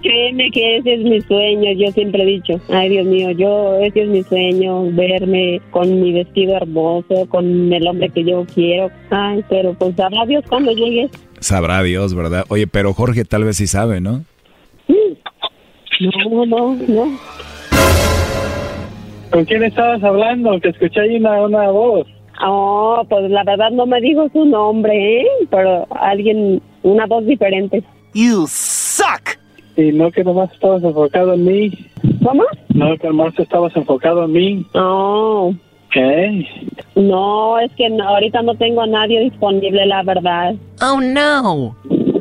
Créeme 0.03 0.51
que 0.51 0.77
ese 0.77 0.93
es 0.95 0.99
mi 1.01 1.21
sueño, 1.21 1.71
yo 1.73 1.91
siempre 1.93 2.21
he 2.21 2.25
dicho, 2.25 2.61
ay 2.69 2.89
Dios 2.89 3.05
mío, 3.07 3.31
yo, 3.31 3.79
ese 3.79 4.03
es 4.03 4.09
mi 4.09 4.23
sueño, 4.23 4.91
verme 4.91 5.61
con 5.71 5.99
mi 5.99 6.13
vestido 6.13 6.57
hermoso, 6.57 7.27
con 7.29 7.73
el 7.73 7.87
hombre 7.87 8.09
que 8.09 8.23
yo 8.23 8.45
quiero, 8.53 8.91
ay, 9.09 9.43
pero 9.49 9.73
pues 9.73 9.95
sabrá 9.95 10.25
Dios 10.27 10.43
cuando 10.47 10.71
llegue. 10.73 11.09
Sabrá 11.39 11.81
Dios, 11.81 12.13
¿verdad? 12.13 12.45
Oye, 12.49 12.67
pero 12.67 12.93
Jorge 12.93 13.25
tal 13.25 13.45
vez 13.45 13.57
sí 13.57 13.65
sabe, 13.65 13.99
¿no? 13.99 14.25
No, 15.99 16.45
no, 16.45 16.75
no. 16.87 17.19
¿Con 19.31 19.45
quién 19.45 19.63
estabas 19.63 20.03
hablando? 20.03 20.59
Que 20.59 20.69
escuché 20.69 21.01
ahí 21.01 21.15
una, 21.15 21.41
una 21.41 21.71
voz. 21.71 22.07
Oh, 22.43 23.03
pues 23.07 23.29
la 23.29 23.43
verdad 23.43 23.71
no 23.71 23.85
me 23.85 24.01
dijo 24.01 24.27
su 24.33 24.45
nombre, 24.45 25.21
¿eh? 25.21 25.27
Pero 25.49 25.87
alguien, 25.91 26.61
una 26.83 27.05
voz 27.05 27.25
diferente. 27.25 27.83
You 28.13 28.45
suck. 28.47 29.37
Y 29.77 29.91
no 29.93 30.11
que 30.11 30.23
nomás 30.23 30.51
estabas 30.51 30.83
enfocado 30.83 31.33
en 31.33 31.45
mí. 31.45 31.71
¿Cómo? 32.23 32.43
No 32.73 32.97
que 32.97 33.07
nomás 33.07 33.37
estabas 33.39 33.75
enfocado 33.75 34.25
en 34.25 34.31
mí. 34.33 34.65
No. 34.73 35.55
¿Qué? 35.91 36.45
No, 36.95 37.59
es 37.59 37.71
que 37.73 37.89
no, 37.89 38.07
ahorita 38.07 38.41
no 38.41 38.55
tengo 38.55 38.81
a 38.81 38.87
nadie 38.87 39.21
disponible, 39.21 39.85
la 39.85 40.03
verdad. 40.03 40.55
Oh, 40.81 40.99
no. 40.99 41.75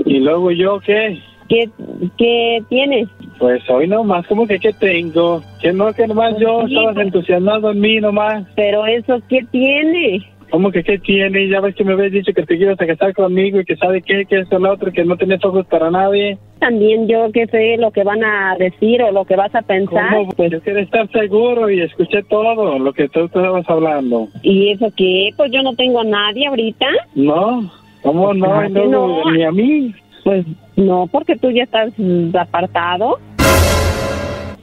¿Y 0.04 0.18
luego 0.18 0.50
yo 0.50 0.80
qué? 0.80 1.18
¿Qué, 1.48 1.68
qué 2.16 2.62
tienes? 2.68 3.08
Pues 3.40 3.62
hoy 3.70 3.88
nomás, 3.88 4.26
¿cómo 4.26 4.46
que 4.46 4.58
qué 4.58 4.70
tengo? 4.74 5.42
Que 5.62 5.72
no, 5.72 5.94
que 5.94 6.06
nomás 6.06 6.38
yo 6.38 6.60
pues- 6.60 7.06
entusiasmado 7.06 7.70
en 7.70 7.80
mí 7.80 7.98
nomás. 7.98 8.46
Pero 8.54 8.84
eso, 8.84 9.18
¿qué 9.30 9.40
tiene? 9.50 10.20
¿Cómo 10.50 10.70
que 10.70 10.82
qué 10.82 10.98
tiene? 10.98 11.48
Ya 11.48 11.60
ves 11.60 11.74
que 11.74 11.84
me 11.84 11.94
habías 11.94 12.12
dicho 12.12 12.34
que 12.34 12.42
te 12.42 12.58
quieres 12.58 12.78
a 12.78 12.86
casar 12.86 13.14
conmigo 13.14 13.58
y 13.60 13.64
que 13.64 13.76
sabe 13.76 14.02
qué, 14.02 14.26
que 14.26 14.40
esto, 14.40 14.58
lo 14.58 14.72
otro, 14.72 14.92
que 14.92 15.04
no 15.04 15.16
tienes 15.16 15.42
ojos 15.42 15.64
para 15.68 15.90
nadie. 15.90 16.36
También 16.58 17.08
yo 17.08 17.32
que 17.32 17.46
sé 17.46 17.78
lo 17.78 17.92
que 17.92 18.04
van 18.04 18.22
a 18.22 18.56
decir 18.58 19.00
o 19.02 19.10
lo 19.10 19.24
que 19.24 19.36
vas 19.36 19.54
a 19.54 19.62
pensar. 19.62 20.12
¿Cómo? 20.12 20.32
Pues 20.32 20.50
yo 20.50 20.60
quiero 20.60 20.80
estar 20.80 21.08
seguro 21.10 21.70
y 21.70 21.80
escuché 21.80 22.22
todo 22.24 22.78
lo 22.78 22.92
que 22.92 23.08
tú 23.08 23.20
estabas 23.24 23.64
hablando. 23.70 24.28
¿Y 24.42 24.72
eso 24.72 24.88
qué? 24.94 25.30
Pues 25.34 25.50
yo 25.50 25.62
no 25.62 25.74
tengo 25.76 26.00
a 26.00 26.04
nadie 26.04 26.46
ahorita. 26.48 26.86
No, 27.14 27.72
¿cómo 28.02 28.34
no? 28.34 28.60
Que 28.60 28.68
luego, 28.68 29.22
no. 29.24 29.30
Ni 29.32 29.44
a 29.44 29.52
mí. 29.52 29.94
Pues 30.24 30.44
no, 30.76 31.08
porque 31.10 31.36
tú 31.36 31.50
ya 31.50 31.64
estás 31.64 31.92
apartado. 32.34 33.18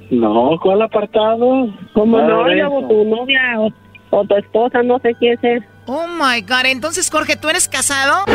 No, 0.10 0.58
¿cuál 0.62 0.82
apartado? 0.82 1.68
Como 1.94 2.18
Nada 2.18 2.30
no, 2.30 2.50
eso. 2.50 2.88
tu 2.88 3.04
novia 3.06 3.42
o, 3.60 3.70
o 4.12 4.26
tu 4.26 4.36
esposa, 4.38 4.82
no 4.84 5.00
sé 5.00 5.14
quién 5.20 5.38
es. 5.42 5.64
Oh 5.86 6.08
my 6.08 6.42
God. 6.42 6.66
Entonces, 6.66 7.10
Jorge, 7.10 7.36
¿tú 7.36 7.50
eres 7.50 7.68
casado? 7.68 8.26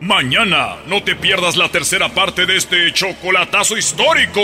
Mañana 0.00 0.76
no 0.88 1.02
te 1.02 1.14
pierdas 1.14 1.56
la 1.56 1.68
tercera 1.68 2.08
parte 2.08 2.44
de 2.46 2.56
este 2.56 2.92
chocolatazo 2.92 3.76
histórico. 3.76 4.40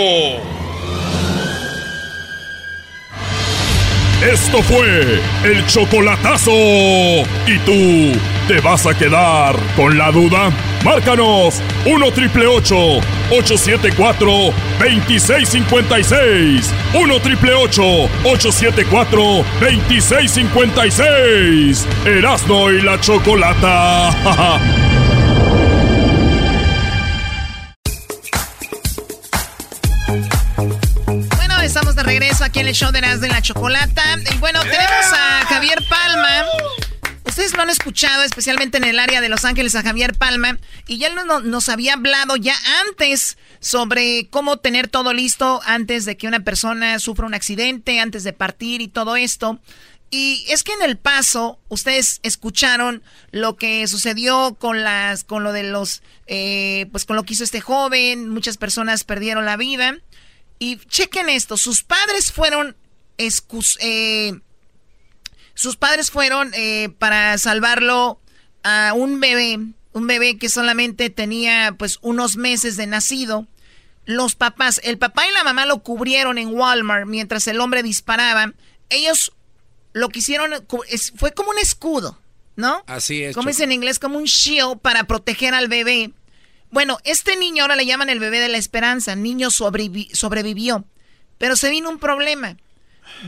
Esto 4.21 4.61
fue 4.63 5.19
el 5.45 5.65
chocolatazo. 5.67 6.51
¿Y 6.51 7.57
tú 7.65 8.19
te 8.49 8.59
vas 8.61 8.85
a 8.87 8.95
quedar 8.95 9.55
con 9.75 9.95
la 9.95 10.11
duda? 10.11 10.49
Márcanos 10.83 11.61
1 11.85 12.11
triple 12.13 12.47
874 12.47 14.31
2656. 14.79 16.73
1 16.95 17.21
triple 17.21 17.53
874 17.53 19.45
2656. 19.59 21.85
Erasno 22.05 22.71
y 22.71 22.81
la 22.81 22.99
chocolata. 22.99 24.09
Bueno, 31.35 31.61
estamos 31.61 31.95
de 31.95 32.01
regreso 32.01 32.43
aquí 32.43 32.61
en 32.61 32.67
el 32.67 32.73
show 32.73 32.91
de 32.91 32.97
Erasmo 32.97 33.27
y 33.27 33.29
la 33.29 33.43
Chocolata. 33.43 34.01
Y 34.33 34.37
bueno, 34.37 34.59
tenemos 34.61 35.13
a 35.13 35.45
Javier 35.45 35.77
Palma. 35.87 36.47
Ustedes 37.39 37.55
lo 37.55 37.61
han 37.63 37.69
escuchado, 37.69 38.23
especialmente 38.23 38.79
en 38.79 38.83
el 38.83 38.99
área 38.99 39.21
de 39.21 39.29
Los 39.29 39.45
Ángeles, 39.45 39.73
a 39.75 39.81
Javier 39.81 40.13
Palma. 40.13 40.59
Y 40.87 40.97
ya 40.97 41.07
él 41.07 41.15
no- 41.25 41.39
nos 41.39 41.69
había 41.69 41.93
hablado 41.93 42.35
ya 42.35 42.53
antes 42.85 43.37
sobre 43.61 44.27
cómo 44.29 44.57
tener 44.57 44.89
todo 44.89 45.13
listo 45.13 45.61
antes 45.63 46.03
de 46.03 46.17
que 46.17 46.27
una 46.27 46.41
persona 46.41 46.99
sufra 46.99 47.25
un 47.25 47.33
accidente, 47.33 48.01
antes 48.01 48.25
de 48.25 48.33
partir 48.33 48.81
y 48.81 48.89
todo 48.89 49.15
esto. 49.15 49.61
Y 50.11 50.43
es 50.49 50.65
que 50.65 50.73
en 50.73 50.81
el 50.81 50.97
paso, 50.97 51.61
ustedes 51.69 52.19
escucharon 52.23 53.03
lo 53.31 53.55
que 53.55 53.87
sucedió 53.87 54.55
con 54.59 54.83
las, 54.83 55.23
con 55.23 55.45
lo 55.45 55.53
de 55.53 55.63
los, 55.63 56.01
eh, 56.27 56.87
pues 56.91 57.05
con 57.05 57.15
lo 57.15 57.23
que 57.23 57.35
hizo 57.35 57.45
este 57.45 57.61
joven. 57.61 58.27
Muchas 58.27 58.57
personas 58.57 59.05
perdieron 59.05 59.45
la 59.45 59.55
vida. 59.55 59.97
Y 60.59 60.75
chequen 60.75 61.29
esto, 61.29 61.55
sus 61.55 61.83
padres 61.83 62.33
fueron 62.33 62.75
excus- 63.17 63.77
eh, 63.79 64.41
sus 65.59 65.75
padres 65.75 66.09
fueron 66.09 66.53
eh, 66.53 66.87
para 66.99 67.37
salvarlo 67.37 68.21
a 68.63 68.93
un 68.95 69.19
bebé, 69.19 69.59
un 69.91 70.07
bebé 70.07 70.37
que 70.37 70.47
solamente 70.47 71.09
tenía 71.09 71.75
pues 71.77 71.97
unos 72.01 72.37
meses 72.37 72.77
de 72.77 72.87
nacido. 72.87 73.45
Los 74.05 74.35
papás, 74.35 74.79
el 74.85 74.97
papá 74.97 75.27
y 75.27 75.33
la 75.33 75.43
mamá 75.43 75.65
lo 75.65 75.83
cubrieron 75.83 76.37
en 76.37 76.47
Walmart 76.47 77.07
mientras 77.07 77.45
el 77.47 77.59
hombre 77.59 77.83
disparaba. 77.83 78.53
Ellos 78.89 79.33
lo 79.91 80.07
que 80.07 80.19
hicieron 80.19 80.51
fue 81.17 81.33
como 81.33 81.49
un 81.49 81.59
escudo, 81.59 82.17
¿no? 82.55 82.81
Así 82.87 83.21
es. 83.23 83.35
Como 83.35 83.49
es 83.49 83.59
en 83.59 83.73
inglés, 83.73 83.99
como 83.99 84.17
un 84.17 84.23
shield 84.23 84.79
para 84.79 85.03
proteger 85.03 85.53
al 85.53 85.67
bebé. 85.67 86.11
Bueno, 86.71 86.99
este 87.03 87.35
niño 87.35 87.63
ahora 87.63 87.75
le 87.75 87.85
llaman 87.85 88.09
el 88.09 88.19
bebé 88.21 88.39
de 88.39 88.47
la 88.47 88.57
esperanza. 88.57 89.13
Niño 89.17 89.49
sobrevi- 89.49 90.13
sobrevivió. 90.13 90.85
Pero 91.37 91.57
se 91.57 91.69
vino 91.69 91.89
un 91.89 91.99
problema. 91.99 92.55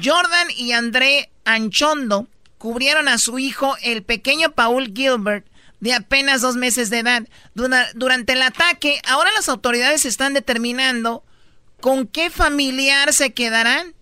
Jordan 0.02 0.48
y 0.56 0.72
André 0.72 1.31
Anchondo 1.46 2.28
cubrieron 2.58 3.08
a 3.08 3.18
su 3.18 3.40
hijo, 3.40 3.76
el 3.82 4.04
pequeño 4.04 4.52
Paul 4.52 4.94
Gilbert, 4.96 5.46
de 5.80 5.94
apenas 5.94 6.42
dos 6.42 6.56
meses 6.56 6.90
de 6.90 7.00
edad. 7.00 7.28
Dura- 7.56 7.90
durante 7.96 8.34
el 8.34 8.42
ataque, 8.44 9.02
ahora 9.08 9.32
las 9.36 9.50
autoridades 9.50 10.06
están 10.06 10.34
determinando 10.34 11.24
con 11.80 12.06
qué 12.08 12.30
familiar 12.30 13.14
se 13.14 13.34
quedarán. 13.34 13.94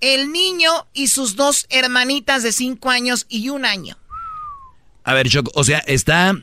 El 0.00 0.30
niño 0.30 0.86
y 0.92 1.08
sus 1.08 1.34
dos 1.36 1.66
hermanitas 1.70 2.42
de 2.42 2.52
cinco 2.52 2.90
años 2.90 3.26
y 3.28 3.48
un 3.48 3.64
año. 3.64 3.96
A 5.04 5.14
ver, 5.14 5.28
Choco, 5.28 5.50
o 5.54 5.64
sea, 5.64 5.78
está 5.80 6.36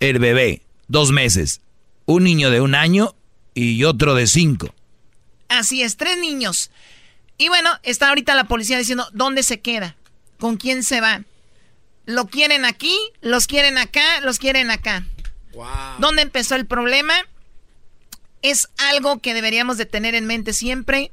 el 0.00 0.18
bebé, 0.18 0.62
dos 0.88 1.10
meses, 1.10 1.60
un 2.06 2.24
niño 2.24 2.50
de 2.50 2.60
un 2.60 2.74
año 2.74 3.14
y 3.54 3.84
otro 3.84 4.14
de 4.14 4.26
cinco. 4.28 4.72
Así 5.48 5.82
es, 5.82 5.96
tres 5.96 6.16
niños. 6.18 6.70
Y 7.42 7.48
bueno, 7.48 7.70
está 7.82 8.08
ahorita 8.10 8.36
la 8.36 8.44
policía 8.44 8.78
diciendo 8.78 9.04
dónde 9.12 9.42
se 9.42 9.60
queda, 9.60 9.96
con 10.38 10.56
quién 10.56 10.84
se 10.84 11.00
va. 11.00 11.24
Lo 12.06 12.28
quieren 12.28 12.64
aquí, 12.64 12.96
los 13.20 13.48
quieren 13.48 13.78
acá, 13.78 14.20
los 14.20 14.38
quieren 14.38 14.70
acá. 14.70 15.04
¿Dónde 15.98 16.22
empezó 16.22 16.54
el 16.54 16.66
problema? 16.66 17.14
Es 18.42 18.68
algo 18.76 19.18
que 19.20 19.34
deberíamos 19.34 19.76
de 19.76 19.86
tener 19.86 20.14
en 20.14 20.24
mente 20.24 20.52
siempre. 20.52 21.10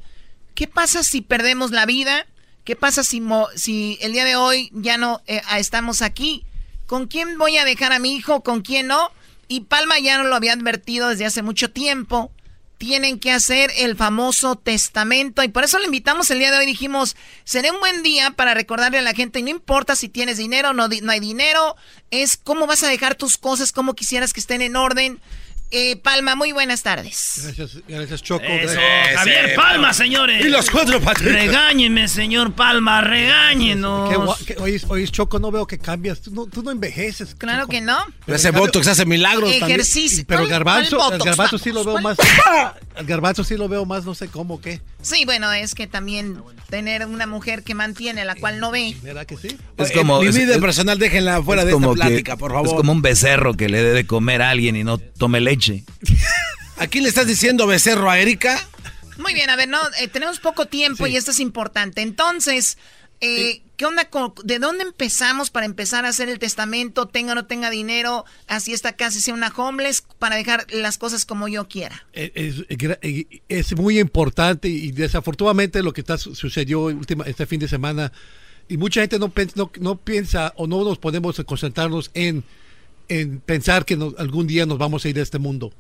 ¿Qué 0.54 0.68
pasa 0.68 1.02
si 1.02 1.22
perdemos 1.22 1.72
la 1.72 1.88
vida? 1.88 2.28
¿Qué 2.64 2.76
pasa 2.76 3.04
si, 3.04 3.22
mo- 3.22 3.50
si 3.56 3.98
el 4.00 4.14
día 4.14 4.24
de 4.24 4.36
hoy 4.36 4.70
ya 4.72 4.98
no 4.98 5.24
eh, 5.26 5.42
ah, 5.48 5.58
estamos 5.58 6.04
aquí? 6.04 6.46
¿Con 6.86 7.08
quién 7.08 7.40
voy 7.40 7.58
a 7.58 7.66
dejar 7.66 7.92
a 7.92 7.98
mi 7.98 8.16
hijo? 8.16 8.44
¿Con 8.44 8.62
quién 8.62 8.86
no? 8.86 9.12
Y 9.48 9.62
Palma 9.62 9.98
ya 9.98 10.20
no 10.20 10.26
lo 10.26 10.36
había 10.36 10.54
advertido 10.54 11.10
desde 11.10 11.26
hace 11.26 11.42
mucho 11.42 11.72
tiempo. 11.72 12.32
Tienen 12.80 13.20
que 13.20 13.32
hacer 13.32 13.72
el 13.78 13.96
famoso 13.96 14.56
testamento. 14.56 15.44
Y 15.44 15.50
por 15.50 15.64
eso 15.64 15.78
le 15.78 15.86
invitamos 15.86 16.32
el 16.32 16.40
día 16.40 16.52
de 16.52 16.58
hoy. 16.58 16.66
Dijimos, 16.66 17.16
será 17.44 17.72
un 17.72 17.80
buen 17.80 18.02
día 18.02 18.32
para 18.32 18.56
recordarle 18.56 18.98
a 18.98 19.04
la 19.04 19.14
gente, 19.14 19.44
no 19.44 19.50
importa 19.50 19.96
si 19.96 20.10
tienes 20.10 20.38
dinero 20.38 20.70
o 20.70 20.74
no, 20.74 20.88
no 20.88 21.12
hay 21.12 21.20
dinero, 21.20 21.76
es 22.10 22.38
cómo 22.38 22.66
vas 22.66 22.82
a 22.82 22.88
dejar 22.88 23.14
tus 23.14 23.38
cosas, 23.38 23.72
cómo 23.72 23.94
quisieras 23.94 24.34
que 24.34 24.40
estén 24.40 24.64
en 24.64 24.76
orden. 24.76 25.20
Eh, 25.72 25.98
Palma, 25.98 26.36
muy 26.36 26.52
buenas 26.52 26.82
tardes. 26.82 27.42
Gracias, 27.44 27.84
gracias 27.88 28.24
Choco. 28.24 28.46
Javier 29.16 29.54
Palma, 29.56 29.94
señores. 29.94 30.44
Y 30.44 30.50
los 30.50 30.70
cuatro 30.70 31.00
Regáñeme, 31.20 32.08
señor 32.08 32.54
Palma, 32.54 33.02
regáñenos. 33.02 34.10
Oye, 34.60 34.82
oye, 34.88 35.08
Choco, 35.08 35.38
no 35.38 35.52
veo 35.52 35.68
que 35.68 35.78
cambias. 35.78 36.22
Tú 36.22 36.32
no, 36.32 36.48
tú 36.48 36.64
no 36.64 36.72
envejeces. 36.72 37.36
Claro 37.36 37.68
que 37.68 37.82
no. 37.82 37.98
Pero 38.26 38.36
ese 38.36 38.52
Botox 38.52 38.88
hace 38.88 39.06
milagros 39.06 39.52
Ejercicio. 39.52 40.24
Pero 40.28 40.48
garbanzo, 40.48 41.14
el 41.14 41.20
garbanzo 41.20 41.58
sí 41.60 41.72
lo 41.72 41.84
veo 41.84 42.02
más. 42.02 42.18
Garbanzo 43.04 43.44
sí 43.44 43.56
lo 43.56 43.68
veo 43.68 43.86
más, 43.86 44.06
no 44.06 44.16
sé 44.16 44.28
cómo, 44.28 44.62
qué. 44.62 44.82
Sí, 45.02 45.26
bueno, 45.26 45.52
es 45.52 45.76
que 45.76 45.88
también 45.88 46.42
tener 46.70 47.06
una 47.06 47.26
mujer 47.26 47.64
que 47.64 47.76
mantiene, 47.76 48.26
la 48.26 48.36
cual 48.36 48.60
no 48.60 48.72
ve. 48.72 48.96
¿Verdad 49.02 49.26
que 49.26 49.38
sí? 49.38 49.58
Es 49.78 49.92
como, 49.92 50.22
Mi 50.22 50.30
vida 50.30 50.60
personal, 50.60 51.00
déjenla 51.00 51.42
fuera 51.42 51.66
de 51.66 51.74
esta 51.74 51.92
plática, 51.92 52.38
por 52.38 52.52
favor. 52.52 52.68
Es 52.68 52.74
como 52.74 52.92
un 52.92 53.02
becerro 53.02 53.56
que 53.56 53.70
le 53.70 53.82
debe 53.82 54.06
comer 54.06 54.42
a 54.42 54.50
alguien 54.52 54.76
y 54.76 54.84
no 54.84 54.98
tome 54.98 55.40
leche. 55.40 55.84
¿A 56.78 56.88
quién 56.88 57.04
le 57.04 57.10
estás 57.10 57.28
diciendo 57.28 57.68
becerro 57.68 58.10
a 58.10 58.20
Erika? 58.20 58.60
Muy 59.18 59.34
bien, 59.34 59.50
a 59.50 59.56
ver, 59.58 59.68
no, 59.68 59.80
eh, 60.00 60.08
tenemos 60.08 60.40
poco 60.40 60.66
tiempo 60.66 61.06
y 61.08 61.18
esto 61.18 61.32
es 61.32 61.40
importante. 61.42 62.02
Entonces, 62.02 62.78
eh, 63.20 63.62
¿qué 63.80 63.86
onda? 63.86 64.10
¿De 64.44 64.60
dónde 64.60 64.84
empezamos 64.84 65.52
para 65.52 65.66
empezar 65.66 66.06
a 66.06 66.10
hacer 66.10 66.28
el 66.28 66.38
testamento? 66.38 67.08
Tenga 67.08 67.32
o 67.32 67.36
no 67.36 67.46
tenga 67.46 67.70
dinero, 67.70 68.26
así 68.46 68.74
esta 68.74 68.98
casa 68.98 69.22
sea 69.22 69.34
una 69.34 69.48
homeless, 69.56 70.04
para 70.20 70.36
dejar 70.36 70.68
las 70.74 70.98
cosas 70.98 71.26
como 71.26 71.48
yo 71.48 71.70
quiera. 71.70 72.06
Es, 72.12 72.66
es 73.48 73.78
muy 73.78 73.98
importante 73.98 74.68
y 74.68 74.92
desafortunadamente 74.92 75.82
lo 75.82 75.94
que 75.94 76.02
está, 76.02 76.18
sucedió 76.18 76.90
este 76.90 77.46
fin 77.46 77.62
de 77.62 77.70
semana, 77.70 78.12
y 78.68 78.76
mucha 78.76 79.00
gente 79.00 79.18
no, 79.18 79.32
no, 79.56 79.72
no 79.80 79.96
piensa 79.96 80.54
o 80.58 80.68
no 80.68 80.84
nos 80.84 80.98
podemos 80.98 81.42
concentrarnos 81.46 82.12
en, 82.14 82.44
en 83.08 83.40
pensar 83.40 83.86
que 83.86 83.98
algún 84.18 84.46
día 84.46 84.66
nos 84.66 84.78
vamos 84.78 85.06
a 85.06 85.10
ir 85.10 85.16
de 85.16 85.22
este 85.22 85.40
mundo. 85.40 85.72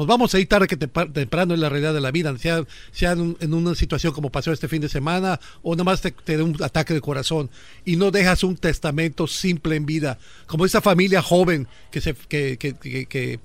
Nos 0.00 0.06
vamos 0.06 0.34
a 0.34 0.38
ir 0.38 0.48
tarde 0.48 0.66
que 0.66 0.78
temprano 0.78 1.52
en 1.52 1.60
la 1.60 1.68
realidad 1.68 1.92
de 1.92 2.00
la 2.00 2.10
vida, 2.10 2.34
sea, 2.38 2.64
sea 2.90 3.12
en, 3.12 3.52
una 3.52 3.74
situación 3.74 4.14
como 4.14 4.30
pasó 4.30 4.50
este 4.50 4.66
fin 4.66 4.80
de 4.80 4.88
semana 4.88 5.38
o 5.60 5.74
nada 5.74 5.84
más 5.84 6.00
te, 6.00 6.10
te 6.10 6.38
da 6.38 6.44
un 6.44 6.56
ataque 6.62 6.94
de 6.94 7.02
corazón 7.02 7.50
y 7.84 7.96
no 7.96 8.10
dejas 8.10 8.42
un 8.42 8.56
testamento 8.56 9.26
simple 9.26 9.76
en 9.76 9.84
vida, 9.84 10.16
como 10.46 10.64
esa 10.64 10.80
familia 10.80 11.20
joven 11.20 11.68
que 11.90 12.00
se, 12.00 12.14
que, 12.14 12.56
que, 12.56 12.72
que, 13.04 13.40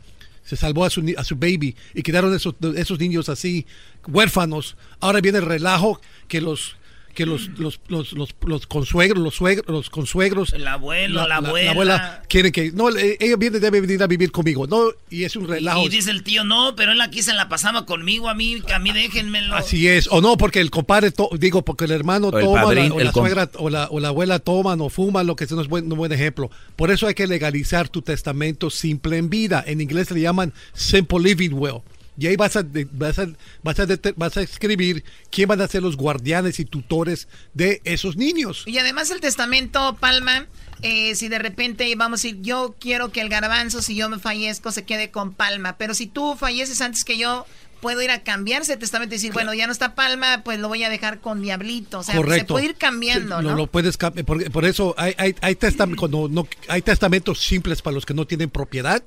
se 0.45 0.55
salvó 0.55 0.85
a 0.85 0.89
su, 0.89 1.13
a 1.17 1.25
su 1.25 1.35
baby 1.35 1.75
y 1.93 2.03
quedaron 2.03 2.33
esos, 2.33 2.55
esos 2.77 2.99
niños 3.01 3.27
así 3.27 3.65
huérfanos. 4.07 4.77
Ahora 5.01 5.19
viene 5.19 5.39
el 5.39 5.45
relajo 5.45 5.99
que 6.29 6.39
los 6.39 6.77
que 7.15 7.25
los, 7.25 7.47
los, 7.57 7.79
los, 7.87 8.13
los, 8.13 8.35
los 8.41 8.67
consuegros, 8.67 9.23
los 9.23 9.33
suegros, 9.33 9.65
los 9.67 9.89
consuegros. 9.89 10.53
El 10.53 10.67
abuelo, 10.67 11.27
la, 11.27 11.37
abuela. 11.37 11.65
La 11.65 11.71
abuela 11.71 12.23
quieren 12.29 12.51
que. 12.51 12.71
No, 12.71 12.89
ella 12.89 13.35
viene, 13.37 13.59
debe 13.59 13.81
venir 13.81 14.03
a 14.03 14.07
vivir 14.07 14.31
conmigo. 14.31 14.67
No, 14.67 14.89
y 15.09 15.23
es 15.23 15.35
un 15.35 15.47
relajo. 15.47 15.81
Y 15.83 15.89
dice 15.89 16.11
el 16.11 16.21
tío, 16.23 16.43
no, 16.43 16.75
pero 16.75 16.91
él 16.91 17.01
aquí 17.01 17.23
se 17.23 17.33
la 17.33 17.49
pasaba 17.49 17.85
conmigo, 17.85 18.29
a 18.29 18.35
mí, 18.35 18.61
a 18.71 18.79
mí 18.79 18.91
déjenmelo. 18.91 19.55
Así 19.55 19.87
es. 19.87 20.07
O 20.11 20.21
no, 20.21 20.37
porque 20.37 20.59
el 20.61 20.69
compadre, 20.69 21.11
digo, 21.39 21.63
porque 21.63 21.85
el 21.85 21.91
hermano 21.91 22.29
toma, 22.31 22.65
o 22.65 22.73
la 22.73 23.11
suegra, 23.11 23.49
o 23.57 23.69
la, 23.69 23.87
o 23.89 23.99
la 23.99 24.09
abuela 24.09 24.39
toman 24.39 24.81
o 24.81 24.89
fuman, 24.89 25.25
lo 25.25 25.35
que 25.35 25.47
no 25.47 25.61
es 25.61 25.67
buen, 25.67 25.91
un 25.91 25.97
buen 25.97 26.11
ejemplo. 26.11 26.51
Por 26.75 26.91
eso 26.91 27.07
hay 27.07 27.13
que 27.13 27.25
legalizar 27.25 27.87
tu 27.89 28.01
testamento 28.01 28.69
simple 28.69 29.17
en 29.17 29.29
vida. 29.29 29.63
En 29.65 29.79
inglés 29.81 30.11
le 30.11 30.21
llaman 30.21 30.53
simple 30.73 31.19
living 31.19 31.53
will. 31.53 31.81
Y 32.17 32.27
ahí 32.27 32.35
vas 32.35 32.55
a, 32.55 32.65
vas 32.91 33.19
a, 33.19 33.27
vas 33.63 33.79
a, 33.79 33.85
vas 34.15 34.37
a 34.37 34.41
escribir 34.41 35.03
quién 35.29 35.47
van 35.49 35.61
a 35.61 35.67
ser 35.67 35.83
los 35.83 35.97
guardianes 35.97 36.59
y 36.59 36.65
tutores 36.65 37.27
de 37.53 37.81
esos 37.83 38.15
niños. 38.15 38.63
Y 38.65 38.77
además 38.77 39.11
el 39.11 39.19
testamento, 39.19 39.97
Palma, 39.99 40.47
eh, 40.81 41.15
si 41.15 41.27
de 41.27 41.39
repente 41.39 41.93
vamos 41.95 42.19
a 42.19 42.23
decir, 42.23 42.41
yo 42.41 42.75
quiero 42.79 43.11
que 43.11 43.21
el 43.21 43.29
garbanzo, 43.29 43.81
si 43.81 43.95
yo 43.95 44.09
me 44.09 44.19
fallezco, 44.19 44.71
se 44.71 44.83
quede 44.83 45.11
con 45.11 45.33
Palma. 45.33 45.77
Pero 45.77 45.93
si 45.93 46.07
tú 46.07 46.35
falleces 46.37 46.81
antes 46.81 47.03
que 47.03 47.17
yo, 47.17 47.45
puedo 47.81 48.01
ir 48.01 48.11
a 48.11 48.23
cambiar 48.23 48.61
ese 48.61 48.77
testamento 48.77 49.13
y 49.13 49.17
decir, 49.17 49.33
bueno, 49.33 49.53
ya 49.53 49.67
no 49.67 49.71
está 49.71 49.93
Palma, 49.93 50.41
pues 50.43 50.59
lo 50.59 50.67
voy 50.69 50.83
a 50.83 50.89
dejar 50.89 51.19
con 51.19 51.41
Diablito. 51.41 51.99
O 51.99 52.03
sea, 52.03 52.15
se 52.15 52.45
puede 52.45 52.65
ir 52.65 52.75
cambiando, 52.75 53.41
¿no? 53.41 53.55
Lo, 53.55 53.67
puedes 53.67 53.97
por, 53.97 54.51
por, 54.51 54.65
eso 54.65 54.95
hay, 54.97 55.13
hay, 55.17 55.35
hay, 55.41 55.55
cuando 55.95 56.27
no, 56.27 56.47
hay 56.67 56.81
testamentos 56.81 57.41
simples 57.41 57.81
para 57.81 57.93
los 57.93 58.05
que 58.05 58.13
no 58.13 58.25
tienen 58.25 58.49
propiedad 58.49 59.03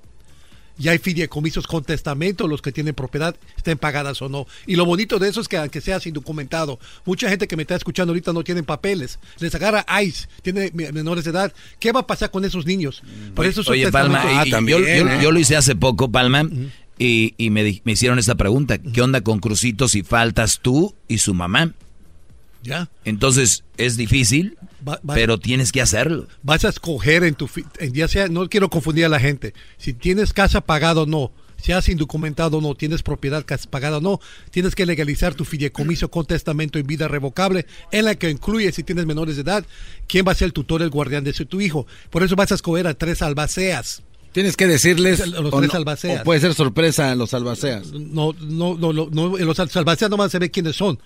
y 0.78 0.88
hay 0.88 0.98
fideicomisos 0.98 1.66
con 1.66 1.84
testamento, 1.84 2.46
los 2.46 2.62
que 2.62 2.72
tienen 2.72 2.94
propiedad 2.94 3.36
estén 3.56 3.78
pagadas 3.78 4.22
o 4.22 4.28
no. 4.28 4.46
Y 4.66 4.76
lo 4.76 4.84
bonito 4.84 5.18
de 5.18 5.28
eso 5.28 5.40
es 5.40 5.48
que 5.48 5.56
aunque 5.56 5.80
seas 5.80 6.06
indocumentado, 6.06 6.78
mucha 7.04 7.28
gente 7.28 7.48
que 7.48 7.56
me 7.56 7.62
está 7.62 7.74
escuchando 7.74 8.12
ahorita 8.12 8.32
no 8.32 8.44
tienen 8.44 8.64
papeles, 8.64 9.18
les 9.38 9.54
agarra 9.54 9.84
ICE, 10.02 10.28
tiene 10.42 10.70
menores 10.72 11.24
de 11.24 11.30
edad. 11.30 11.52
¿Qué 11.78 11.92
va 11.92 12.00
a 12.00 12.06
pasar 12.06 12.30
con 12.30 12.44
esos 12.44 12.66
niños? 12.66 13.02
Por 13.34 13.46
eso 13.46 13.62
Oye, 13.68 13.90
Palma, 13.90 14.22
ah, 14.24 14.44
también, 14.50 14.84
¿eh? 14.86 15.18
yo, 15.22 15.32
lo 15.32 15.38
hice 15.38 15.56
hace 15.56 15.74
poco, 15.74 16.10
Palma, 16.10 16.48
y, 16.98 17.34
me, 17.50 17.80
me, 17.84 17.92
hicieron 17.92 18.18
esta 18.18 18.34
pregunta, 18.34 18.78
¿qué 18.78 19.02
onda 19.02 19.20
con 19.20 19.40
Crucito 19.40 19.88
si 19.88 20.02
faltas 20.02 20.60
tú 20.60 20.94
y 21.06 21.18
su 21.18 21.34
mamá? 21.34 21.74
Ya. 22.68 22.90
Entonces, 23.04 23.64
es 23.76 23.96
difícil, 23.96 24.58
pero 25.06 25.38
tienes 25.38 25.72
que 25.72 25.80
hacerlo. 25.80 26.28
Vas 26.42 26.64
a 26.64 26.68
escoger 26.68 27.24
en 27.24 27.34
tu, 27.34 27.48
ya 27.92 28.08
sea, 28.08 28.28
no 28.28 28.48
quiero 28.48 28.68
confundir 28.68 29.04
a 29.04 29.08
la 29.08 29.20
gente, 29.20 29.54
si 29.76 29.92
tienes 29.92 30.32
casa 30.32 30.60
pagada 30.60 31.02
o 31.02 31.06
no, 31.06 31.32
si 31.60 31.72
has 31.72 31.88
indocumentado 31.88 32.58
o 32.58 32.60
no, 32.60 32.74
tienes 32.74 33.02
propiedad 33.02 33.44
pagada 33.70 33.98
o 33.98 34.00
no, 34.00 34.20
tienes 34.50 34.74
que 34.74 34.86
legalizar 34.86 35.34
tu 35.34 35.44
fideicomiso 35.44 36.10
con 36.10 36.26
testamento 36.26 36.78
en 36.78 36.86
vida 36.86 37.08
revocable, 37.08 37.66
en 37.90 38.04
la 38.04 38.14
que 38.14 38.30
incluye, 38.30 38.70
si 38.72 38.82
tienes 38.82 39.06
menores 39.06 39.36
de 39.36 39.42
edad, 39.42 39.64
quién 40.06 40.24
va 40.26 40.32
a 40.32 40.34
ser 40.36 40.46
el 40.46 40.52
tutor, 40.52 40.82
el 40.82 40.90
guardián 40.90 41.24
de 41.24 41.32
tu 41.32 41.60
hijo. 41.60 41.86
Por 42.10 42.22
eso 42.22 42.36
vas 42.36 42.52
a 42.52 42.54
escoger 42.54 42.86
a 42.86 42.94
tres 42.94 43.22
albaceas. 43.22 44.02
Tienes 44.32 44.56
que 44.56 44.66
decirles. 44.66 45.26
Los 45.26 45.50
tres 45.50 45.74
albaceas. 45.74 46.22
puede 46.22 46.40
ser 46.40 46.54
sorpresa 46.54 47.12
en 47.12 47.18
los 47.18 47.34
albaceas. 47.34 47.92
No, 47.92 48.34
no, 48.38 48.76
no, 48.76 48.92
no, 48.92 49.36
los 49.36 49.76
albaceas 49.76 50.10
no 50.10 50.16
van 50.16 50.26
a 50.26 50.30
saber 50.30 50.50
quiénes 50.50 50.76
son. 50.76 51.00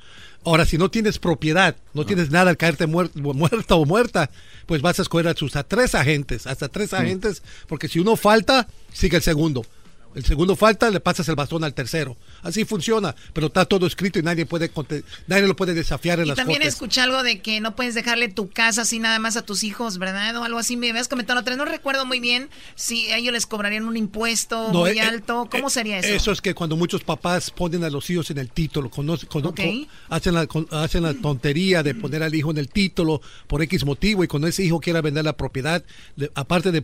Ahora, 0.45 0.67
si 0.67 0.77
no 0.77 0.91
tienes 0.91 1.19
propiedad, 1.19 1.77
no, 1.95 2.05
tienes 2.05 2.31
nada 2.31 2.51
al 2.51 2.57
caerte 2.57 2.87
muerto 2.87 3.19
muerta 3.21 3.77
o 3.77 3.85
muerta, 3.85 4.31
pues 4.67 4.83
vas 4.83 4.99
a 4.99 5.03
escoger 5.03 5.29
a, 5.29 5.35
sus, 5.35 5.55
a 5.55 5.63
tres 5.63 5.95
agentes, 5.95 6.47
hasta 6.47 6.69
tres 6.69 6.93
agentes, 6.93 7.43
porque 7.69 7.89
si 7.89 8.01
uno 8.01 8.17
falta, 8.17 8.69
sigue 8.93 9.19
el 9.19 9.23
segundo. 9.23 9.65
El 10.15 10.25
segundo 10.25 10.57
falta, 10.57 10.91
le 10.91 11.01
pasas 11.01 11.29
el 11.29 11.37
bastón 11.37 11.65
al 11.65 11.75
tercero. 11.75 12.17
Así 12.43 12.65
funciona, 12.65 13.15
pero 13.33 13.47
está 13.49 13.65
todo 13.65 13.87
escrito 13.87 14.19
y 14.19 14.23
nadie 14.23 14.47
puede 14.47 14.71
nadie 15.27 15.47
lo 15.47 15.57
puede 15.57 15.75
desafiar 15.75 16.19
en 16.19 16.27
y 16.27 16.29
las 16.29 16.37
también 16.37 16.63
escuché 16.63 17.01
algo 17.01 17.23
de 17.23 17.41
que 17.41 17.61
no 17.61 17.77
puedes 17.77 17.95
dejarle 17.95 18.29
tu 18.29 18.51
casa 18.51 18.83
así 18.83 18.99
nada 18.99 19.19
más 19.19 19.37
a 19.37 19.43
tus 19.43 19.65
hijos, 19.65 19.99
¿verdad? 19.99 20.37
O 20.37 20.45
algo 20.45 20.59
así. 20.59 20.77
Me 20.77 20.91
habías 20.91 21.09
comentado 21.09 21.41
otra 21.41 21.57
No 21.57 21.65
recuerdo 21.65 22.05
muy 22.07 22.21
bien 22.21 22.49
si 22.75 23.13
ellos 23.13 23.33
les 23.33 23.47
cobrarían 23.47 23.85
un 23.85 23.97
impuesto 23.97 24.69
muy 24.69 24.99
eh, 24.99 25.03
alto. 25.03 25.49
¿Cómo 25.51 25.69
eh, 25.69 25.71
sería 25.71 25.99
eso? 25.99 26.09
Eso 26.09 26.33
es 26.33 26.41
que 26.41 26.55
cuando 26.55 26.77
muchos 26.77 27.05
papás 27.05 27.51
ponen 27.51 27.85
a 27.85 27.91
los 27.91 28.09
hijos 28.11 28.31
en 28.31 28.39
el 28.39 28.51
título, 28.51 28.91
hacen, 30.09 30.35
la, 30.35 30.49
hacen 30.71 31.03
la 31.03 31.15
tontería 31.15 31.83
de 31.83 31.95
poner 31.95 32.23
al 32.23 32.35
hijo 32.35 32.51
en 32.51 32.59
el 32.59 32.69
título 32.69 33.21
por 33.47 33.63
X 33.63 33.85
motivo 33.85 34.25
y 34.25 34.29
cuando 34.29 34.49
ese 34.49 34.65
hijo 34.65 34.81
quiera 34.81 35.01
vender 35.01 35.25
la 35.25 35.37
propiedad, 35.37 35.85
aparte 36.35 36.73
de, 36.73 36.83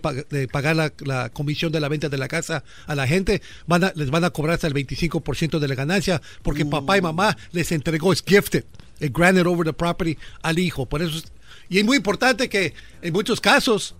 pagar 0.48 0.76
la, 0.76 0.92
la 1.00 1.30
comisión 1.30 1.72
de 1.72 1.80
la 1.80 1.88
venta 1.88 2.08
de 2.08 2.18
la 2.18 2.28
casa 2.28 2.64
a 2.86 2.94
la 2.94 3.06
gente, 3.06 3.17
van 3.66 3.92
les 3.94 4.10
van 4.10 4.24
a 4.24 4.30
cobrar 4.30 4.54
hasta 4.54 4.66
el 4.66 4.74
25% 4.74 5.58
de 5.58 5.68
la 5.68 5.74
ganancia 5.74 6.20
porque 6.42 6.64
papá 6.64 6.98
y 6.98 7.00
mamá 7.00 7.36
les 7.52 7.72
entregó, 7.72 8.12
es 8.12 8.22
gifted, 8.26 8.64
el 9.00 9.10
granted 9.10 9.46
over 9.46 9.66
the 9.66 9.72
property 9.72 10.18
al 10.42 10.58
hijo. 10.58 10.86
Por 10.86 11.02
eso, 11.02 11.22
y 11.68 11.78
es 11.78 11.84
muy 11.84 11.96
importante 11.96 12.48
que 12.48 12.74
en 13.02 13.12
muchos 13.12 13.40
casos 13.40 13.94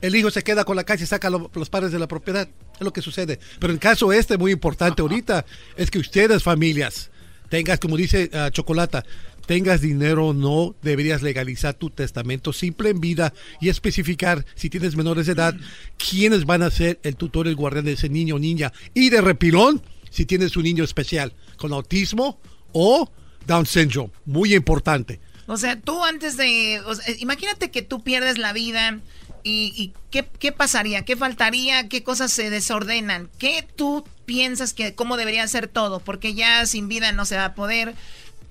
el 0.00 0.14
hijo 0.14 0.30
se 0.30 0.42
queda 0.42 0.64
con 0.64 0.76
la 0.76 0.84
casa 0.84 1.04
y 1.04 1.06
saca 1.06 1.30
los 1.30 1.70
padres 1.70 1.92
de 1.92 1.98
la 1.98 2.06
propiedad. 2.06 2.48
Es 2.74 2.80
lo 2.80 2.92
que 2.92 3.00
sucede. 3.00 3.38
Pero 3.58 3.72
en 3.72 3.78
caso 3.78 4.12
este, 4.12 4.36
muy 4.36 4.52
importante 4.52 5.00
ahorita, 5.00 5.46
es 5.76 5.90
que 5.90 5.98
ustedes, 5.98 6.42
familias, 6.42 7.10
tengas, 7.48 7.78
como 7.78 7.96
dice 7.96 8.30
uh, 8.32 8.50
Chocolata, 8.50 9.04
tengas 9.46 9.80
dinero 9.80 10.28
o 10.28 10.34
no, 10.34 10.74
deberías 10.82 11.22
legalizar 11.22 11.74
tu 11.74 11.90
testamento 11.90 12.52
simple 12.52 12.90
en 12.90 13.00
vida 13.00 13.32
y 13.60 13.68
especificar, 13.68 14.44
si 14.54 14.70
tienes 14.70 14.96
menores 14.96 15.26
de 15.26 15.32
edad, 15.32 15.54
quiénes 15.96 16.44
van 16.44 16.62
a 16.62 16.70
ser 16.70 17.00
el 17.02 17.16
tutor, 17.16 17.48
el 17.48 17.56
guardián 17.56 17.84
de 17.84 17.92
ese 17.92 18.08
niño 18.08 18.36
o 18.36 18.38
niña. 18.38 18.72
Y 18.94 19.10
de 19.10 19.20
repilón, 19.20 19.82
si 20.10 20.26
tienes 20.26 20.56
un 20.56 20.64
niño 20.64 20.84
especial 20.84 21.34
con 21.56 21.72
autismo 21.72 22.38
o 22.72 23.10
Down 23.46 23.66
syndrome. 23.66 24.10
Muy 24.24 24.54
importante. 24.54 25.20
O 25.46 25.56
sea, 25.56 25.78
tú 25.78 26.02
antes 26.04 26.36
de... 26.36 26.80
imagínate 27.18 27.70
que 27.70 27.82
tú 27.82 28.02
pierdes 28.02 28.38
la 28.38 28.52
vida 28.52 29.00
y, 29.46 29.92
¿qué, 30.10 30.26
¿qué, 30.38 30.52
pasaría? 30.52 31.04
¿Qué 31.04 31.16
faltaría? 31.16 31.86
¿Qué 31.90 32.02
cosas 32.02 32.32
se 32.32 32.48
desordenan? 32.48 33.28
¿Qué 33.38 33.66
tú 33.76 34.08
piensas 34.24 34.72
que 34.72 34.94
cómo 34.94 35.18
debería 35.18 35.46
ser 35.48 35.68
todo? 35.68 36.00
Porque 36.00 36.32
ya 36.32 36.64
sin 36.64 36.88
vida 36.88 37.12
no 37.12 37.26
se 37.26 37.36
va 37.36 37.44
a 37.44 37.54
poder. 37.54 37.94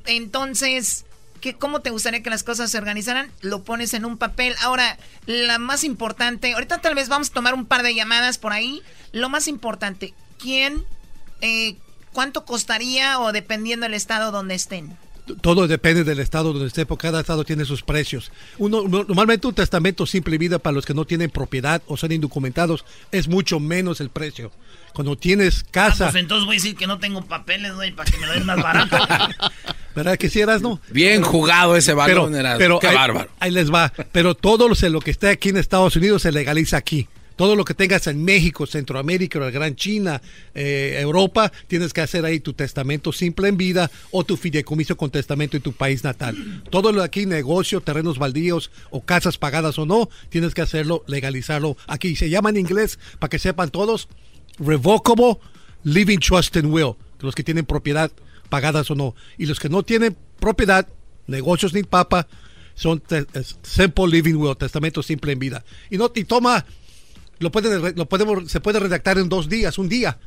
Entonces, 0.05 1.05
¿qué, 1.41 1.55
¿cómo 1.55 1.81
te 1.81 1.89
gustaría 1.89 2.23
que 2.23 2.29
las 2.29 2.43
cosas 2.43 2.71
se 2.71 2.77
organizaran? 2.77 3.31
Lo 3.41 3.63
pones 3.63 3.93
en 3.93 4.05
un 4.05 4.17
papel. 4.17 4.55
Ahora, 4.61 4.97
la 5.25 5.59
más 5.59 5.83
importante, 5.83 6.53
ahorita 6.53 6.79
tal 6.79 6.95
vez 6.95 7.09
vamos 7.09 7.29
a 7.29 7.33
tomar 7.33 7.53
un 7.53 7.65
par 7.65 7.83
de 7.83 7.95
llamadas 7.95 8.37
por 8.37 8.53
ahí. 8.53 8.81
Lo 9.11 9.29
más 9.29 9.47
importante, 9.47 10.13
¿quién, 10.39 10.85
eh, 11.41 11.77
cuánto 12.11 12.45
costaría 12.45 13.19
o 13.19 13.31
dependiendo 13.31 13.85
del 13.85 13.93
estado 13.93 14.31
donde 14.31 14.55
estén? 14.55 14.97
Todo 15.41 15.67
depende 15.67 16.03
del 16.03 16.19
estado 16.19 16.53
donde 16.53 16.67
esté, 16.67 16.85
porque 16.85 17.07
cada 17.07 17.21
estado 17.21 17.43
tiene 17.43 17.65
sus 17.65 17.81
precios. 17.81 18.31
Uno, 18.57 18.83
normalmente 18.87 19.47
un 19.47 19.53
testamento 19.53 20.05
simple 20.05 20.37
vida 20.37 20.59
para 20.59 20.73
los 20.73 20.85
que 20.85 20.93
no 20.93 21.05
tienen 21.05 21.29
propiedad 21.29 21.81
o 21.87 21.97
son 21.97 22.11
indocumentados 22.11 22.85
es 23.11 23.27
mucho 23.27 23.59
menos 23.59 24.01
el 24.01 24.09
precio. 24.09 24.51
Cuando 24.93 25.17
tienes 25.17 25.63
casa... 25.63 26.07
Ah, 26.07 26.11
pues 26.11 26.21
entonces 26.21 26.45
voy 26.45 26.55
a 26.55 26.57
decir 26.57 26.75
que 26.75 26.87
no 26.87 26.99
tengo 26.99 27.23
papeles, 27.23 27.73
güey, 27.73 27.91
para 27.91 28.11
que 28.11 28.17
me 28.17 28.27
lo 28.27 28.33
den 28.33 28.45
más 28.45 28.61
barato. 28.61 28.97
¿Verdad 29.95 30.17
que 30.17 30.29
si 30.29 30.41
eras, 30.41 30.61
no? 30.61 30.79
Bien 30.89 31.21
jugado 31.21 31.75
ese 31.75 31.93
balón, 31.93 32.33
pero, 32.33 32.57
pero 32.57 32.79
Qué 32.79 32.93
bárbaro. 32.93 33.29
Ahí 33.39 33.51
les 33.51 33.71
va. 33.71 33.91
Pero 34.11 34.35
todo 34.35 34.67
lo 34.67 34.99
que 35.01 35.11
esté 35.11 35.29
aquí 35.29 35.49
en 35.49 35.57
Estados 35.57 35.95
Unidos 35.95 36.23
se 36.23 36.31
legaliza 36.31 36.77
aquí. 36.77 37.07
Todo 37.35 37.55
lo 37.55 37.65
que 37.65 37.73
tengas 37.73 38.07
en 38.07 38.23
México, 38.23 38.65
Centroamérica, 38.65 39.39
la 39.39 39.49
Gran 39.49 39.75
China, 39.75 40.21
eh, 40.53 40.97
Europa, 40.99 41.51
tienes 41.67 41.93
que 41.93 42.01
hacer 42.01 42.25
ahí 42.25 42.39
tu 42.39 42.53
testamento 42.53 43.11
simple 43.11 43.47
en 43.47 43.57
vida 43.57 43.89
o 44.11 44.23
tu 44.23 44.37
fideicomiso 44.37 44.95
con 44.95 45.09
testamento 45.09 45.57
en 45.57 45.63
tu 45.63 45.73
país 45.73 46.03
natal. 46.03 46.63
Todo 46.69 46.91
lo 46.91 46.99
de 46.99 47.05
aquí, 47.05 47.25
negocio, 47.25 47.81
terrenos 47.81 48.19
baldíos 48.19 48.71
o 48.91 49.01
casas 49.01 49.37
pagadas 49.37 49.79
o 49.79 49.85
no, 49.85 50.09
tienes 50.29 50.53
que 50.53 50.61
hacerlo, 50.61 51.03
legalizarlo 51.07 51.77
aquí. 51.87 52.15
Se 52.15 52.29
llama 52.29 52.49
en 52.49 52.57
inglés, 52.57 52.99
para 53.19 53.29
que 53.29 53.39
sepan 53.39 53.69
todos, 53.69 54.07
Revocable 54.59 55.37
Living 55.83 56.19
Trust 56.19 56.57
and 56.57 56.71
Will, 56.71 56.93
los 57.19 57.35
que 57.35 57.43
tienen 57.43 57.65
propiedad 57.65 58.11
pagadas 58.49 58.91
o 58.91 58.95
no. 58.95 59.15
Y 59.37 59.47
los 59.47 59.59
que 59.59 59.69
no 59.69 59.83
tienen 59.83 60.15
propiedad, 60.39 60.87
negocios 61.25 61.73
ni 61.73 61.83
papa, 61.83 62.27
son 62.75 63.01
Simple 63.61 64.07
Living 64.07 64.35
Will, 64.35 64.55
testamento 64.55 65.03
simple 65.03 65.31
en 65.31 65.39
vida. 65.39 65.65
Y 65.89 65.97
no 65.97 66.11
y 66.13 66.23
toma 66.23 66.65
lo, 67.43 67.51
lo 67.95 68.05
podemos, 68.07 68.51
se 68.51 68.59
puede 68.59 68.79
redactar 68.79 69.17
en 69.17 69.29
dos 69.29 69.49
días, 69.49 69.77
un 69.77 69.89
día. 69.89 70.17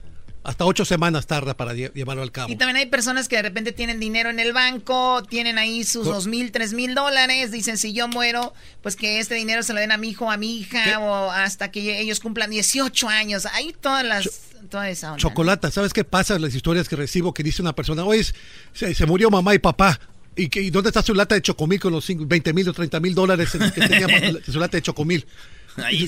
Hasta 0.46 0.64
ocho 0.64 0.84
semanas 0.84 1.26
tarda 1.26 1.56
para 1.56 1.74
llevarlo 1.74 2.22
al 2.22 2.30
cabo. 2.30 2.52
Y 2.52 2.54
también 2.54 2.76
hay 2.76 2.86
personas 2.86 3.26
que 3.26 3.34
de 3.34 3.42
repente 3.42 3.72
tienen 3.72 3.98
dinero 3.98 4.30
en 4.30 4.38
el 4.38 4.52
banco, 4.52 5.24
tienen 5.28 5.58
ahí 5.58 5.82
sus 5.82 6.06
dos 6.06 6.28
mil, 6.28 6.52
tres 6.52 6.72
mil 6.72 6.94
dólares, 6.94 7.50
dicen 7.50 7.76
si 7.76 7.92
yo 7.92 8.06
muero, 8.06 8.54
pues 8.80 8.94
que 8.94 9.18
este 9.18 9.34
dinero 9.34 9.64
se 9.64 9.74
lo 9.74 9.80
den 9.80 9.90
a 9.90 9.96
mi 9.96 10.10
hijo, 10.10 10.30
a 10.30 10.36
mi 10.36 10.58
hija, 10.58 11.00
o 11.00 11.32
hasta 11.32 11.72
que 11.72 11.98
ellos 11.98 12.20
cumplan 12.20 12.48
18 12.48 13.08
años. 13.08 13.44
Hay 13.46 13.74
todas 13.80 14.04
las... 14.04 14.30
toda 14.70 14.88
esa 14.88 15.08
onda, 15.14 15.20
Chocolata, 15.20 15.68
¿sabes 15.72 15.92
qué 15.92 16.04
pasa? 16.04 16.38
Las 16.38 16.54
historias 16.54 16.88
que 16.88 16.94
recibo 16.94 17.34
que 17.34 17.42
dice 17.42 17.60
una 17.60 17.74
persona, 17.74 18.04
oye, 18.04 18.24
se, 18.72 18.94
se 18.94 19.04
murió 19.06 19.30
mamá 19.30 19.52
y 19.52 19.58
papá. 19.58 19.98
¿Y, 20.36 20.48
que, 20.48 20.70
dónde 20.70 20.90
está 20.90 21.02
su 21.02 21.14
lata 21.14 21.34
de 21.34 21.42
chocomil 21.42 21.80
con 21.80 21.92
los 21.92 22.06
20 22.06 22.52
mil 22.52 22.68
o 22.68 22.72
30 22.72 23.00
mil 23.00 23.14
dólares 23.14 23.50
que 23.50 23.80
tenía 23.80 24.06
su 24.46 24.60
lata 24.60 24.76
de 24.76 24.82
chocomil? 24.82 25.26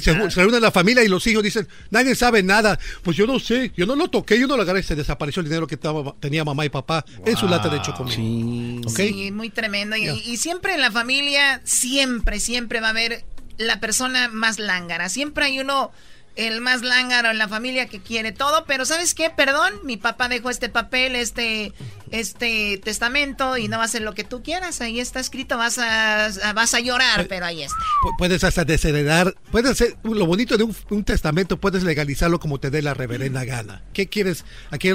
Se, 0.01 0.31
se, 0.31 0.41
reúne 0.41 0.61
la 0.61 0.71
familia 0.71 1.03
y 1.05 1.09
los 1.09 1.27
hijos 1.27 1.43
dicen, 1.43 1.69
nadie 1.91 2.15
sabe 2.15 2.43
nada. 2.43 2.79
Pues 3.03 3.17
yo 3.17 3.27
no 3.27 3.39
sé, 3.39 3.73
yo 3.77 3.87
no 3.87 3.97
lo 3.97 4.09
toqué, 4.09 4.39
yo 4.39 4.47
no 4.47 4.57
lo 4.57 4.63
agarré, 4.63 4.83
se 4.83 4.95
desapareció 4.95 5.41
el 5.41 5.49
dinero 5.49 5.67
que 5.67 5.79
tenía 6.21 6.45
mamá 6.45 6.65
y 6.65 6.69
papá 6.69 7.05
en 7.25 7.37
su 7.37 7.49
lata 7.49 7.69
de 7.69 7.81
chocolate. 7.83 8.17
Sí. 8.17 9.31
muy 9.33 9.51
tremendo. 9.51 9.97
Y, 9.97 10.37
siempre 10.37 10.75
en 10.75 10.81
la 10.81 10.91
familia, 10.91 11.61
siempre, 11.65 12.41
siempre 12.41 12.81
va 12.81 12.89
a 12.89 12.91
haber 12.91 13.25
la 13.57 13.81
persona 13.81 14.29
más 14.29 14.59
lángara. 14.59 15.09
Siempre 15.09 15.47
hay 15.47 15.61
uno 15.61 15.91
el 16.37 16.61
más 16.61 16.83
lángaro 16.83 17.31
en 17.31 17.39
la 17.39 17.49
familia 17.49 17.87
que 17.87 18.01
quiere 18.01 18.31
todo, 18.31 18.65
pero 18.65 18.85
¿sabes 18.85 19.15
qué? 19.15 19.29
Perdón, 19.29 19.73
mi 19.83 19.97
papá 19.97 20.29
dejó 20.29 20.51
este 20.51 20.69
papel, 20.69 21.17
este 21.17 21.73
este 22.13 22.79
testamento 22.79 23.57
y 23.57 23.69
no 23.69 23.79
va 23.79 23.85
a 23.85 23.89
ser 23.89 24.03
lo 24.03 24.15
que 24.15 24.25
tú 24.25 24.43
quieras. 24.43 24.81
Ahí 24.81 25.01
está 25.01 25.21
escrito, 25.21 25.57
vas 25.57 25.79
a, 25.79 26.31
vas 26.55 26.75
a 26.75 26.81
llorar, 26.81 27.27
pero 27.29 27.47
ahí 27.47 27.63
está. 27.63 27.77
Puedes 28.17 28.45
hasta 28.45 28.65
desheredar, 28.65 29.35
puedes 29.51 29.71
hacer, 29.71 29.97
lo 30.03 30.27
bonito 30.27 30.57
de 30.57 30.65
un, 30.65 31.05
testamento, 31.05 31.59
puedes 31.59 31.83
legalizarlo 31.85 32.41
como 32.41 32.59
te 32.59 32.71
dé 32.71 32.83
la 32.83 32.95
reverenda 32.95 33.45
gana. 33.45 33.83
¿Qué 33.93 34.09
quieres? 34.09 34.45
¿A 34.71 34.79
qué, 34.79 34.91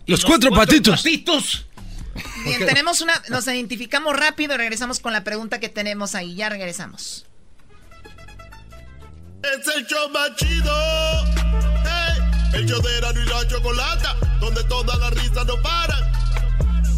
Los, 0.06 0.24
cuatro, 0.24 0.50
patitos. 0.50 1.02
Bien, 2.44 2.66
tenemos 2.66 3.00
una. 3.00 3.14
Nos 3.30 3.46
identificamos 3.46 4.14
rápido 4.16 4.54
y 4.54 4.58
regresamos 4.58 5.00
con 5.00 5.12
la 5.12 5.24
pregunta 5.24 5.60
que 5.60 5.68
tenemos 5.68 6.14
ahí. 6.14 6.34
Ya 6.34 6.48
regresamos. 6.48 7.26
Es 9.42 9.76
el 9.76 9.86
show 9.86 10.08
más 10.10 10.34
chido. 10.36 10.72
el 12.54 12.66
show 12.66 12.80
de 12.82 13.20
y 13.20 13.26
la 13.26 13.48
chocolata. 13.48 14.16
Donde 14.40 14.62
todas 14.64 14.98
las 14.98 15.10
risas 15.14 15.46
no 15.46 15.60
paran. 15.62 16.12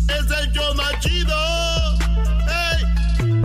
Es 0.08 0.30
el 0.40 0.52
show 0.52 0.74
más 0.74 0.98
chido. 1.00 1.34
Hey. 2.46 3.42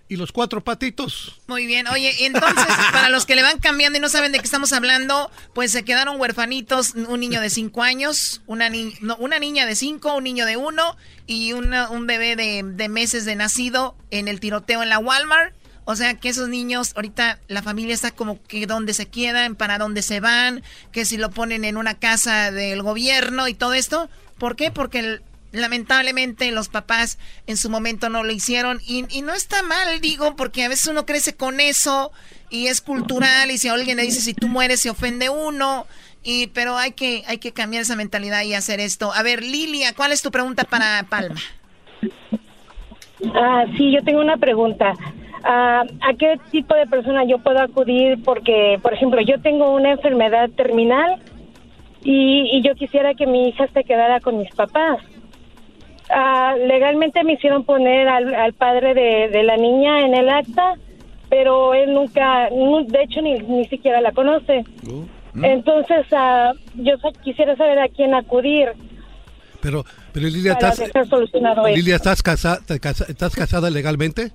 y 0.09 0.17
los 0.17 0.33
cuatro 0.33 0.63
patitos. 0.63 1.41
Muy 1.47 1.67
bien. 1.67 1.89
Oye, 1.89 2.27
entonces, 2.27 2.67
para 2.93 3.09
los 3.09 3.27
que 3.27 3.35
le 3.35 3.43
van 3.43 3.59
cambiando 3.59 3.99
y 3.99 4.01
no 4.01 4.09
saben 4.09 4.33
de 4.33 4.39
qué 4.39 4.45
estamos 4.45 4.73
hablando, 4.73 5.31
pues 5.55 5.73
se 5.73 5.85
quedaron 5.85 6.21
huerfanitos 6.21 6.95
un 6.95 7.21
niño 7.21 7.41
de 7.41 7.51
cinco 7.51 7.83
años, 7.83 8.43
una, 8.47 8.71
una 9.19 9.39
niña 9.39 9.67
de 9.67 9.75
cinco, 9.75 10.15
un 10.15 10.25
niño 10.25 10.47
de 10.47 10.57
uno 10.57 10.97
y 11.27 11.53
un 11.53 12.07
bebé 12.07 12.37
de, 12.37 12.63
de 12.65 12.89
meses 12.89 13.25
de 13.25 13.37
nacido 13.37 13.97
en 14.11 14.29
el 14.29 14.41
tiroteo 14.41 14.83
en 14.83 14.89
la 14.89 14.99
Walmart. 14.99 15.55
O 15.85 15.97
sea 15.97 16.15
que 16.15 16.29
esos 16.29 16.49
niños, 16.49 16.93
ahorita 16.95 17.41
la 17.49 17.63
familia 17.63 17.95
está 17.95 18.13
como 18.13 18.41
que 18.43 18.67
dónde 18.67 18.95
se 18.95 19.07
quedan, 19.07 19.57
para 19.57 19.79
dónde 19.79 20.03
se 20.03 20.21
van, 20.21 20.63
que 20.93 21.05
si 21.05 21.17
lo 21.17 21.31
ponen 21.31 21.65
en 21.65 21.77
una 21.77 21.99
casa 21.99 22.53
del 22.53 22.83
gobierno 22.83 23.49
y 23.49 23.55
todo 23.55 23.75
esto. 23.75 24.09
¿Por 24.39 24.55
qué? 24.55 24.71
Porque 24.71 25.01
el, 25.01 25.23
lamentablemente 25.53 26.51
los 26.51 26.69
papás 26.69 27.19
en 27.47 27.57
su 27.57 27.71
momento 27.71 28.09
no 28.09 28.25
lo 28.25 28.33
hicieron 28.33 28.81
y, 28.87 29.03
no 29.23 29.35
está 29.35 29.63
mal, 29.63 30.01
digo, 30.01 30.35
porque 30.35 30.65
a 30.65 30.69
veces 30.69 30.89
uno 30.89 31.07
crece 31.07 31.37
con 31.37 31.61
eso 31.61 32.11
y 32.51 32.67
es 32.67 32.81
cultural 32.81 33.51
y 33.51 33.59
si 33.59 33.69
alguien 33.69 33.99
le 33.99 34.03
dice 34.03 34.21
si 34.21 34.35
tú 34.35 34.49
mueres 34.49 34.81
se 34.81 34.91
ofende 34.91 35.31
uno 35.31 35.87
y 36.25 36.49
pero 36.49 36.77
hay 36.77 36.93
que 36.93 37.23
hay 37.27 37.39
que 37.39 37.53
cambiar 37.53 37.83
esa 37.83 37.97
mentalidad 37.97 38.43
y 38.43 38.55
hacer 38.55 38.81
esto. 38.81 39.13
A 39.13 39.23
ver, 39.23 39.43
Lilia, 39.43 39.95
¿cuál 39.95 40.13
es 40.13 40.23
tu 40.23 40.31
pregunta 40.31 40.65
para 40.65 41.05
Palma? 41.09 41.41
Ah, 43.35 43.65
sí, 43.77 43.93
yo 43.93 44.03
tengo 44.03 44.21
una 44.21 44.37
pregunta. 44.37 44.95
Ah, 45.45 45.83
¿A 46.01 46.15
qué 46.15 46.39
tipo 46.51 46.75
de 46.75 46.87
persona 46.87 47.25
yo 47.25 47.39
puedo 47.39 47.61
acudir? 47.61 48.23
Porque, 48.23 48.79
por 48.81 48.95
ejemplo, 48.95 49.21
yo 49.21 49.41
tengo 49.41 49.75
una 49.75 49.93
enfermedad 49.93 50.51
terminal 50.51 51.21
y, 52.05 52.57
y 52.57 52.63
yo 52.63 52.75
quisiera 52.75 53.15
que 53.15 53.27
mi 53.27 53.49
hija 53.49 53.67
se 53.73 53.85
quedara 53.85 54.21
con 54.21 54.39
mis 54.39 54.53
papás 54.55 55.01
Ah, 56.11 56.55
legalmente 56.59 57.25
me 57.25 57.35
hicieron 57.35 57.65
poner 57.65 58.09
al, 58.09 58.53
padre 58.55 58.95
de, 58.95 59.43
la 59.43 59.57
niña 59.57 60.01
en 60.01 60.15
el 60.15 60.29
acta, 60.29 60.75
pero 61.31 61.75
él 61.75 61.95
nunca, 61.95 62.49
de 62.51 63.03
hecho 63.03 63.23
ni, 63.23 63.39
ni 63.41 63.65
siquiera 63.67 64.01
la 64.01 64.13
conoce. 64.13 64.65
Oh. 64.91 65.05
Entonces, 65.43 66.07
uh, 66.13 66.55
yo 66.75 66.95
quisiera 67.23 67.57
saber 67.57 67.79
a 67.79 67.89
quién 67.89 68.15
acudir. 68.15 68.69
Pero, 69.61 69.85
pero 70.13 70.27
Lilia, 70.27 70.53
¿estás, 70.53 70.79
Lilia, 71.75 71.97
¿estás, 71.97 72.23
casada, 72.23 72.61
¿estás 73.09 73.35
casada 73.35 73.71
legalmente? 73.71 74.33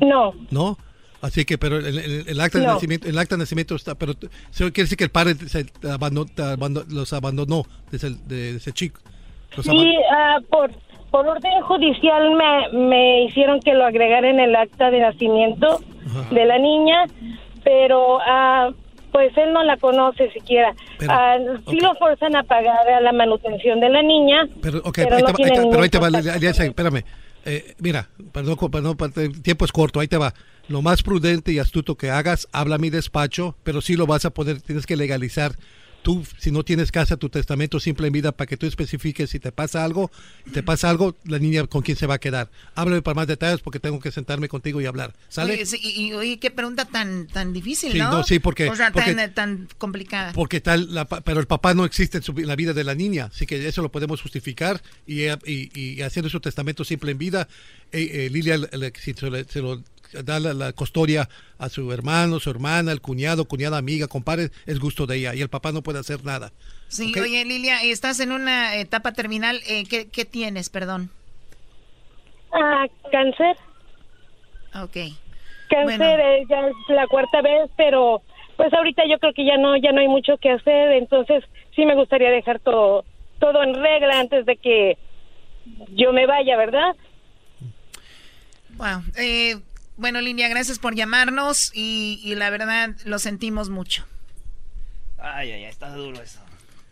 No. 0.00 0.32
¿No? 0.50 0.78
Así 1.20 1.44
que, 1.44 1.58
pero 1.58 1.78
el, 1.78 2.40
acta 2.40 2.60
de 2.60 2.66
nacimiento, 2.66 3.08
el 3.08 3.18
acta 3.18 3.34
de 3.34 3.40
nacimiento 3.40 3.74
está, 3.74 3.96
pero 3.96 4.14
quiere 4.14 4.70
decir 4.72 4.96
que 4.96 5.04
el 5.04 5.10
padre 5.10 5.34
se 5.48 5.66
abandonó, 5.82 6.30
los 6.88 7.12
abandonó 7.12 7.66
desde, 7.90 8.10
de 8.26 8.56
ese 8.56 8.72
chico. 8.72 9.00
Sí, 9.62 9.96
ah, 10.10 10.38
por, 10.50 10.70
por 11.10 11.26
orden 11.26 11.62
judicial 11.62 12.34
me, 12.34 12.78
me 12.78 13.24
hicieron 13.24 13.60
que 13.60 13.74
lo 13.74 13.84
agregara 13.84 14.28
en 14.30 14.40
el 14.40 14.54
acta 14.54 14.90
de 14.90 15.00
nacimiento 15.00 15.80
de 16.30 16.44
la 16.44 16.58
niña, 16.58 17.04
pero 17.64 18.16
uh, 18.16 18.74
pues 19.12 19.36
él 19.36 19.52
no 19.52 19.62
la 19.62 19.76
conoce 19.76 20.30
siquiera. 20.30 20.74
Ah, 21.08 21.38
sí 21.68 21.80
lo 21.80 21.94
forzan 21.96 22.36
a 22.36 22.42
pagar 22.44 22.88
a 22.88 23.00
la 23.00 23.12
manutención 23.12 23.80
de 23.80 23.88
la 23.88 24.02
niña. 24.02 24.48
Pero, 24.60 24.82
pero, 24.94 25.16
ahí, 25.16 25.22
te, 25.34 25.66
pero 25.70 25.82
ahí 25.82 25.88
te 25.88 25.98
va, 25.98 26.08
espérame. 26.08 27.04
Eh, 27.44 27.74
mira, 27.78 28.08
perdón, 28.32 28.56
perdón, 28.70 28.96
el 29.16 29.42
tiempo 29.42 29.64
es 29.64 29.72
corto, 29.72 30.00
ahí 30.00 30.08
te 30.08 30.18
va. 30.18 30.34
Lo 30.68 30.82
más 30.82 31.02
prudente 31.02 31.52
y 31.52 31.58
astuto 31.58 31.96
que 31.96 32.10
hagas, 32.10 32.46
habla 32.52 32.74
a 32.74 32.78
mi 32.78 32.90
despacho, 32.90 33.56
pero 33.62 33.80
sí 33.80 33.96
lo 33.96 34.06
vas 34.06 34.24
a 34.26 34.30
poder, 34.30 34.60
tienes 34.60 34.84
que 34.84 34.96
legalizar 34.96 35.52
tú, 36.02 36.24
si 36.38 36.50
no 36.50 36.64
tienes 36.64 36.92
casa, 36.92 37.16
tu 37.16 37.28
testamento 37.28 37.80
simple 37.80 38.06
en 38.06 38.12
vida 38.12 38.32
para 38.32 38.46
que 38.46 38.56
tú 38.56 38.66
especifiques 38.66 39.30
si 39.30 39.38
te 39.38 39.52
pasa 39.52 39.84
algo, 39.84 40.10
te 40.52 40.62
pasa 40.62 40.90
algo, 40.90 41.16
la 41.24 41.38
niña 41.38 41.66
con 41.66 41.82
quién 41.82 41.96
se 41.96 42.06
va 42.06 42.14
a 42.14 42.18
quedar. 42.18 42.50
Háblame 42.74 43.02
para 43.02 43.14
más 43.14 43.26
detalles 43.26 43.60
porque 43.60 43.80
tengo 43.80 44.00
que 44.00 44.10
sentarme 44.10 44.48
contigo 44.48 44.80
y 44.80 44.86
hablar. 44.86 45.14
¿Sale? 45.28 45.62
y, 45.80 46.12
oye, 46.12 46.38
qué 46.38 46.50
pregunta 46.50 46.84
tan 46.84 47.26
tan 47.26 47.52
difícil, 47.52 47.96
¿no? 47.98 48.22
Sí, 48.24 48.38
porque... 48.38 48.68
O 48.68 48.76
sea, 48.76 48.92
tan, 48.92 49.68
complicada. 49.78 50.32
Porque 50.32 50.60
tal, 50.60 50.88
pero 51.24 51.40
el 51.40 51.46
papá 51.46 51.74
no 51.74 51.84
existe 51.84 52.18
en, 52.18 52.46
la 52.46 52.56
vida 52.56 52.72
de 52.72 52.84
la 52.84 52.94
niña, 52.94 53.30
así 53.32 53.46
que 53.46 53.66
eso 53.66 53.82
lo 53.82 53.90
podemos 53.90 54.22
justificar 54.22 54.82
y, 55.06 55.24
y, 55.44 56.02
haciendo 56.02 56.28
su 56.28 56.40
testamento 56.40 56.84
simple 56.84 57.12
en 57.12 57.18
vida, 57.18 57.48
eh, 57.92 58.26
eh, 58.26 58.30
Lilia 58.30 58.58
se 59.08 59.60
lo 59.60 59.82
da 60.12 60.40
la, 60.40 60.72
custodia 60.72 61.28
a 61.58 61.68
su 61.68 61.92
hermano, 61.92 62.40
su 62.40 62.50
hermana, 62.50 62.92
el 62.92 63.00
cuñado, 63.00 63.46
cuñada 63.46 63.78
amiga, 63.78 64.08
compadre, 64.08 64.50
es 64.66 64.78
gusto 64.78 65.06
de 65.06 65.16
ella 65.16 65.34
y 65.34 65.40
el 65.40 65.48
papá 65.48 65.72
no 65.72 65.82
puede 65.82 65.98
hacer 65.98 66.24
nada. 66.24 66.52
Sí, 66.88 67.12
oye 67.20 67.44
Lilia, 67.44 67.82
estás 67.82 68.20
en 68.20 68.32
una 68.32 68.76
etapa 68.76 69.12
terminal, 69.12 69.60
eh, 69.68 69.84
¿qué, 69.84 70.24
tienes, 70.24 70.70
perdón? 70.70 71.10
Ah, 72.52 72.86
cáncer. 73.12 73.56
Ok. 74.74 74.96
Cáncer 75.68 76.20
eh, 76.20 76.46
ya 76.48 76.66
es 76.66 76.74
la 76.88 77.06
cuarta 77.06 77.42
vez, 77.42 77.70
pero 77.76 78.22
pues 78.56 78.72
ahorita 78.72 79.02
yo 79.08 79.18
creo 79.18 79.32
que 79.34 79.44
ya 79.44 79.56
no 79.58 79.76
ya 79.76 79.92
no 79.92 80.00
hay 80.00 80.08
mucho 80.08 80.36
que 80.38 80.50
hacer, 80.50 80.92
entonces 80.92 81.44
sí 81.76 81.84
me 81.84 81.94
gustaría 81.94 82.30
dejar 82.30 82.58
todo 82.60 83.04
todo 83.38 83.62
en 83.62 83.74
regla 83.74 84.20
antes 84.20 84.46
de 84.46 84.56
que 84.56 84.98
yo 85.90 86.12
me 86.12 86.26
vaya, 86.26 86.56
¿verdad? 86.56 86.96
Wow. 88.76 89.02
Eh, 89.16 89.56
bueno, 89.98 90.20
Linia, 90.20 90.48
gracias 90.48 90.78
por 90.78 90.94
llamarnos 90.94 91.72
y, 91.74 92.32
la 92.36 92.50
verdad 92.50 92.94
lo 93.04 93.18
sentimos 93.18 93.68
mucho. 93.68 94.06
Ay, 95.18 95.50
ay, 95.50 95.64
ay, 95.64 95.70
está 95.70 95.90
duro 95.90 96.22
eso. 96.22 96.38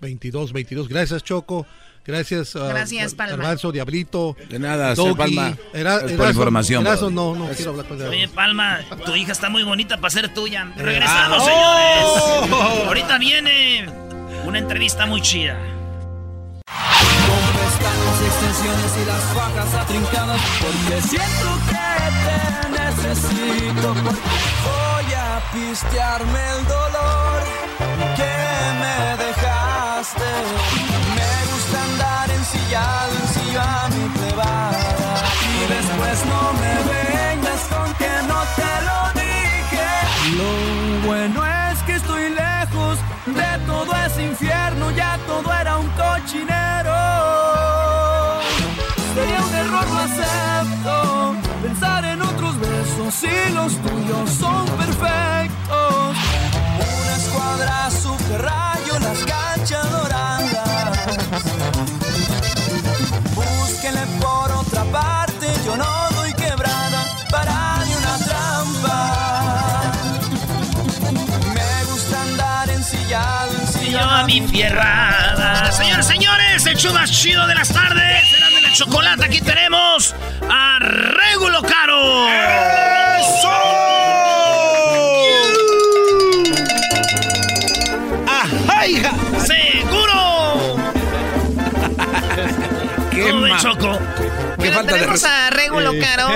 1-800-566-2222. 0.00 0.88
Gracias, 0.88 1.22
Choco. 1.22 1.66
Gracias, 2.08 2.54
Gracias, 2.54 3.14
Palma. 3.14 3.54
Diablito. 3.54 4.34
De 4.48 4.58
nada, 4.58 4.94
Palma. 5.14 5.54
Era, 5.74 6.00
por 6.00 6.28
información. 6.30 6.82
no, 6.82 7.34
no 7.34 7.48
quiero 7.54 7.72
hablar 7.72 7.86
con 7.86 8.00
Oye, 8.00 8.28
Palma, 8.28 8.80
tu 9.04 9.14
hija 9.14 9.32
está 9.32 9.50
muy 9.50 9.62
bonita 9.62 9.98
para 9.98 10.08
ser 10.08 10.32
tuya. 10.32 10.72
Eh, 10.74 10.82
Regresamos, 10.82 11.42
ah, 11.42 11.44
señores. 11.44 12.50
Oh. 12.50 12.86
Ahorita 12.86 13.18
viene 13.18 13.86
una 14.46 14.58
entrevista 14.58 15.04
muy 15.04 15.20
chida. 15.20 15.58
las 18.08 18.22
extensiones 18.22 18.92
y 19.02 19.04
las 19.04 19.22
fajas 19.34 19.74
atrincadas 19.74 20.40
porque 20.62 21.02
siento 21.02 21.58
que 21.68 21.88
te 22.24 22.38
necesito 22.80 23.94
voy 24.64 25.12
a 25.14 25.42
pistearme 25.52 26.40
el 26.56 26.64
dolor 26.66 27.42
que 28.16 28.34
me 28.80 28.96
dejaste 29.24 30.87
Y 35.58 35.66
después 35.66 36.26
no 36.26 36.52
me 36.60 36.74
vengas 36.92 37.62
con 37.72 37.92
que 37.94 38.12
no 38.28 38.40
te 38.58 38.72
lo 38.88 38.98
dije. 39.20 39.88
Lo 40.36 41.06
bueno 41.06 41.44
es 41.44 41.82
que 41.82 41.94
estoy 41.94 42.30
lejos 42.30 42.98
de 43.26 43.66
todo 43.66 43.92
ese 44.06 44.22
infierno, 44.24 44.90
ya 44.92 45.18
todo 45.26 45.52
era 45.52 45.78
un 45.78 45.88
cochinero. 45.90 46.96
Sería 49.14 49.44
un 49.44 49.54
error, 49.54 49.86
lo 49.90 49.98
acepto. 49.98 51.34
Pensar 51.62 52.04
en 52.04 52.22
otros 52.22 52.58
besos 52.60 53.24
y 53.24 53.50
los 53.52 53.76
tuyos 53.78 54.30
son 54.30 54.66
perfectos. 54.76 56.16
Una 57.02 57.16
escuadra 57.16 57.90
super 57.90 58.48
Por 64.20 64.52
otra 64.52 64.84
parte, 64.84 65.46
yo 65.64 65.76
no 65.76 66.08
doy 66.14 66.32
quebrada 66.34 67.04
para 67.30 67.84
ni 67.86 67.94
una 67.94 68.18
trampa. 68.18 69.92
Me 71.54 71.84
gusta 71.90 72.22
andar 72.22 72.68
ensillado, 72.68 73.52
ensillado. 73.60 74.10
a 74.10 74.24
mi 74.24 74.46
fierrada. 74.46 75.72
Señores, 75.72 76.06
señores, 76.06 76.66
el 76.66 76.76
show 76.76 76.92
más 76.92 77.10
chido 77.10 77.46
de 77.46 77.54
las 77.54 77.68
tardes. 77.68 78.28
Será 78.30 78.50
de 78.50 78.60
la 78.60 78.72
chocolate. 78.74 79.24
Aquí 79.24 79.40
tenemos 79.40 80.14
a 80.50 80.78
Regulo 80.80 81.62
Caro. 81.62 82.28
¡Eso! 82.28 83.78
hija! 88.88 89.17
¡Qué 93.32 93.52
Choco? 93.60 93.98
¿Qué 94.60 94.70
falta 94.72 94.94
tenemos 94.94 95.24
a 95.24 95.50
Regulo, 95.50 95.92
Caro. 96.00 96.28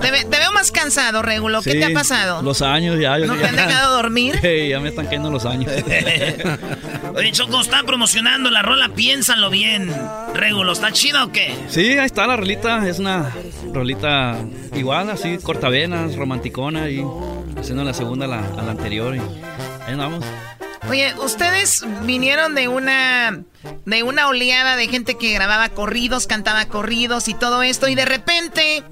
Te, 0.00 0.10
veo 0.10 0.52
más 0.52 0.70
cansado, 0.70 1.22
Regulo. 1.22 1.62
¿Qué 1.62 1.74
te 1.74 1.84
ha 1.84 1.92
pasado? 1.92 2.42
Los 2.42 2.62
años 2.62 2.98
ya. 2.98 3.18
¿No 3.18 3.34
te 3.34 3.46
han 3.46 3.56
dejado 3.56 3.96
dormir? 3.96 4.40
Ya 4.42 4.80
me 4.80 4.88
están 4.88 5.06
cayendo 5.06 5.30
los 5.30 5.44
años. 5.44 5.70
Oye, 7.14 7.32
Choco, 7.32 7.60
está 7.60 7.82
promocionando 7.82 8.50
la 8.50 8.62
rola 8.62 8.90
Piénsalo 8.90 9.50
Bien. 9.50 9.92
Regulo, 10.34 10.72
¿está 10.72 10.92
chido 10.92 11.24
o 11.24 11.32
qué? 11.32 11.54
Sí, 11.68 11.98
ahí 11.98 12.06
está 12.06 12.26
la 12.26 12.36
rolita. 12.36 12.86
Es 12.88 12.98
una 12.98 13.32
rolita 13.72 14.38
igual, 14.74 15.10
así, 15.10 15.38
cortavenas, 15.38 16.16
romanticona 16.16 16.88
y 16.88 17.04
haciendo 17.58 17.84
la 17.84 17.94
segunda 17.94 18.26
a 18.26 18.28
la, 18.28 18.38
a 18.38 18.62
la 18.62 18.70
anterior. 18.70 19.16
Y 19.16 19.20
ahí 19.86 19.94
vamos. 19.96 20.24
Oye, 20.88 21.12
ustedes 21.22 21.84
vinieron 22.04 22.54
de 22.54 22.68
una 22.68 23.42
de 23.84 24.02
una 24.02 24.28
oleada 24.28 24.76
de 24.76 24.88
gente 24.88 25.16
que 25.16 25.32
grababa 25.32 25.68
corridos, 25.70 26.26
cantaba 26.26 26.66
corridos 26.66 27.28
y 27.28 27.34
todo 27.34 27.62
esto 27.62 27.88
y 27.88 27.94
de 27.94 28.04
repente 28.04 28.82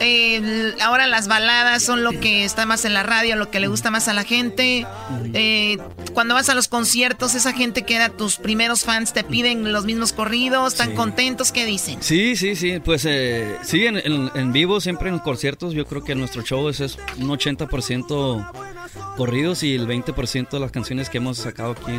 eh, 0.00 0.74
ahora 0.80 1.06
las 1.06 1.28
baladas 1.28 1.82
son 1.82 2.02
lo 2.02 2.12
que 2.12 2.44
está 2.44 2.66
más 2.66 2.84
en 2.84 2.94
la 2.94 3.02
radio, 3.02 3.36
lo 3.36 3.50
que 3.50 3.60
le 3.60 3.68
gusta 3.68 3.90
más 3.90 4.08
a 4.08 4.14
la 4.14 4.24
gente. 4.24 4.86
Eh, 5.34 5.78
cuando 6.14 6.34
vas 6.34 6.48
a 6.48 6.54
los 6.54 6.68
conciertos, 6.68 7.34
esa 7.34 7.52
gente 7.52 7.82
que 7.82 7.96
era 7.96 8.08
tus 8.08 8.36
primeros 8.36 8.84
fans 8.84 9.12
te 9.12 9.24
piden 9.24 9.72
los 9.72 9.84
mismos 9.84 10.12
corridos, 10.12 10.72
están 10.72 10.94
contentos, 10.94 11.52
¿qué 11.52 11.66
dicen? 11.66 12.02
Sí, 12.02 12.36
sí, 12.36 12.56
sí, 12.56 12.80
pues 12.80 13.04
eh, 13.04 13.56
sí, 13.62 13.86
en, 13.86 13.96
en, 13.96 14.52
vivo, 14.52 14.80
siempre 14.80 15.08
en 15.08 15.18
conciertos, 15.18 15.74
yo 15.74 15.86
creo 15.86 16.02
que 16.02 16.14
nuestro 16.14 16.42
show 16.42 16.68
es, 16.68 16.80
es 16.80 16.98
un 17.18 17.28
80% 17.28 18.76
corridos 19.16 19.62
y 19.62 19.74
el 19.74 19.86
20% 19.86 20.50
de 20.50 20.60
las 20.60 20.70
canciones 20.70 21.10
que 21.10 21.18
hemos 21.18 21.38
sacado 21.38 21.72
aquí 21.72 21.92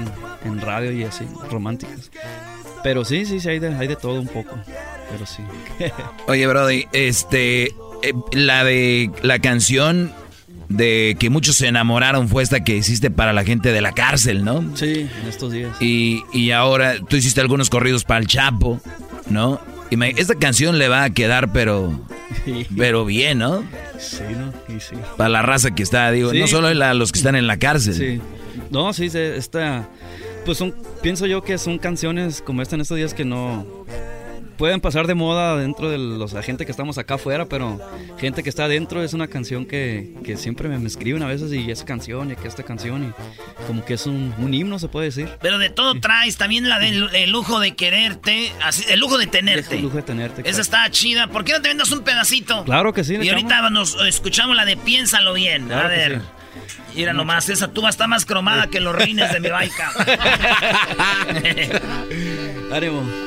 en, 0.45 0.61
radio 0.61 0.91
y 0.91 1.03
así, 1.03 1.25
románticas. 1.49 2.06
Pero 2.83 3.03
sí, 3.05 3.25
sí, 3.25 3.39
sí, 3.39 3.49
hay 3.49 3.59
de, 3.59 3.75
hay 3.75 3.87
de 3.87 3.95
todo 3.95 4.19
un 4.19 4.27
poco. 4.27 4.55
Pero 5.11 5.25
sí. 5.25 5.43
Oye, 6.27 6.47
Brody, 6.47 6.87
este, 6.93 7.65
eh, 7.65 8.13
la 8.31 8.63
de 8.63 9.11
la 9.23 9.39
canción 9.39 10.11
de 10.69 11.15
que 11.19 11.29
muchos 11.29 11.55
se 11.55 11.67
enamoraron 11.67 12.27
fue 12.27 12.43
esta 12.43 12.63
que 12.63 12.75
hiciste 12.75 13.09
para 13.09 13.33
la 13.33 13.43
gente 13.43 13.71
de 13.71 13.81
la 13.81 13.93
cárcel, 13.93 14.43
¿no? 14.43 14.75
Sí, 14.75 15.09
en 15.21 15.27
estos 15.27 15.51
días. 15.51 15.75
Y, 15.81 16.23
y 16.33 16.51
ahora 16.51 16.95
tú 17.07 17.15
hiciste 17.15 17.41
algunos 17.41 17.69
corridos 17.69 18.03
para 18.03 18.19
el 18.19 18.27
Chapo, 18.27 18.81
¿no? 19.29 19.61
Y 19.89 20.19
esta 20.19 20.35
canción 20.35 20.77
le 20.79 20.89
va 20.89 21.03
a 21.03 21.09
quedar, 21.11 21.53
pero, 21.53 21.97
pero 22.77 23.05
bien, 23.05 23.39
¿no? 23.39 23.63
Sí, 23.97 24.23
¿no? 24.37 24.53
sí. 24.79 24.95
Para 25.15 25.29
la 25.29 25.41
raza 25.41 25.71
que 25.71 25.81
está, 25.81 26.11
digo, 26.11 26.33
no 26.33 26.47
solo 26.47 26.67
a 26.67 26.93
los 26.93 27.11
que 27.13 27.19
están 27.19 27.35
en 27.35 27.47
la 27.47 27.57
cárcel. 27.57 27.93
Sí. 27.93 28.21
No, 28.69 28.91
sí, 28.91 29.09
esta, 29.13 29.87
pues 30.47 30.59
son, 30.59 30.73
pienso 31.01 31.25
yo 31.25 31.43
que 31.43 31.57
son 31.57 31.77
canciones 31.77 32.41
como 32.41 32.61
esta 32.61 32.75
en 32.75 32.81
estos 32.81 32.95
días 32.95 33.13
que 33.13 33.25
no, 33.25 33.65
pueden 34.57 34.81
pasar 34.81 35.07
de 35.07 35.13
moda 35.13 35.57
dentro 35.57 35.89
de 35.89 35.97
los 35.97 36.33
gente 36.43 36.65
que 36.65 36.71
estamos 36.71 36.97
acá 36.97 37.15
afuera, 37.15 37.45
pero 37.45 37.79
gente 38.19 38.43
que 38.43 38.49
está 38.49 38.65
adentro 38.65 39.03
es 39.03 39.13
una 39.13 39.27
canción 39.27 39.65
que, 39.65 40.13
que 40.23 40.37
siempre 40.37 40.67
me, 40.67 40.87
escriben 40.87 41.23
a 41.23 41.27
veces 41.27 41.51
y 41.53 41.69
esa 41.69 41.85
canción 41.85 42.31
y 42.31 42.35
que 42.35 42.47
esta 42.47 42.63
canción 42.63 43.09
y 43.09 43.65
como 43.65 43.85
que 43.85 43.95
es 43.95 44.05
un, 44.05 44.33
un, 44.37 44.53
himno 44.53 44.79
se 44.79 44.87
puede 44.87 45.07
decir. 45.07 45.29
Pero 45.41 45.59
de 45.59 45.69
todo 45.69 45.99
traes, 45.99 46.37
también 46.37 46.69
la 46.69 46.79
del 46.79 47.09
el 47.13 47.31
lujo 47.31 47.59
de 47.59 47.75
quererte, 47.75 48.51
así, 48.63 48.83
el 48.89 48.99
lujo 48.99 49.17
de 49.17 49.27
tenerte. 49.27 49.75
El 49.75 49.83
lujo 49.83 49.97
de 49.97 50.03
tenerte. 50.03 50.49
Esa 50.49 50.61
está 50.61 50.89
chida. 50.89 51.27
¿Por 51.27 51.43
qué 51.43 51.53
no 51.53 51.61
te 51.61 51.69
vendas 51.69 51.91
un 51.91 52.03
pedacito? 52.03 52.63
Claro 52.65 52.93
que 52.93 53.03
sí. 53.03 53.17
Y 53.21 53.29
ahorita 53.29 53.69
nos 53.69 53.95
escuchamos 54.05 54.55
la 54.55 54.65
de 54.65 54.77
Piénsalo 54.77 55.33
bien. 55.33 55.71
a 55.71 55.87
ver. 55.87 56.21
Mira 56.95 57.13
nomás, 57.13 57.49
esa 57.49 57.67
tuba 57.67 57.89
está 57.89 58.07
más 58.07 58.25
cromada 58.25 58.67
que 58.67 58.79
los 58.79 58.95
rines 58.95 59.31
de 59.31 59.39
mi 59.39 59.49
baica. 59.49 59.91
Ánimo. 62.73 63.26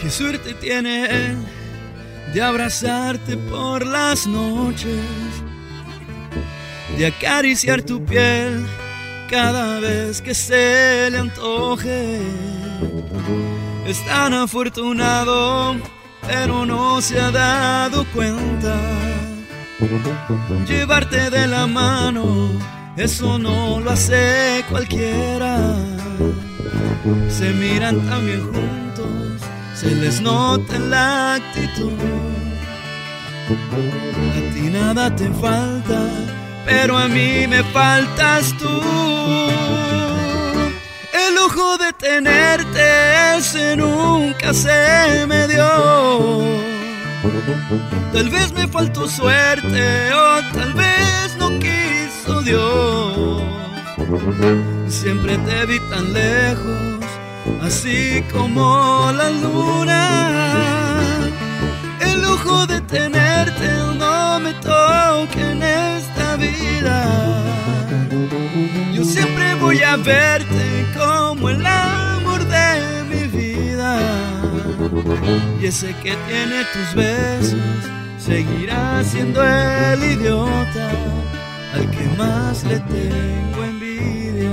Qué 0.00 0.10
suerte 0.10 0.54
tiene 0.54 1.36
de 2.34 2.42
abrazarte 2.42 3.36
por 3.36 3.86
las 3.86 4.26
noches, 4.26 5.00
de 6.98 7.06
acariciar 7.06 7.82
tu 7.82 8.04
piel 8.04 8.66
cada 9.30 9.80
vez 9.80 10.20
que 10.20 10.34
se 10.34 11.10
le 11.10 11.18
antoje. 11.18 12.20
Es 13.86 14.04
tan 14.04 14.34
afortunado, 14.34 15.76
pero 16.26 16.66
no 16.66 17.00
se 17.00 17.20
ha 17.20 17.30
dado 17.30 18.04
cuenta. 18.14 18.76
Llevarte 20.66 21.30
de 21.30 21.46
la 21.46 21.66
mano, 21.66 22.50
eso 22.96 23.38
no 23.38 23.80
lo 23.80 23.90
hace 23.90 24.64
cualquiera. 24.70 25.58
Se 27.28 27.50
miran 27.50 28.00
tan 28.08 28.26
bien 28.26 28.42
juntos, 28.42 29.42
se 29.74 29.94
les 29.94 30.20
nota 30.20 30.78
la 30.78 31.34
actitud. 31.34 31.92
A 33.48 34.54
ti 34.54 34.70
nada 34.70 35.14
te 35.14 35.30
falta, 35.30 36.00
pero 36.64 36.98
a 36.98 37.06
mí 37.06 37.46
me 37.46 37.62
faltas 37.64 38.52
tú. 38.58 38.70
El 41.12 41.34
lujo 41.34 41.78
de 41.78 41.92
tenerte 41.92 43.36
ese 43.36 43.76
nunca 43.76 44.52
se 44.52 45.26
me 45.28 45.46
dio. 45.46 45.85
Tal 48.12 48.28
vez 48.30 48.52
me 48.52 48.66
faltó 48.66 49.08
suerte 49.08 50.12
o 50.12 50.42
tal 50.52 50.72
vez 50.74 51.36
no 51.38 51.50
quiso 51.58 52.42
Dios. 52.42 53.42
Siempre 54.88 55.38
te 55.38 55.66
vi 55.66 55.78
tan 55.90 56.12
lejos, 56.12 57.04
así 57.62 58.24
como 58.32 59.12
la 59.12 59.30
luna. 59.30 61.28
El 62.00 62.22
lujo 62.22 62.66
de 62.66 62.80
tenerte 62.82 63.68
no 63.98 64.40
me 64.40 64.52
toque 64.54 65.40
en 65.52 65.62
esta 65.62 66.36
vida. 66.36 66.98
Yo 68.92 69.04
siempre 69.04 69.54
voy 69.56 69.82
a 69.82 69.96
verte 69.96 70.86
como 70.96 71.50
el 71.50 71.58
vida. 71.58 72.05
Y 75.60 75.66
ese 75.66 75.88
que 76.02 76.16
tiene 76.28 76.64
tus 76.72 76.94
besos 76.94 77.60
seguirá 78.18 79.04
siendo 79.04 79.42
el 79.44 80.02
idiota 80.02 80.90
al 81.74 81.90
que 81.90 82.04
más 82.16 82.64
le 82.64 82.78
tengo 82.80 83.64
envidia. 83.64 84.50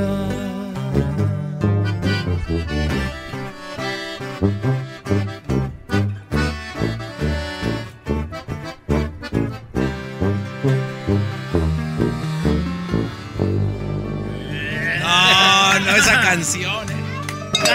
No, 15.00 15.80
no 15.80 15.96
esa 15.96 16.22
canción. 16.22 16.93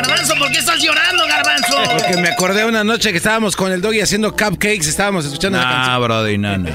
Garbanzo, 0.03 0.35
¿por 0.37 0.51
qué 0.51 0.59
estás 0.59 0.81
llorando, 0.83 1.25
Garbanzo? 1.27 1.77
Porque 1.99 2.17
me 2.21 2.29
acordé 2.29 2.65
una 2.65 2.85
noche 2.85 3.11
que 3.11 3.19
estábamos 3.19 3.57
con 3.57 3.73
el 3.73 3.81
doggy 3.81 4.01
haciendo 4.01 4.33
cupcakes, 4.33 4.89
estábamos 4.89 5.25
escuchando 5.25 5.59
la 5.59 5.65
Ah, 5.69 5.75
canción. 5.75 6.03
brody, 6.05 6.39
no, 6.39 6.59
no. 6.59 6.71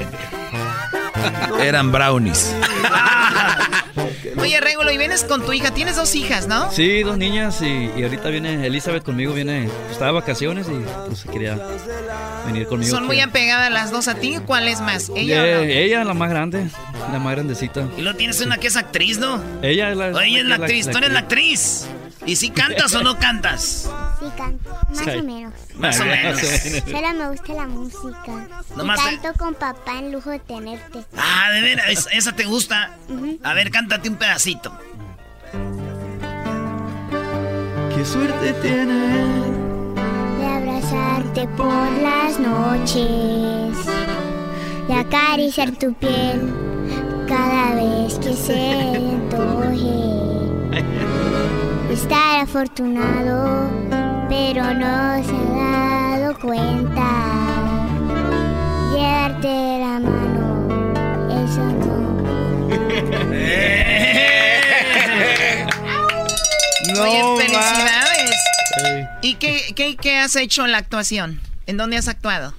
Eran 1.62 1.90
brownies. 1.92 2.54
Oye, 4.36 4.60
Regulo, 4.60 4.90
y 4.90 4.98
vienes 4.98 5.24
con 5.24 5.44
tu 5.46 5.52
hija. 5.52 5.72
Tienes 5.72 5.96
dos 5.96 6.14
hijas, 6.14 6.46
¿no? 6.48 6.70
Sí, 6.70 7.02
dos 7.02 7.16
niñas 7.16 7.62
y, 7.62 7.90
y 7.96 8.02
ahorita 8.02 8.28
viene 8.28 8.66
Elizabeth 8.66 9.02
conmigo, 9.02 9.32
viene, 9.32 9.68
pues, 9.68 9.92
estaba 9.92 10.08
de 10.08 10.20
vacaciones 10.20 10.66
y 10.68 10.84
pues 11.06 11.24
quería 11.32 11.56
venir 12.44 12.66
conmigo. 12.66 12.90
Son 12.94 13.06
muy 13.06 13.20
apegadas 13.20 13.70
las 13.70 13.90
dos 13.90 14.08
a 14.08 14.16
ti. 14.16 14.36
¿Cuál 14.44 14.68
es 14.68 14.80
más? 14.80 15.10
¿Ella 15.16 15.40
o 15.42 15.46
no? 15.46 15.62
ella, 15.62 16.04
la 16.04 16.14
más 16.14 16.28
grande, 16.30 16.66
la 17.12 17.18
más 17.18 17.32
grandecita. 17.34 17.86
Y 17.96 18.02
luego 18.02 18.18
tienes 18.18 18.40
una 18.42 18.58
que 18.58 18.66
es 18.66 18.76
actriz, 18.76 19.18
¿no? 19.18 19.42
Ella 19.62 19.90
es 19.92 19.96
la, 19.96 20.06
Oye, 20.08 20.40
es 20.40 20.44
la 20.44 20.56
actriz, 20.56 20.90
tú 20.90 20.98
eres 20.98 21.12
la 21.12 21.20
actriz. 21.20 21.86
¿Y 22.26 22.36
si 22.36 22.50
cantas 22.50 22.94
o 22.94 23.02
no 23.02 23.18
cantas? 23.18 23.90
Sí, 24.18 24.26
canto. 24.36 24.70
Más 24.88 24.98
Sí. 25.04 25.10
o 25.18 25.22
menos. 25.22 25.52
Más 25.76 26.00
o 26.00 26.04
menos. 26.04 26.40
Solo 26.90 27.12
me 27.14 27.28
gusta 27.28 27.52
la 27.52 27.66
música. 27.66 28.48
Nomás 28.76 29.00
y 29.00 29.16
canto 29.18 29.38
con 29.38 29.54
papá 29.54 29.98
en 29.98 30.12
lujo 30.12 30.30
de 30.30 30.38
tenerte. 30.38 31.04
Ah, 31.16 31.50
de 31.52 31.60
veras, 31.60 31.86
es- 31.88 32.08
esa 32.12 32.32
te 32.32 32.44
gusta. 32.44 32.96
A 33.42 33.52
ver, 33.54 33.70
cántate 33.70 34.08
un 34.08 34.16
pedacito. 34.16 34.72
Qué 37.94 38.04
suerte 38.04 38.52
tiene 38.54 39.08
De 40.38 40.46
abrazarte 40.46 41.46
por 41.56 41.90
las 42.02 42.38
noches. 42.40 43.76
De 44.88 44.94
acariciar 44.94 45.72
tu 45.72 45.92
piel 45.94 46.52
cada 47.28 47.74
vez 47.74 48.18
que 48.18 48.32
se 48.34 48.52
le 48.54 48.96
antoje. 49.14 50.23
Estar 51.94 52.40
afortunado, 52.40 53.70
pero 54.28 54.64
no 54.74 55.22
se 55.22 55.36
ha 55.36 56.18
dado 56.18 56.36
cuenta. 56.40 57.06
Llevarte 58.92 59.46
de 59.46 59.78
la 59.78 60.00
mano, 60.00 60.68
eso 61.44 61.62
no. 61.62 61.94
Oye, 67.00 67.22
felicidades. 67.46 68.34
¿Y 69.22 69.36
qué, 69.36 69.72
qué, 69.76 69.96
qué 69.96 70.18
has 70.18 70.34
hecho 70.34 70.64
en 70.64 70.72
la 70.72 70.78
actuación? 70.78 71.40
¿En 71.68 71.76
dónde 71.76 71.96
has 71.96 72.08
actuado? 72.08 72.54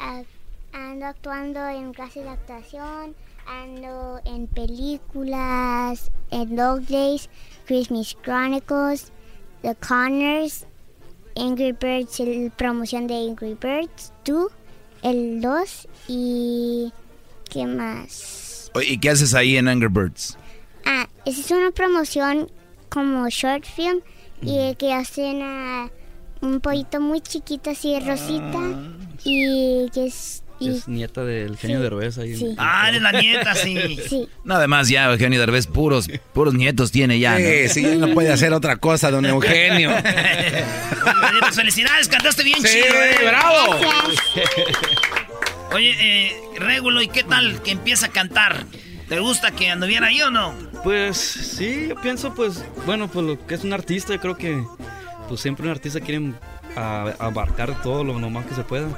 Ah, 0.00 0.22
Ando 0.72 1.06
actuando 1.06 1.68
en 1.68 1.92
clases 1.92 2.24
de 2.24 2.30
actuación, 2.30 3.14
ando 3.46 4.20
en 4.24 4.46
películas, 4.48 6.10
en 6.30 6.56
Dog 6.56 6.86
Days, 6.88 7.28
Christmas 7.66 8.16
Chronicles, 8.22 9.12
The 9.62 9.74
Connors, 9.76 10.66
Angry 11.36 11.72
Birds, 11.72 12.20
el 12.20 12.50
promoción 12.50 13.06
de 13.06 13.14
Angry 13.14 13.54
Birds 13.54 14.12
2, 14.24 14.50
el 15.02 15.40
2 15.40 15.88
y... 16.08 16.92
¿Qué 17.48 17.66
más? 17.66 18.70
¿Y 18.86 18.98
qué 18.98 19.10
haces 19.10 19.34
ahí 19.34 19.56
en 19.56 19.68
Angry 19.68 19.88
Birds? 19.88 20.38
Ah, 20.86 21.08
esa 21.26 21.40
es 21.40 21.50
una 21.50 21.70
promoción 21.70 22.50
como 22.88 23.28
short 23.28 23.64
film 23.64 24.00
y 24.40 24.74
que 24.76 24.92
hacen 24.92 25.42
a 25.42 25.90
un 26.40 26.60
pollito 26.60 27.00
muy 27.00 27.20
chiquito 27.20 27.70
así 27.70 27.98
rosita 28.00 28.60
y 29.24 29.88
que 29.92 30.06
es... 30.06 30.42
y- 30.62 30.68
Es 30.70 30.88
nieta 30.88 31.24
del 31.24 31.56
genio 31.56 31.78
de 31.78 31.84
Derbez 31.84 32.18
ahí. 32.18 32.32
en- 32.32 32.38
Sí. 32.38 32.54
Ah, 32.58 32.86
eres 32.88 33.02
la 33.02 33.12
nieta, 33.12 33.54
sí. 33.56 33.98
Sí. 34.08 34.28
No, 34.44 34.54
además 34.56 34.88
ya 34.88 35.10
Eugenio 35.10 35.38
Derbez 35.40 35.66
puros, 35.66 36.08
puros 36.32 36.54
nietos 36.54 36.90
tiene 36.92 37.18
ya. 37.18 37.36
Sí, 37.36 37.42
¿no? 37.42 37.68
sí, 37.74 37.82
ya 37.82 37.94
no 38.06 38.14
puede 38.14 38.32
hacer 38.32 38.52
otra 38.52 38.76
cosa, 38.76 39.10
don 39.10 39.26
Eugenio. 39.26 39.90
Pues 41.40 41.56
felicidades, 41.56 42.06
cantaste 42.08 42.44
bien 42.44 42.60
Sí, 42.62 42.68
chido, 42.68 42.94
¿eh? 43.02 43.16
bravo. 43.26 43.76
Oye, 45.74 45.94
eh, 46.00 46.32
Regulo, 46.58 47.00
¿y 47.02 47.08
qué 47.08 47.24
tal 47.24 47.62
que 47.62 47.70
empieza 47.72 48.06
a 48.06 48.08
cantar? 48.10 48.64
¿Te 49.08 49.18
gusta 49.20 49.50
que 49.50 49.70
anduviera 49.70 50.06
ahí 50.08 50.20
o 50.22 50.30
no? 50.30 50.54
Pues 50.84 51.16
sí, 51.16 51.86
yo 51.88 51.96
pienso, 52.00 52.34
pues, 52.34 52.64
bueno, 52.86 53.08
pues 53.08 53.26
lo 53.26 53.46
que 53.46 53.54
es 53.54 53.64
un 53.64 53.72
artista, 53.72 54.12
yo 54.14 54.20
creo 54.20 54.36
que 54.36 54.62
pues 55.28 55.40
siempre 55.40 55.64
un 55.64 55.70
artista 55.72 56.00
quiere 56.00 56.32
a- 56.76 57.14
abarcar 57.18 57.82
todo 57.82 58.04
lo 58.04 58.18
nomás 58.18 58.46
que 58.46 58.54
se 58.54 58.62
pueda. 58.64 58.88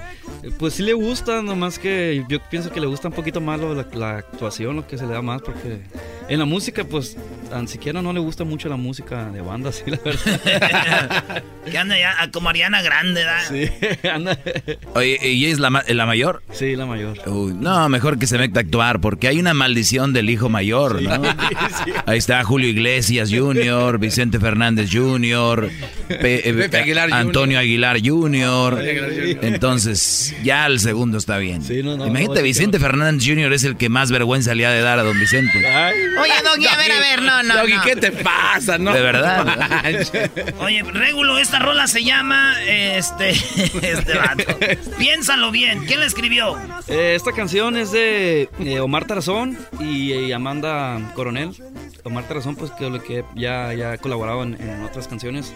Eh, 0.42 0.50
Pues 0.58 0.74
sí 0.74 0.82
le 0.82 0.92
gusta, 0.92 1.42
nomás 1.42 1.78
que 1.78 2.24
yo 2.28 2.38
pienso 2.50 2.70
que 2.70 2.80
le 2.80 2.86
gusta 2.86 3.08
un 3.08 3.14
poquito 3.14 3.40
más 3.40 3.60
lo- 3.60 3.74
la, 3.74 3.86
la 3.94 4.18
actuación, 4.18 4.76
lo 4.76 4.86
que 4.86 4.96
se 4.98 5.06
le 5.06 5.12
da 5.12 5.22
más, 5.22 5.42
porque 5.42 5.80
en 6.28 6.38
la 6.38 6.44
música, 6.44 6.84
pues, 6.84 7.16
tan 7.50 7.68
siquiera 7.68 8.00
no 8.02 8.12
le 8.12 8.20
gusta 8.20 8.44
mucho 8.44 8.68
la 8.68 8.76
música 8.76 9.26
de 9.30 9.40
banda, 9.40 9.72
sí, 9.72 9.82
la 9.86 9.98
verdad. 10.04 11.44
Que 11.64 11.78
anda 11.78 11.98
ya 11.98 12.14
ah, 12.20 12.30
como 12.30 12.50
Ariana 12.50 12.82
Grande, 12.82 13.24
¿da? 13.24 13.40
Sí, 13.48 13.70
anda. 14.12 14.38
Oye, 14.94 15.18
¿y 15.26 15.46
es 15.46 15.58
la, 15.58 15.82
la 15.88 16.04
mayor? 16.06 16.42
Sí, 16.52 16.76
la 16.76 16.84
mayor. 16.84 17.18
Uy, 17.26 17.54
no, 17.54 17.88
mejor 17.88 18.18
que 18.18 18.26
se 18.26 18.36
meta 18.36 18.60
a 18.60 18.62
actuar, 18.64 19.00
porque 19.00 19.28
hay 19.28 19.38
una 19.40 19.54
maldición 19.54 20.12
del 20.12 20.28
hijo 20.28 20.50
mayor, 20.50 21.00
¿no? 21.00 21.22
Ahí 22.04 22.18
está 22.18 22.44
Julio 22.44 22.68
Iglesias 22.68 23.30
Jr., 23.32 23.98
Vicente 23.98 24.38
Fernández 24.38 24.90
Jr., 24.92 25.70
Pe- 26.08 26.48
eh, 26.48 26.52
Pepe 26.52 26.76
Aguilar 26.78 27.08
Jr. 27.08 27.18
Antonio 27.18 27.58
Aguilar 27.64 27.98
Jr. 28.04 28.80
Entonces, 29.42 30.34
ya 30.42 30.66
el 30.66 30.80
segundo 30.80 31.18
está 31.18 31.38
bien. 31.38 31.62
Imagínate, 31.62 32.42
Vicente 32.42 32.78
Fernández 32.78 33.26
Jr. 33.26 33.52
es 33.52 33.64
el 33.64 33.76
que 33.76 33.88
más 33.88 34.10
vergüenza 34.10 34.54
le 34.54 34.66
ha 34.66 34.70
de 34.70 34.80
dar 34.80 34.98
a 34.98 35.02
don 35.02 35.18
Vicente. 35.18 35.58
Oye, 35.58 36.32
Doggy, 36.44 36.66
a 36.66 36.76
ver, 36.76 36.92
a 36.92 37.00
ver, 37.00 37.22
no, 37.22 37.42
no. 37.42 37.54
Doggy, 37.56 37.80
¿qué 37.84 37.96
te 37.96 38.12
pasa? 38.12 38.78
No? 38.78 38.92
De 38.92 39.00
verdad. 39.00 39.46
Oye, 40.60 40.82
Regulo, 40.82 41.38
esta 41.38 41.58
rola 41.58 41.86
se 41.86 42.04
llama, 42.04 42.54
este, 42.64 43.30
este 43.82 44.16
vato. 44.16 44.44
Piénsalo 44.98 45.50
bien. 45.50 45.84
¿Quién 45.86 46.00
la 46.00 46.06
escribió? 46.06 46.56
Eh, 46.88 47.14
esta 47.14 47.32
canción 47.32 47.76
es 47.76 47.92
de 47.92 48.48
eh, 48.60 48.80
Omar 48.80 49.06
Tarazón 49.06 49.58
y, 49.80 50.32
Amanda 50.32 51.12
Coronel. 51.14 51.50
Omar 52.04 52.28
Tarazón, 52.28 52.56
pues 52.56 52.70
que, 52.72 53.00
que 53.06 53.24
ya, 53.34 53.72
ya 53.74 53.92
ha 53.92 53.98
colaborado 53.98 54.42
en, 54.42 54.82
otras 54.84 55.08
canciones. 55.08 55.54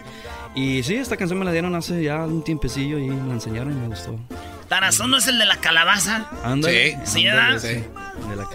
Y 0.55 0.83
sí, 0.83 0.97
esta 0.97 1.17
canción 1.17 1.39
me 1.39 1.45
la 1.45 1.53
dieron 1.53 1.75
hace 1.75 2.03
ya 2.03 2.25
un 2.25 2.43
tiempecillo 2.43 2.99
y 2.99 3.09
me 3.09 3.29
la 3.29 3.35
enseñaron 3.35 3.73
y 3.73 3.77
me 3.77 3.89
gustó. 3.89 4.19
¿Tarazón 4.69 5.11
no 5.11 5.17
es 5.17 5.27
el 5.27 5.39
de 5.39 5.47
la 5.47 5.57
calabaza? 5.57 6.29
Sí. 6.63 6.95
¿Sí, 7.05 7.25
¿verdad? 7.25 7.59
Sí. 7.59 7.85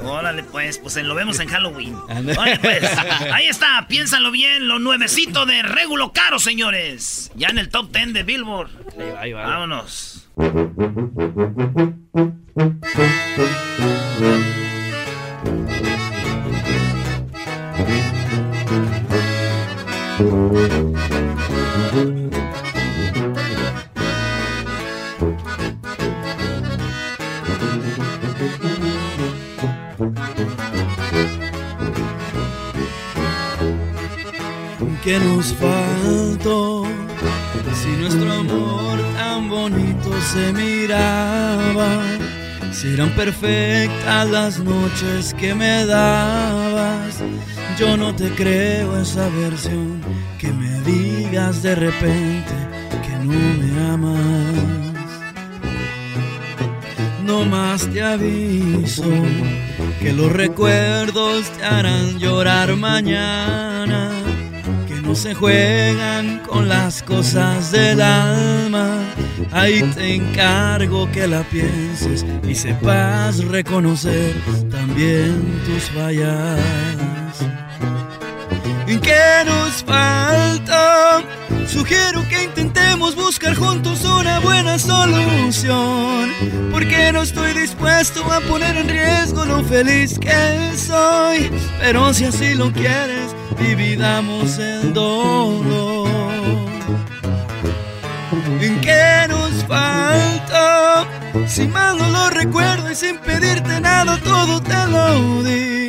Órale, 0.03 0.43
pues, 0.43 0.77
pues 0.77 0.95
lo 0.97 1.15
vemos 1.15 1.39
en 1.39 1.47
Halloween. 1.47 1.95
Oye, 2.37 2.59
pues, 2.59 2.83
ahí 3.33 3.47
está, 3.47 3.85
piénsalo 3.87 4.31
bien, 4.31 4.67
lo 4.67 4.79
nuevecito 4.79 5.45
de 5.45 5.63
Regulo 5.63 6.13
Caro, 6.13 6.39
señores. 6.39 7.31
Ya 7.35 7.49
en 7.49 7.57
el 7.57 7.69
top 7.69 7.91
10 7.91 8.13
de 8.13 8.23
Billboard. 8.23 8.69
Ahí 9.19 9.33
va, 9.33 9.47
Vámonos. 9.47 10.29
¿Qué 35.03 35.19
nos 35.19 35.53
faltó? 35.55 36.85
Si 37.81 37.89
nuestro 37.89 38.31
amor 38.31 38.99
tan 39.17 39.49
bonito 39.49 40.09
se 40.31 40.53
miraba, 40.53 42.01
si 42.71 42.93
eran 42.93 43.09
perfectas 43.09 44.29
las 44.29 44.59
noches 44.59 45.33
que 45.33 45.53
me 45.53 45.85
dabas, 45.85 47.21
yo 47.77 47.97
no 47.97 48.15
te 48.15 48.29
creo 48.29 49.01
esa 49.01 49.27
versión 49.27 50.02
digas 51.33 51.63
de 51.63 51.73
repente 51.73 52.53
que 53.01 53.25
no 53.25 53.33
me 53.57 53.91
amas. 53.91 54.93
No 57.25 57.43
más 57.45 57.87
te 57.87 58.03
aviso 58.03 59.11
que 59.99 60.13
los 60.13 60.31
recuerdos 60.31 61.49
te 61.57 61.63
harán 61.65 62.19
llorar 62.19 62.75
mañana 62.75 64.11
no 65.03 65.15
se 65.15 65.33
juegan 65.33 66.39
con 66.39 66.69
las 66.69 67.03
cosas 67.03 67.71
del 67.71 68.01
alma. 68.01 68.99
Ahí 69.51 69.83
te 69.95 70.15
encargo 70.15 71.11
que 71.11 71.27
la 71.27 71.43
pienses 71.43 72.25
y 72.47 72.55
sepas 72.55 73.43
reconocer 73.45 74.33
también 74.71 75.61
tus 75.65 75.83
fallas. 75.91 77.12
¿En 79.03 79.09
qué 79.09 79.51
nos 79.51 79.83
falta? 79.83 81.21
Sugiero 81.67 82.25
que 82.29 82.43
intentemos 82.43 83.17
buscar 83.17 83.53
juntos 83.53 84.05
una 84.05 84.39
buena 84.39 84.79
solución. 84.79 86.31
Porque 86.71 87.11
no 87.11 87.23
estoy 87.23 87.51
dispuesto 87.53 88.23
a 88.31 88.39
poner 88.39 88.77
en 88.77 88.87
riesgo 88.87 89.43
lo 89.43 89.61
feliz 89.65 90.17
que 90.17 90.77
soy. 90.77 91.51
Pero 91.81 92.13
si 92.13 92.25
así 92.25 92.53
lo 92.53 92.71
quieres, 92.71 93.35
dividamos 93.59 94.57
el 94.57 94.93
dolor. 94.93 96.07
¿En 98.61 98.79
qué 98.79 99.25
nos 99.27 99.65
falta? 99.65 101.05
Si 101.47 101.67
mal 101.67 101.97
no 101.97 102.07
lo 102.07 102.29
recuerdo 102.29 102.89
y 102.89 102.95
sin 102.95 103.17
pedirte 103.17 103.81
nada, 103.81 104.17
todo 104.23 104.61
te 104.61 104.87
lo 104.87 105.43
di. 105.43 105.82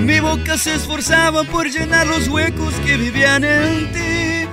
Mi 0.00 0.18
boca 0.20 0.56
se 0.56 0.74
esforzaba 0.74 1.44
por 1.44 1.70
llenar 1.70 2.06
los 2.06 2.28
huecos 2.28 2.74
que 2.84 2.96
vivían 2.96 3.44
en 3.44 3.92
ti, 3.92 4.48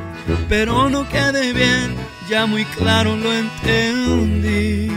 pero 0.47 0.89
no 0.89 1.07
quedé 1.09 1.53
bien, 1.53 1.95
ya 2.29 2.45
muy 2.45 2.65
claro 2.65 3.15
lo 3.15 3.33
entendí. 3.33 4.91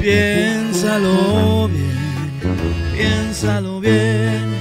Piénsalo 0.00 1.68
bien, 1.68 2.32
piénsalo 2.94 3.80
bien 3.80 4.58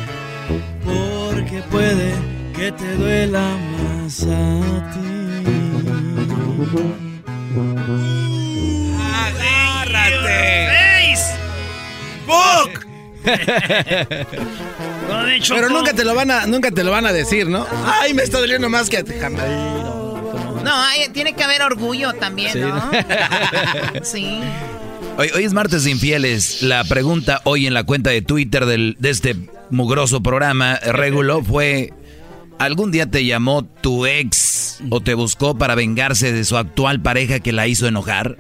porque 0.83 1.61
puede 1.69 2.13
que 2.55 2.71
te 2.71 2.95
duela 2.95 3.57
más 3.73 4.23
a 4.23 4.91
ti. 4.93 5.07
¡Agárrate! 9.25 10.47
¡Book! 12.25 12.86
Pero 15.49 15.69
nunca 15.69 15.93
te 15.93 16.03
lo 16.03 16.15
van 16.15 16.31
a, 16.31 16.47
nunca 16.47 16.71
te 16.71 16.83
lo 16.83 16.91
van 16.91 17.05
a 17.05 17.13
decir, 17.13 17.47
¿no? 17.47 17.65
Ay, 17.85 18.13
me 18.13 18.23
está 18.23 18.39
doliendo 18.39 18.69
más 18.69 18.89
que 18.89 18.97
a 18.97 19.03
ti. 19.03 19.13
No, 20.63 20.73
tiene 21.13 21.33
que 21.33 21.43
haber 21.43 21.61
orgullo 21.61 22.13
también, 22.13 22.59
¿no? 22.59 22.91
sí. 24.03 24.39
Hoy, 25.17 25.29
hoy, 25.33 25.43
es 25.43 25.53
martes 25.53 25.83
de 25.83 25.91
infieles. 25.91 26.61
La 26.61 26.83
pregunta 26.83 27.41
hoy 27.45 27.67
en 27.67 27.73
la 27.73 27.83
cuenta 27.83 28.09
de 28.09 28.21
Twitter 28.21 28.65
del, 28.65 28.95
de 28.99 29.09
este 29.09 29.35
mugroso 29.69 30.21
programa, 30.21 30.77
Regulo, 30.77 31.43
fue, 31.43 31.93
¿algún 32.59 32.91
día 32.91 33.09
te 33.09 33.25
llamó 33.25 33.65
tu 33.65 34.05
ex 34.05 34.79
o 34.89 35.01
te 35.01 35.13
buscó 35.13 35.57
para 35.57 35.75
vengarse 35.75 36.31
de 36.31 36.43
su 36.43 36.57
actual 36.57 37.01
pareja 37.01 37.39
que 37.39 37.53
la 37.53 37.67
hizo 37.67 37.87
enojar? 37.87 38.37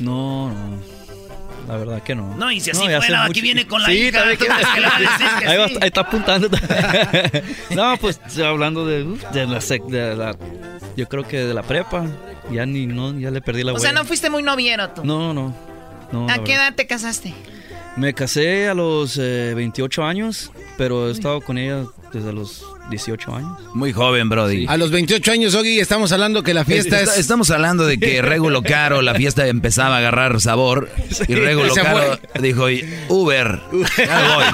No, 0.00 0.50
no. 0.50 0.93
La 1.66 1.76
verdad 1.76 2.02
que 2.02 2.14
no. 2.14 2.34
No, 2.36 2.50
y 2.50 2.60
si 2.60 2.70
así 2.70 2.80
fuera, 2.80 3.24
aquí 3.24 3.40
viene 3.40 3.66
con 3.66 3.82
la 3.82 3.92
hija. 3.92 4.22
ahí, 5.46 5.78
está 5.82 6.02
apuntando. 6.02 6.48
no, 7.70 7.96
pues 7.98 8.20
hablando 8.38 8.86
de, 8.86 9.04
de, 9.32 9.46
la, 9.46 9.58
de 9.60 10.16
la... 10.16 10.36
Yo 10.96 11.08
creo 11.08 11.26
que 11.26 11.38
de 11.38 11.54
la 11.54 11.62
prepa. 11.62 12.06
Ya 12.50 12.66
ni, 12.66 12.86
no, 12.86 13.18
ya 13.18 13.30
le 13.30 13.40
perdí 13.40 13.62
la 13.62 13.72
O 13.72 13.78
sea, 13.78 13.92
no 13.92 14.04
fuiste 14.04 14.28
muy 14.28 14.42
noviero 14.42 14.90
tú. 14.90 15.04
No, 15.04 15.32
no. 15.32 15.54
no 16.12 16.28
¿A 16.28 16.44
qué 16.44 16.54
edad 16.54 16.74
te 16.74 16.86
casaste? 16.86 17.32
Me 17.96 18.12
casé 18.12 18.68
a 18.68 18.74
los 18.74 19.16
28 19.16 20.02
eh, 20.02 20.04
años, 20.04 20.52
pero 20.76 21.08
he 21.08 21.12
estado 21.12 21.40
con 21.40 21.56
ella 21.56 21.84
desde 22.14 22.32
los 22.32 22.64
18 22.90 23.34
años. 23.34 23.58
Muy 23.74 23.92
joven, 23.92 24.28
Brody. 24.28 24.66
A 24.68 24.76
los 24.76 24.90
28 24.90 25.32
años, 25.32 25.54
Ogi, 25.54 25.80
estamos 25.80 26.12
hablando 26.12 26.42
que 26.42 26.54
la 26.54 26.64
fiesta 26.64 27.00
es... 27.00 27.18
Estamos 27.18 27.50
hablando 27.50 27.86
de 27.86 27.98
que 27.98 28.22
Regulo 28.22 28.62
Caro, 28.62 29.02
la 29.02 29.14
fiesta 29.14 29.46
empezaba 29.48 29.96
a 29.96 29.98
agarrar 29.98 30.40
sabor. 30.40 30.88
Y 31.28 31.34
Regulo 31.34 31.74
Caro 31.74 32.18
dijo, 32.40 32.66
Uber, 33.08 33.60
ya 33.98 34.34
voy. 34.34 34.44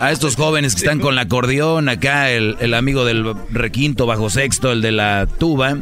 A 0.00 0.10
estos 0.12 0.36
jóvenes 0.36 0.74
que 0.74 0.80
están 0.80 1.00
con 1.00 1.14
la 1.14 1.22
acordeón, 1.22 1.88
acá 1.88 2.30
el, 2.30 2.56
el 2.60 2.74
amigo 2.74 3.04
del 3.04 3.34
requinto 3.50 4.06
bajo 4.06 4.30
sexto, 4.30 4.72
el 4.72 4.80
de 4.80 4.92
la 4.92 5.26
tuba. 5.26 5.76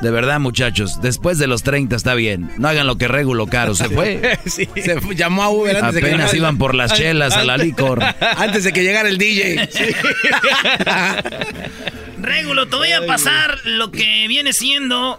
De 0.00 0.10
verdad, 0.12 0.38
muchachos, 0.38 1.00
después 1.02 1.38
de 1.38 1.48
los 1.48 1.62
30 1.62 1.96
está 1.96 2.14
bien. 2.14 2.50
No 2.56 2.68
hagan 2.68 2.86
lo 2.86 2.96
que 2.96 3.08
regulo 3.08 3.46
caro. 3.48 3.74
Se 3.74 3.88
fue. 3.88 4.38
Se 4.46 4.68
llamó 5.16 5.42
a 5.42 5.50
Uber 5.50 5.76
antes 5.76 5.94
de 5.94 6.00
que 6.00 6.08
Apenas 6.08 6.34
iban 6.34 6.56
por 6.58 6.74
las 6.74 6.94
chelas 6.94 7.36
a 7.36 7.44
la 7.44 7.56
licor. 7.56 8.02
Antes 8.36 8.64
de 8.64 8.72
que 8.72 8.82
llegara 8.82 9.08
el 9.08 9.18
DJ. 9.18 9.68
Regulo, 12.20 12.68
te 12.68 12.76
voy 12.76 12.92
a 12.92 13.06
pasar 13.06 13.58
lo 13.64 13.90
que 13.90 14.26
viene 14.28 14.52
siendo 14.52 15.18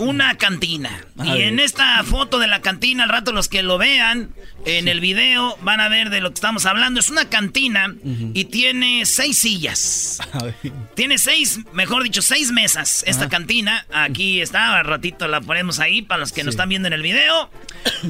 una 0.00 0.36
cantina. 0.36 1.04
y 1.22 1.42
en 1.42 1.60
esta 1.60 2.02
foto 2.04 2.38
de 2.38 2.46
la 2.46 2.60
cantina, 2.62 3.04
al 3.04 3.10
rato 3.10 3.32
los 3.32 3.48
que 3.48 3.62
lo 3.62 3.78
vean 3.78 4.30
en 4.64 4.88
el 4.88 5.00
video 5.00 5.56
van 5.62 5.80
a 5.80 5.88
ver 5.88 6.10
de 6.10 6.20
lo 6.20 6.30
que 6.30 6.34
estamos 6.34 6.66
hablando. 6.66 7.00
Es 7.00 7.10
una 7.10 7.28
cantina 7.28 7.94
y 8.34 8.46
tiene 8.46 9.04
seis 9.06 9.38
sillas. 9.38 10.18
Tiene 10.94 11.18
seis, 11.18 11.60
mejor 11.72 12.02
dicho, 12.02 12.22
seis 12.22 12.50
mesas. 12.50 13.04
Esta 13.06 13.28
cantina, 13.28 13.86
aquí 13.92 14.40
está, 14.40 14.78
al 14.78 14.84
ratito 14.84 15.28
la 15.28 15.40
ponemos 15.40 15.80
ahí 15.80 16.02
para 16.02 16.20
los 16.20 16.32
que 16.32 16.44
nos 16.44 16.54
están 16.54 16.68
viendo 16.68 16.88
en 16.88 16.94
el 16.94 17.02
video. 17.02 17.50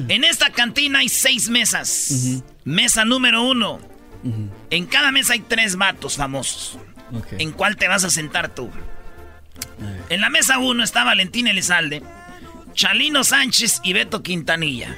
En 0.07 0.23
esta 0.23 0.49
cantina 0.49 0.99
hay 0.99 1.09
seis 1.09 1.49
mesas. 1.49 2.41
Mesa 2.63 3.05
número 3.05 3.43
uno. 3.43 3.79
En 4.69 4.85
cada 4.85 5.11
mesa 5.11 5.33
hay 5.33 5.39
tres 5.39 5.75
vatos 5.75 6.15
famosos. 6.15 6.77
¿En 7.37 7.51
cuál 7.51 7.75
te 7.75 7.87
vas 7.87 8.03
a 8.03 8.09
sentar 8.09 8.53
tú? 8.53 8.69
En 10.09 10.21
la 10.21 10.29
mesa 10.29 10.59
1 10.59 10.83
está 10.83 11.03
Valentín 11.03 11.47
Elizalde, 11.47 12.03
Chalino 12.73 13.23
Sánchez 13.23 13.81
y 13.83 13.93
Beto 13.93 14.21
Quintanilla. 14.23 14.95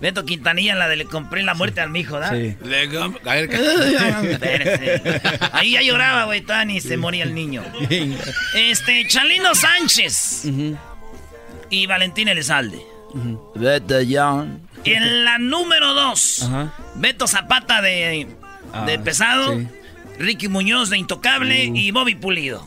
Beto 0.00 0.24
Quintanilla, 0.24 0.74
la 0.74 0.88
de 0.88 0.96
le 0.96 1.04
compré 1.04 1.42
la 1.42 1.54
muerte 1.54 1.80
al 1.80 1.90
mijo, 1.90 2.18
¿da? 2.18 2.30
Sí. 2.30 2.56
a 2.60 3.34
ver, 3.34 5.20
Ahí 5.52 5.72
ya 5.72 5.82
lloraba, 5.82 6.24
güey, 6.24 6.40
Tani, 6.40 6.80
se 6.80 6.96
moría 6.96 7.24
el 7.24 7.34
niño. 7.34 7.62
Este, 8.54 9.06
Chalino 9.06 9.54
Sánchez 9.54 10.44
y 11.70 11.86
Valentín 11.86 12.28
Elizalde. 12.28 12.80
Beto 13.54 13.96
John. 14.08 14.60
En 14.84 15.24
la 15.24 15.38
número 15.38 15.94
dos, 15.94 16.48
Beto 16.96 17.28
Zapata 17.28 17.80
de, 17.80 18.26
ah, 18.72 18.84
de 18.84 18.98
pesado, 18.98 19.60
Ricky 20.18 20.48
Muñoz 20.48 20.90
de 20.90 20.98
intocable 20.98 21.70
uh. 21.70 21.76
y 21.76 21.90
Bobby 21.92 22.16
Pulido. 22.16 22.66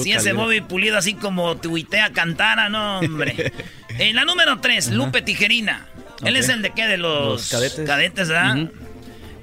Si 0.00 0.12
ese 0.12 0.32
Bobby 0.32 0.60
Pulido 0.60 0.98
así 0.98 1.14
como 1.14 1.56
tuitea 1.56 2.12
cantara, 2.12 2.68
no, 2.68 3.00
hombre. 3.00 3.52
en 3.98 4.16
la 4.16 4.24
número 4.24 4.60
tres, 4.60 4.90
Lupe 4.90 5.22
Tijerina. 5.22 5.86
Él 6.24 6.36
es 6.36 6.48
el 6.48 6.62
de 6.62 6.70
qué? 6.70 6.86
De 6.86 6.98
los, 6.98 7.48
cadetes. 7.48 7.86
cadetes, 7.86 8.28
¿verdad? 8.28 8.70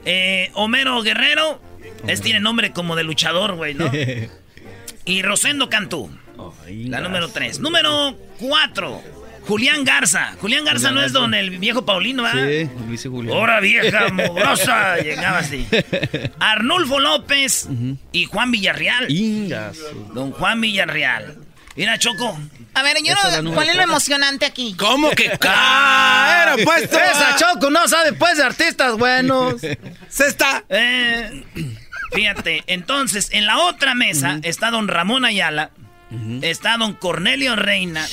Eh, 0.06 0.52
Homero 0.54 1.02
Guerrero. 1.02 1.62
Es 2.08 2.22
tiene 2.22 2.40
nombre 2.40 2.72
como 2.72 2.96
de 2.96 3.04
luchador, 3.04 3.56
güey, 3.56 3.74
¿no? 3.74 3.92
y 5.06 5.22
Rosendo 5.22 5.70
Cantú. 5.70 6.10
la 6.68 7.02
número 7.02 7.28
tres. 7.30 7.60
Número 7.60 8.18
cuatro. 8.40 9.02
Julián 9.50 9.84
Garza. 9.84 10.36
Julián 10.40 10.64
Garza 10.64 10.92
no 10.92 11.02
es 11.02 11.12
don 11.12 11.34
el 11.34 11.58
viejo 11.58 11.84
Paulino, 11.84 12.22
¿verdad? 12.22 12.48
Sí, 12.48 12.70
Luis 12.88 13.04
Julián. 13.04 13.36
Hora 13.36 13.60
vieja, 13.60 14.10
mugrosa. 14.14 14.98
Llegaba 14.98 15.40
así. 15.40 15.66
Arnulfo 16.40 17.00
López 17.00 17.68
y 18.12 18.26
Juan 18.26 18.52
Villarreal. 18.52 19.08
Don 20.14 20.34
Juan 20.34 20.62
Villarreal. 20.62 21.40
Mira, 21.76 21.98
Choco. 21.98 22.40
A 22.76 22.84
ver, 22.84 22.98
yo 23.04 23.16
no, 23.42 23.54
¿cuál 23.56 23.70
es 23.70 23.76
lo 23.76 23.82
emocionante 23.82 24.46
aquí? 24.46 24.76
¿Cómo 24.78 25.10
que 25.12 25.32
ah, 25.42 26.44
era 26.44 26.64
pues 26.64 26.84
Esa 26.84 27.36
Choco 27.36 27.72
no 27.72 27.88
sabe 27.88 28.14
pues 28.14 28.38
de 28.38 28.44
artistas 28.44 28.98
buenos. 29.00 29.56
Se 30.10 30.28
está. 30.28 30.64
Eh, 30.70 31.44
fíjate, 32.14 32.64
entonces, 32.68 33.30
en 33.32 33.48
la 33.48 33.58
otra 33.58 33.96
mesa 33.96 34.40
está 34.44 34.70
don 34.70 34.88
Ramón 34.88 35.26
Ayala, 35.26 35.72
está 36.44 36.78
don 36.78 36.94
Cornelio 36.94 37.56
Reina 37.56 38.06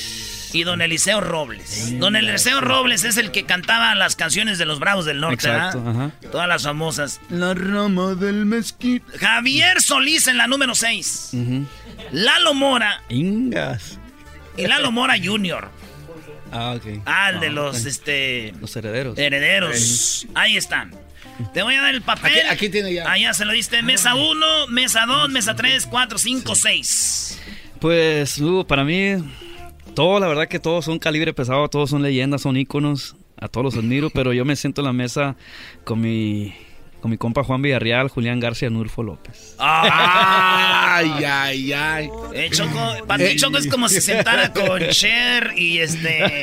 y 0.57 0.65
don 0.65 0.81
Eliseo 0.81 1.21
Robles. 1.21 1.99
Don 1.99 2.17
Eliseo 2.17 2.61
Robles 2.63 3.05
es 3.05 3.19
el 3.19 3.31
que 3.31 3.45
cantaba 3.45 3.95
las 3.95 4.17
canciones 4.17 4.57
de 4.57 4.65
los 4.65 4.79
Bravos 4.79 5.05
del 5.05 5.21
Norte, 5.21 5.35
Exacto, 5.49 6.13
Todas 6.33 6.49
las 6.49 6.63
famosas. 6.63 7.21
La 7.29 7.53
rama 7.53 8.15
del 8.15 8.47
mezquite. 8.47 9.19
Javier 9.19 9.83
Solís 9.83 10.27
en 10.29 10.39
la 10.39 10.47
número 10.47 10.75
6. 10.75 11.33
Lalo 12.13 12.55
Mora. 12.55 13.03
Ingas. 13.11 13.99
Y 14.57 14.67
Lalo 14.67 14.91
Mora 14.91 15.17
Jr. 15.23 15.69
Ah, 16.51 16.75
ok. 16.77 17.03
Ah, 17.05 17.31
el 17.35 17.41
de 17.41 17.51
los, 17.51 17.85
este... 17.85 18.55
Los 18.59 18.75
herederos. 18.77 19.19
Herederos. 19.19 20.27
Ahí 20.35 20.57
están. 20.57 20.95
Te 21.53 21.63
voy 21.63 21.75
a 21.75 21.83
dar 21.83 21.95
el 21.95 22.01
papel. 22.01 22.49
Aquí, 22.49 22.71
tiene 22.71 22.95
ya. 22.95 23.11
Allá 23.11 23.35
se 23.35 23.45
lo 23.45 23.53
diste. 23.53 23.83
Mesa 23.83 24.15
1, 24.15 24.69
mesa 24.69 25.05
2, 25.07 25.29
mesa 25.29 25.55
3, 25.55 25.87
4, 25.87 26.17
5, 26.19 26.55
6. 26.55 27.41
Pues, 27.79 28.39
Lugo, 28.39 28.67
para 28.67 28.85
mí, 28.85 29.17
todo, 29.97 30.21
la 30.21 30.29
verdad 30.29 30.47
que 30.47 30.61
todos 30.61 30.85
son 30.85 31.01
calibre 31.01 31.33
pesado, 31.33 31.69
todos 31.69 31.91
son 31.91 32.03
leyendas, 32.03 32.43
son 32.43 32.57
íconos. 32.57 33.17
A 33.39 33.49
todos 33.49 33.65
los 33.65 33.77
admiro, 33.77 34.09
pero 34.11 34.33
yo 34.33 34.47
me 34.47 34.57
siento 34.57 34.81
en 34.81 34.87
la 34.87 34.93
mesa 34.95 35.37
con 35.85 36.01
mi 36.01 36.55
con 37.01 37.11
mi 37.11 37.19
compa 37.19 37.45
Juan 37.45 37.61
Villarreal, 37.61 38.09
Julián 38.09 38.41
García, 38.41 38.71
Nurfo 38.71 39.03
López. 39.03 39.55
Ay, 39.59 41.11
ay, 41.25 41.73
ay. 41.73 42.11
Eh, 42.33 42.49
Choco, 42.51 43.07
para 43.07 43.25
eh, 43.25 43.37
Choco 43.37 43.59
es 43.59 43.67
como 43.67 43.89
si 43.89 44.01
sentara 44.01 44.53
con 44.55 44.89
Cher 44.89 45.53
y 45.57 45.79
este. 45.79 46.43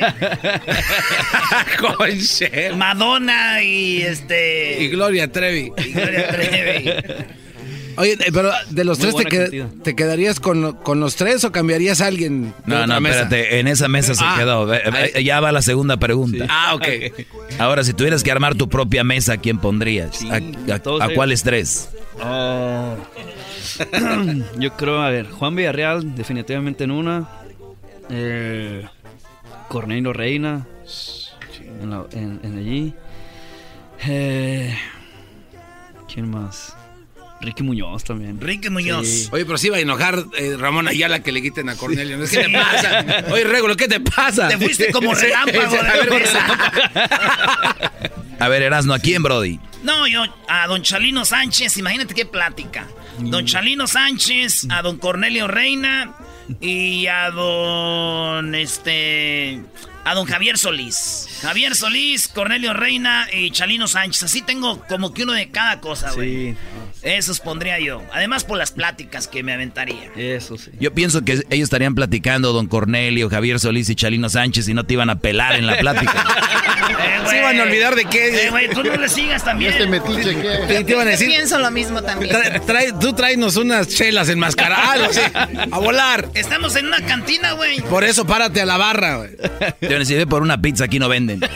con 1.80 2.18
Cher. 2.20 2.76
Madonna 2.76 3.62
y 3.62 4.02
este. 4.02 4.84
Y 4.84 4.88
Gloria 4.88 5.30
Trevi. 5.30 5.72
Y 5.76 5.92
Gloria 5.92 6.28
Trevi. 6.28 6.90
Oye, 7.96 8.12
eh, 8.12 8.30
pero 8.32 8.50
de 8.70 8.84
los 8.84 8.98
tres, 8.98 9.14
te, 9.82 9.96
quedarías 9.96 10.40
con, 10.40 10.76
los 11.00 11.16
tres 11.16 11.44
o 11.44 11.52
cambiarías 11.52 12.00
a 12.00 12.06
alguien? 12.06 12.54
no, 12.66 12.86
no, 12.86 12.96
espérate, 12.96 13.60
en 13.60 13.68
esa 13.68 13.88
mesa 13.88 14.14
se 14.14 14.24
ah. 14.24 14.34
quedó. 14.38 15.20
Ya 15.20 15.40
va 15.40 15.52
la 15.52 15.62
segunda 15.62 15.96
pregunta. 15.96 16.46
Ah, 16.48 16.74
ok. 16.74 16.86
Ahora, 17.58 17.84
si 17.84 17.92
tuvieras 17.92 18.22
que 18.22 18.30
armar 18.30 18.54
tu 18.54 18.68
propia 18.68 19.04
mesa, 19.04 19.36
¿quién 19.36 19.58
pondrías? 19.58 20.20
¿A, 20.30 21.08
cuáles 21.14 21.42
tres? 21.42 21.90
Oh. 22.22 22.96
Yo 24.58 24.72
creo, 24.76 25.02
a 25.02 25.10
ver, 25.10 25.30
Juan 25.30 25.56
Villarreal, 25.56 26.14
definitivamente 26.14 26.84
en 26.84 26.90
una. 26.90 27.28
Eh, 28.10 28.86
Cornelio 29.68 30.12
Reina, 30.12 30.66
en, 32.12 32.56
allí. 32.58 32.94
Eh, 34.06 34.76
¿Quién 36.12 36.30
más? 36.30 36.76
Ricky 37.44 37.62
Muñoz 37.62 38.04
también. 38.04 38.40
Ricky 38.40 38.70
Muñoz. 38.70 39.28
Oye, 39.32 39.44
pero 39.44 39.58
sí 39.58 39.68
va 39.68 39.76
a 39.76 39.80
enojar 39.80 40.24
eh, 40.36 40.56
Ramón 40.58 40.88
Ayala 40.88 41.22
que 41.22 41.32
le 41.32 41.42
quiten 41.42 41.68
a 41.68 41.76
Cornelio. 41.76 42.18
¿Qué 42.28 42.44
te 42.44 42.50
pasa? 42.50 43.04
Oye, 43.30 43.44
Regulo, 43.44 43.76
¿qué 43.76 43.88
te 43.88 44.00
pasa? 44.00 44.48
Te 44.48 44.58
fuiste 44.58 44.90
como 44.90 45.14
relámpago. 45.14 45.76
a 48.38 48.48
ver, 48.48 48.62
Erasno, 48.62 48.94
¿a 48.94 48.98
quién, 48.98 49.22
Brody? 49.22 49.60
No, 49.82 50.06
yo, 50.06 50.22
a 50.48 50.66
don 50.66 50.82
Chalino 50.82 51.24
Sánchez, 51.24 51.76
imagínate 51.76 52.14
qué 52.14 52.24
plática. 52.24 52.86
Don 53.18 53.44
Chalino 53.44 53.86
Sánchez, 53.86 54.66
a 54.70 54.82
don 54.82 54.96
Cornelio 54.98 55.46
Reina 55.46 56.14
y 56.60 57.06
a 57.06 57.30
don, 57.30 58.54
este, 58.54 59.60
a 60.04 60.14
don 60.14 60.26
Javier 60.26 60.58
Solís. 60.58 61.28
Javier 61.42 61.76
Solís, 61.76 62.28
Cornelio 62.28 62.72
Reina 62.72 63.28
y 63.32 63.50
Chalino 63.50 63.86
Sánchez. 63.86 64.24
Así 64.24 64.42
tengo 64.42 64.80
como 64.88 65.12
que 65.12 65.24
uno 65.24 65.32
de 65.32 65.50
cada 65.50 65.80
cosa, 65.80 66.12
güey. 66.12 66.52
Sí. 66.52 66.56
Esos 67.04 67.40
pondría 67.40 67.78
yo. 67.78 68.02
Además 68.12 68.44
por 68.44 68.56
las 68.56 68.72
pláticas 68.72 69.28
que 69.28 69.42
me 69.42 69.52
aventaría. 69.52 70.10
Eso 70.16 70.56
sí. 70.56 70.70
Yo 70.80 70.94
pienso 70.94 71.22
que 71.22 71.32
ellos 71.32 71.64
estarían 71.64 71.94
platicando, 71.94 72.52
don 72.54 72.66
Cornelio, 72.66 73.28
Javier 73.28 73.60
Solís 73.60 73.90
y 73.90 73.94
Chalino 73.94 74.30
Sánchez, 74.30 74.68
y 74.68 74.74
no 74.74 74.84
te 74.84 74.94
iban 74.94 75.10
a 75.10 75.18
pelar 75.18 75.54
en 75.54 75.66
la 75.66 75.76
plática. 75.76 76.12
eh, 76.90 77.28
Se 77.28 77.38
iban 77.38 77.60
a 77.60 77.62
olvidar 77.64 77.94
de 77.94 78.06
qué. 78.06 78.46
Eh, 78.46 78.50
güey, 78.50 78.70
tú 78.70 78.82
no 78.82 78.96
le 78.96 79.08
sigas 79.10 79.44
también. 79.44 79.72
Este 79.72 79.86
metiche 79.86 80.34
¿qué? 80.34 80.82
Te, 80.82 80.92
iban 80.92 81.06
a 81.06 81.10
decir. 81.10 81.28
Pienso 81.28 81.58
lo 81.58 81.70
mismo 81.70 82.02
también. 82.02 82.34
tú 83.00 83.12
tráenos 83.12 83.56
unas 83.56 83.88
chelas 83.88 84.30
enmascaradas, 84.30 85.20
a 85.70 85.78
volar. 85.78 86.30
Estamos 86.32 86.74
en 86.76 86.86
una 86.86 87.04
cantina, 87.04 87.52
güey. 87.52 87.82
Por 87.82 88.04
eso 88.04 88.26
párate 88.26 88.62
a 88.62 88.66
la 88.66 88.78
barra, 88.78 89.16
güey. 89.16 89.30
Te 89.78 89.88
van 89.88 89.96
a 89.96 89.98
decir, 89.98 90.26
por 90.26 90.40
una 90.40 90.60
pizza 90.62 90.84
aquí 90.84 90.98
no 90.98 91.10
venden. 91.10 91.40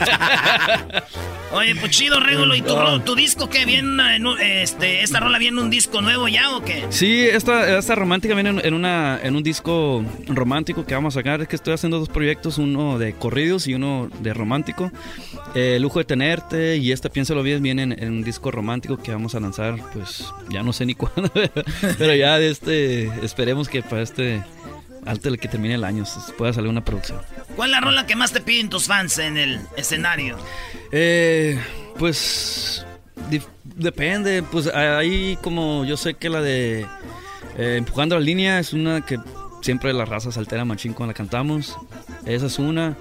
Oye, 1.51 1.75
pues 1.75 1.91
chido, 1.91 2.19
Regulo. 2.19 2.53
¿Y 2.53 2.61
tu, 2.61 2.75
tu 2.99 3.15
disco 3.15 3.49
qué? 3.49 3.65
¿Viene 3.65 4.19
este, 4.61 5.01
esta 5.01 5.19
rola 5.19 5.38
viene 5.39 5.59
un 5.61 5.71
disco 5.71 6.01
nuevo 6.01 6.27
ya 6.27 6.55
o 6.55 6.63
qué? 6.63 6.85
Sí, 6.89 7.21
esta, 7.21 7.79
esta 7.79 7.95
romántica 7.95 8.35
viene 8.35 8.61
en, 8.63 8.73
una, 8.75 9.19
en 9.23 9.35
un 9.35 9.41
disco 9.41 10.05
romántico 10.27 10.85
que 10.85 10.93
vamos 10.93 11.15
a 11.15 11.19
sacar. 11.19 11.41
Es 11.41 11.47
que 11.47 11.55
estoy 11.55 11.73
haciendo 11.73 11.97
dos 11.97 12.09
proyectos, 12.09 12.59
uno 12.59 12.99
de 12.99 13.13
corridos 13.13 13.65
y 13.67 13.73
uno 13.73 14.09
de 14.19 14.33
romántico. 14.33 14.91
Eh, 15.55 15.79
Lujo 15.79 15.97
de 15.99 16.05
tenerte 16.05 16.77
y 16.77 16.91
esta, 16.91 17.09
piénsalo 17.09 17.41
bien, 17.41 17.63
viene 17.63 17.81
en, 17.81 18.11
un 18.11 18.23
disco 18.23 18.51
romántico 18.51 18.97
que 18.97 19.11
vamos 19.11 19.33
a 19.33 19.39
lanzar, 19.39 19.77
pues 19.93 20.25
ya 20.49 20.61
no 20.61 20.73
sé 20.73 20.85
ni 20.85 20.93
cuándo, 20.95 21.31
pero 21.97 22.13
ya 22.13 22.37
de 22.37 22.51
este, 22.51 23.07
esperemos 23.25 23.67
que 23.67 23.81
para 23.81 24.03
este 24.03 24.43
antes 25.05 25.31
de 25.31 25.37
que 25.37 25.47
termine 25.47 25.75
el 25.75 25.83
año 25.85 26.03
pueda 26.37 26.53
salir 26.53 26.69
una 26.69 26.83
producción. 26.83 27.19
¿Cuál 27.55 27.69
es 27.69 27.71
la 27.71 27.81
rola 27.81 28.05
que 28.05 28.15
más 28.15 28.31
te 28.33 28.41
piden 28.41 28.69
tus 28.69 28.85
fans 28.85 29.17
en 29.17 29.37
el 29.37 29.59
escenario? 29.77 30.37
Eh, 30.91 31.57
pues 31.97 32.85
depende, 33.79 34.43
pues 34.43 34.67
ahí 34.67 35.37
como 35.41 35.85
yo 35.85 35.97
sé 35.97 36.13
que 36.13 36.29
la 36.29 36.41
de 36.41 36.85
eh, 37.57 37.75
Empujando 37.77 38.15
la 38.15 38.21
línea 38.21 38.59
es 38.59 38.73
una 38.73 39.05
que 39.05 39.19
siempre 39.61 39.91
la 39.93 40.05
raza 40.05 40.37
altera 40.39 40.65
machín 40.65 40.93
cuando 40.93 41.11
la 41.11 41.17
cantamos. 41.17 41.77
Esa 42.25 42.45
es 42.45 42.59
una. 42.59 42.95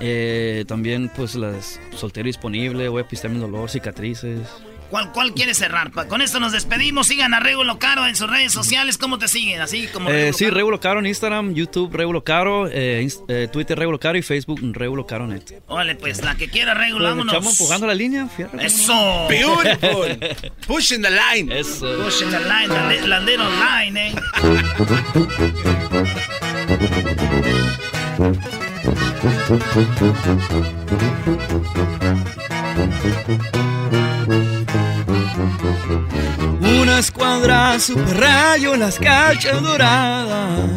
Eh, 0.00 0.64
también 0.66 1.10
pues 1.14 1.34
las 1.34 1.80
Soltero 1.94 2.26
Disponible, 2.26 2.88
Voy 2.88 3.02
a 3.02 3.08
pistar 3.08 3.30
mi 3.30 3.38
dolor, 3.38 3.68
Cicatrices. 3.70 4.48
¿Cuál, 4.90 5.12
¿Cuál 5.12 5.34
quiere 5.34 5.54
cerrar? 5.54 5.90
Con 6.08 6.22
esto 6.22 6.40
nos 6.40 6.52
despedimos. 6.52 7.08
Sigan 7.08 7.34
a 7.34 7.40
Regulo 7.40 7.78
Caro 7.78 8.06
en 8.06 8.16
sus 8.16 8.28
redes 8.30 8.52
sociales. 8.52 8.96
¿Cómo 8.98 9.18
te 9.18 9.28
siguen? 9.28 9.60
Así 9.60 9.86
como. 9.88 10.08
Eh, 10.10 10.32
sí, 10.32 10.48
Regulo 10.50 10.80
Caro 10.80 11.00
en 11.00 11.06
Instagram, 11.06 11.54
YouTube 11.54 11.94
Regulo 11.94 12.24
Caro, 12.24 12.68
eh, 12.68 13.06
eh, 13.28 13.48
Twitter 13.52 13.78
Regulo 13.78 13.98
Caro 13.98 14.16
y 14.18 14.22
Facebook 14.22 14.60
Regulo 14.72 15.06
Caro 15.06 15.26
Net. 15.26 15.62
Órale, 15.66 15.94
pues 15.94 16.22
la 16.24 16.36
que 16.36 16.48
quiera 16.48 16.74
Regulo, 16.74 16.98
pues, 16.98 17.10
vámonos. 17.10 17.34
Estamos 17.34 17.58
empujando 17.60 17.86
la 17.86 17.94
línea. 17.94 18.26
Fíjate, 18.28 18.64
Eso. 18.64 19.26
Beautiful. 19.28 20.18
Pushing 20.66 21.02
the 21.02 21.10
line. 21.10 21.52
Eso. 21.52 21.86
Pushing 22.04 22.30
the 22.30 22.40
line, 22.40 22.68
la, 22.68 22.92
la 23.06 23.20
little 23.20 23.46
line, 23.48 24.08
eh. 24.08 24.14
Una 36.60 36.98
escuadra 36.98 37.78
super 37.78 38.18
rayo, 38.18 38.76
las 38.76 38.98
cachas 38.98 39.62
doradas. 39.62 40.70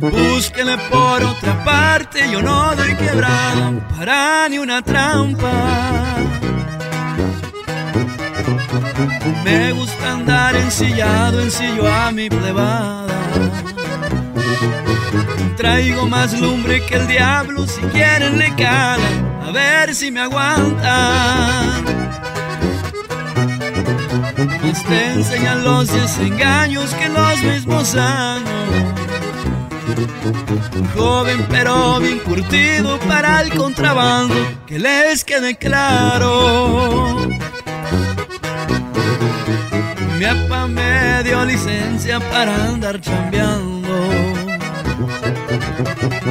Búsquenle 0.00 0.78
por 0.90 1.22
otra 1.22 1.64
parte, 1.64 2.30
yo 2.30 2.40
no 2.40 2.74
doy 2.74 2.94
quebrado 2.96 3.80
para 3.96 4.48
ni 4.48 4.58
una 4.58 4.82
trampa. 4.82 5.52
Me 9.44 9.72
gusta 9.72 10.12
andar 10.12 10.56
ensillado, 10.56 11.42
ensillo 11.42 11.86
a 11.92 12.10
mi 12.12 12.28
plebada. 12.30 13.14
Traigo 15.56 16.06
más 16.08 16.38
lumbre 16.40 16.84
que 16.86 16.96
el 16.96 17.06
diablo, 17.06 17.66
si 17.66 17.80
quieren 17.82 18.38
le 18.38 18.54
calan, 18.54 19.42
a 19.46 19.50
ver 19.50 19.94
si 19.94 20.10
me 20.10 20.20
aguantan. 20.20 21.84
Te 24.88 25.12
enseñan 25.12 25.64
los 25.64 25.90
desengaños 25.90 26.92
que 26.94 27.08
los 27.08 27.42
mismos 27.42 27.94
años. 27.94 28.48
Joven 30.94 31.46
pero 31.48 31.98
bien 32.00 32.18
curtido 32.18 32.98
para 33.00 33.40
el 33.40 33.54
contrabando, 33.54 34.34
que 34.66 34.78
les 34.78 35.24
quede 35.24 35.56
claro. 35.56 37.26
Mi 40.18 40.24
papá 40.26 40.66
me 40.66 41.22
dio 41.24 41.44
licencia 41.44 42.20
para 42.20 42.54
andar 42.66 43.00
chambeando. 43.00 43.94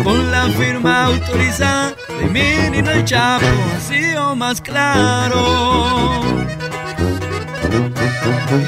Con 0.03 0.31
la 0.31 0.49
firma 0.49 1.06
autorizada 1.06 1.95
de 2.19 2.26
mi 2.27 2.40
el 2.90 3.06
Chapo, 3.06 3.45
así 3.77 4.14
o 4.15 4.35
más 4.35 4.61
claro. 4.61 6.23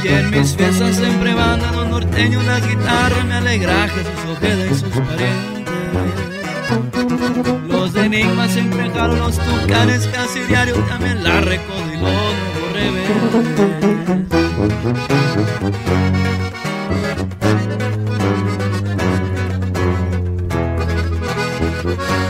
Y 0.04 0.08
en 0.08 0.30
mis 0.32 0.56
fiestas 0.56 0.96
siempre 0.96 1.34
van 1.34 1.64
a 1.64 1.72
los 1.72 1.88
norteños 1.88 2.44
la 2.46 2.60
guitarra, 2.60 3.24
me 3.24 3.36
alegra 3.36 3.88
Jesús 3.88 4.38
Ojeda 4.38 4.66
y 4.66 4.70
sus 4.70 4.90
parientes. 4.90 5.66
Los 7.68 7.94
de 7.94 8.06
Enigma 8.06 8.48
siempre 8.48 8.90
jalo 8.92 9.16
los 9.16 9.38
tucanes 9.38 10.08
casi 10.08 10.40
diario, 10.42 10.76
también 10.88 11.24
la 11.24 11.42
recodo 11.42 11.94
y 11.94 11.98
los 11.98 12.56
¡Eso! 21.86 22.25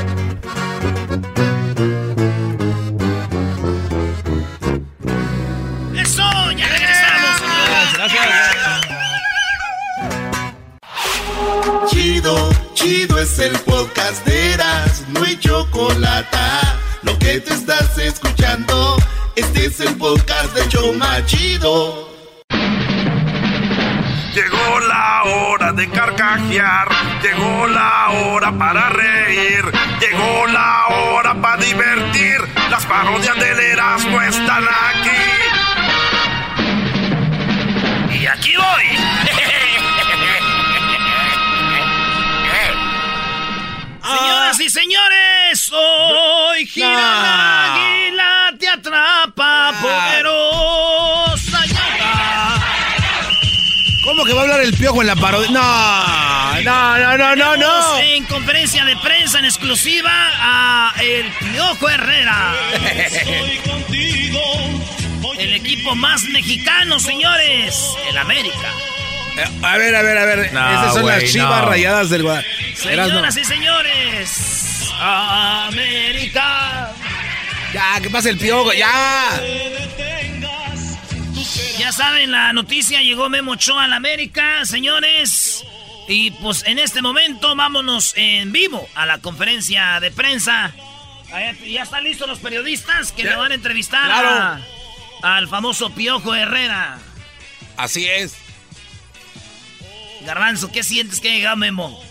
En 55.01 55.07
la 55.07 55.15
parodia? 55.15 55.51
No, 55.51 56.61
no, 56.61 56.97
no, 56.97 57.17
no, 57.17 57.35
no, 57.35 57.57
no. 57.57 57.99
En 57.99 58.23
conferencia 58.25 58.85
de 58.85 58.95
prensa 58.97 59.39
en 59.39 59.45
exclusiva 59.45 60.11
a 60.11 60.93
el 61.01 61.31
Piojo 61.33 61.89
Herrera. 61.89 62.55
El 65.37 65.53
equipo 65.53 65.95
más 65.95 66.23
mexicano, 66.23 66.99
señores, 66.99 67.77
el 68.09 68.17
América. 68.17 68.71
A 69.61 69.77
ver, 69.77 69.95
a 69.95 70.01
ver, 70.01 70.17
a 70.17 70.25
ver. 70.25 70.39
Esas 70.45 70.93
son 70.93 71.05
las 71.05 71.23
chivas 71.25 71.61
no. 71.61 71.69
rayadas 71.69 72.09
del 72.09 72.23
Guadalajara. 72.23 72.55
Señoras 72.75 73.37
y 73.37 73.43
señores, 73.43 74.91
América. 74.99 76.91
Ya, 77.73 77.99
¿qué 78.01 78.09
pasa 78.09 78.29
el 78.29 78.37
piojo? 78.37 78.71
Ya. 78.73 79.41
Ya 81.85 81.91
saben, 81.91 82.31
la 82.31 82.51
noticia 82.51 83.03
llegó 83.03 83.29
Memo 83.29 83.51
Ochoa 83.51 83.83
a 83.83 83.87
la 83.87 83.97
América, 83.97 84.65
señores. 84.65 85.63
Y 86.07 86.31
pues 86.31 86.63
en 86.65 86.79
este 86.79 87.03
momento 87.03 87.55
vámonos 87.55 88.13
en 88.15 88.51
vivo 88.51 88.89
a 88.95 89.05
la 89.05 89.19
conferencia 89.19 89.99
de 89.99 90.09
prensa. 90.09 90.73
Ya 91.63 91.83
están 91.83 92.03
listos 92.03 92.27
los 92.27 92.39
periodistas 92.39 93.11
que 93.11 93.23
le 93.23 93.35
van 93.35 93.51
a 93.51 93.53
entrevistar 93.53 94.03
Claro. 94.07 94.29
a- 95.21 95.35
al 95.37 95.47
famoso 95.47 95.91
Piojo 95.93 96.33
Herrera. 96.33 96.97
Así 97.77 98.07
es. 98.07 98.33
Garbanzo, 100.25 100.71
¿qué 100.71 100.81
sientes 100.81 101.21
que 101.21 101.29
llega 101.35 101.55
Memo? 101.55 102.03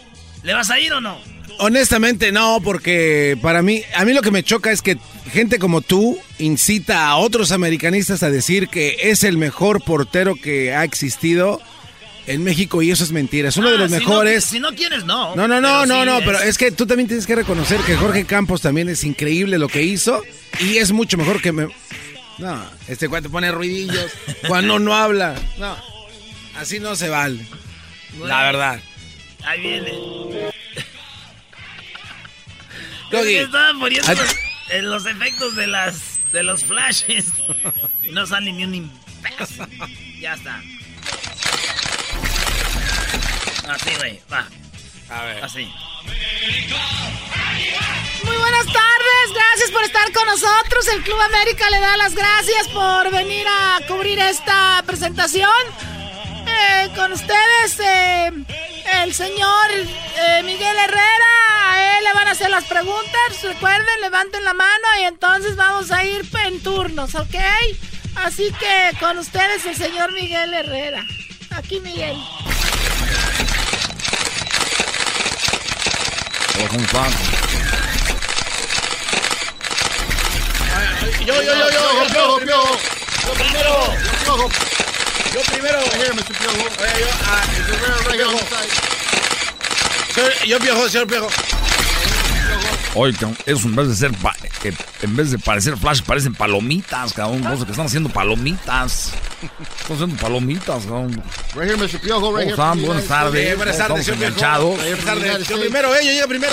¿Le 0.45 0.55
vas 0.55 0.71
a 0.71 0.79
ir 0.79 0.93
o 0.93 1.01
no? 1.01 1.19
Honestamente 1.59 2.31
no, 2.31 2.61
porque 2.63 3.37
para 3.43 3.61
mí, 3.61 3.83
a 3.97 4.05
mí 4.05 4.13
lo 4.13 4.23
que 4.23 4.31
me 4.31 4.45
choca 4.45 4.71
es 4.71 4.83
que 4.83 4.99
gente 5.33 5.59
como 5.59 5.81
tú 5.81 6.19
incita 6.39 7.09
a 7.09 7.17
otros 7.17 7.51
americanistas 7.53 8.23
a 8.23 8.31
decir 8.31 8.69
que 8.69 8.97
es 9.03 9.25
el 9.25 9.39
mejor 9.39 9.83
portero 9.83 10.35
que 10.35 10.75
ha 10.75 10.85
existido 10.85 11.61
en 12.27 12.43
México 12.45 12.81
y 12.83 12.91
eso 12.91 13.05
es 13.05 13.13
mentira. 13.13 13.49
Es 13.51 13.57
uno 13.57 13.69
de 13.71 13.77
Ah, 13.77 13.81
los 13.81 13.91
si 13.91 13.97
mejores. 13.99 14.45
si 14.45 14.61
no 14.61 14.75
quieres, 14.75 15.05
no. 15.05 15.35
No, 15.37 15.47
no, 15.49 15.61
no, 15.61 15.81
Pero 15.83 15.87
no, 15.87 16.01
sí 16.01 16.07
no, 16.07 16.19
es- 16.19 16.25
pero 16.25 16.39
es 16.41 16.59
que 16.59 16.71
tú 16.73 16.87
también 16.87 17.07
tienes 17.09 17.27
que 17.27 17.35
reconocer 17.35 17.81
que 17.81 17.97
Jorge 17.97 18.25
Campos 18.25 18.61
también 18.63 18.89
es 18.89 19.05
increíble 19.05 19.59
lo 19.59 19.69
que 19.69 19.83
hizo 19.83 20.23
y 20.61 20.79
es 20.79 20.93
mucho 20.93 21.17
mejor 21.19 21.41
que 21.43 21.53
me... 21.53 21.69
No, 22.39 22.65
este 22.89 23.09
cuate 23.09 23.29
pone 23.29 23.51
ruidillos 23.53 24.11
cuando 24.49 24.79
no 24.79 24.95
habla. 24.95 25.35
No, 25.59 25.77
así 26.57 26.81
no 26.81 26.97
se 26.97 27.09
vale. 27.09 27.45
La 28.25 28.43
verdad. 28.43 28.81
Ahí 29.45 29.61
viene. 29.61 29.93
Doggy. 33.11 33.47
Ah. 34.67 34.69
los, 34.69 34.71
en 34.71 34.91
los 34.91 35.07
efectos 35.07 35.57
de 35.57 35.67
las 35.67 36.21
de 36.33 36.43
los 36.43 36.65
flashes. 36.65 37.27
No 38.13 38.27
sale 38.27 38.53
ni 38.53 38.65
un 38.65 38.75
imbécil. 38.75 39.67
Ya 40.21 40.35
está. 40.35 40.61
Así, 43.69 43.91
güey. 43.99 44.21
Va. 44.33 44.47
A 45.11 45.25
ver. 45.25 45.45
Así. 45.45 45.73
Muy 48.25 48.37
buenas 48.37 48.67
tardes, 48.67 49.35
gracias 49.35 49.71
por 49.71 49.85
estar 49.85 50.13
con 50.13 50.27
nosotros. 50.27 50.89
El 50.89 51.03
Club 51.03 51.21
América 51.21 51.71
le 51.71 51.81
da 51.81 51.97
las 51.97 52.15
gracias 52.15 52.69
por 52.69 53.11
venir 53.11 53.47
a 53.47 53.81
cubrir 53.87 54.19
esta 54.19 54.83
presentación. 54.87 55.51
Eh, 56.55 56.91
con 56.95 57.13
ustedes, 57.13 57.81
eh, 57.81 58.31
el 59.03 59.15
señor 59.15 59.71
eh, 59.71 60.43
Miguel 60.45 60.77
Herrera. 60.77 61.35
A 61.67 61.99
él 61.99 62.05
le 62.05 62.13
van 62.13 62.29
a 62.29 62.33
hacer 62.33 62.51
las 62.51 62.65
preguntas. 62.65 63.43
Recuerden, 63.43 64.01
levanten 64.01 64.45
la 64.45 64.55
mano 64.55 64.87
y 65.01 65.05
entonces 65.05 65.57
vamos 65.57 65.91
a 65.91 66.05
ir 66.05 66.29
en 66.47 66.63
turnos, 66.63 67.15
¿ok? 67.15 67.35
Así 68.17 68.53
que 68.53 68.97
con 69.01 69.19
ustedes 69.19 69.67
el 69.67 69.77
señor 69.77 70.13
Miguel 70.13 70.55
Herrera. 70.55 71.05
Aquí 71.51 71.81
Miguel. 71.81 72.17
Yo, 81.27 81.43
yo, 81.43 81.43
yo, 81.43 81.71
yo, 81.71 82.05
yo, 82.05 82.13
piojo, 82.13 82.39
piojo. 82.41 82.79
Yo 83.27 83.33
primero. 83.35 83.93
Yo, 84.25 84.25
piojo. 84.25 84.49
Yo 84.49 84.94
primero. 85.43 85.79
Oye, 85.81 87.01
yo, 87.01 87.07
ah, 87.25 87.43
piojo. 88.13 88.39
Señor- 90.15 90.45
Yo 90.47 90.59
piojo, 90.59 90.89
señor 90.89 91.07
piojo. 91.07 91.29
Oye, 92.97 93.13
eso 93.47 93.67
en 93.67 93.75
vez 93.75 93.89
de 93.89 93.97
ser, 93.97 94.13
pa- 94.19 94.37
eh, 94.63 94.73
en 95.03 95.17
vez 95.17 95.33
de 95.33 95.39
parecer 95.39 95.77
flash, 95.77 96.01
parecen 96.03 96.33
palomitas, 96.35 97.13
cabrón. 97.13 97.43
Vos 97.43 97.65
que 97.65 97.73
están 97.73 97.87
haciendo 97.87 98.09
palomitas. 98.09 99.11
Están 99.81 99.97
haciendo 99.97 100.17
palomitas, 100.17 100.85
cabrón. 100.85 101.11
Right 101.57 101.71
here, 101.71 101.77
Mr. 101.77 101.99
Piojo, 102.01 102.37
right 102.37 102.37
¿Cómo 102.37 102.41
here. 102.41 102.51
están? 102.53 102.83
Buenas 102.83 103.05
tardes. 103.07 103.47
Eh, 103.51 103.55
buenas 103.57 103.77
tardes, 103.79 103.99
Estamos 104.01 104.05
señor 104.05 104.19
piojo. 104.19 104.33
enganchados. 104.35 104.77
Buenas 104.77 105.05
tardes. 105.05 105.49
Yo 105.49 105.61
primero, 105.61 105.95
eh, 105.97 106.07
yo 106.07 106.13
llego 106.13 106.29
primero. 106.29 106.53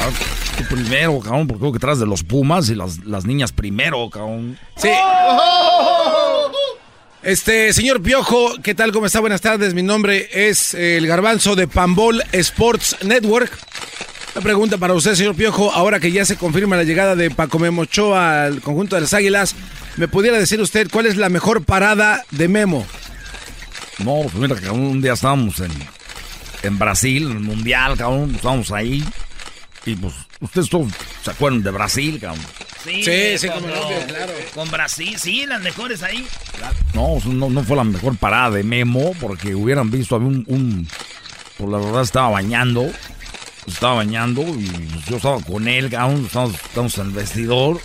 Ah, 0.00 0.10
Tú 0.58 0.64
primero, 0.74 1.18
cabrón, 1.20 1.46
porque 1.48 1.60
creo 1.60 1.72
que 1.72 1.78
traes 1.80 1.98
de 1.98 2.06
los 2.06 2.22
Pumas 2.22 2.68
y 2.68 2.74
las, 2.76 2.98
las 3.04 3.24
niñas 3.24 3.50
primero, 3.52 4.08
cabrón. 4.10 4.56
Sí. 4.76 4.90
Este, 7.22 7.72
señor 7.72 8.02
Piojo, 8.02 8.56
¿qué 8.64 8.74
tal? 8.74 8.90
¿Cómo 8.90 9.06
está? 9.06 9.20
Buenas 9.20 9.40
tardes. 9.40 9.74
Mi 9.74 9.82
nombre 9.82 10.28
es 10.32 10.74
eh, 10.74 10.96
el 10.96 11.06
Garbanzo 11.06 11.54
de 11.54 11.68
Pambol 11.68 12.20
Sports 12.32 12.96
Network. 13.02 13.56
Una 14.34 14.42
pregunta 14.42 14.76
para 14.76 14.94
usted, 14.94 15.14
señor 15.14 15.36
Piojo. 15.36 15.70
Ahora 15.70 16.00
que 16.00 16.10
ya 16.10 16.24
se 16.24 16.36
confirma 16.36 16.74
la 16.74 16.82
llegada 16.82 17.14
de 17.14 17.30
Paco 17.30 17.60
Memocho 17.60 18.16
al 18.16 18.60
conjunto 18.60 18.96
de 18.96 19.02
las 19.02 19.14
Águilas, 19.14 19.54
¿me 19.98 20.08
pudiera 20.08 20.36
decir 20.36 20.60
usted 20.60 20.88
cuál 20.90 21.06
es 21.06 21.16
la 21.16 21.28
mejor 21.28 21.64
parada 21.64 22.24
de 22.32 22.48
Memo? 22.48 22.84
No, 23.98 24.22
pues 24.22 24.34
mira, 24.34 24.56
que 24.56 24.68
un 24.70 25.00
día 25.00 25.12
estábamos 25.12 25.60
en, 25.60 25.70
en 26.64 26.76
Brasil, 26.76 27.30
en 27.30 27.36
el 27.36 27.40
Mundial, 27.40 27.96
cabrón, 27.96 28.34
estábamos 28.34 28.72
ahí. 28.72 29.04
Y 29.86 29.94
pues, 29.94 30.14
ustedes 30.40 30.68
todos 30.68 30.90
se 31.22 31.30
acuerdan 31.30 31.62
de 31.62 31.70
Brasil, 31.70 32.18
cabrón. 32.20 32.44
Sí, 32.84 33.38
sí, 33.38 33.48
con, 33.48 33.62
claro. 33.62 34.32
Con 34.54 34.70
Brasil, 34.70 35.16
sí, 35.18 35.46
las 35.46 35.62
mejores 35.62 36.02
ahí. 36.02 36.26
No, 36.94 37.18
no, 37.24 37.48
no 37.48 37.64
fue 37.64 37.76
la 37.76 37.84
mejor 37.84 38.16
parada 38.16 38.50
de 38.50 38.64
Memo, 38.64 39.12
porque 39.20 39.54
hubieran 39.54 39.90
visto, 39.90 40.16
había 40.16 40.28
un, 40.28 40.44
un 40.48 40.88
por 41.58 41.70
la 41.70 41.78
verdad 41.78 42.02
estaba 42.02 42.30
bañando, 42.30 42.90
estaba 43.66 43.94
bañando 43.94 44.42
y 44.42 44.68
yo 45.08 45.16
estaba 45.16 45.40
con 45.40 45.68
él, 45.68 45.86
estamos, 45.86 46.54
estamos 46.54 46.98
en 46.98 47.06
el 47.06 47.12
vestidor 47.12 47.80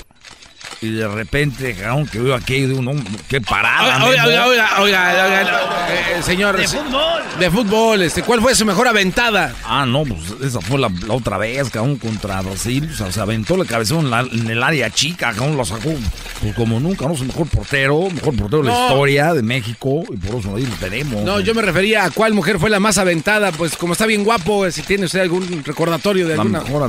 y 0.80 0.92
de 0.92 1.08
repente, 1.08 1.76
que 2.12 2.20
veo 2.20 2.36
aquí, 2.36 2.62
de 2.62 2.74
uno, 2.74 2.92
qué 3.28 3.42
parada. 3.42 4.06
Oiga, 4.06 4.28
oiga, 4.28 4.48
oiga, 4.48 4.82
oiga, 4.82 5.88
eh, 5.90 6.22
señor. 6.22 6.56
De 6.56 6.68
fútbol. 6.68 7.24
De 7.40 7.52
fútbol, 7.52 8.02
este, 8.04 8.22
¿cuál 8.22 8.42
fue 8.42 8.54
su 8.54 8.64
mejor 8.64 8.88
aventada? 8.88 9.56
Ah, 9.64 9.86
no, 9.88 10.04
pues 10.04 10.22
esa 10.44 10.62
fue 10.62 10.80
la, 10.80 10.92
otra 11.10 11.40
vez, 11.40 11.70
cabrón, 11.72 11.98
contra 11.98 12.42
Brasil. 12.42 12.90
O 12.94 12.96
sea, 12.96 13.12
se 13.12 13.20
aventó 13.20 13.58
la 13.58 13.66
cabeza 13.66 13.96
en, 13.96 14.50
el 14.50 14.62
área 14.62 14.92
chica, 14.92 15.32
cabrón, 15.34 15.58
lo 15.58 15.66
sacó, 15.66 15.94
pues 16.42 16.56
como 16.56 16.80
nunca, 16.80 17.08
¿no? 17.08 17.16
Es 17.16 17.22
el 17.22 17.28
mejor 17.28 17.48
portero, 17.48 18.10
mejor 18.12 18.36
portero 18.36 18.62
de 18.62 18.70
la 18.70 18.84
historia 18.84 19.34
de 19.34 19.42
México, 19.42 20.04
y 20.10 20.18
por 20.18 20.40
eso 20.40 20.56
ahí 20.56 20.66
lo 20.66 20.76
tenemos. 20.76 21.24
No, 21.24 21.40
yo 21.40 21.56
me 21.56 21.64
refería 21.64 22.06
a 22.06 22.12
cuál 22.12 22.36
mujer 22.36 22.60
fue 22.60 22.70
la 22.70 22.80
más 22.80 23.00
aventada, 23.00 23.52
pues 23.52 23.76
como 23.76 23.94
está 23.94 24.06
bien 24.06 24.24
guapo, 24.24 24.70
si 24.70 24.84
tiene 24.84 25.06
usted 25.06 25.22
algún 25.22 25.64
recordatorio 25.64 26.28
de 26.28 26.36
alguna. 26.36 26.62
Mejor 26.62 26.84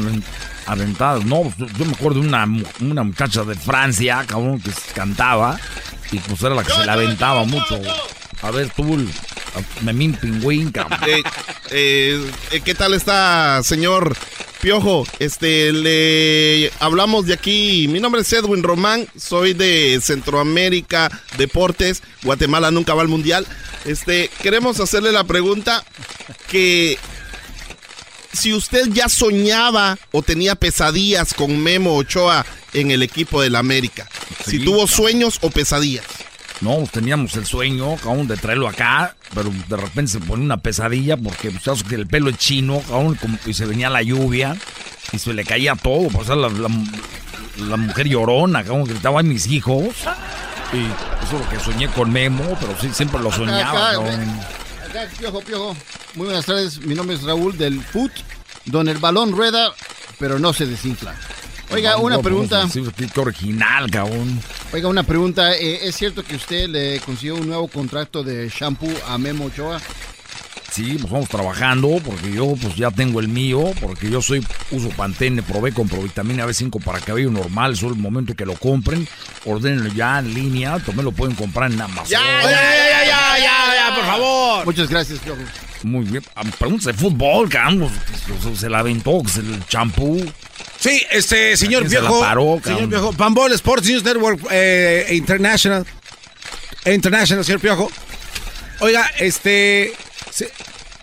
aventadas. 0.69 1.24
No, 1.24 1.53
yo 1.59 1.85
me 1.85 1.93
acuerdo 1.93 2.20
de 2.20 2.28
una, 2.28 2.47
una 2.81 3.03
muchacha 3.03 3.43
de 3.43 3.55
Francia, 3.55 4.24
cabrón, 4.27 4.61
que 4.61 4.70
cantaba. 4.95 5.59
Y 6.12 6.19
pues 6.20 6.43
era 6.43 6.55
la 6.55 6.62
que 6.62 6.73
se 6.73 6.86
la 6.86 6.93
aventaba 6.93 7.45
mucho. 7.45 7.81
A 8.43 8.51
ver, 8.51 8.70
tú, 8.70 8.97
Memín 9.82 10.15
Pingüín, 10.15 10.70
cabrón. 10.70 11.01
Eh, 11.07 11.23
eh, 11.70 12.31
eh, 12.53 12.61
¿Qué 12.61 12.74
tal 12.74 12.95
está, 12.95 13.62
señor 13.62 14.16
Piojo? 14.61 15.07
Este, 15.19 15.73
le 15.73 16.70
hablamos 16.81 17.27
de 17.27 17.35
aquí. 17.35 17.89
Mi 17.89 18.01
nombre 18.01 18.20
es 18.20 18.32
Edwin 18.32 18.62
Román, 18.62 19.07
soy 19.16 19.55
de 19.55 19.99
Centroamérica 20.03 21.11
Deportes. 21.36 22.03
Guatemala 22.23 22.70
nunca 22.70 22.95
va 22.95 23.03
al 23.03 23.09
mundial. 23.09 23.47
Este, 23.85 24.31
queremos 24.43 24.81
hacerle 24.81 25.12
la 25.12 25.24
pregunta 25.24 25.85
que 26.49 26.99
si 28.33 28.53
usted 28.53 28.89
ya 28.93 29.09
soñaba 29.09 29.99
o 30.13 30.23
tenía 30.23 30.55
pesadillas 30.55 31.35
con 31.35 31.59
Memo 31.59 31.97
Ochoa 31.97 32.45
en 32.73 32.91
el 32.91 33.03
equipo 33.03 33.43
del 33.43 33.57
América. 33.57 34.09
si 34.47 34.59
tuvo 34.59 34.87
sueños 34.87 35.39
o 35.43 35.51
pesadillas. 35.51 36.05
No, 36.61 36.85
teníamos 36.91 37.37
el 37.37 37.47
sueño, 37.47 37.97
aún 38.05 38.27
de 38.27 38.37
traerlo 38.37 38.67
acá, 38.67 39.15
pero 39.33 39.53
de 39.69 39.77
repente 39.77 40.13
se 40.13 40.21
pone 40.21 40.43
una 40.43 40.57
pesadilla 40.57 41.17
porque 41.17 41.53
pues, 41.53 41.85
que 41.85 41.95
el 41.95 42.07
pelo 42.09 42.31
es 42.31 42.39
chino, 42.39 42.83
y 43.47 43.55
se 43.55 43.65
venía 43.65 43.89
la 43.89 44.03
lluvia 44.03 44.57
y 45.13 45.19
se 45.19 45.33
le 45.35 45.45
caía 45.45 45.77
todo. 45.77 46.09
Pues, 46.09 46.29
la, 46.29 46.37
la, 46.37 47.77
mujer 47.77 48.09
llorona, 48.09 48.65
cabrón, 48.65 48.85
gritaba 48.85 49.21
a 49.21 49.23
mis 49.23 49.47
hijos. 49.47 49.95
Y 50.73 50.85
eso 51.25 51.37
es 51.37 51.45
lo 51.45 51.49
que 51.49 51.61
soñé 51.61 51.89
con 51.89 52.11
Memo, 52.11 52.45
pero 52.61 52.75
sí, 52.81 52.91
siempre 52.93 53.21
lo 53.21 53.31
soñaba. 53.33 53.91
Acá, 53.91 54.58
piojo, 55.19 55.40
piojo. 55.40 55.77
Muy 56.15 56.27
buenas 56.27 56.47
tardes, 56.47 56.81
mi 56.81 56.94
nombre 56.94 57.16
es 57.16 57.23
Raúl 57.23 57.56
del 57.56 57.82
FUT, 57.82 58.12
donde 58.65 58.93
el 58.93 58.98
balón 58.98 59.32
rueda, 59.32 59.73
pero 60.19 60.39
no 60.39 60.52
se 60.52 60.66
desinfla. 60.66 61.15
Oiga, 61.70 61.98
una 61.98 62.20
pregunta. 62.20 62.66
Qué 62.73 63.20
original, 63.20 63.90
cabrón. 63.90 64.40
Oiga, 64.73 64.89
una 64.89 65.02
pregunta. 65.02 65.55
Eh, 65.55 65.86
¿Es 65.86 65.97
cierto 65.97 66.24
que 66.24 66.36
usted 66.36 66.69
le 66.69 66.98
consiguió 67.01 67.35
un 67.35 67.47
nuevo 67.47 67.69
contrato 67.69 68.23
de 68.23 68.48
shampoo 68.48 68.90
a 69.06 69.19
Memo 69.19 69.47
Ochoa? 69.47 69.81
Sí, 70.70 70.97
pues 71.01 71.11
vamos 71.11 71.28
trabajando 71.28 71.99
porque 72.05 72.31
yo 72.32 72.55
pues 72.61 72.77
ya 72.77 72.90
tengo 72.90 73.20
el 73.20 73.28
mío, 73.28 73.73
porque 73.81 74.11
yo 74.11 74.20
soy 74.20 74.47
uso 74.70 74.90
Pantene, 74.90 75.43
probé 75.43 75.73
con 75.73 75.89
Provitamina 75.89 76.47
B5 76.47 76.82
para 76.82 77.01
cabello 77.01 77.31
normal, 77.31 77.77
solo 77.77 77.95
el 77.95 78.01
momento 78.01 78.35
que 78.35 78.45
lo 78.45 78.55
compren, 78.55 79.09
ordenenlo 79.47 79.90
ya 79.95 80.19
en 80.19 80.35
línea, 80.35 80.78
también 80.78 81.07
lo 81.07 81.12
pueden 81.12 81.35
comprar 81.35 81.73
en 81.73 81.81
Amazon. 81.81 82.09
Ya, 82.09 82.43
ya, 82.43 82.51
ya, 82.51 83.05
ya, 83.05 83.39
ya, 83.39 83.74
ya, 83.74 83.95
por 83.95 84.05
favor. 84.05 84.66
Muchas 84.66 84.89
gracias, 84.89 85.19
Piojo. 85.20 85.40
Muy 85.85 86.05
bien, 86.05 86.23
ah, 86.35 86.43
pregúntese 86.59 86.93
de 86.93 86.99
fútbol, 86.99 87.49
caramba, 87.49 87.89
se 88.55 88.69
la 88.69 88.81
aventó, 88.81 89.23
el 89.36 89.66
champú. 89.69 90.23
Sí, 90.78 91.03
este, 91.11 91.57
señor 91.57 91.89
viejo. 91.89 92.20
Paró, 92.20 92.61
señor 92.62 92.86
viejo. 92.89 93.12
Pambol 93.12 93.53
Sports 93.53 93.89
News 93.89 94.05
Network 94.05 94.40
eh, 94.51 95.07
International. 95.12 95.86
International, 96.85 97.45
señor 97.45 97.61
Piojo. 97.61 97.90
Oiga, 98.81 99.11
este. 99.19 99.93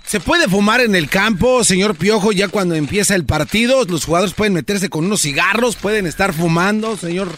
Se, 0.06 0.20
puede 0.20 0.48
fumar 0.48 0.82
en 0.82 0.96
el 0.96 1.10
campo, 1.10 1.64
señor 1.64 1.96
Piojo, 1.96 2.32
ya 2.32 2.48
cuando 2.48 2.76
empieza 2.76 3.16
el 3.16 3.26
partido? 3.26 3.84
Los 3.86 4.06
jugadores 4.06 4.34
pueden 4.34 4.54
meterse 4.54 4.90
con 4.90 5.06
unos 5.06 5.22
cigarros, 5.22 5.76
pueden 5.76 6.08
estar 6.08 6.34
fumando, 6.34 6.96
señor 6.96 7.30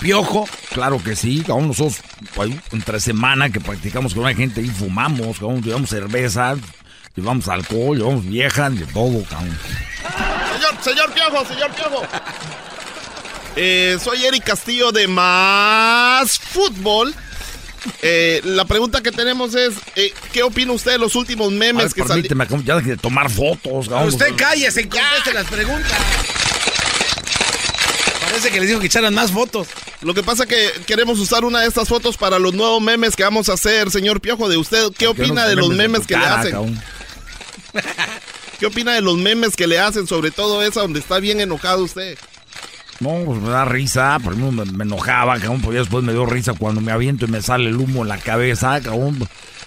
Piojo. 0.00 0.48
Claro 0.72 1.02
que 1.02 1.16
sí, 1.16 1.44
aún 1.48 1.68
nosotros, 1.68 2.00
pues, 2.34 2.52
entre 2.72 3.00
semana 3.00 3.50
que 3.50 3.60
practicamos 3.60 4.12
con 4.12 4.24
una 4.24 4.34
gente 4.34 4.60
y 4.60 4.68
fumamos, 4.68 5.40
aún 5.40 5.62
llevamos 5.62 5.90
cerveza, 5.90 6.56
llevamos 7.14 7.48
alcohol, 7.48 7.96
llevamos 7.96 8.26
viejas, 8.26 8.78
de 8.78 8.86
todo, 8.86 9.22
cabrón. 9.24 9.58
Señor, 10.52 10.82
señor 10.82 11.14
Piojo, 11.14 11.44
señor 11.46 11.70
Piojo. 11.72 12.02
Eh, 13.58 13.96
soy 14.02 14.22
Eric 14.26 14.44
Castillo 14.44 14.92
de 14.92 15.08
Más 15.08 16.38
Fútbol. 16.38 17.14
Eh, 18.02 18.40
la 18.44 18.64
pregunta 18.64 19.02
que 19.02 19.12
tenemos 19.12 19.54
es, 19.54 19.74
eh, 19.94 20.12
¿qué 20.32 20.42
opina 20.42 20.72
usted 20.72 20.92
de 20.92 20.98
los 20.98 21.14
últimos 21.14 21.52
memes 21.52 21.94
que 21.94 22.02
salieron? 22.02 22.64
ya 22.64 22.80
de 22.80 22.96
tomar 22.96 23.30
fotos. 23.30 23.88
Usted 24.06 24.34
cállese 24.36 24.82
y 24.82 24.86
conteste 24.86 25.32
las 25.32 25.46
preguntas. 25.46 25.98
Parece 28.20 28.50
que 28.50 28.60
les 28.60 28.68
digo 28.68 28.80
que 28.80 28.86
echaran 28.86 29.14
más 29.14 29.30
fotos. 29.30 29.68
Lo 30.02 30.12
que 30.14 30.22
pasa 30.22 30.46
que 30.46 30.70
queremos 30.86 31.18
usar 31.18 31.44
una 31.44 31.60
de 31.60 31.68
estas 31.68 31.88
fotos 31.88 32.16
para 32.16 32.38
los 32.38 32.54
nuevos 32.54 32.82
memes 32.82 33.16
que 33.16 33.22
vamos 33.22 33.48
a 33.48 33.54
hacer, 33.54 33.90
señor 33.90 34.20
Piojo. 34.20 34.48
De 34.48 34.56
usted, 34.56 34.88
¿qué 34.98 35.06
opina 35.06 35.46
de 35.46 35.56
los 35.56 35.70
memes, 35.70 36.06
que 36.06 36.16
le 36.16 36.26
hacen? 36.26 36.82
¿Qué 38.58 38.66
opina 38.66 38.92
de 38.94 39.00
los 39.00 39.16
memes 39.16 39.56
que 39.56 39.66
le 39.66 39.78
hacen, 39.78 40.06
sobre 40.06 40.30
todo 40.30 40.62
esa 40.62 40.80
donde 40.80 41.00
está 41.00 41.18
bien 41.18 41.40
enojado 41.40 41.84
usted? 41.84 42.18
No, 43.00 43.22
pues 43.26 43.40
me 43.40 43.50
da 43.50 43.64
risa, 43.64 44.18
primero 44.24 44.52
me, 44.52 44.64
me 44.64 44.84
enojaba, 44.84 45.38
cabrón, 45.38 45.60
pues 45.60 45.76
después 45.76 46.02
me 46.02 46.12
dio 46.12 46.24
risa 46.24 46.54
cuando 46.54 46.80
me 46.80 46.92
aviento 46.92 47.26
y 47.26 47.28
me 47.28 47.42
sale 47.42 47.68
el 47.68 47.76
humo 47.76 48.02
en 48.02 48.08
la 48.08 48.18
cabeza, 48.18 48.80
cabrón. 48.80 49.18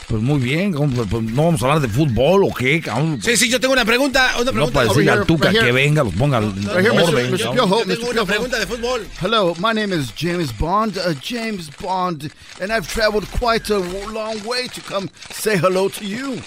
Pues 0.08 0.24
muy 0.24 0.40
bien, 0.40 0.72
cabrón, 0.72 0.92
pues, 0.94 1.08
pues 1.08 1.24
no 1.24 1.46
vamos 1.46 1.62
a 1.62 1.66
hablar 1.66 1.82
de 1.82 1.88
fútbol 1.88 2.44
o 2.44 2.52
qué, 2.52 2.82
cabrón. 2.82 3.20
Sí, 3.22 3.38
sí, 3.38 3.48
yo 3.48 3.60
tengo 3.60 3.74
una 3.74 3.86
pregunta. 3.86 4.32
Una 4.42 4.52
pregunta. 4.52 4.66
No 4.66 4.72
para 4.72 4.88
decirle 4.88 5.12
al 5.12 5.26
Tuca 5.28 5.52
que 5.52 5.72
venga, 5.72 6.04
los 6.04 6.16
ponga 6.16 6.40
en 6.40 6.68
orden. 6.68 7.38
Yo 7.38 7.52
tengo 7.86 8.10
una 8.10 8.26
pregunta 8.26 8.58
de 8.58 8.66
fútbol. 8.66 9.08
Hello, 9.22 9.54
my 9.60 9.74
name 9.74 9.94
is 9.94 10.12
James 10.18 10.52
Bond, 10.58 10.98
uh, 10.98 11.14
James 11.22 11.70
Bond, 11.80 12.32
and 12.60 12.72
I've 12.72 12.92
traveled 12.92 13.28
quite 13.40 13.70
a 13.70 13.78
long 13.78 14.44
way 14.48 14.68
to 14.70 14.82
come 14.82 15.08
say 15.32 15.56
hello 15.56 15.90
to 15.90 16.04
you. 16.04 16.42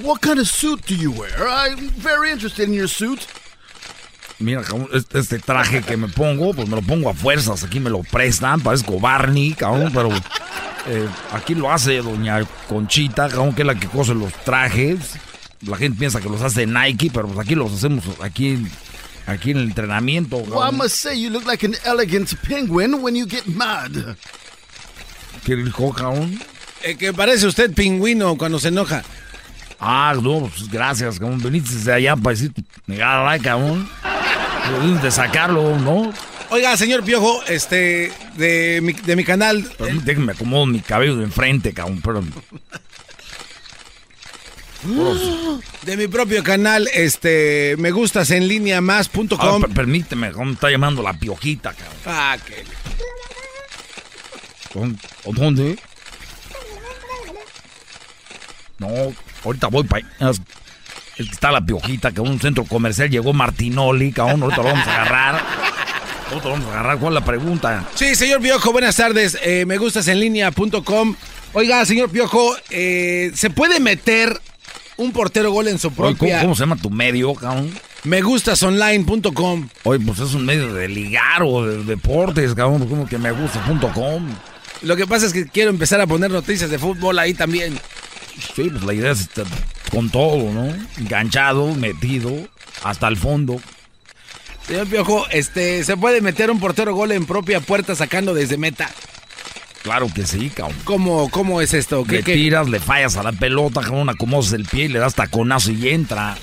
What 0.00 0.22
kind 0.22 0.38
of 0.38 0.48
suit 0.48 0.80
do 0.86 0.94
you 0.94 1.12
wear? 1.12 1.46
I'm 1.46 1.90
very 1.90 2.30
interested 2.30 2.66
in 2.66 2.72
your 2.72 2.88
suit. 2.88 3.26
Mira, 4.38 4.62
este, 4.92 5.18
este 5.18 5.38
traje 5.38 5.82
que 5.82 5.96
me 5.96 6.08
pongo, 6.08 6.52
pues 6.52 6.68
me 6.68 6.76
lo 6.76 6.82
pongo 6.82 7.08
a 7.08 7.14
fuerzas. 7.14 7.64
Aquí 7.64 7.80
me 7.80 7.88
lo 7.88 8.02
prestan, 8.02 8.60
parezco 8.60 9.00
Barney, 9.00 9.54
cabrón, 9.54 9.90
pero 9.94 10.10
eh, 10.88 11.08
aquí 11.32 11.54
lo 11.54 11.72
hace 11.72 11.98
doña 11.98 12.44
Conchita, 12.68 13.28
cabrón, 13.28 13.54
que 13.54 13.62
es 13.62 13.66
la 13.66 13.74
que 13.74 13.88
cose 13.88 14.14
los 14.14 14.32
trajes. 14.44 14.98
La 15.62 15.78
gente 15.78 15.98
piensa 15.98 16.20
que 16.20 16.28
los 16.28 16.42
hace 16.42 16.66
Nike, 16.66 17.10
pero 17.12 17.28
pues 17.28 17.38
aquí 17.38 17.54
los 17.54 17.72
hacemos 17.72 18.04
aquí, 18.20 18.58
aquí 19.26 19.52
en 19.52 19.56
el 19.56 19.64
entrenamiento. 19.64 20.36
Well, 20.36 20.68
I 20.70 20.76
must 20.76 20.96
say, 20.96 21.18
you 21.18 21.30
look 21.30 21.46
like 21.46 21.64
an 21.64 21.74
elegant 21.84 22.34
penguin 22.42 23.02
when 23.02 23.16
you 23.16 23.26
get 23.26 23.46
mad. 23.46 24.16
¿Qué 25.44 25.56
dijo, 25.56 25.94
cabrón? 25.94 26.38
Eh, 26.82 26.96
que 26.96 27.14
parece 27.14 27.46
usted 27.46 27.72
pingüino 27.72 28.36
cuando 28.36 28.58
se 28.58 28.68
enoja. 28.68 29.02
Ah, 29.78 30.14
no, 30.20 30.40
pues 30.40 30.70
gracias, 30.70 31.18
cabrón. 31.18 31.40
Veniste 31.42 31.74
desde 31.74 31.92
allá 31.92 32.16
para 32.16 32.34
decir, 32.34 32.52
negada, 32.86 33.38
cabrón. 33.38 33.88
De 35.02 35.10
sacarlo, 35.10 35.78
¿no? 35.78 36.12
Oiga, 36.50 36.76
señor 36.76 37.04
Piojo, 37.04 37.42
este, 37.48 38.12
de 38.36 38.80
mi, 38.82 38.92
de 38.92 39.16
mi 39.16 39.24
canal. 39.24 39.68
Déjenme 40.04 40.32
acomodo 40.32 40.66
mi 40.66 40.80
cabello 40.80 41.16
de 41.16 41.24
enfrente, 41.24 41.72
cabrón, 41.72 42.00
perdón. 42.00 42.32
De 45.82 45.96
mi 45.96 46.06
propio 46.06 46.42
canal, 46.44 46.88
este, 46.94 47.76
me 47.78 47.90
gustas 47.90 48.30
en 48.30 48.46
línea 48.46 48.80
más.com. 48.80 49.28
Ah, 49.38 49.68
permíteme, 49.74 50.32
¿cómo 50.32 50.52
está 50.52 50.70
llamando 50.70 51.02
la 51.02 51.12
piojita, 51.14 51.72
cabrón? 51.72 51.96
Ah, 52.06 52.36
que. 52.44 52.64
¿Dónde? 55.32 55.78
No, 58.78 58.88
ahorita 59.46 59.68
voy 59.68 59.84
para 59.84 60.04
Está 61.16 61.50
la 61.50 61.64
piojita, 61.64 62.12
que 62.12 62.20
un 62.20 62.38
centro 62.38 62.64
comercial 62.64 63.08
llegó 63.08 63.32
Martinoli, 63.32 64.12
cabrón, 64.12 64.42
ahorita 64.42 64.62
lo 64.62 64.68
vamos 64.68 64.86
a 64.86 64.94
agarrar. 64.94 65.42
Ahorita 66.28 66.44
lo 66.44 66.50
vamos 66.50 66.66
a 66.66 66.70
agarrar, 66.72 66.98
¿cuál 66.98 67.14
es 67.14 67.20
la 67.20 67.24
pregunta? 67.24 67.88
Sí, 67.94 68.14
señor 68.14 68.42
Piojo, 68.42 68.70
buenas 68.70 68.96
tardes. 68.96 69.38
Eh, 69.42 69.64
me 69.64 69.78
gustas 69.78 70.08
en 70.08 70.20
línea.com. 70.20 71.16
Oiga, 71.54 71.86
señor 71.86 72.10
Piojo, 72.10 72.54
eh, 72.68 73.32
¿se 73.34 73.48
puede 73.48 73.80
meter 73.80 74.38
un 74.98 75.12
portero 75.12 75.52
gol 75.52 75.68
en 75.68 75.78
su 75.78 75.90
propia... 75.90 76.42
¿Cómo, 76.42 76.54
se 76.54 76.60
llama 76.60 76.76
tu 76.76 76.90
medio, 76.90 77.34
cabrón? 77.34 77.70
Me 78.04 78.20
gustasonline.com. 78.20 79.68
Oye, 79.84 80.04
pues 80.04 80.18
es 80.20 80.34
un 80.34 80.44
medio 80.44 80.74
de 80.74 80.88
ligar 80.88 81.42
o 81.42 81.66
de 81.66 81.82
deportes, 81.84 82.54
cabrón, 82.54 82.86
como 82.88 83.06
que 83.06 83.16
me 83.16 83.32
gusta.com. 83.32 84.28
Lo 84.82 84.96
que 84.96 85.06
pasa 85.06 85.24
es 85.24 85.32
que 85.32 85.46
quiero 85.46 85.70
empezar 85.70 86.00
a 86.02 86.06
poner 86.06 86.30
noticias 86.30 86.68
de 86.70 86.78
fútbol 86.78 87.18
ahí 87.18 87.32
también. 87.32 87.80
Sí, 88.54 88.68
pues 88.70 88.82
la 88.84 88.94
idea 88.94 89.12
es 89.12 89.20
estar 89.20 89.46
con 89.90 90.10
todo, 90.10 90.52
¿no? 90.52 90.74
Enganchado, 90.98 91.74
metido, 91.74 92.32
hasta 92.82 93.08
el 93.08 93.16
fondo. 93.16 93.60
Señor 94.66 94.88
Piojo, 94.88 95.26
este, 95.30 95.84
¿se 95.84 95.96
puede 95.96 96.20
meter 96.20 96.50
un 96.50 96.58
portero 96.58 96.94
gol 96.94 97.12
en 97.12 97.24
propia 97.24 97.60
puerta 97.60 97.94
sacando 97.94 98.34
desde 98.34 98.56
meta? 98.56 98.90
Claro 99.82 100.08
que 100.12 100.26
sí, 100.26 100.50
cabrón. 100.50 100.76
¿Cómo, 100.82 101.30
cómo 101.30 101.60
es 101.60 101.72
esto? 101.72 102.04
¿Qué, 102.04 102.16
le 102.16 102.22
tiras, 102.24 102.68
le 102.68 102.80
fallas 102.80 103.16
a 103.16 103.22
la 103.22 103.30
pelota, 103.32 103.82
cabrón, 103.82 104.08
acomodas 104.08 104.52
el 104.52 104.64
pie 104.64 104.86
y 104.86 104.88
le 104.88 104.98
das 104.98 105.14
taconazo 105.14 105.70
y 105.70 105.90
entra. 105.90 106.36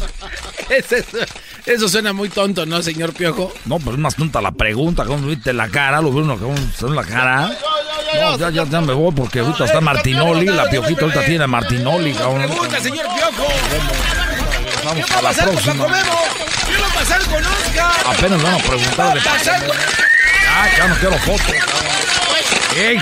eso, 0.70 0.96
suena 1.88 2.12
muy 2.12 2.28
tonto, 2.28 2.66
¿no, 2.66 2.82
señor 2.82 3.12
Piojo? 3.12 3.52
No, 3.66 3.78
pero 3.78 3.92
es 3.92 3.98
más 3.98 4.16
tonta 4.16 4.40
la 4.40 4.52
pregunta, 4.52 5.04
¿cómo 5.04 5.26
viste 5.26 5.52
la 5.52 5.68
cara? 5.68 6.00
Lo 6.00 6.12
se 6.12 6.86
en 6.86 6.94
la 6.94 7.04
cara. 7.04 7.50
No, 8.20 8.38
ya, 8.38 8.50
ya, 8.50 8.64
ya 8.64 8.80
me 8.80 8.92
voy 8.92 9.12
porque 9.12 9.40
ahorita 9.40 9.64
está 9.64 9.80
Martinoli, 9.80 10.46
la 10.46 10.68
piojita 10.68 11.02
ahorita 11.02 11.24
tiene 11.24 11.44
a 11.44 11.46
Martinoli, 11.46 12.12
cabrón. 12.12 12.42
Pregunta, 12.42 12.80
señor 12.80 13.06
Piojo. 13.14 13.48
Vamos 14.84 15.10
a 15.10 15.22
la 15.22 15.32
próxima. 15.32 15.86
¿Qué 15.86 16.78
va 16.80 16.86
a 16.86 16.94
pasar 16.94 17.20
con 17.22 17.44
Oscar? 17.44 17.92
Apenas 18.06 18.42
vamos 18.42 18.62
a 18.62 18.68
preguntar 18.68 19.14
de 19.14 19.20
pasar 19.20 19.66
con... 19.66 19.76
Ah, 20.54 20.68
ya 20.76 20.88
no 20.88 20.94
quiero 20.96 21.18
fotos. 21.18 21.54
¡Ey! 22.76 23.00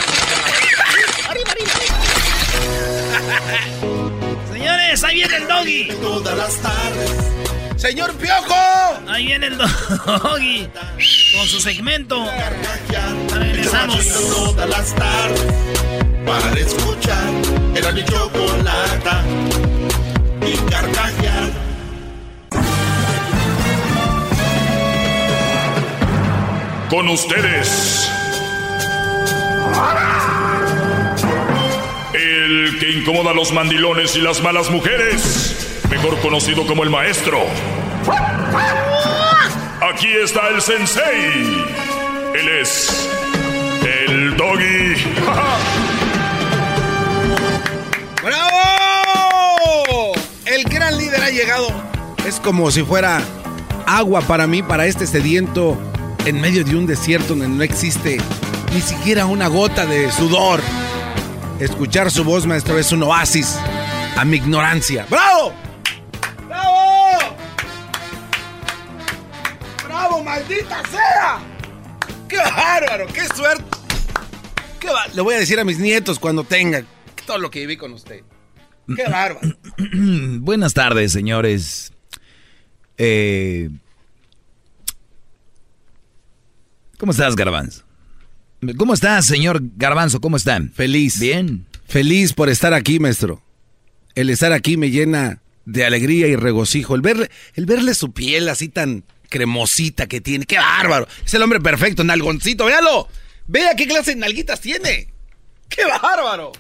Señores, 4.53 5.05
ahí 5.05 5.15
viene 5.15 5.37
el 5.37 5.49
doggy. 5.49 5.89
Todas 6.01 6.37
las 6.37 6.55
tardes. 6.57 7.40
Señor 7.81 8.13
Piojo. 8.17 8.55
Ahí 9.09 9.25
viene 9.25 9.47
el 9.47 9.57
doggy. 10.07 10.69
Con 11.35 11.49
su 11.49 11.61
segmento. 11.61 12.27
Regresamos. 13.33 14.07
Todas 14.07 14.69
las 14.69 14.95
tardes. 14.95 15.47
Para 16.27 16.61
escuchar. 16.61 17.33
Era 17.75 17.91
mi 17.93 18.05
chocolata. 18.05 19.25
Y 20.47 20.57
carcajear. 20.71 21.51
Con 26.91 27.09
ustedes. 27.09 28.11
Que 32.79 32.91
incomoda 32.91 33.31
a 33.31 33.35
los 33.35 33.53
mandilones 33.53 34.15
y 34.17 34.21
las 34.21 34.43
malas 34.43 34.71
mujeres, 34.71 35.81
mejor 35.91 36.19
conocido 36.21 36.67
como 36.67 36.85
el 36.85 36.91
maestro. 36.91 37.41
Aquí 39.83 40.09
está 40.23 40.49
el 40.49 40.63
sensei. 40.63 41.65
Él 42.35 42.49
es 42.61 43.09
el 43.83 44.37
doggy. 44.37 44.95
¡Bravo! 48.23 50.13
El 50.47 50.65
gran 50.65 50.97
líder 50.97 51.23
ha 51.23 51.31
llegado. 51.31 51.69
Es 52.27 52.41
como 52.41 52.71
si 52.71 52.83
fuera 52.83 53.23
agua 53.87 54.21
para 54.21 54.47
mí, 54.47 54.63
para 54.63 54.87
este 54.87 55.07
sediento, 55.07 55.77
en 56.25 56.41
medio 56.41 56.65
de 56.65 56.77
un 56.77 56.87
desierto 56.87 57.35
donde 57.35 57.49
no 57.49 57.63
existe 57.63 58.19
ni 58.73 58.81
siquiera 58.81 59.27
una 59.27 59.49
gota 59.49 59.87
de 59.87 60.11
sudor. 60.13 60.61
Escuchar 61.61 62.11
su 62.11 62.25
voz, 62.25 62.47
maestro, 62.47 62.79
es 62.79 62.91
un 62.91 63.03
oasis 63.03 63.59
a 64.17 64.25
mi 64.25 64.39
ignorancia. 64.39 65.07
¡Bravo! 65.11 65.53
¡Bravo! 66.49 67.37
¡Bravo, 69.85 70.25
maldita 70.25 70.83
sea! 70.91 71.39
¡Qué 72.27 72.39
bárbaro! 72.39 73.07
¡Qué 73.09 73.27
suerte! 73.27 73.65
¿Qué 74.81 74.89
Le 75.13 75.21
voy 75.21 75.35
a 75.35 75.39
decir 75.39 75.61
a 75.61 75.65
mis 75.65 75.79
nietos 75.79 76.19
cuando 76.19 76.45
tenga 76.45 76.83
todo 77.27 77.37
lo 77.37 77.51
que 77.51 77.61
viví 77.61 77.77
con 77.77 77.93
usted. 77.93 78.23
¡Qué 78.97 79.05
bárbaro! 79.05 79.47
Buenas 80.41 80.73
tardes, 80.73 81.13
señores. 81.13 81.93
Eh... 82.97 83.69
¿Cómo 86.97 87.13
estás, 87.13 87.37
Garbanzo? 87.37 87.90
¿Cómo 88.77 88.93
estás, 88.93 89.27
señor 89.27 89.63
Garbanzo? 89.77 90.21
¿Cómo 90.21 90.37
están? 90.37 90.71
Feliz. 90.73 91.19
Bien. 91.19 91.67
Feliz 91.89 92.35
por 92.35 92.51
estar 92.51 92.75
aquí, 92.75 92.99
maestro. 92.99 93.43
El 94.15 94.29
estar 94.29 94.53
aquí 94.53 94.77
me 94.77 94.91
llena 94.91 95.41
de 95.65 95.87
alegría 95.87 96.27
y 96.27 96.37
regocijo. 96.37 96.95
El 96.95 97.01
verle, 97.01 97.31
el 97.55 97.65
verle 97.65 97.95
su 97.95 98.13
piel 98.13 98.49
así 98.51 98.69
tan 98.69 99.05
cremosita 99.31 100.07
que 100.07 100.21
tiene. 100.21 100.45
¡Qué 100.45 100.59
bárbaro! 100.59 101.09
Es 101.25 101.33
el 101.33 101.43
hombre 101.43 101.61
perfecto, 101.61 102.05
nalgoncito. 102.05 102.67
¡Véalo! 102.67 103.09
Vea 103.47 103.75
qué 103.77 103.87
clase 103.87 104.11
de 104.11 104.21
nalguitas 104.21 104.61
tiene. 104.61 105.09
¡Qué 105.69 105.85
bárbaro! 105.87 106.53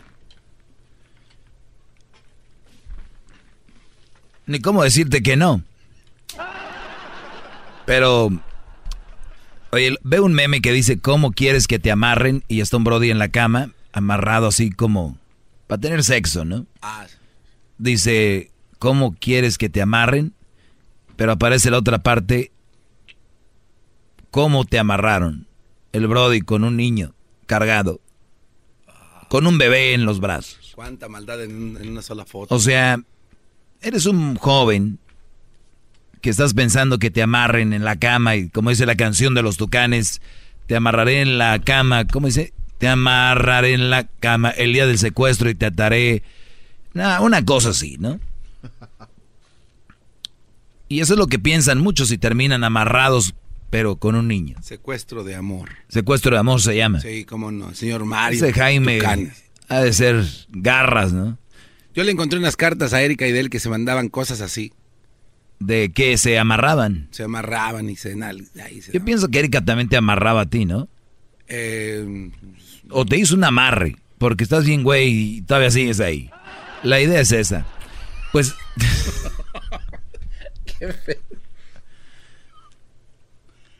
Ni 4.47 4.59
cómo 4.61 4.83
decirte 4.83 5.23
que 5.23 5.37
no. 5.37 5.63
Pero 7.85 8.31
Oye, 9.73 9.97
veo 10.03 10.25
un 10.25 10.33
meme 10.33 10.61
que 10.61 10.73
dice, 10.73 10.99
¿cómo 10.99 11.31
quieres 11.33 11.69
que 11.69 11.79
te 11.79 11.91
amarren? 11.91 12.43
Y 12.49 12.61
está 12.61 12.77
un 12.77 12.85
Brody 12.85 13.11
en 13.11 13.19
la 13.19 13.29
cama, 13.29 13.73
amarrado 13.93 14.49
así 14.49 14.71
como 14.71 15.17
para 15.69 15.81
tener 15.81 16.03
sexo, 16.03 16.45
¿no? 16.45 16.67
Ah. 16.83 17.07
Dice, 17.79 18.51
¿cómo 18.81 19.15
quieres 19.15 19.59
que 19.59 19.69
te 19.69 19.81
amarren? 19.81 20.35
Pero 21.17 21.33
aparece 21.33 21.71
la 21.71 21.79
otra 21.79 22.03
parte, 22.03 22.51
¿cómo 24.31 24.65
te 24.65 24.79
amarraron? 24.79 25.47
El 25.93 26.09
Brody 26.09 26.41
con 26.41 26.65
un 26.65 26.77
niño 26.77 27.15
cargado, 27.47 28.01
con 29.29 29.47
un 29.47 29.59
bebé 29.59 29.95
en 29.95 30.05
los 30.05 30.21
brazos. 30.21 30.73
Cuánta 30.75 31.09
maldad 31.09 31.43
en, 31.45 31.77
en 31.81 31.91
una 31.91 32.03
sola 32.03 32.25
foto. 32.25 32.55
O 32.55 32.59
sea, 32.59 33.01
eres 33.81 34.07
un 34.07 34.35
joven 34.37 34.99
que 36.21 36.31
estás 36.31 36.55
pensando 36.55 36.99
que 36.99 37.11
te 37.11 37.23
amarren 37.23 37.73
en 37.73 37.85
la 37.85 37.97
cama 37.97 38.37
y 38.37 38.49
como 38.49 38.71
dice 38.71 38.87
la 38.87 38.97
canción 38.97 39.35
de 39.35 39.43
los 39.43 39.57
tucanes, 39.57 40.21
te 40.67 40.77
amarraré 40.77 41.21
en 41.21 41.39
la 41.39 41.59
cama, 41.59 42.07
¿cómo 42.07 42.27
dice? 42.27 42.53
Te 42.79 42.89
amarraré 42.89 43.75
en 43.75 43.91
la 43.91 44.05
cama 44.05 44.51
el 44.51 44.73
día 44.73 44.87
del 44.87 44.99
secuestro 44.99 45.51
y 45.51 45.55
te 45.55 45.67
ataré. 45.67 46.23
una 46.95 47.45
cosa 47.45 47.71
así, 47.71 47.97
¿no? 47.99 48.21
Y 50.89 51.01
eso 51.01 51.15
es 51.15 51.19
lo 51.19 51.29
que 51.29 51.39
piensan 51.39 51.79
muchos 51.79 52.11
y 52.11 52.19
terminan 52.19 52.65
amarrados, 52.65 53.35
pero 53.71 53.97
con 53.97 54.17
un 54.17 54.27
niño. 54.27 54.57
Secuestro 54.61 55.23
de 55.23 55.37
amor. 55.37 55.69
Secuestro 55.89 56.33
de 56.33 56.41
amor 56.41 56.61
se 56.61 56.77
llama. 56.77 57.01
Sí, 57.01 57.25
cómo 57.25 57.53
no, 57.53 57.75
señor 57.75 58.05
Mario. 58.05 58.45
Ese 58.45 58.53
Jaime 58.53 59.01
ha 59.69 59.81
de 59.81 59.93
ser 59.93 60.25
garras, 60.49 61.13
¿no? 61.13 61.39
Yo 61.95 62.03
le 62.03 62.13
encontré 62.13 62.39
unas 62.39 62.57
cartas 62.57 62.93
a 62.93 63.03
Erika 63.03 63.27
y 63.27 63.33
de 63.33 63.41
él 63.41 63.51
que 63.51 63.61
se 63.61 63.69
mandaban 63.69 64.09
cosas 64.09 64.41
así 64.41 64.73
de 65.61 65.93
que 65.93 66.19
se 66.19 66.39
amarraban. 66.39 67.07
Se 67.13 67.23
amarraban 67.23 67.89
y 67.89 67.97
se... 67.97 68.17
Yo 68.93 69.05
pienso 69.05 69.29
que 69.29 69.39
Erika 69.39 69.65
también 69.65 69.89
te 69.89 69.97
amarraba 69.97 70.41
a 70.43 70.47
ti, 70.47 70.65
¿no? 70.65 70.89
Eh, 71.47 72.31
o 72.91 73.05
te 73.05 73.19
hizo 73.19 73.35
un 73.35 73.45
amarre, 73.45 73.97
porque 74.19 74.45
estás 74.45 74.65
bien, 74.65 74.83
güey, 74.83 75.37
y 75.37 75.43
todavía 75.43 75.71
sigues 75.71 76.01
ahí. 76.01 76.31
La 76.83 77.01
idea 77.01 77.21
es 77.21 77.31
esa. 77.31 77.67
Pues... 78.33 78.55
Qué 80.65 80.93
fe... 80.93 81.21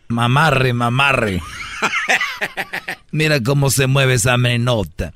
Mamarre, 0.09 0.73
mamarre. 0.73 1.41
Mira 3.13 3.41
cómo 3.43 3.71
se 3.71 3.87
mueve 3.87 4.15
esa 4.15 4.37
menota. 4.37 5.13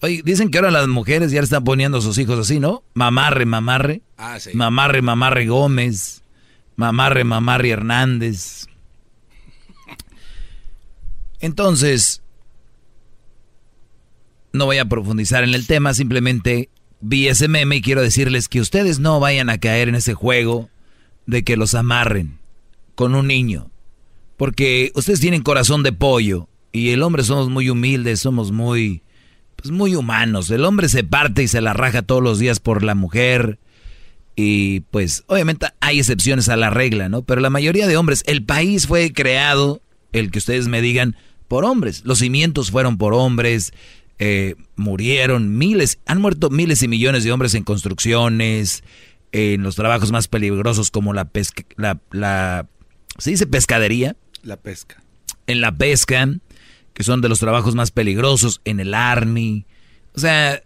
Oye, 0.00 0.22
dicen 0.24 0.50
que 0.50 0.58
ahora 0.58 0.70
las 0.70 0.86
mujeres 0.86 1.32
ya 1.32 1.40
están 1.40 1.64
poniendo 1.64 1.98
a 1.98 2.00
sus 2.00 2.18
hijos 2.18 2.38
así, 2.38 2.60
¿no? 2.60 2.84
Mamarre, 2.94 3.46
mamarre. 3.46 4.02
Ah, 4.16 4.38
sí. 4.38 4.50
Mamarre, 4.54 5.02
mamarre 5.02 5.46
Gómez. 5.46 6.22
Mamarre, 6.76 7.24
mamarre 7.24 7.70
Hernández. 7.70 8.66
Entonces, 11.40 12.22
no 14.52 14.66
voy 14.66 14.78
a 14.78 14.88
profundizar 14.88 15.44
en 15.44 15.54
el 15.54 15.66
tema, 15.66 15.94
simplemente 15.94 16.68
vi 17.00 17.28
ese 17.28 17.48
meme 17.48 17.76
y 17.76 17.82
quiero 17.82 18.02
decirles 18.02 18.48
que 18.48 18.60
ustedes 18.60 18.98
no 18.98 19.20
vayan 19.20 19.50
a 19.50 19.58
caer 19.58 19.88
en 19.88 19.94
ese 19.94 20.14
juego 20.14 20.68
de 21.26 21.44
que 21.44 21.56
los 21.56 21.74
amarren 21.74 22.38
con 22.94 23.14
un 23.14 23.26
niño. 23.26 23.70
Porque 24.36 24.92
ustedes 24.94 25.20
tienen 25.20 25.42
corazón 25.42 25.82
de 25.82 25.92
pollo 25.92 26.48
y 26.72 26.90
el 26.90 27.02
hombre 27.02 27.24
somos 27.24 27.48
muy 27.48 27.70
humildes, 27.70 28.20
somos 28.20 28.52
muy 28.52 29.02
pues 29.60 29.72
muy 29.72 29.96
humanos. 29.96 30.50
El 30.50 30.64
hombre 30.64 30.88
se 30.88 31.02
parte 31.02 31.42
y 31.42 31.48
se 31.48 31.60
la 31.60 31.72
raja 31.72 32.02
todos 32.02 32.22
los 32.22 32.38
días 32.38 32.60
por 32.60 32.84
la 32.84 32.94
mujer. 32.94 33.58
Y 34.36 34.80
pues 34.92 35.24
obviamente 35.26 35.66
hay 35.80 35.98
excepciones 35.98 36.48
a 36.48 36.56
la 36.56 36.70
regla, 36.70 37.08
¿no? 37.08 37.22
Pero 37.22 37.40
la 37.40 37.50
mayoría 37.50 37.88
de 37.88 37.96
hombres, 37.96 38.22
el 38.26 38.44
país 38.44 38.86
fue 38.86 39.12
creado, 39.12 39.82
el 40.12 40.30
que 40.30 40.38
ustedes 40.38 40.68
me 40.68 40.80
digan, 40.80 41.16
por 41.48 41.64
hombres. 41.64 42.02
Los 42.04 42.20
cimientos 42.20 42.70
fueron 42.70 42.98
por 42.98 43.14
hombres, 43.14 43.72
eh, 44.20 44.54
murieron 44.76 45.58
miles, 45.58 45.98
han 46.06 46.20
muerto 46.20 46.50
miles 46.50 46.84
y 46.84 46.88
millones 46.88 47.24
de 47.24 47.32
hombres 47.32 47.54
en 47.54 47.64
construcciones, 47.64 48.84
en 49.32 49.64
los 49.64 49.74
trabajos 49.74 50.12
más 50.12 50.28
peligrosos 50.28 50.92
como 50.92 51.12
la 51.12 51.24
pesca, 51.24 51.64
la, 51.76 51.98
la, 52.12 52.68
¿se 53.18 53.30
dice 53.30 53.48
pescadería? 53.48 54.14
La 54.44 54.56
pesca. 54.56 55.02
En 55.48 55.60
la 55.60 55.76
pesca, 55.76 56.28
que 56.98 57.04
son 57.04 57.22
de 57.22 57.30
los 57.30 57.38
trabajos 57.38 57.74
más 57.74 57.90
peligrosos, 57.90 58.60
en 58.66 58.80
el 58.80 58.92
army. 58.92 59.64
O 60.14 60.20
sea, 60.20 60.62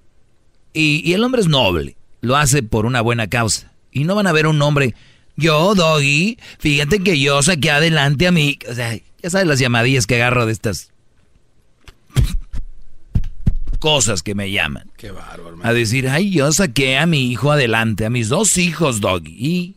y, 0.73 1.09
y 1.09 1.13
el 1.13 1.23
hombre 1.23 1.43
es 1.43 1.47
noble 1.47 1.95
lo 2.23 2.37
hace 2.37 2.63
por 2.63 2.87
una 2.87 3.03
buena 3.03 3.27
causa. 3.27 3.71
Y 3.91 4.05
no 4.05 4.15
van 4.15 4.27
a 4.27 4.33
ver 4.33 4.47
un 4.47 4.63
hombre, 4.63 4.95
yo, 5.37 5.75
Doggy, 5.75 6.39
fíjate 6.59 7.01
que 7.01 7.21
yo 7.21 7.43
saqué 7.43 7.71
adelante 7.71 8.27
a 8.27 8.33
mí. 8.33 8.59
O 8.71 8.75
sea, 8.75 8.97
ya 9.23 9.31
sabes 9.31 9.47
las 9.47 9.59
llamadillas 9.59 10.07
que 10.07 10.15
agarro 10.15 10.47
de 10.47 10.53
estas 10.53 10.91
cosas 13.79 14.23
que 14.23 14.35
me 14.35 14.51
llaman. 14.51 14.91
Qué 14.97 15.11
bárbaro. 15.11 15.59
A 15.63 15.75
decir, 15.75 16.09
ay, 16.09 16.31
yo 16.31 16.51
saqué 16.53 16.97
a 16.97 17.05
mi 17.05 17.31
hijo 17.31 17.53
adelante, 17.53 18.07
a 18.07 18.11
mis 18.11 18.31
dos 18.31 18.57
hijos, 18.57 19.01
Doggy. 19.01 19.37
Y 19.37 19.77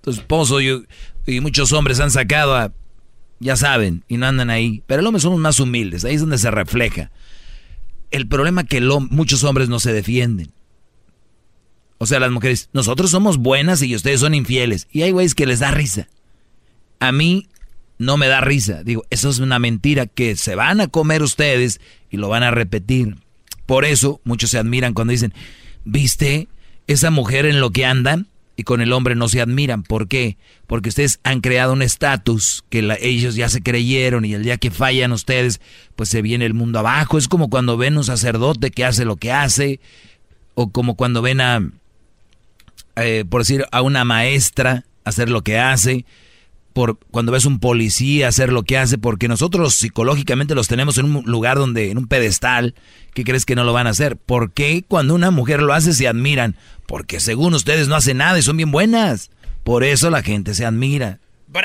tu 0.00 0.10
esposo 0.10 0.60
y 0.60 1.40
muchos 1.40 1.72
hombres 1.72 2.00
han 2.00 2.10
sacado 2.10 2.56
a, 2.56 2.72
ya 3.44 3.56
saben, 3.56 4.04
y 4.08 4.16
no 4.16 4.26
andan 4.26 4.48
ahí. 4.48 4.82
Pero 4.86 5.00
el 5.00 5.06
hombre 5.06 5.20
somos 5.20 5.38
más 5.38 5.60
humildes, 5.60 6.04
ahí 6.06 6.14
es 6.14 6.22
donde 6.22 6.38
se 6.38 6.50
refleja. 6.50 7.10
El 8.10 8.26
problema 8.26 8.62
es 8.62 8.68
que 8.68 8.80
muchos 8.80 9.44
hombres 9.44 9.68
no 9.68 9.80
se 9.80 9.92
defienden. 9.92 10.50
O 11.98 12.06
sea, 12.06 12.20
las 12.20 12.30
mujeres, 12.30 12.70
nosotros 12.72 13.10
somos 13.10 13.36
buenas 13.36 13.82
y 13.82 13.94
ustedes 13.94 14.20
son 14.20 14.34
infieles. 14.34 14.88
Y 14.90 15.02
hay 15.02 15.10
güeyes 15.10 15.34
que 15.34 15.46
les 15.46 15.58
da 15.58 15.70
risa. 15.70 16.08
A 17.00 17.12
mí 17.12 17.48
no 17.98 18.16
me 18.16 18.28
da 18.28 18.40
risa. 18.40 18.82
Digo, 18.82 19.04
eso 19.10 19.28
es 19.28 19.40
una 19.40 19.58
mentira 19.58 20.06
que 20.06 20.36
se 20.36 20.54
van 20.54 20.80
a 20.80 20.88
comer 20.88 21.22
ustedes 21.22 21.82
y 22.10 22.16
lo 22.16 22.30
van 22.30 22.44
a 22.44 22.50
repetir. 22.50 23.16
Por 23.66 23.84
eso 23.84 24.22
muchos 24.24 24.50
se 24.50 24.58
admiran 24.58 24.94
cuando 24.94 25.10
dicen, 25.10 25.34
¿viste 25.84 26.48
esa 26.86 27.10
mujer 27.10 27.44
en 27.44 27.60
lo 27.60 27.70
que 27.70 27.84
andan? 27.84 28.28
Y 28.56 28.62
con 28.62 28.80
el 28.80 28.92
hombre 28.92 29.16
no 29.16 29.28
se 29.28 29.40
admiran. 29.40 29.82
¿Por 29.82 30.06
qué? 30.06 30.38
Porque 30.66 30.88
ustedes 30.88 31.18
han 31.24 31.40
creado 31.40 31.72
un 31.72 31.82
estatus 31.82 32.64
que 32.70 32.96
ellos 33.00 33.34
ya 33.34 33.48
se 33.48 33.62
creyeron 33.62 34.24
y 34.24 34.34
el 34.34 34.44
día 34.44 34.58
que 34.58 34.70
fallan 34.70 35.12
ustedes, 35.12 35.60
pues 35.96 36.08
se 36.08 36.22
viene 36.22 36.46
el 36.46 36.54
mundo 36.54 36.78
abajo. 36.78 37.18
Es 37.18 37.26
como 37.26 37.50
cuando 37.50 37.76
ven 37.76 37.96
un 37.96 38.04
sacerdote 38.04 38.70
que 38.70 38.84
hace 38.84 39.04
lo 39.04 39.16
que 39.16 39.32
hace, 39.32 39.80
o 40.54 40.70
como 40.70 40.94
cuando 40.94 41.20
ven 41.20 41.40
a, 41.40 41.68
eh, 42.96 43.24
por 43.28 43.40
decir, 43.40 43.64
a 43.72 43.82
una 43.82 44.04
maestra 44.04 44.84
hacer 45.04 45.28
lo 45.28 45.42
que 45.42 45.58
hace, 45.58 46.04
por 46.74 46.98
cuando 47.10 47.32
ves 47.32 47.46
un 47.46 47.60
policía 47.60 48.28
hacer 48.28 48.52
lo 48.52 48.64
que 48.64 48.76
hace, 48.76 48.98
porque 48.98 49.28
nosotros 49.28 49.76
psicológicamente 49.76 50.56
los 50.56 50.68
tenemos 50.68 50.98
en 50.98 51.06
un 51.06 51.24
lugar 51.24 51.56
donde, 51.56 51.90
en 51.90 51.98
un 51.98 52.08
pedestal, 52.08 52.74
¿qué 53.14 53.24
crees 53.24 53.46
que 53.46 53.54
no 53.54 53.64
lo 53.64 53.72
van 53.72 53.86
a 53.86 53.90
hacer? 53.90 54.16
¿Por 54.16 54.52
qué 54.52 54.84
cuando 54.86 55.14
una 55.14 55.30
mujer 55.30 55.62
lo 55.62 55.72
hace 55.72 55.94
se 55.94 56.08
admiran? 56.08 56.56
Porque 56.86 57.20
según 57.20 57.54
ustedes 57.54 57.86
no 57.86 57.94
hacen 57.94 58.18
nada 58.18 58.38
y 58.38 58.42
son 58.42 58.56
bien 58.56 58.72
buenas. 58.72 59.30
Por 59.62 59.84
eso 59.84 60.10
la 60.10 60.22
gente 60.22 60.52
se 60.52 60.66
admira. 60.66 61.20
¡Bravo! 61.46 61.64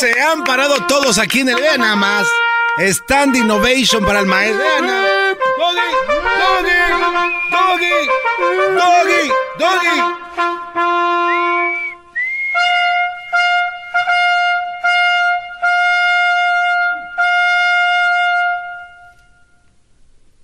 Se 0.00 0.18
han 0.20 0.42
parado 0.44 0.86
todos 0.86 1.18
aquí 1.18 1.40
en 1.40 1.50
el 1.50 1.56
vean 1.56 1.80
nada 1.80 1.96
más. 1.96 2.26
Stand 2.78 3.36
Innovation 3.36 4.04
para 4.06 4.20
el 4.20 4.26
maestro. 4.26 4.64
Doggy, 7.50 8.08
Doggy, 8.74 9.30
Doggy. 9.58 10.22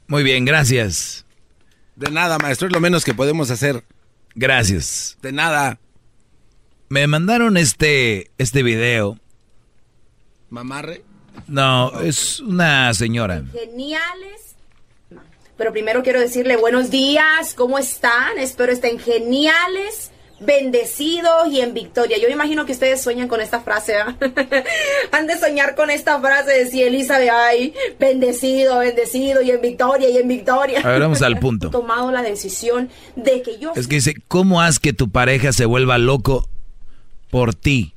Muy 0.08 0.22
bien, 0.22 0.44
gracias. 0.44 1.24
De 1.96 2.10
nada, 2.10 2.38
maestro, 2.38 2.66
es 2.66 2.72
lo 2.72 2.80
menos 2.80 3.04
que 3.04 3.14
podemos 3.14 3.50
hacer. 3.50 3.84
Gracias. 4.34 5.16
De 5.22 5.32
nada. 5.32 5.78
Me 6.88 7.06
mandaron 7.06 7.56
este 7.56 8.30
este 8.38 8.62
video. 8.62 9.18
¿Mamarre? 10.50 11.04
No, 11.46 12.00
es 12.00 12.40
una 12.40 12.92
señora. 12.94 13.44
Geniales 13.52 14.48
pero 15.58 15.72
primero 15.72 16.04
quiero 16.04 16.20
decirle 16.20 16.56
buenos 16.56 16.88
días, 16.88 17.52
¿cómo 17.54 17.78
están? 17.80 18.38
Espero 18.38 18.72
estén 18.72 19.00
geniales, 19.00 20.12
bendecidos 20.40 21.48
y 21.50 21.60
en 21.60 21.74
victoria. 21.74 22.18
Yo 22.18 22.28
imagino 22.28 22.64
que 22.66 22.72
ustedes 22.72 23.00
sueñan 23.00 23.28
con 23.28 23.40
esta 23.40 23.60
frase, 23.60 23.96
¿eh? 23.96 24.64
Han 25.12 25.26
de 25.26 25.38
soñar 25.38 25.74
con 25.74 25.90
esta 25.90 26.20
frase 26.20 26.52
de 26.52 26.70
si 26.70 26.82
Elizabeth, 26.82 27.30
ay, 27.30 27.74
bendecido, 27.98 28.78
bendecido 28.78 29.42
y 29.42 29.50
en 29.50 29.60
victoria 29.60 30.08
y 30.08 30.18
en 30.18 30.28
victoria. 30.28 30.80
A 30.80 30.88
ver, 30.88 31.00
vamos 31.00 31.22
al 31.22 31.38
punto. 31.40 31.68
He 31.68 31.70
tomado 31.70 32.12
la 32.12 32.22
decisión 32.22 32.88
de 33.16 33.42
que 33.42 33.58
yo... 33.58 33.72
Es 33.74 33.88
que 33.88 33.96
dice, 33.96 34.14
¿cómo 34.28 34.60
haz 34.60 34.78
que 34.78 34.92
tu 34.92 35.10
pareja 35.10 35.52
se 35.52 35.64
vuelva 35.64 35.98
loco 35.98 36.48
por 37.30 37.54
ti? 37.54 37.94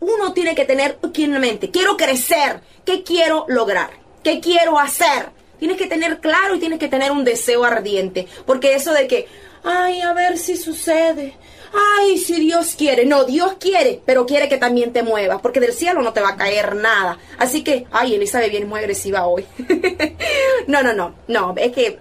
Uno 0.00 0.32
tiene 0.32 0.56
que 0.56 0.64
tener 0.64 0.98
en 1.14 1.40
mente, 1.40 1.70
quiero 1.70 1.96
crecer, 1.96 2.60
¿qué 2.84 3.04
quiero 3.04 3.46
lograr? 3.48 3.90
¿Qué 4.24 4.40
quiero 4.40 4.78
hacer? 4.78 5.30
Tienes 5.60 5.76
que 5.76 5.86
tener 5.86 6.18
claro 6.18 6.56
y 6.56 6.58
tienes 6.58 6.80
que 6.80 6.88
tener 6.88 7.12
un 7.12 7.22
deseo 7.22 7.62
ardiente. 7.62 8.26
Porque 8.46 8.74
eso 8.74 8.92
de 8.92 9.06
que, 9.06 9.28
ay, 9.64 10.00
a 10.00 10.12
ver 10.12 10.38
si 10.38 10.56
sucede. 10.56 11.34
Ay, 11.72 12.18
si 12.18 12.40
Dios 12.40 12.74
quiere. 12.76 13.06
No, 13.06 13.24
Dios 13.24 13.54
quiere, 13.58 14.00
pero 14.04 14.26
quiere 14.26 14.48
que 14.48 14.58
también 14.58 14.92
te 14.92 15.02
muevas, 15.02 15.40
porque 15.40 15.60
del 15.60 15.72
cielo 15.72 16.02
no 16.02 16.12
te 16.12 16.20
va 16.20 16.30
a 16.30 16.36
caer 16.36 16.76
nada. 16.76 17.18
Así 17.38 17.64
que, 17.64 17.86
ay, 17.90 18.14
Elizabeth 18.14 18.50
viene 18.50 18.66
muy 18.66 18.80
agresiva 18.80 19.26
hoy. 19.26 19.46
no, 20.66 20.82
no, 20.82 20.92
no, 20.92 21.14
no, 21.28 21.54
es 21.56 21.72
que 21.72 21.98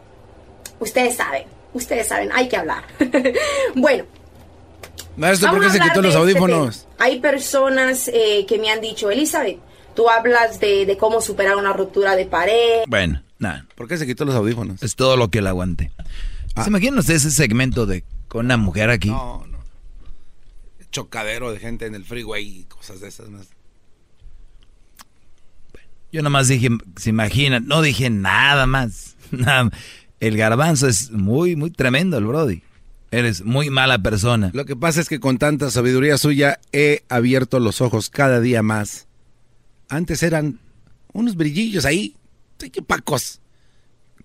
ustedes 0.79 1.15
saben, 1.15 1.43
ustedes 1.73 2.07
saben, 2.07 2.29
hay 2.33 2.49
que 2.49 2.57
hablar. 2.57 2.83
bueno. 3.75 4.05
Maestro, 5.15 5.51
¿por 5.51 5.61
qué 5.61 5.69
se 5.69 5.79
quitó 5.79 6.01
los 6.01 6.15
este 6.15 6.19
audífonos? 6.19 6.87
hay 6.97 7.19
personas 7.19 8.09
eh, 8.13 8.45
que 8.47 8.57
me 8.57 8.71
han 8.71 8.81
dicho, 8.81 9.09
Elizabeth, 9.11 9.59
tú 9.93 10.09
hablas 10.09 10.59
de, 10.59 10.85
de 10.85 10.97
cómo 10.97 11.21
superar 11.21 11.55
una 11.55 11.73
ruptura 11.73 12.15
de 12.15 12.25
pared. 12.25 12.83
Bueno. 12.87 13.21
Nada. 13.41 13.65
¿Por 13.73 13.87
qué 13.87 13.97
se 13.97 14.05
quitó 14.05 14.23
los 14.23 14.35
audífonos? 14.35 14.83
Es 14.83 14.95
todo 14.95 15.17
lo 15.17 15.29
que 15.29 15.41
le 15.41 15.49
aguante. 15.49 15.91
Ah. 16.55 16.63
¿Se 16.63 16.69
imaginan 16.69 16.99
ustedes 16.99 17.25
ese 17.25 17.35
segmento 17.35 17.85
de 17.85 18.03
con 18.27 18.45
una 18.45 18.57
mujer 18.57 18.89
aquí? 18.89 19.09
No, 19.09 19.45
no. 19.47 19.59
Chocadero 20.91 21.51
de 21.51 21.59
gente 21.59 21.85
en 21.85 21.95
el 21.95 22.03
freeway 22.03 22.59
y 22.59 22.63
cosas 22.65 22.99
de 22.99 23.07
esas 23.07 23.29
más. 23.29 23.47
Yo 26.11 26.21
nomás 26.21 26.49
dije, 26.49 26.69
se 26.97 27.09
imaginan, 27.09 27.67
no 27.67 27.81
dije 27.81 28.09
nada 28.09 28.65
más. 28.65 29.15
El 30.19 30.37
garbanzo 30.37 30.87
es 30.87 31.11
muy, 31.11 31.55
muy 31.55 31.71
tremendo, 31.71 32.17
el 32.17 32.25
Brody. 32.25 32.63
Eres 33.11 33.43
muy 33.43 33.69
mala 33.69 34.01
persona. 34.01 34.51
Lo 34.53 34.65
que 34.65 34.75
pasa 34.75 35.01
es 35.01 35.09
que 35.09 35.19
con 35.19 35.37
tanta 35.37 35.69
sabiduría 35.69 36.17
suya 36.17 36.59
he 36.71 37.03
abierto 37.09 37.59
los 37.59 37.81
ojos 37.81 38.09
cada 38.09 38.39
día 38.39 38.61
más. 38.61 39.07
Antes 39.89 40.23
eran 40.23 40.59
unos 41.11 41.35
brillillos 41.35 41.85
ahí, 41.85 42.15
Tequipacos. 42.57 43.40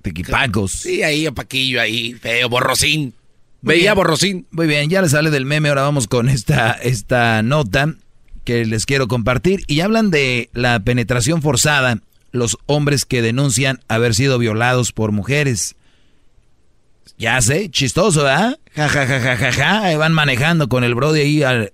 Tequipacos. 0.07 0.71
Sí, 0.71 1.03
ahí, 1.03 1.29
paquillo 1.33 1.81
ahí, 1.81 2.15
feo, 2.15 2.49
borrosín. 2.49 3.13
Veía 3.61 3.93
borrosín. 3.93 4.47
Muy 4.53 4.69
bien, 4.69 4.89
ya 4.89 5.03
le 5.03 5.09
sale 5.09 5.31
del 5.31 5.45
meme, 5.45 5.69
ahora 5.69 5.83
vamos 5.83 6.07
con 6.07 6.29
esta, 6.29 6.71
esta 6.71 7.43
nota 7.43 7.97
que 8.45 8.65
les 8.65 8.87
quiero 8.87 9.09
compartir. 9.09 9.65
Y 9.67 9.81
hablan 9.81 10.13
de 10.13 10.49
la 10.53 10.79
penetración 10.79 11.43
forzada, 11.43 11.99
los 12.31 12.57
hombres 12.67 13.05
que 13.05 13.21
denuncian 13.21 13.81
haber 13.89 14.15
sido 14.15 14.39
violados 14.39 14.93
por 14.93 15.11
mujeres. 15.11 15.75
Ya 17.19 17.43
sé, 17.43 17.69
chistoso, 17.69 18.23
¿verdad? 18.23 18.61
Ja, 18.77 18.89
ja, 18.89 19.07
ja, 19.09 19.21
ja, 19.21 19.37
ja, 19.37 19.53
ja. 19.53 19.99
Van 19.99 20.13
manejando 20.13 20.69
con 20.69 20.85
el 20.85 20.95
brody 20.95 21.21
ahí, 21.21 21.69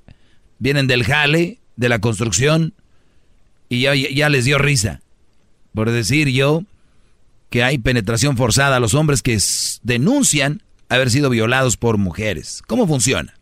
vienen 0.59 0.87
del 0.87 1.05
jale, 1.05 1.59
de 1.77 1.89
la 1.91 1.99
construcción, 1.99 2.73
y 3.69 3.83
ya, 3.83 3.95
ya 3.95 4.31
les 4.31 4.47
dio 4.47 4.57
risa 4.57 5.03
por 5.75 5.91
decir 5.91 6.29
yo 6.29 6.63
que 7.53 7.63
hay 7.63 7.77
penetración 7.77 8.39
forzada 8.39 8.77
a 8.77 8.81
los 8.81 8.95
hombres 8.95 9.21
que 9.21 9.39
denuncian 9.83 10.63
haber 10.89 11.11
sido 11.11 11.29
violados 11.29 11.77
por 11.77 11.99
mujeres. 11.99 12.63
¿Cómo 12.67 12.89
funciona? 12.89 13.35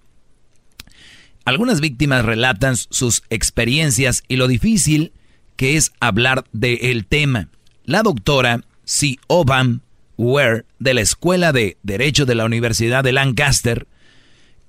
Algunas 1.45 1.81
víctimas 1.81 2.25
relatan 2.25 2.77
sus 2.77 3.23
experiencias 3.31 4.25
y 4.27 4.35
lo 4.35 4.49
difícil 4.49 5.13
que 5.55 5.77
es 5.77 5.93
hablar 6.01 6.45
del 6.53 7.07
tema. 7.07 7.51
La 7.85 8.03
doctora 8.03 8.65
C. 8.85 9.17
Obam 9.29 9.81
Ware 10.17 10.65
de 10.81 10.95
la 10.95 11.03
Escuela 11.03 11.53
de 11.53 11.79
Derecho 11.85 12.27
de 12.27 12.35
la 12.35 12.45
Universidad 12.45 13.05
de 13.05 13.13
Lancaster 13.13 13.87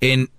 en 0.02 0.30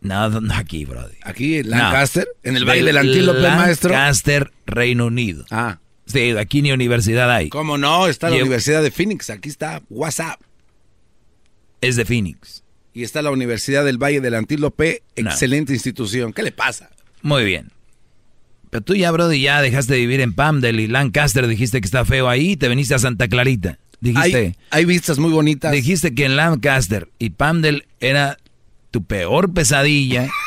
no, 0.00 0.40
no 0.40 0.54
aquí, 0.54 0.84
brother. 0.84 1.16
¿Aquí 1.22 1.58
en 1.58 1.70
Lancaster? 1.70 2.26
¿En 2.42 2.56
el 2.56 2.64
baile 2.64 2.86
del 2.86 2.98
Antílope, 2.98 3.40
maestro? 3.40 3.90
Lancaster, 3.90 4.52
Reino 4.66 5.06
Unido. 5.06 5.46
Ah. 5.52 5.78
Sí, 6.06 6.30
aquí 6.30 6.62
ni 6.62 6.72
universidad 6.72 7.30
hay. 7.30 7.48
¿Cómo 7.48 7.78
no? 7.78 8.06
Está 8.06 8.30
la 8.30 8.36
Universidad 8.36 8.82
de 8.82 8.90
Phoenix. 8.90 9.28
Aquí 9.28 9.48
está 9.48 9.82
WhatsApp. 9.90 10.40
Es 11.80 11.96
de 11.96 12.04
Phoenix. 12.04 12.62
Y 12.94 13.02
está 13.02 13.22
la 13.22 13.30
Universidad 13.30 13.84
del 13.84 13.98
Valle 13.98 14.20
del 14.20 14.34
Antílope. 14.34 15.02
Excelente 15.16 15.72
institución. 15.72 16.32
¿Qué 16.32 16.42
le 16.42 16.52
pasa? 16.52 16.90
Muy 17.22 17.44
bien. 17.44 17.70
Pero 18.70 18.82
tú 18.82 18.94
ya, 18.94 19.10
Brody, 19.10 19.40
ya 19.40 19.60
dejaste 19.60 19.94
de 19.94 20.00
vivir 20.00 20.20
en 20.20 20.32
Pamdel 20.32 20.80
y 20.80 20.86
Lancaster. 20.86 21.46
Dijiste 21.46 21.80
que 21.80 21.86
está 21.86 22.04
feo 22.04 22.28
ahí 22.28 22.52
y 22.52 22.56
te 22.56 22.68
viniste 22.68 22.94
a 22.94 22.98
Santa 22.98 23.28
Clarita. 23.28 23.78
Dijiste. 24.00 24.56
Hay, 24.70 24.84
vistas 24.84 25.18
muy 25.18 25.30
bonitas. 25.30 25.72
Dijiste 25.72 26.14
que 26.14 26.24
en 26.24 26.36
Lancaster 26.36 27.08
y 27.18 27.30
Pamdel 27.30 27.86
era 28.00 28.38
tu 28.90 29.04
peor 29.04 29.52
pesadilla. 29.52 30.28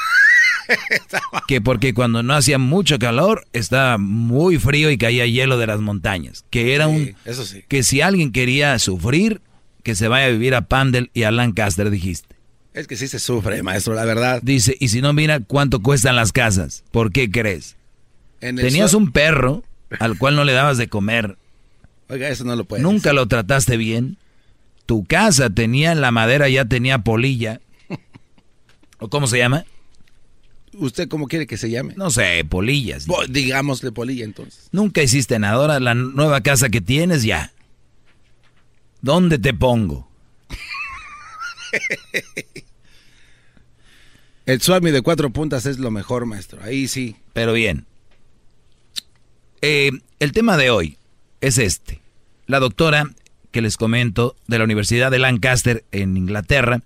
que 1.48 1.62
porque 1.62 1.94
cuando 1.94 2.24
no 2.24 2.34
hacía 2.34 2.58
mucho 2.58 3.00
calor 3.00 3.46
estaba 3.54 3.98
muy 3.98 4.58
frío 4.58 4.92
y 4.92 4.98
caía 4.98 5.26
hielo 5.26 5.58
de 5.58 5.68
las 5.68 5.80
montañas. 5.80 6.46
Que 6.50 6.76
era 6.76 6.88
un. 6.88 7.16
Eso 7.26 7.46
sí. 7.46 7.64
Que 7.68 7.84
si 7.84 8.02
alguien 8.02 8.32
quería 8.32 8.78
sufrir, 8.80 9.42
que 9.84 9.96
se 9.96 10.08
vaya 10.08 10.28
a 10.28 10.30
vivir 10.30 10.56
a 10.56 10.62
Pamdel 10.62 11.10
y 11.14 11.24
a 11.24 11.32
Lancaster, 11.32 11.90
dijiste. 11.90 12.36
Es 12.74 12.88
que 12.88 12.96
sí 12.96 13.08
se 13.08 13.20
sufre, 13.20 13.64
maestro, 13.64 13.94
la 13.96 14.06
verdad. 14.06 14.42
Dice, 14.44 14.76
y 14.80 14.90
si 14.90 15.02
no, 15.02 15.12
mira 15.12 15.40
cuánto 15.40 15.82
cuestan 15.82 16.16
las 16.16 16.32
casas. 16.32 16.84
¿Por 16.92 17.12
qué 17.12 17.32
crees? 17.32 17.76
Tenías 18.40 18.94
un 18.94 19.12
perro 19.12 19.64
al 20.00 20.18
cual 20.18 20.36
no 20.36 20.44
le 20.44 20.54
dabas 20.54 20.78
de 20.78 20.88
comer. 20.88 21.38
Oiga, 22.10 22.30
eso 22.30 22.44
no 22.44 22.56
lo 22.56 22.66
puedes. 22.66 22.84
Nunca 22.84 23.12
lo 23.14 23.28
trataste 23.28 23.76
bien. 23.76 24.18
Tu 24.86 25.04
casa 25.04 25.50
tenía 25.50 25.94
la 25.96 26.12
madera, 26.12 26.48
ya 26.50 26.66
tenía 26.66 27.00
polilla. 27.00 27.60
¿O 29.00 29.10
cómo 29.10 29.28
se 29.28 29.38
llama? 29.38 29.66
¿Usted 30.74 31.08
cómo 31.08 31.28
quiere 31.28 31.48
que 31.48 31.58
se 31.58 31.70
llame? 31.70 31.94
No 31.96 32.10
sé, 32.10 32.46
polillas. 32.48 33.08
digámosle 33.30 33.92
polilla 33.92 34.26
entonces. 34.26 34.70
Nunca 34.72 35.02
hiciste 35.02 35.40
nada. 35.40 35.56
Ahora 35.56 35.80
la 35.80 35.96
nueva 35.96 36.42
casa 36.42 36.70
que 36.70 36.82
tienes 36.82 37.24
ya. 37.24 37.54
¿Dónde 39.02 39.40
te 39.40 39.54
pongo? 39.54 40.10
El 44.46 44.62
Swami 44.62 44.92
de 44.92 45.04
cuatro 45.04 45.30
puntas 45.30 45.66
es 45.68 45.78
lo 45.78 45.92
mejor, 45.92 46.26
maestro. 46.26 46.60
Ahí 46.64 46.88
sí. 46.88 47.16
Pero 47.34 47.54
bien. 47.54 47.86
Eh, 49.62 49.92
el 50.20 50.32
tema 50.32 50.58
de 50.58 50.72
hoy 50.72 50.98
es 51.40 51.60
este. 51.60 52.02
La 52.48 52.60
doctora 52.60 53.12
que 53.52 53.62
les 53.62 53.78
comento 53.78 54.36
de 54.48 54.58
la 54.58 54.64
Universidad 54.64 55.12
de 55.12 55.20
Lancaster 55.20 55.84
en 55.92 56.18
Inglaterra 56.18 56.82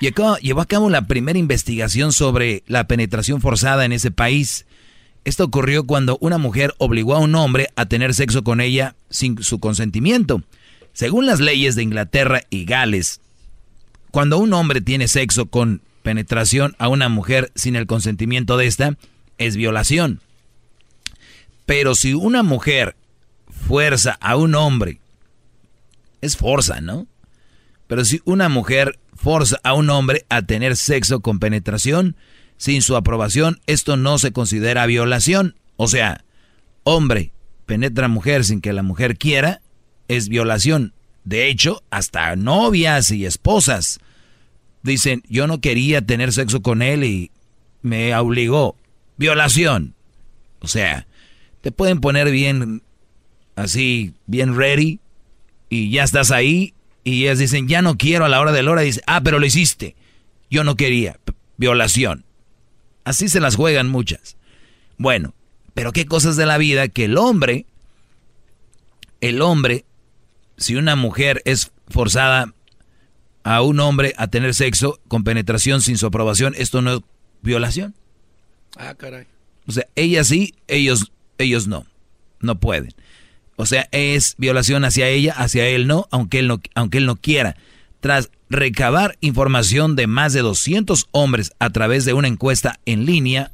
llevó 0.00 0.60
a 0.60 0.66
cabo 0.66 0.90
la 0.90 1.06
primera 1.06 1.38
investigación 1.38 2.12
sobre 2.12 2.62
la 2.66 2.86
penetración 2.86 3.40
forzada 3.40 3.84
en 3.84 3.92
ese 3.92 4.10
país. 4.10 4.66
Esto 5.24 5.44
ocurrió 5.44 5.84
cuando 5.84 6.18
una 6.20 6.38
mujer 6.38 6.74
obligó 6.78 7.14
a 7.14 7.20
un 7.20 7.34
hombre 7.34 7.68
a 7.76 7.86
tener 7.86 8.14
sexo 8.14 8.42
con 8.42 8.60
ella 8.60 8.94
sin 9.10 9.42
su 9.42 9.60
consentimiento. 9.60 10.42
Según 10.92 11.26
las 11.26 11.40
leyes 11.40 11.76
de 11.76 11.82
Inglaterra 11.82 12.42
y 12.50 12.64
Gales, 12.64 13.20
cuando 14.10 14.38
un 14.38 14.52
hombre 14.54 14.80
tiene 14.80 15.06
sexo 15.06 15.46
con 15.46 15.82
penetración 16.02 16.74
a 16.78 16.88
una 16.88 17.08
mujer 17.08 17.52
sin 17.54 17.76
el 17.76 17.86
consentimiento 17.86 18.56
de 18.56 18.66
esta, 18.66 18.96
es 19.36 19.56
violación. 19.56 20.20
Pero 21.66 21.94
si 21.94 22.14
una 22.14 22.42
mujer 22.42 22.96
fuerza 23.66 24.16
a 24.20 24.36
un 24.36 24.54
hombre, 24.54 24.98
es 26.20 26.36
fuerza, 26.36 26.80
¿no? 26.80 27.06
Pero 27.86 28.04
si 28.04 28.20
una 28.24 28.48
mujer 28.48 28.98
forza 29.14 29.58
a 29.64 29.74
un 29.74 29.90
hombre 29.90 30.26
a 30.28 30.42
tener 30.42 30.76
sexo 30.76 31.20
con 31.20 31.38
penetración 31.38 32.16
sin 32.56 32.82
su 32.82 32.96
aprobación, 32.96 33.60
esto 33.66 33.96
no 33.96 34.18
se 34.18 34.32
considera 34.32 34.86
violación. 34.86 35.56
O 35.76 35.88
sea, 35.88 36.24
hombre 36.84 37.32
penetra 37.68 38.08
mujer 38.08 38.44
sin 38.44 38.60
que 38.62 38.72
la 38.72 38.82
mujer 38.82 39.18
quiera, 39.18 39.60
es 40.08 40.28
violación. 40.28 40.94
De 41.24 41.48
hecho, 41.48 41.82
hasta 41.90 42.34
novias 42.34 43.10
y 43.10 43.26
esposas 43.26 44.00
dicen, 44.82 45.22
yo 45.28 45.46
no 45.46 45.60
quería 45.60 46.00
tener 46.00 46.32
sexo 46.32 46.62
con 46.62 46.80
él 46.80 47.04
y 47.04 47.30
me 47.82 48.16
obligó. 48.16 48.74
Violación. 49.18 49.94
O 50.60 50.66
sea, 50.66 51.06
te 51.60 51.70
pueden 51.70 52.00
poner 52.00 52.30
bien, 52.30 52.82
así, 53.54 54.14
bien 54.26 54.56
ready, 54.56 54.98
y 55.68 55.90
ya 55.90 56.04
estás 56.04 56.30
ahí, 56.30 56.74
y 57.04 57.22
ellas 57.22 57.38
dicen, 57.38 57.68
ya 57.68 57.82
no 57.82 57.96
quiero 57.96 58.24
a 58.24 58.28
la 58.28 58.40
hora 58.40 58.52
de 58.52 58.62
la 58.62 58.70
hora, 58.70 58.82
dice, 58.82 59.02
ah, 59.06 59.20
pero 59.22 59.38
lo 59.38 59.46
hiciste. 59.46 59.96
Yo 60.50 60.64
no 60.64 60.76
quería. 60.76 61.18
Violación. 61.56 62.24
Así 63.04 63.28
se 63.28 63.40
las 63.40 63.56
juegan 63.56 63.88
muchas. 63.88 64.36
Bueno, 64.96 65.34
pero 65.74 65.92
qué 65.92 66.06
cosas 66.06 66.36
de 66.36 66.46
la 66.46 66.58
vida 66.58 66.88
que 66.88 67.04
el 67.04 67.16
hombre, 67.16 67.66
el 69.20 69.40
hombre, 69.42 69.84
si 70.56 70.76
una 70.76 70.96
mujer 70.96 71.42
es 71.44 71.72
forzada 71.88 72.52
a 73.44 73.62
un 73.62 73.80
hombre 73.80 74.14
a 74.18 74.28
tener 74.28 74.54
sexo 74.54 75.00
con 75.08 75.24
penetración 75.24 75.80
sin 75.80 75.96
su 75.96 76.06
aprobación, 76.06 76.54
esto 76.58 76.82
no 76.82 76.94
es 76.94 77.00
violación. 77.42 77.94
Ah, 78.76 78.94
caray. 78.94 79.26
O 79.66 79.72
sea, 79.72 79.86
ella 79.94 80.24
sí, 80.24 80.54
ellos 80.66 81.12
ellos 81.38 81.68
no, 81.68 81.86
no 82.40 82.58
pueden. 82.58 82.92
O 83.60 83.66
sea, 83.66 83.88
es 83.90 84.36
violación 84.38 84.84
hacia 84.84 85.08
ella, 85.08 85.34
hacia 85.36 85.66
él 85.66 85.88
no, 85.88 86.06
aunque 86.12 86.38
él 86.38 86.46
no, 86.46 86.60
aunque 86.76 86.98
él 86.98 87.06
no 87.06 87.16
quiera. 87.16 87.56
Tras 87.98 88.30
recabar 88.48 89.18
información 89.20 89.96
de 89.96 90.06
más 90.06 90.32
de 90.32 90.42
200 90.42 91.08
hombres 91.10 91.50
a 91.58 91.70
través 91.70 92.04
de 92.04 92.12
una 92.12 92.28
encuesta 92.28 92.78
en 92.86 93.04
línea, 93.04 93.50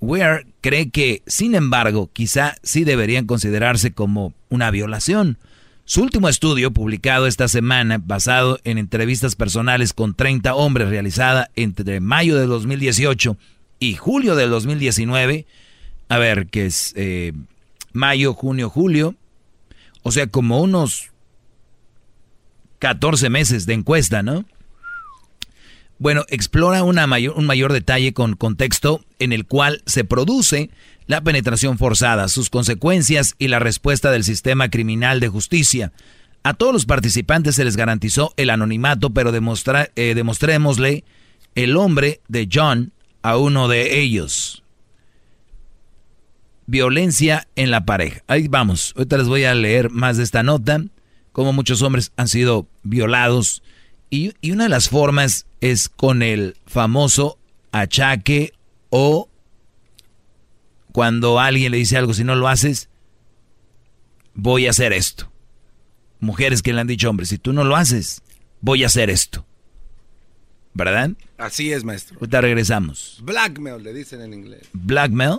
Ware 0.00 0.44
cree 0.60 0.90
que, 0.90 1.22
sin 1.28 1.54
embargo, 1.54 2.10
quizá 2.12 2.56
sí 2.64 2.82
deberían 2.82 3.26
considerarse 3.26 3.92
como 3.92 4.34
una 4.48 4.72
violación. 4.72 5.38
Su 5.84 6.02
último 6.02 6.28
estudio, 6.28 6.72
publicado 6.72 7.28
esta 7.28 7.46
semana, 7.46 8.02
basado 8.04 8.58
en 8.64 8.76
entrevistas 8.76 9.36
personales 9.36 9.92
con 9.92 10.14
30 10.14 10.52
hombres 10.56 10.88
realizada 10.88 11.48
entre 11.54 12.00
mayo 12.00 12.36
de 12.36 12.46
2018 12.46 13.36
y 13.78 13.94
julio 13.94 14.34
de 14.34 14.48
2019, 14.48 15.46
a 16.08 16.18
ver, 16.18 16.48
que 16.48 16.66
es 16.66 16.92
eh, 16.96 17.32
mayo, 17.92 18.34
junio, 18.34 18.68
julio, 18.68 19.14
o 20.08 20.12
sea, 20.12 20.26
como 20.26 20.60
unos 20.60 21.10
14 22.78 23.28
meses 23.28 23.66
de 23.66 23.74
encuesta, 23.74 24.22
¿no? 24.22 24.46
Bueno, 25.98 26.24
explora 26.28 26.82
una 26.82 27.06
mayor, 27.06 27.36
un 27.36 27.44
mayor 27.44 27.72
detalle 27.72 28.14
con 28.14 28.34
contexto 28.34 29.04
en 29.18 29.32
el 29.32 29.44
cual 29.44 29.82
se 29.84 30.04
produce 30.04 30.70
la 31.06 31.20
penetración 31.20 31.76
forzada, 31.76 32.28
sus 32.28 32.48
consecuencias 32.50 33.34
y 33.38 33.48
la 33.48 33.58
respuesta 33.58 34.10
del 34.10 34.24
sistema 34.24 34.70
criminal 34.70 35.20
de 35.20 35.28
justicia. 35.28 35.92
A 36.42 36.54
todos 36.54 36.72
los 36.72 36.86
participantes 36.86 37.56
se 37.56 37.64
les 37.64 37.76
garantizó 37.76 38.32
el 38.36 38.48
anonimato, 38.48 39.10
pero 39.10 39.30
demostra, 39.30 39.90
eh, 39.96 40.14
demostrémosle 40.14 41.04
el 41.54 41.76
hombre 41.76 42.22
de 42.28 42.48
John 42.50 42.92
a 43.22 43.36
uno 43.36 43.68
de 43.68 44.00
ellos 44.00 44.62
violencia 46.68 47.48
en 47.56 47.72
la 47.72 47.84
pareja. 47.84 48.22
Ahí 48.28 48.46
vamos, 48.46 48.92
ahorita 48.94 49.16
les 49.16 49.26
voy 49.26 49.44
a 49.44 49.54
leer 49.54 49.90
más 49.90 50.18
de 50.18 50.22
esta 50.22 50.42
nota, 50.44 50.84
cómo 51.32 51.52
muchos 51.52 51.82
hombres 51.82 52.12
han 52.16 52.28
sido 52.28 52.68
violados. 52.84 53.62
Y, 54.10 54.34
una 54.50 54.64
de 54.64 54.68
las 54.68 54.88
formas 54.88 55.46
es 55.60 55.88
con 55.88 56.22
el 56.22 56.56
famoso 56.66 57.38
achaque 57.72 58.52
o 58.90 59.28
cuando 60.92 61.40
alguien 61.40 61.72
le 61.72 61.78
dice 61.78 61.96
algo, 61.96 62.12
si 62.12 62.22
no 62.22 62.34
lo 62.36 62.48
haces, 62.48 62.90
voy 64.34 64.66
a 64.66 64.70
hacer 64.70 64.92
esto. 64.92 65.32
Mujeres 66.20 66.62
que 66.62 66.72
le 66.72 66.80
han 66.80 66.86
dicho, 66.86 67.08
hombre, 67.08 67.24
si 67.24 67.38
tú 67.38 67.52
no 67.52 67.64
lo 67.64 67.76
haces, 67.76 68.22
voy 68.60 68.84
a 68.84 68.88
hacer 68.88 69.08
esto. 69.08 69.46
¿Verdad? 70.74 71.12
Así 71.38 71.72
es, 71.72 71.82
maestro. 71.82 72.16
Ahorita 72.16 72.40
regresamos. 72.42 73.20
Blackmail, 73.22 73.82
le 73.82 73.94
dicen 73.94 74.20
en 74.20 74.34
inglés. 74.34 74.68
Blackmail. 74.72 75.38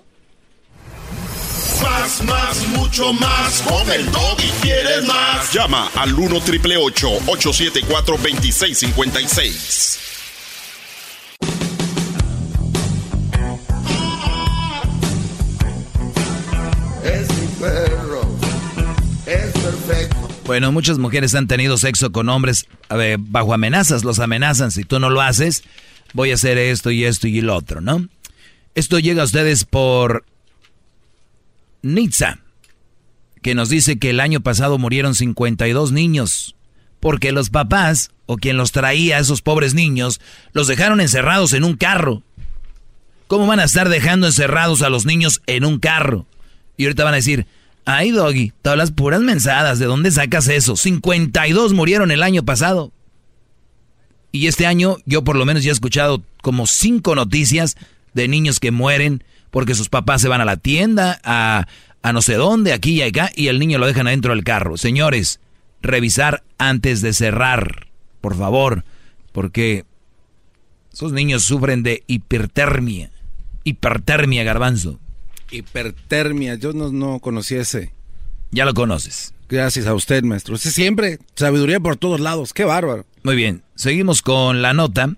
Más, 1.81 2.23
más, 2.23 2.67
mucho 2.69 3.13
más. 3.13 3.61
Con 3.61 3.91
el 3.91 4.05
y 4.05 4.49
quieres 4.61 5.05
más. 5.05 5.53
Llama 5.53 5.89
al 5.95 6.13
1 6.13 6.41
triple 6.41 6.77
874 6.77 8.17
2656. 8.17 9.99
Es 17.03 17.27
mi 17.37 17.47
perro. 17.59 18.21
Es 19.25 19.51
perfecto. 19.51 20.29
Bueno, 20.45 20.71
muchas 20.71 20.97
mujeres 20.97 21.35
han 21.35 21.47
tenido 21.47 21.77
sexo 21.77 22.11
con 22.11 22.27
hombres 22.29 22.65
bajo 23.19 23.53
amenazas. 23.53 24.03
Los 24.03 24.19
amenazan. 24.19 24.71
Si 24.71 24.83
tú 24.83 24.99
no 24.99 25.09
lo 25.09 25.21
haces, 25.21 25.63
voy 26.13 26.31
a 26.31 26.35
hacer 26.35 26.57
esto 26.57 26.91
y 26.91 27.05
esto 27.05 27.27
y 27.27 27.39
el 27.39 27.49
otro, 27.49 27.81
¿no? 27.81 28.07
Esto 28.75 28.99
llega 28.99 29.21
a 29.21 29.25
ustedes 29.25 29.65
por 29.65 30.25
Nitza, 31.81 32.39
que 33.41 33.55
nos 33.55 33.69
dice 33.69 33.99
que 33.99 34.09
el 34.09 34.19
año 34.19 34.41
pasado 34.41 34.77
murieron 34.77 35.15
52 35.15 35.91
niños, 35.91 36.55
porque 36.99 37.31
los 37.31 37.49
papás, 37.49 38.11
o 38.25 38.37
quien 38.37 38.57
los 38.57 38.71
traía 38.71 39.17
a 39.17 39.19
esos 39.19 39.41
pobres 39.41 39.73
niños, 39.73 40.19
los 40.53 40.67
dejaron 40.67 41.01
encerrados 41.01 41.53
en 41.53 41.63
un 41.63 41.75
carro. 41.75 42.23
¿Cómo 43.27 43.47
van 43.47 43.59
a 43.59 43.65
estar 43.65 43.89
dejando 43.89 44.27
encerrados 44.27 44.81
a 44.81 44.89
los 44.89 45.05
niños 45.05 45.41
en 45.45 45.63
un 45.63 45.79
carro? 45.79 46.25
Y 46.77 46.85
ahorita 46.85 47.03
van 47.03 47.13
a 47.13 47.17
decir, 47.17 47.45
Ay, 47.91 48.11
Doggy, 48.11 48.53
todas 48.61 48.77
las 48.77 48.91
puras 48.91 49.21
mensadas. 49.21 49.79
¿De 49.79 49.87
dónde 49.87 50.11
sacas 50.11 50.47
eso? 50.47 50.75
52 50.75 51.73
murieron 51.73 52.11
el 52.11 52.21
año 52.21 52.45
pasado. 52.45 52.91
Y 54.31 54.45
este 54.45 54.67
año 54.67 54.97
yo 55.07 55.23
por 55.23 55.35
lo 55.35 55.43
menos 55.43 55.63
ya 55.63 55.71
he 55.71 55.73
escuchado 55.73 56.23
como 56.43 56.67
cinco 56.67 57.15
noticias 57.15 57.77
de 58.13 58.27
niños 58.27 58.59
que 58.59 58.69
mueren 58.69 59.23
porque 59.51 59.75
sus 59.75 59.89
papás 59.89 60.21
se 60.21 60.27
van 60.27 60.41
a 60.41 60.45
la 60.45 60.57
tienda, 60.57 61.19
a, 61.23 61.67
a 62.01 62.13
no 62.13 62.21
sé 62.21 62.35
dónde, 62.35 62.73
aquí 62.73 62.93
y 62.93 63.01
acá, 63.01 63.31
y 63.35 63.47
el 63.47 63.59
niño 63.59 63.77
lo 63.77 63.87
dejan 63.87 64.07
adentro 64.07 64.33
del 64.33 64.43
carro. 64.43 64.77
Señores, 64.77 65.39
revisar 65.81 66.43
antes 66.57 67.01
de 67.01 67.13
cerrar, 67.13 67.87
por 68.21 68.35
favor, 68.35 68.83
porque 69.31 69.85
esos 70.91 71.13
niños 71.13 71.43
sufren 71.43 71.83
de 71.83 72.03
hipertermia. 72.07 73.11
Hipertermia, 73.63 74.43
garbanzo. 74.43 74.99
Hipertermia, 75.51 76.55
yo 76.55 76.73
no, 76.73 76.91
no 76.91 77.19
conocí 77.19 77.55
ese. 77.55 77.93
Ya 78.51 78.65
lo 78.65 78.73
conoces. 78.73 79.33
Gracias 79.47 79.87
a 79.87 79.93
usted, 79.93 80.23
maestro. 80.23 80.55
Usted 80.55 80.71
siempre, 80.71 81.19
sabiduría 81.35 81.79
por 81.79 81.97
todos 81.97 82.19
lados. 82.19 82.53
Qué 82.53 82.65
bárbaro. 82.65 83.05
Muy 83.23 83.35
bien, 83.35 83.63
seguimos 83.75 84.21
con 84.21 84.61
la 84.61 84.73
nota. 84.73 85.15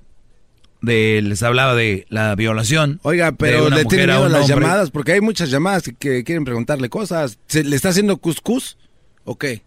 De, 0.81 1.21
les 1.23 1.43
hablaba 1.43 1.75
de 1.75 2.05
la 2.09 2.35
violación. 2.35 2.99
Oiga, 3.03 3.33
pero 3.33 3.69
le 3.69 3.85
tienen 3.85 4.07
miedo 4.07 4.25
a 4.25 4.29
las 4.29 4.47
llamadas 4.47 4.89
porque 4.89 5.13
hay 5.13 5.21
muchas 5.21 5.51
llamadas 5.51 5.83
que 5.99 6.23
quieren 6.23 6.43
preguntarle 6.43 6.89
cosas. 6.89 7.37
¿Se, 7.47 7.63
¿Le 7.63 7.75
está 7.75 7.89
haciendo 7.89 8.17
cuscús 8.17 8.77
o 9.23 9.37
qué? 9.37 9.61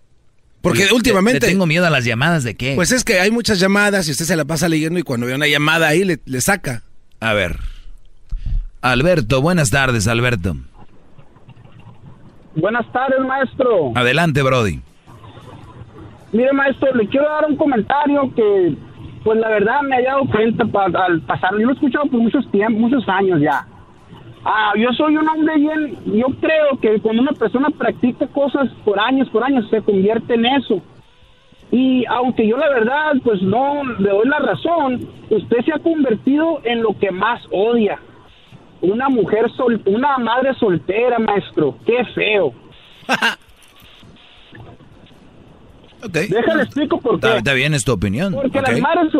Porque 0.61 0.89
últimamente... 0.93 1.47
¿Le 1.47 1.53
tengo 1.53 1.66
miedo 1.66 1.86
a 1.86 1.91
las 1.91 2.05
llamadas 2.05 2.43
de 2.43 2.55
qué? 2.55 2.74
Pues 2.74 2.91
es 2.91 3.05
que 3.05 3.20
hay 3.20 3.31
muchas 3.31 3.61
llamadas 3.61 4.09
y 4.09 4.12
usted 4.12 4.24
se 4.24 4.35
la 4.35 4.45
pasa 4.45 4.69
leyendo 4.69 4.99
y 4.99 5.03
cuando 5.03 5.27
ve 5.27 5.35
una 5.35 5.47
llamada 5.47 5.89
ahí 5.89 6.05
le, 6.05 6.19
le 6.24 6.41
saca. 6.41 6.82
A 7.20 7.35
ver. 7.35 7.59
Alberto, 8.81 9.41
buenas 9.41 9.70
tardes, 9.70 10.09
Alberto. 10.09 10.57
Buenas 12.57 12.91
tardes, 12.93 13.20
maestro. 13.20 13.93
Adelante, 13.95 14.43
Brody. 14.43 14.81
Mire, 16.32 16.53
maestro, 16.53 16.95
le 16.95 17.09
quiero 17.09 17.28
dar 17.28 17.45
un 17.49 17.57
comentario 17.57 18.32
que, 18.35 18.77
pues 19.25 19.39
la 19.39 19.49
verdad 19.49 19.83
me 19.83 19.97
he 19.99 20.03
dado 20.03 20.27
cuenta 20.27 20.65
al 21.07 21.21
pasar. 21.23 21.53
Yo 21.53 21.67
lo 21.67 21.71
he 21.71 21.75
escuchado 21.75 22.07
por 22.07 22.21
muchos 22.21 22.49
tiempos, 22.51 22.81
muchos 22.81 23.09
años 23.09 23.41
ya. 23.41 23.67
Ah, 24.45 24.73
yo 24.77 24.93
soy 24.93 25.17
un 25.17 25.27
hombre 25.27 25.57
bien, 25.57 25.97
yo 26.05 26.27
creo 26.39 26.79
que 26.81 27.01
cuando 27.01 27.23
una 27.23 27.33
persona 27.33 27.71
practica 27.71 28.27
cosas 28.27 28.69
por 28.85 29.01
años, 29.01 29.29
por 29.31 29.43
años, 29.43 29.69
se 29.71 29.81
convierte 29.81 30.35
en 30.35 30.45
eso. 30.45 30.83
Y 31.73 32.05
aunque 32.07 32.47
yo 32.47 32.59
la 32.59 32.69
verdad, 32.69 33.15
pues 33.25 33.41
no 33.41 33.83
le 33.99 34.11
doy 34.11 34.29
la 34.29 34.39
razón, 34.41 35.09
usted 35.31 35.65
se 35.65 35.73
ha 35.73 35.79
convertido 35.79 36.61
en 36.65 36.83
lo 36.83 36.97
que 36.99 37.11
más 37.11 37.41
odia 37.51 37.99
una 38.85 39.09
mujer 39.09 39.51
sol, 39.53 39.81
una 39.87 40.19
madre 40.19 40.55
soltera, 40.55 41.19
maestro. 41.19 41.77
Qué 41.87 42.05
feo. 42.15 42.53
okay. 46.05 46.29
Déjale 46.29 46.63
explico 46.63 47.01
por 47.01 47.21
qué. 47.21 47.37
Está, 47.37 47.55
bien, 47.55 47.75
es 47.75 47.85
tu 47.85 47.93
opinión. 47.93 48.33
Porque 48.33 48.61
las 48.61 48.81
madres 48.81 49.13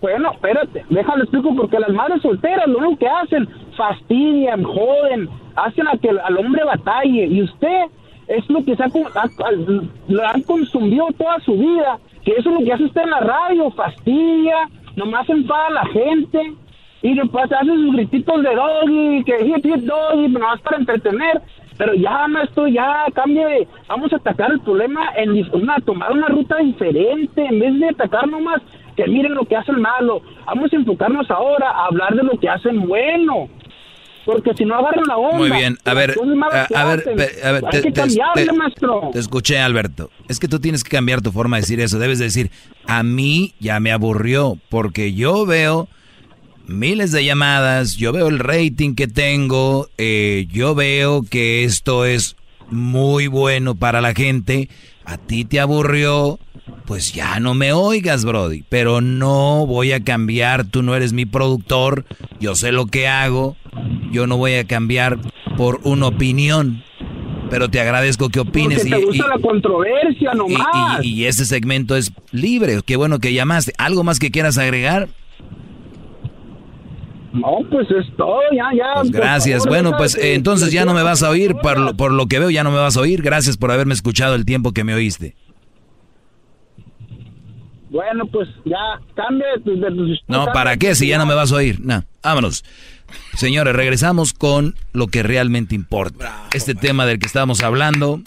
bueno, 0.00 0.32
espérate, 0.32 0.82
déjale 0.88 1.24
explico 1.24 1.54
porque 1.54 1.78
las 1.78 1.90
madres 1.90 2.22
solteras 2.22 2.66
lo 2.66 2.78
único 2.78 3.00
que 3.00 3.08
hacen, 3.08 3.46
fastidian, 3.76 4.64
joden, 4.64 5.28
hacen 5.56 5.86
a 5.88 5.98
que 5.98 6.08
al 6.08 6.38
hombre 6.38 6.64
batalle 6.64 7.26
y 7.26 7.42
usted 7.42 7.84
es 8.26 8.48
lo 8.48 8.64
que 8.64 8.76
se 8.76 8.82
ha, 8.82 8.88
lo 10.08 10.26
han 10.26 10.42
consumido 10.42 11.08
toda 11.18 11.38
su 11.40 11.52
vida, 11.52 11.98
que 12.24 12.32
eso 12.32 12.48
es 12.48 12.60
lo 12.60 12.64
que 12.64 12.72
hace 12.72 12.84
usted 12.84 13.02
en 13.02 13.10
la 13.10 13.20
radio, 13.20 13.70
fastidia, 13.72 14.70
nomás 14.96 15.28
enfada 15.28 15.66
a 15.66 15.70
la 15.70 15.86
gente, 15.86 16.54
y 17.02 17.14
después 17.14 17.50
hace 17.52 17.66
sus 17.66 17.92
grititos 17.92 18.42
de 18.42 18.54
doggy, 18.54 19.24
que 19.24 19.44
hit, 19.44 19.64
hit 19.64 19.84
doggy, 19.84 20.28
más 20.28 20.60
para 20.60 20.78
entretener. 20.78 21.42
Pero 21.80 21.94
ya, 21.94 22.26
esto 22.44 22.68
ya 22.68 23.06
cambie, 23.14 23.66
vamos 23.88 24.12
a 24.12 24.16
atacar 24.16 24.52
el 24.52 24.60
problema 24.60 25.00
en 25.16 25.30
una, 25.54 25.76
tomar 25.76 26.12
una 26.12 26.28
ruta 26.28 26.58
diferente, 26.58 27.42
en 27.42 27.58
vez 27.58 27.80
de 27.80 27.88
atacar 27.88 28.28
nomás 28.28 28.60
que 28.94 29.06
miren 29.06 29.32
lo 29.32 29.46
que 29.46 29.56
hacen 29.56 29.80
malo. 29.80 30.20
Vamos 30.44 30.70
a 30.70 30.76
enfocarnos 30.76 31.30
ahora 31.30 31.70
a 31.70 31.86
hablar 31.86 32.14
de 32.14 32.22
lo 32.22 32.38
que 32.38 32.50
hacen 32.50 32.86
bueno. 32.86 33.48
Porque 34.26 34.52
si 34.52 34.66
no 34.66 34.74
agarran 34.74 35.04
la 35.08 35.16
onda. 35.16 35.38
Muy 35.38 35.50
bien, 35.50 35.78
a 35.86 35.94
ver, 35.94 36.10
a, 36.10 36.84
ver, 36.84 37.04
a 37.42 37.52
ver, 37.52 37.62
te, 37.70 37.80
te, 37.80 37.92
te, 37.92 39.18
escuché, 39.18 39.58
Alberto. 39.58 40.10
Es 40.28 40.38
que 40.38 40.48
tú 40.48 40.60
tienes 40.60 40.84
que 40.84 40.90
cambiar 40.90 41.22
tu 41.22 41.32
forma 41.32 41.56
de 41.56 41.62
decir 41.62 41.80
eso. 41.80 41.98
Debes 41.98 42.18
decir, 42.18 42.50
a 42.86 43.02
mí 43.02 43.54
ya 43.58 43.80
me 43.80 43.90
aburrió, 43.90 44.58
porque 44.68 45.14
yo 45.14 45.46
veo 45.46 45.88
miles 46.70 47.10
de 47.10 47.24
llamadas, 47.24 47.96
yo 47.96 48.12
veo 48.12 48.28
el 48.28 48.38
rating 48.38 48.94
que 48.94 49.08
tengo, 49.08 49.88
eh, 49.98 50.46
yo 50.50 50.74
veo 50.74 51.22
que 51.22 51.64
esto 51.64 52.04
es 52.04 52.36
muy 52.70 53.26
bueno 53.26 53.74
para 53.74 54.00
la 54.00 54.14
gente, 54.14 54.68
a 55.04 55.18
ti 55.18 55.44
te 55.44 55.58
aburrió, 55.58 56.38
pues 56.86 57.12
ya 57.12 57.40
no 57.40 57.54
me 57.54 57.72
oigas, 57.72 58.24
Brody, 58.24 58.62
pero 58.68 59.00
no 59.00 59.66
voy 59.66 59.92
a 59.92 60.04
cambiar, 60.04 60.64
tú 60.64 60.82
no 60.82 60.94
eres 60.94 61.12
mi 61.12 61.26
productor, 61.26 62.04
yo 62.38 62.54
sé 62.54 62.70
lo 62.70 62.86
que 62.86 63.08
hago, 63.08 63.56
yo 64.12 64.28
no 64.28 64.36
voy 64.36 64.54
a 64.54 64.64
cambiar 64.64 65.18
por 65.56 65.80
una 65.82 66.06
opinión. 66.06 66.84
Pero 67.50 67.68
te 67.68 67.80
agradezco 67.80 68.28
que 68.28 68.38
opines. 68.38 68.78
Porque 68.78 68.94
te 68.94 69.04
gusta 69.04 69.26
la 69.26 69.38
controversia 69.40 70.34
nomás. 70.34 70.68
Y, 71.02 71.08
y, 71.08 71.14
y 71.14 71.26
ese 71.26 71.44
segmento 71.44 71.96
es 71.96 72.12
libre. 72.30 72.78
Qué 72.86 72.94
bueno 72.94 73.18
que 73.18 73.32
llamaste. 73.32 73.72
¿Algo 73.76 74.04
más 74.04 74.20
que 74.20 74.30
quieras 74.30 74.56
agregar? 74.56 75.08
No, 77.32 77.58
pues 77.70 77.88
es 77.90 78.06
todo, 78.16 78.40
ya, 78.52 78.70
ya. 78.76 78.94
Pues 78.96 79.10
gracias. 79.10 79.66
bueno, 79.66 79.92
pues 79.96 80.16
entonces 80.20 80.72
ya 80.72 80.84
no 80.84 80.94
me 80.94 81.02
vas 81.02 81.22
a 81.22 81.30
oír, 81.30 81.54
por 81.54 81.78
lo, 81.78 81.96
por 81.96 82.12
lo 82.12 82.26
que 82.26 82.38
veo 82.38 82.50
ya 82.50 82.64
no 82.64 82.70
me 82.70 82.78
vas 82.78 82.96
a 82.96 83.00
oír. 83.00 83.22
Gracias 83.22 83.56
por 83.56 83.70
haberme 83.70 83.94
escuchado 83.94 84.34
el 84.34 84.44
tiempo 84.44 84.72
que 84.72 84.82
me 84.82 84.94
oíste. 84.94 85.36
Bueno, 87.90 88.26
pues 88.26 88.48
ya 88.64 89.00
cambie. 89.14 89.46
no, 90.28 90.46
¿para 90.52 90.76
qué? 90.76 90.94
Si 90.94 91.08
ya 91.08 91.18
no 91.18 91.26
me 91.26 91.34
vas 91.34 91.52
a 91.52 91.56
oír. 91.56 91.80
No, 91.80 92.04
vámonos. 92.22 92.64
Señores, 93.34 93.74
regresamos 93.74 94.32
con 94.32 94.76
lo 94.92 95.08
que 95.08 95.22
realmente 95.22 95.74
importa. 95.74 96.46
este 96.52 96.74
tema 96.74 97.06
del 97.06 97.18
que 97.18 97.26
estábamos 97.26 97.62
hablando. 97.62 98.20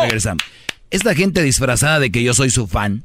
Regresamos. 0.00 0.42
Esta 0.90 1.14
gente 1.14 1.42
disfrazada 1.42 1.98
de 1.98 2.10
que 2.10 2.22
yo 2.22 2.34
soy 2.34 2.50
su 2.50 2.66
fan. 2.66 3.04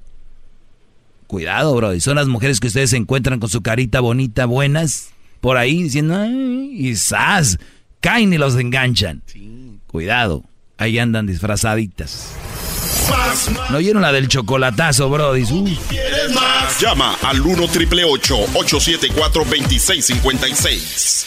Cuidado, 1.28 1.76
bro. 1.76 1.94
Y 1.96 2.00
son 2.00 2.16
las 2.16 2.28
mujeres 2.28 2.60
que 2.60 2.68
ustedes 2.68 2.92
se 2.92 2.98
encuentran 2.98 3.40
con 3.40 3.50
su 3.50 3.62
carita 3.64 4.00
bonita, 4.00 4.46
buenas 4.46 5.14
por 5.44 5.58
ahí 5.58 5.84
diciendo, 5.84 6.16
Ay, 6.16 6.72
y 6.74 6.96
¡zas! 6.96 7.60
Caen 8.00 8.32
y 8.32 8.38
los 8.38 8.56
enganchan. 8.56 9.22
Cuidado, 9.88 10.46
ahí 10.78 10.98
andan 11.00 11.28
disfrazaditas. 11.28 12.30
¿No 13.70 13.76
oyeron 13.76 14.04
la 14.04 14.14
del 14.14 14.30
chocolatazo, 14.30 15.10
bro? 15.10 15.34
¿Quieres 15.34 16.32
más? 16.34 16.80
Llama 16.80 17.18
al 17.24 17.42
1 17.42 17.68
triple 17.68 18.06
874 18.06 19.44
2656. 19.44 21.26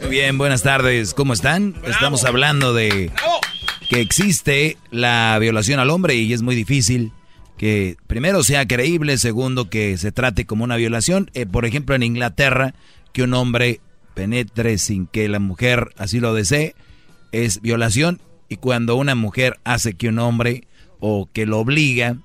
Muy 0.00 0.10
bien, 0.10 0.36
buenas 0.36 0.64
tardes. 0.64 1.14
¿Cómo 1.14 1.32
están? 1.32 1.80
Estamos 1.86 2.24
hablando 2.24 2.74
de 2.74 3.12
que 3.88 4.00
existe 4.00 4.76
la 4.90 5.38
violación 5.40 5.80
al 5.80 5.90
hombre 5.90 6.14
y 6.14 6.32
es 6.32 6.42
muy 6.42 6.54
difícil 6.54 7.12
que 7.56 7.96
primero 8.06 8.44
sea 8.44 8.66
creíble, 8.66 9.18
segundo 9.18 9.68
que 9.68 9.96
se 9.96 10.12
trate 10.12 10.46
como 10.46 10.64
una 10.64 10.76
violación. 10.76 11.30
Eh, 11.34 11.46
por 11.46 11.66
ejemplo, 11.66 11.94
en 11.94 12.02
Inglaterra, 12.02 12.74
que 13.12 13.22
un 13.22 13.34
hombre 13.34 13.80
penetre 14.14 14.78
sin 14.78 15.06
que 15.06 15.28
la 15.28 15.40
mujer 15.40 15.90
así 15.96 16.20
lo 16.20 16.34
desee, 16.34 16.74
es 17.32 17.60
violación. 17.60 18.20
Y 18.48 18.56
cuando 18.56 18.96
una 18.96 19.14
mujer 19.14 19.58
hace 19.64 19.94
que 19.94 20.08
un 20.08 20.18
hombre 20.18 20.64
o 21.00 21.28
que 21.32 21.46
lo 21.46 21.58
obliga, 21.58 22.16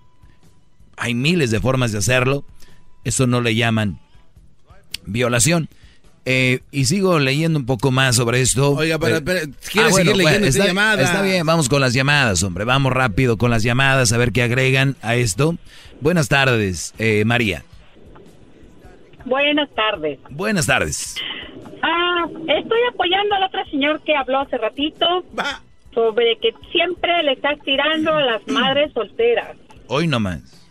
hay 0.98 1.16
miles 1.16 1.50
de 1.50 1.60
formas 1.60 1.92
de 1.92 1.98
hacerlo, 1.98 2.46
eso 3.04 3.26
no 3.26 3.42
le 3.42 3.56
llaman 3.56 4.00
violación. 5.06 5.70
Eh, 6.26 6.62
y 6.72 6.86
sigo 6.86 7.20
leyendo 7.20 7.60
un 7.60 7.66
poco 7.66 7.92
más 7.92 8.16
sobre 8.16 8.42
esto. 8.42 8.72
Oiga, 8.72 8.98
pero, 8.98 9.18
eh, 9.18 9.50
¿quiere 9.72 9.90
ah, 9.90 9.92
seguir 9.92 10.16
leyendo 10.16 10.48
está, 10.48 10.66
llamada? 10.66 11.04
Está 11.04 11.22
bien, 11.22 11.46
vamos 11.46 11.68
con 11.68 11.82
las 11.82 11.94
llamadas, 11.94 12.44
hombre. 12.44 12.64
Vamos 12.64 12.94
rápido 12.94 13.38
con 13.38 13.52
las 13.52 13.64
llamadas 13.64 14.14
a 14.14 14.18
ver 14.18 14.32
qué 14.32 14.42
agregan 14.42 14.96
a 15.02 15.16
esto. 15.16 15.58
Buenas 16.00 16.30
tardes, 16.30 16.94
eh, 16.98 17.26
María. 17.26 17.64
Buenas 19.26 19.70
tardes. 19.76 20.20
Buenas 20.30 20.66
tardes. 20.66 21.16
Ah, 21.82 22.26
estoy 22.48 22.80
apoyando 22.94 23.36
al 23.36 23.44
otro 23.44 23.66
señor 23.70 24.02
que 24.02 24.16
habló 24.16 24.40
hace 24.40 24.58
ratito 24.58 25.26
sobre 25.94 26.38
que 26.38 26.54
siempre 26.72 27.24
le 27.24 27.34
estás 27.34 27.60
tirando 27.66 28.14
a 28.14 28.22
las 28.22 28.48
madres 28.48 28.94
solteras. 28.94 29.58
Hoy 29.88 30.08
nomás. 30.08 30.63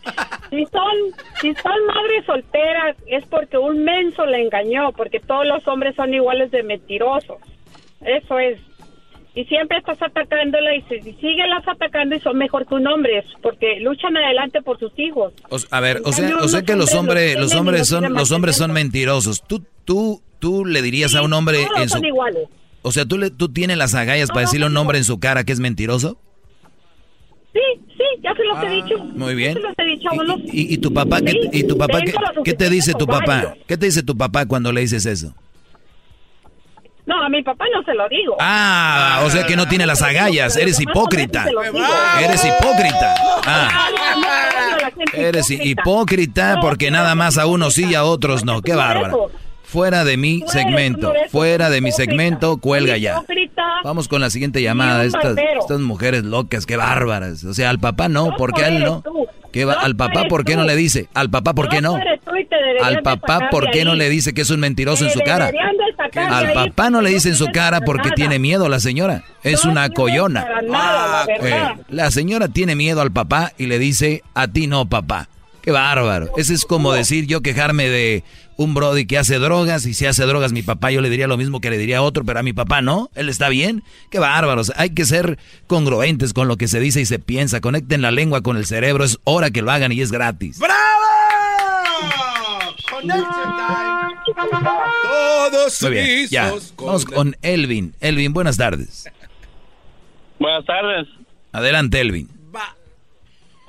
Si 0.49 0.65
son, 0.65 1.21
si 1.41 1.53
son 1.55 1.85
madres 1.87 2.25
solteras 2.25 2.95
es 3.07 3.25
porque 3.25 3.57
un 3.57 3.83
menso 3.83 4.25
le 4.25 4.41
engañó, 4.41 4.91
porque 4.91 5.19
todos 5.19 5.47
los 5.47 5.67
hombres 5.67 5.95
son 5.95 6.13
iguales 6.13 6.51
de 6.51 6.61
mentirosos. 6.61 7.37
Eso 8.01 8.37
es. 8.37 8.59
y 9.33 9.45
siempre 9.45 9.79
estás 9.79 9.99
atacándola 10.01 10.75
y 10.75 10.81
si, 10.83 11.01
siguen 11.13 11.49
las 11.49 11.67
atacando 11.67 12.15
y 12.15 12.19
son 12.19 12.37
mejor 12.37 12.67
que 12.67 12.75
un 12.75 12.85
hombre 12.85 13.23
porque 13.41 13.79
luchan 13.79 14.15
adelante 14.15 14.61
por 14.61 14.77
sus 14.77 14.91
hijos. 14.97 15.33
a 15.71 15.79
ver, 15.79 16.01
o 16.05 16.11
sea, 16.11 16.37
o 16.37 16.47
sea 16.47 16.61
que 16.61 16.75
los 16.75 16.93
hombres 16.93 17.35
los 17.39 17.55
hombres 17.55 17.87
son 17.87 18.13
los 18.13 18.31
hombres 18.31 18.55
son 18.55 18.73
mentirosos. 18.73 19.41
Tú 19.41 19.63
tú 19.85 20.21
tú 20.39 20.65
le 20.65 20.81
dirías 20.81 21.15
a 21.15 21.23
un 21.23 21.33
hombre 21.33 21.65
en 21.77 21.89
su 21.89 22.03
iguales. 22.05 22.47
O 22.83 22.91
sea, 22.91 23.05
tú 23.05 23.17
le 23.17 23.31
tú 23.31 23.51
tienes 23.51 23.77
las 23.77 23.95
agallas 23.95 24.29
para 24.29 24.41
decirle 24.41 24.65
a 24.65 24.69
un 24.69 24.77
hombre 24.77 24.97
en 24.97 25.03
su 25.03 25.19
cara 25.19 25.45
que 25.45 25.53
es 25.53 25.59
mentiroso? 25.59 26.19
Sí, 27.53 27.59
sí, 27.95 28.03
ya 28.23 28.33
se 28.33 28.43
los 28.43 28.57
he 28.63 28.67
ah, 28.67 28.69
dicho. 28.69 28.97
Muy 28.97 29.35
bien. 29.35 29.53
Ya 29.53 29.61
se 29.61 29.67
los 29.67 29.73
he 29.77 29.83
dicho 29.83 30.09
¿Y, 30.51 30.73
y, 30.73 30.77
tu 30.79 30.91
papá, 30.91 31.21
qué, 31.21 31.49
y 31.51 31.63
tu 31.65 31.77
papá 31.77 31.99
qué, 32.01 32.13
qué 32.43 32.53
te 32.53 32.69
dice 32.69 32.93
tu 32.93 33.05
papá? 33.05 33.55
¿Qué 33.67 33.77
te 33.77 33.85
dice 33.85 34.01
tu 34.01 34.17
papá 34.17 34.47
cuando 34.47 34.71
le 34.71 34.81
dices 34.81 35.05
eso? 35.05 35.35
No, 37.05 37.21
a 37.21 37.29
mi 37.29 37.43
papá 37.43 37.65
no 37.73 37.83
se 37.83 37.93
lo 37.93 38.07
digo. 38.07 38.37
Ah, 38.39 39.21
o 39.25 39.29
sea 39.29 39.45
que 39.45 39.55
no 39.55 39.67
tiene 39.67 39.85
las 39.85 40.01
agallas. 40.01 40.55
Eres 40.55 40.79
hipócrita. 40.79 41.45
Eres 42.21 42.45
hipócrita. 42.45 43.15
Ah. 43.45 43.89
Eres 45.13 45.51
hipócrita 45.51 46.59
porque 46.61 46.91
nada 46.91 47.13
más 47.15 47.37
a 47.37 47.45
unos 47.45 47.73
sí 47.73 47.85
y 47.91 47.95
a 47.95 48.03
otros 48.03 48.45
no. 48.45 48.61
Qué 48.61 48.73
bárbaro. 48.73 49.29
Fuera 49.73 50.05
de 50.05 50.17
mi 50.17 50.43
segmento. 50.45 51.11
Fuera 51.31 51.71
de 51.71 51.81
mi 51.81 51.91
segmento, 51.91 52.57
cuelga 52.57 52.95
ya. 52.97 53.23
Vamos 53.83 54.07
con 54.07 54.21
la 54.21 54.29
siguiente 54.29 54.61
llamada. 54.61 55.03
Estas, 55.03 55.35
estas 55.59 55.79
mujeres 55.79 56.23
locas, 56.23 56.67
qué 56.67 56.77
bárbaras. 56.77 57.43
O 57.43 57.55
sea, 57.55 57.71
al 57.71 57.79
papá 57.79 58.07
no, 58.07 58.35
porque 58.37 58.63
a 58.63 58.67
él 58.67 58.83
no. 58.83 59.03
¿Qué 59.51 59.65
va? 59.65 59.73
¿Al 59.73 59.95
papá 59.95 60.25
por 60.29 60.45
qué 60.45 60.55
no 60.55 60.63
le 60.63 60.75
dice? 60.75 61.09
¿Al 61.15 61.31
papá 61.31 61.55
por 61.55 61.69
qué 61.69 61.81
no? 61.81 61.97
Al 62.83 63.01
papá 63.01 63.49
por 63.49 63.71
qué 63.71 63.83
no 63.83 63.95
le 63.95 64.11
dice 64.11 64.35
que 64.35 64.41
es 64.41 64.51
un 64.51 64.59
mentiroso 64.59 65.05
en 65.05 65.11
su 65.11 65.21
cara? 65.21 65.49
Al 66.15 66.53
papá 66.53 66.91
no 66.91 67.01
le 67.01 67.09
dice 67.09 67.29
en 67.29 67.35
su 67.35 67.47
cara 67.47 67.81
porque 67.81 68.11
tiene 68.11 68.37
miedo 68.37 68.69
la 68.69 68.79
señora. 68.79 69.23
Es 69.41 69.65
una 69.65 69.89
coyona. 69.89 70.45
Eh, 71.41 71.73
la 71.89 72.11
señora 72.11 72.47
tiene 72.47 72.75
miedo 72.75 73.01
al 73.01 73.11
papá 73.11 73.53
y 73.57 73.65
le 73.65 73.79
dice, 73.79 74.21
a 74.35 74.47
ti 74.47 74.67
no, 74.67 74.87
papá. 74.87 75.29
Qué 75.63 75.71
bárbaro. 75.71 76.29
Ese 76.35 76.53
es 76.53 76.65
como 76.65 76.91
decir 76.91 77.25
yo 77.25 77.41
quejarme 77.41 77.87
de 77.87 78.23
un 78.57 78.73
Brody 78.73 79.05
que 79.05 79.17
hace 79.17 79.39
drogas 79.39 79.85
y 79.85 79.93
si 79.93 80.05
hace 80.05 80.25
drogas 80.25 80.51
mi 80.51 80.61
papá 80.61 80.91
yo 80.91 81.01
le 81.01 81.09
diría 81.09 81.27
lo 81.27 81.37
mismo 81.37 81.61
que 81.61 81.69
le 81.69 81.77
diría 81.77 81.99
a 81.99 82.01
otro, 82.01 82.23
pero 82.23 82.39
a 82.39 82.43
mi 82.43 82.53
papá 82.53 82.81
no. 82.81 83.09
Él 83.15 83.29
está 83.29 83.49
bien. 83.49 83.83
Qué 84.09 84.19
bárbaros. 84.19 84.71
Hay 84.75 84.91
que 84.91 85.05
ser 85.05 85.37
congruentes 85.67 86.33
con 86.33 86.47
lo 86.47 86.57
que 86.57 86.67
se 86.67 86.79
dice 86.79 87.01
y 87.01 87.05
se 87.05 87.19
piensa. 87.19 87.61
Conecten 87.61 88.01
la 88.01 88.11
lengua 88.11 88.41
con 88.41 88.57
el 88.57 88.65
cerebro. 88.65 89.03
Es 89.03 89.19
hora 89.23 89.51
que 89.51 89.61
lo 89.61 89.71
hagan 89.71 89.91
y 89.91 90.01
es 90.01 90.11
gratis. 90.11 90.59
¡Bravo! 90.59 91.03
Todos 95.03 95.81
Muy 95.81 95.91
bien, 95.91 96.27
ya. 96.29 96.53
Vamos 96.77 97.05
con 97.05 97.35
Elvin. 97.41 97.93
Elvin, 97.99 98.33
buenas 98.33 98.57
tardes. 98.57 99.09
Buenas 100.39 100.65
tardes. 100.65 101.07
Adelante, 101.51 101.99
Elvin. 101.99 102.29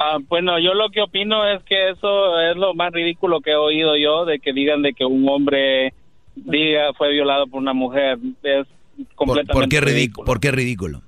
Ah, 0.06 0.18
bueno, 0.28 0.58
yo 0.58 0.74
lo 0.74 0.90
que 0.90 1.00
opino 1.00 1.48
es 1.48 1.62
que 1.64 1.88
eso 1.88 2.38
es 2.38 2.56
lo 2.56 2.74
más 2.74 2.92
ridículo 2.92 3.40
que 3.40 3.52
he 3.52 3.56
oído 3.56 3.96
yo, 3.96 4.26
de 4.26 4.38
que 4.38 4.52
digan 4.52 4.82
de 4.82 4.92
que 4.92 5.06
un 5.06 5.26
hombre 5.26 5.94
diga 6.34 6.92
fue 6.92 7.10
violado 7.12 7.46
por 7.46 7.62
una 7.62 7.72
mujer. 7.72 8.18
Es 8.42 8.66
completamente 9.14 9.52
¿Por, 9.54 9.68
qué 9.68 9.80
ridículo. 9.80 10.26
¿Por 10.26 10.40
qué 10.40 10.50
ridículo? 10.50 11.00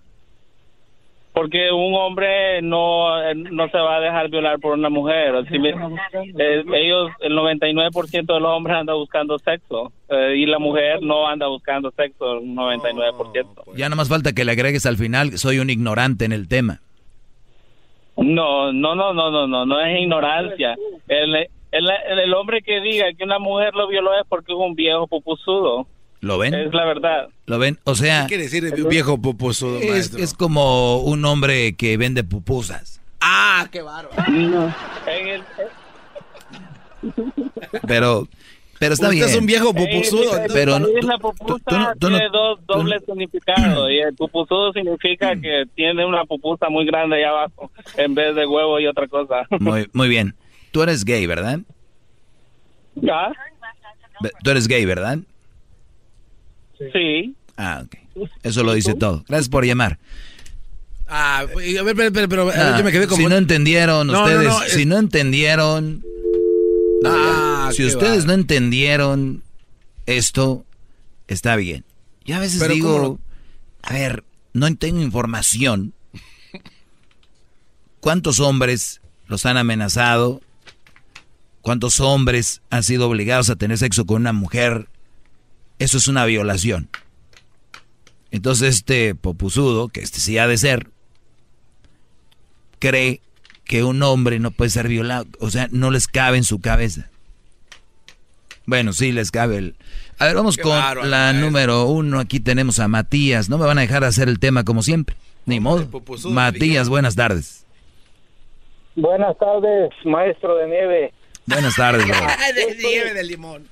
Porque 1.34 1.70
un 1.70 1.94
hombre 1.94 2.62
no, 2.62 3.34
no 3.34 3.68
se 3.68 3.76
va 3.76 3.96
a 3.96 4.00
dejar 4.00 4.30
violar 4.30 4.58
por 4.60 4.72
una 4.72 4.88
mujer. 4.88 5.34
Eh, 5.52 6.64
ellos, 6.74 7.10
el 7.20 7.34
99% 7.34 8.10
de 8.10 8.40
los 8.40 8.50
hombres 8.50 8.78
anda 8.78 8.94
buscando 8.94 9.38
sexo 9.40 9.92
eh, 10.08 10.36
y 10.38 10.46
la 10.46 10.58
mujer 10.58 11.02
no 11.02 11.28
anda 11.28 11.48
buscando 11.48 11.90
sexo, 11.90 12.38
el 12.38 12.46
99%. 12.46 13.76
Ya 13.76 13.90
no 13.90 13.96
más 13.96 14.08
falta 14.08 14.32
que 14.32 14.46
le 14.46 14.52
agregues 14.52 14.86
al 14.86 14.96
final, 14.96 15.36
soy 15.36 15.58
un 15.58 15.68
ignorante 15.68 16.24
en 16.24 16.32
el 16.32 16.48
tema. 16.48 16.80
No, 18.16 18.72
no, 18.72 18.94
no, 18.94 19.12
no, 19.12 19.30
no, 19.30 19.46
no, 19.46 19.66
no 19.66 19.80
es 19.80 20.00
ignorancia. 20.00 20.76
El, 21.06 21.34
el, 21.36 21.90
el 22.22 22.34
hombre 22.34 22.62
que 22.62 22.80
diga 22.80 23.06
que 23.16 23.24
una 23.24 23.38
mujer 23.38 23.74
lo 23.74 23.88
violó 23.88 24.14
es 24.14 24.26
porque 24.28 24.52
es 24.52 24.58
un 24.58 24.74
viejo 24.74 25.06
pupusudo. 25.06 25.86
¿Lo 26.20 26.38
ven? 26.38 26.54
Es 26.54 26.72
la 26.72 26.84
verdad. 26.84 27.28
¿Lo 27.46 27.58
ven? 27.58 27.78
O 27.84 27.94
sea... 27.94 28.22
¿Qué 28.22 28.28
quiere 28.28 28.42
decir 28.44 28.64
viejo 28.88 29.18
pupusudo, 29.18 29.78
es, 29.78 30.14
es, 30.14 30.34
como 30.34 30.98
un 30.98 31.24
hombre 31.24 31.76
que 31.76 31.96
vende 31.96 32.24
pupusas. 32.24 33.00
¡Ah, 33.20 33.68
qué 33.70 33.82
bárbaro! 33.82 34.10
Pero... 37.86 38.28
Pero 38.78 38.94
está 38.94 39.06
Usted 39.06 39.16
bien. 39.18 39.28
es 39.28 39.36
un 39.36 39.46
viejo 39.46 39.72
pupusudo. 39.74 40.32
pero 40.52 40.78
la 40.78 41.18
pupusa 41.18 41.94
tiene 41.98 42.28
dos 42.30 42.60
dobles 42.66 43.02
significados. 43.06 43.90
Y 43.90 43.98
el 43.98 44.14
pupusudo 44.14 44.72
significa 44.72 45.34
que 45.34 45.64
tiene 45.74 46.04
una 46.04 46.24
pupusa 46.24 46.68
muy 46.68 46.84
grande 46.84 47.16
ahí 47.16 47.22
abajo 47.24 47.70
en 47.96 48.14
vez 48.14 48.34
de 48.34 48.46
huevo 48.46 48.78
y 48.80 48.86
otra 48.86 49.08
cosa. 49.08 49.46
Muy, 49.60 49.88
muy 49.92 50.08
bien. 50.08 50.34
Tú 50.72 50.82
eres 50.82 51.04
gay, 51.04 51.24
¿verdad? 51.26 51.60
¿Ya? 52.96 53.32
Tú 54.42 54.50
eres 54.50 54.68
gay, 54.68 54.84
¿verdad? 54.84 55.18
Sí. 56.92 57.34
Ah, 57.56 57.82
ok. 57.84 58.28
Eso 58.42 58.62
lo 58.62 58.72
dice 58.74 58.94
todo. 58.94 59.24
Gracias 59.28 59.48
por 59.48 59.64
llamar. 59.64 59.98
Ah, 61.08 61.40
a 61.40 61.82
ver, 61.82 61.94
pero, 62.12 62.28
pero, 62.28 62.50
Ah, 62.54 62.74
yo 62.76 62.84
me 62.84 62.90
quedé 62.92 63.06
como... 63.06 63.22
Si 63.22 63.26
no 63.26 63.36
entendieron 63.36 64.08
No, 64.08 64.24
ustedes, 64.24 64.48
no, 64.48 64.58
no, 64.60 64.64
si 64.66 64.86
no 64.86 64.98
entendieron... 64.98 66.02
Ah, 67.04 67.70
si 67.74 67.84
ustedes 67.84 68.24
va. 68.24 68.28
no 68.28 68.32
entendieron 68.34 69.42
esto, 70.06 70.64
está 71.28 71.56
bien. 71.56 71.84
Yo 72.24 72.36
a 72.36 72.40
veces 72.40 72.60
Pero 72.60 72.74
digo, 72.74 72.98
¿cómo 72.98 73.20
a 73.86 73.92
ver, 73.92 74.24
no 74.52 74.74
tengo 74.76 75.00
información. 75.00 75.94
¿Cuántos 78.00 78.40
hombres 78.40 79.00
los 79.26 79.46
han 79.46 79.56
amenazado? 79.56 80.40
¿Cuántos 81.62 82.00
hombres 82.00 82.62
han 82.70 82.82
sido 82.82 83.08
obligados 83.08 83.48
a 83.48 83.56
tener 83.56 83.78
sexo 83.78 84.06
con 84.06 84.22
una 84.22 84.32
mujer? 84.32 84.88
Eso 85.78 85.98
es 85.98 86.08
una 86.08 86.24
violación. 86.24 86.88
Entonces 88.32 88.74
este 88.74 89.14
popusudo, 89.14 89.88
que 89.88 90.00
este 90.00 90.18
sí 90.18 90.36
ha 90.36 90.48
de 90.48 90.58
ser, 90.58 90.90
cree 92.80 93.20
que 93.66 93.84
un 93.84 94.02
hombre 94.02 94.38
no 94.38 94.50
puede 94.50 94.70
ser 94.70 94.88
violado. 94.88 95.26
O 95.40 95.50
sea, 95.50 95.68
no 95.70 95.90
les 95.90 96.06
cabe 96.06 96.36
en 96.36 96.44
su 96.44 96.60
cabeza. 96.60 97.10
Bueno, 98.64 98.92
sí 98.92 99.12
les 99.12 99.30
cabe 99.30 99.58
el... 99.58 99.74
A 100.18 100.26
ver, 100.26 100.34
vamos 100.34 100.56
Qué 100.56 100.62
con 100.62 101.10
la 101.10 101.32
número 101.32 101.86
uno. 101.86 102.20
Aquí 102.20 102.40
tenemos 102.40 102.80
a 102.80 102.88
Matías. 102.88 103.48
No 103.48 103.58
me 103.58 103.66
van 103.66 103.78
a 103.78 103.82
dejar 103.82 104.04
hacer 104.04 104.28
el 104.28 104.38
tema 104.38 104.64
como 104.64 104.82
siempre. 104.82 105.16
Ni 105.44 105.60
modo. 105.60 105.86
Matías, 106.30 106.88
buenas 106.88 107.14
tardes. 107.14 107.64
Buenas 108.96 109.36
tardes, 109.36 109.90
maestro 110.04 110.56
de 110.56 110.66
nieve. 110.68 111.12
Buenas 111.44 111.76
tardes, 111.76 112.06
bro. 112.06 112.16
de 112.54 112.76
nieve 112.76 113.14
de 113.14 113.22
limón. 113.24 113.68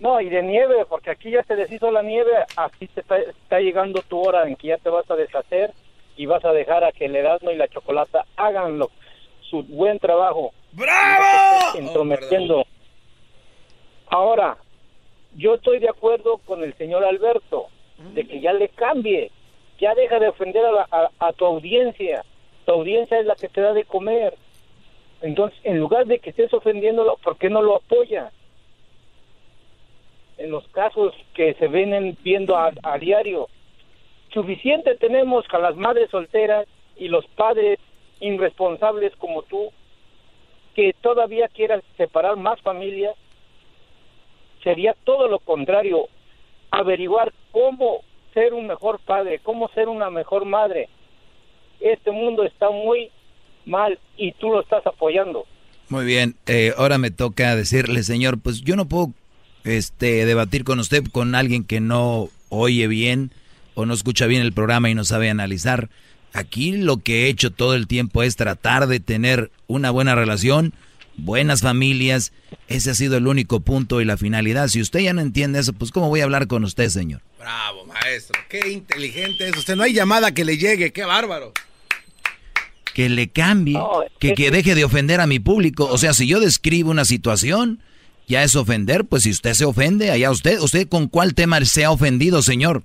No, 0.00 0.20
y 0.20 0.28
de 0.28 0.42
nieve, 0.42 0.84
porque 0.88 1.10
aquí 1.10 1.30
ya 1.30 1.42
se 1.44 1.56
deshizo 1.56 1.90
la 1.90 2.02
nieve, 2.02 2.30
así 2.56 2.86
te 2.88 3.00
está, 3.00 3.16
está 3.16 3.58
llegando 3.58 4.02
tu 4.02 4.20
hora 4.20 4.46
en 4.46 4.54
que 4.54 4.68
ya 4.68 4.76
te 4.76 4.90
vas 4.90 5.10
a 5.10 5.16
deshacer 5.16 5.72
y 6.18 6.26
vas 6.26 6.44
a 6.44 6.52
dejar 6.52 6.84
a 6.84 6.92
que 6.92 7.06
el 7.06 7.16
Erasmo 7.16 7.50
y 7.50 7.56
la 7.56 7.68
Chocolata 7.68 8.26
hagan 8.36 8.78
lo- 8.78 8.90
su 9.48 9.62
buen 9.62 9.98
trabajo. 9.98 10.52
¡Bravo! 10.72 11.78
Entrometiendo. 11.78 12.66
Ahora, 14.08 14.58
yo 15.36 15.54
estoy 15.54 15.78
de 15.78 15.88
acuerdo 15.88 16.38
con 16.38 16.62
el 16.62 16.74
señor 16.74 17.04
Alberto, 17.04 17.68
de 18.14 18.26
que 18.26 18.40
ya 18.40 18.52
le 18.52 18.68
cambie, 18.68 19.30
ya 19.80 19.94
deja 19.94 20.18
de 20.18 20.28
ofender 20.28 20.64
a, 20.66 20.72
la- 20.72 20.88
a- 20.90 21.10
a 21.28 21.32
tu 21.32 21.46
audiencia, 21.46 22.24
tu 22.66 22.72
audiencia 22.72 23.18
es 23.20 23.24
la 23.26 23.34
que 23.36 23.48
te 23.48 23.60
da 23.60 23.72
de 23.72 23.84
comer. 23.84 24.34
Entonces, 25.22 25.58
en 25.64 25.78
lugar 25.78 26.06
de 26.06 26.18
que 26.18 26.30
estés 26.30 26.52
ofendiéndolo, 26.52 27.16
¿por 27.22 27.38
qué 27.38 27.48
no 27.48 27.62
lo 27.62 27.76
apoya? 27.76 28.30
En 30.36 30.50
los 30.50 30.66
casos 30.68 31.14
que 31.34 31.54
se 31.54 31.66
vienen 31.68 32.16
viendo 32.22 32.56
a, 32.56 32.70
a 32.82 32.98
diario, 32.98 33.48
suficiente 34.32 34.96
tenemos 34.96 35.46
con 35.48 35.62
las 35.62 35.76
madres 35.76 36.10
solteras 36.10 36.66
y 36.96 37.08
los 37.08 37.26
padres 37.28 37.78
irresponsables 38.20 39.14
como 39.16 39.42
tú, 39.42 39.70
que 40.74 40.94
todavía 41.00 41.48
quieran 41.48 41.82
separar 41.96 42.36
más 42.36 42.60
familias, 42.62 43.14
sería 44.62 44.94
todo 45.04 45.28
lo 45.28 45.38
contrario, 45.38 46.08
averiguar 46.70 47.32
cómo 47.52 48.02
ser 48.34 48.54
un 48.54 48.66
mejor 48.66 49.00
padre, 49.00 49.40
cómo 49.42 49.68
ser 49.68 49.88
una 49.88 50.10
mejor 50.10 50.44
madre. 50.44 50.88
Este 51.80 52.10
mundo 52.10 52.44
está 52.44 52.70
muy 52.70 53.10
mal 53.64 53.98
y 54.16 54.32
tú 54.32 54.50
lo 54.50 54.60
estás 54.60 54.86
apoyando. 54.86 55.46
Muy 55.88 56.04
bien, 56.04 56.34
eh, 56.46 56.72
ahora 56.76 56.98
me 56.98 57.10
toca 57.10 57.56
decirle, 57.56 58.02
señor, 58.02 58.38
pues 58.42 58.60
yo 58.60 58.76
no 58.76 58.86
puedo 58.86 59.12
este, 59.64 60.26
debatir 60.26 60.64
con 60.64 60.78
usted 60.80 61.04
con 61.10 61.34
alguien 61.34 61.64
que 61.64 61.80
no 61.80 62.28
oye 62.50 62.86
bien 62.88 63.30
o 63.78 63.86
no 63.86 63.94
escucha 63.94 64.26
bien 64.26 64.42
el 64.42 64.52
programa 64.52 64.90
y 64.90 64.94
no 64.96 65.04
sabe 65.04 65.30
analizar. 65.30 65.88
Aquí 66.32 66.72
lo 66.72 66.96
que 66.96 67.22
he 67.22 67.28
hecho 67.28 67.52
todo 67.52 67.74
el 67.74 67.86
tiempo 67.86 68.24
es 68.24 68.34
tratar 68.34 68.88
de 68.88 68.98
tener 68.98 69.52
una 69.68 69.92
buena 69.92 70.16
relación, 70.16 70.74
buenas 71.16 71.60
familias. 71.60 72.32
Ese 72.66 72.90
ha 72.90 72.94
sido 72.94 73.16
el 73.16 73.28
único 73.28 73.60
punto 73.60 74.00
y 74.00 74.04
la 74.04 74.16
finalidad. 74.16 74.66
Si 74.66 74.80
usted 74.80 74.98
ya 74.98 75.12
no 75.12 75.20
entiende 75.20 75.60
eso, 75.60 75.74
pues 75.74 75.92
¿cómo 75.92 76.08
voy 76.08 76.20
a 76.20 76.24
hablar 76.24 76.48
con 76.48 76.64
usted, 76.64 76.88
señor? 76.88 77.22
Bravo, 77.38 77.86
maestro. 77.86 78.36
Qué 78.48 78.68
inteligente 78.68 79.48
es 79.48 79.56
usted. 79.56 79.76
No 79.76 79.84
hay 79.84 79.92
llamada 79.92 80.34
que 80.34 80.44
le 80.44 80.58
llegue. 80.58 80.92
Qué 80.92 81.04
bárbaro. 81.04 81.52
Que 82.94 83.08
le 83.08 83.28
cambie. 83.28 83.78
que, 84.18 84.34
que 84.34 84.50
deje 84.50 84.74
de 84.74 84.84
ofender 84.84 85.20
a 85.20 85.28
mi 85.28 85.38
público. 85.38 85.86
O 85.88 85.98
sea, 85.98 86.14
si 86.14 86.26
yo 86.26 86.40
describo 86.40 86.90
una 86.90 87.04
situación, 87.04 87.78
ya 88.26 88.42
es 88.42 88.56
ofender. 88.56 89.04
Pues 89.04 89.22
si 89.22 89.30
usted 89.30 89.54
se 89.54 89.64
ofende, 89.64 90.10
allá 90.10 90.32
usted. 90.32 90.58
¿Usted 90.58 90.88
con 90.88 91.06
cuál 91.06 91.34
tema 91.34 91.64
se 91.64 91.84
ha 91.84 91.92
ofendido, 91.92 92.42
señor? 92.42 92.82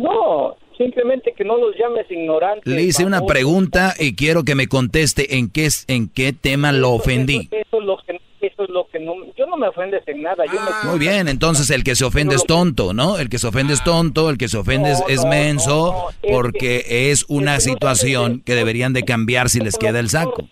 No, 0.00 0.56
simplemente 0.78 1.34
que 1.36 1.44
no 1.44 1.58
los 1.58 1.76
llames 1.76 2.10
ignorantes. 2.10 2.72
Le 2.72 2.82
hice 2.82 3.04
una 3.04 3.20
pregunta 3.26 3.94
y 3.98 4.14
quiero 4.14 4.44
que 4.44 4.54
me 4.54 4.66
conteste 4.66 5.36
en 5.36 5.50
qué, 5.50 5.68
en 5.88 6.08
qué 6.08 6.32
tema 6.32 6.72
lo 6.72 6.92
ofendí. 6.92 7.48
Eso, 7.50 7.78
es 7.78 7.84
lo 7.84 7.98
que, 7.98 8.18
eso 8.40 8.64
es 8.64 8.70
lo 8.70 8.88
que 8.88 8.98
no, 8.98 9.12
yo 9.36 9.46
no 9.46 9.58
me 9.58 9.68
ofendes 9.68 10.02
en 10.06 10.22
nada. 10.22 10.44
Muy 10.84 10.98
bien, 10.98 11.28
entonces 11.28 11.68
el 11.70 11.84
que 11.84 11.94
se 11.94 12.06
ofende 12.06 12.34
es 12.34 12.44
tonto, 12.44 12.94
¿no? 12.94 13.18
El 13.18 13.28
que 13.28 13.38
se 13.38 13.46
ofende 13.46 13.74
es 13.74 13.84
tonto, 13.84 14.30
el 14.30 14.38
que 14.38 14.48
se 14.48 14.56
ofende 14.56 14.92
es, 15.08 15.24
menso, 15.26 16.08
porque 16.32 17.10
es 17.10 17.26
una 17.28 17.60
situación 17.60 18.40
que 18.40 18.54
deberían 18.54 18.94
de 18.94 19.04
cambiar 19.04 19.50
si 19.50 19.60
les 19.60 19.76
queda 19.76 20.00
el 20.00 20.08
saco. 20.08 20.48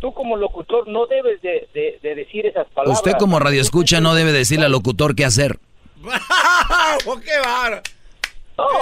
Tú 0.00 0.12
como 0.12 0.36
locutor 0.36 0.86
no 0.86 1.06
debes 1.06 1.42
de, 1.42 1.66
de 1.74 2.14
decir 2.14 2.46
esas 2.46 2.68
palabras. 2.68 2.98
Usted 2.98 3.14
como 3.18 3.40
radioescucha 3.40 4.00
no 4.00 4.14
debe 4.14 4.30
decirle 4.30 4.66
al 4.66 4.72
locutor 4.72 5.16
qué 5.16 5.24
hacer. 5.24 5.58
¡Qué 7.24 7.32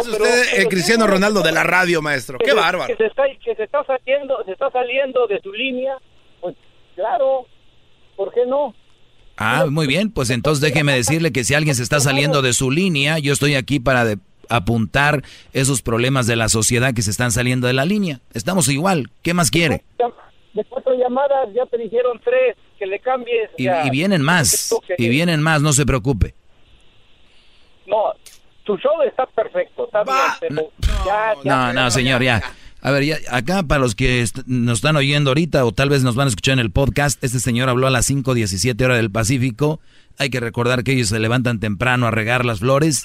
es 0.01 0.09
usted 0.09 0.61
el 0.61 0.69
Cristiano 0.69 1.07
Ronaldo 1.07 1.43
de 1.43 1.53
la 1.53 1.65
radio, 1.65 2.01
maestro. 2.01 2.39
¡Qué 2.39 2.53
bárbaro! 2.53 2.87
Que 2.87 2.97
se, 2.97 3.07
está, 3.07 3.25
que 3.45 3.55
se 3.55 3.63
está 3.65 3.85
saliendo, 3.85 4.37
se 4.45 4.53
está 4.53 4.71
saliendo 4.71 5.27
de 5.27 5.41
su 5.41 5.53
línea. 5.53 5.97
Pues 6.41 6.55
claro, 6.95 7.47
¿por 8.17 8.33
qué 8.33 8.47
no? 8.47 8.75
Ah, 9.37 9.67
muy 9.69 9.87
bien, 9.87 10.13
pues 10.13 10.31
entonces 10.31 10.61
déjeme 10.61 10.95
decirle 10.95 11.33
que 11.33 11.43
si 11.43 11.55
alguien 11.55 11.75
se 11.75 11.83
está 11.83 11.99
saliendo 11.99 12.41
de 12.41 12.53
su 12.53 12.71
línea, 12.71 13.19
yo 13.19 13.33
estoy 13.33 13.57
aquí 13.57 13.81
para 13.81 14.15
apuntar 14.49 15.23
esos 15.53 15.83
problemas 15.83 16.27
de 16.27 16.37
la 16.37 16.49
sociedad 16.49 16.95
que 16.95 17.03
se 17.03 17.11
están 17.11 17.33
saliendo 17.33 17.67
de 17.67 17.73
la 17.73 17.85
línea. 17.85 18.21
Estamos 18.33 18.69
igual, 18.69 19.11
¿qué 19.23 19.35
más 19.35 19.51
quiere? 19.51 19.83
De 20.53 20.65
cuatro 20.67 20.95
llamadas 20.95 21.49
ya 21.53 21.67
te 21.67 21.79
dijeron 21.79 22.21
tres, 22.23 22.57
que 22.79 22.87
le 22.87 23.01
cambies. 23.01 23.51
Y, 23.57 23.69
y 23.69 23.91
vienen 23.91 24.23
más, 24.23 24.73
y 24.97 25.09
vienen 25.09 25.43
más, 25.43 25.63
no 25.63 25.73
se 25.73 25.85
preocupe. 25.85 26.35
No, 27.87 28.15
tu 28.65 28.77
show 28.79 28.93
está 29.07 29.27
perfecto, 29.27 29.87
está 29.87 30.03
bien, 30.03 30.61
no, 31.45 31.73
no, 31.73 31.91
señor, 31.91 32.23
ya. 32.23 32.43
A 32.81 32.91
ver, 32.91 33.05
ya, 33.05 33.17
acá 33.31 33.63
para 33.63 33.81
los 33.81 33.95
que 33.95 34.27
nos 34.47 34.79
están 34.79 34.97
oyendo 34.97 35.31
ahorita 35.31 35.65
o 35.65 35.73
tal 35.73 35.89
vez 35.89 36.03
nos 36.03 36.17
van 36.17 36.27
a 36.27 36.29
escuchar 36.29 36.55
en 36.55 36.59
el 36.59 36.71
podcast, 36.71 37.23
este 37.25 37.41
señor 37.41 37.71
habló 37.71 37.87
a 37.87 37.91
las 37.91 38.11
5.17 38.11 38.83
horas 38.85 38.99
del 38.99 39.11
Pacífico. 39.11 39.81
Hay 40.19 40.29
que 40.29 40.39
recordar 40.39 40.85
que 40.85 40.93
ellos 40.93 41.09
se 41.09 41.19
levantan 41.19 41.61
temprano 41.61 42.07
a 42.07 42.11
regar 42.11 42.45
las 42.45 42.61
flores. 42.61 43.05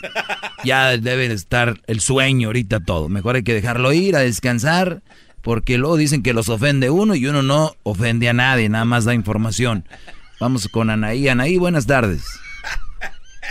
Ya 0.66 0.98
debe 0.98 1.28
estar 1.28 1.80
el 1.88 2.02
sueño 2.02 2.50
ahorita 2.50 2.82
todo. 2.82 3.08
Mejor 3.08 3.38
hay 3.38 3.44
que 3.44 3.54
dejarlo 3.54 3.94
ir 3.94 4.18
a 4.18 4.20
descansar 4.20 5.02
porque 5.42 5.78
luego 5.78 5.96
dicen 5.96 6.22
que 6.22 6.34
los 6.34 6.50
ofende 6.50 6.90
uno 6.90 7.16
y 7.16 7.26
uno 7.26 7.42
no 7.42 7.76
ofende 7.84 8.28
a 8.28 8.34
nadie, 8.34 8.68
nada 8.68 8.84
más 8.84 9.06
da 9.06 9.14
información. 9.14 9.86
Vamos 10.42 10.68
con 10.68 10.90
Anaí. 10.90 11.30
Anaí, 11.30 11.58
buenas 11.58 11.88
tardes. 11.88 12.26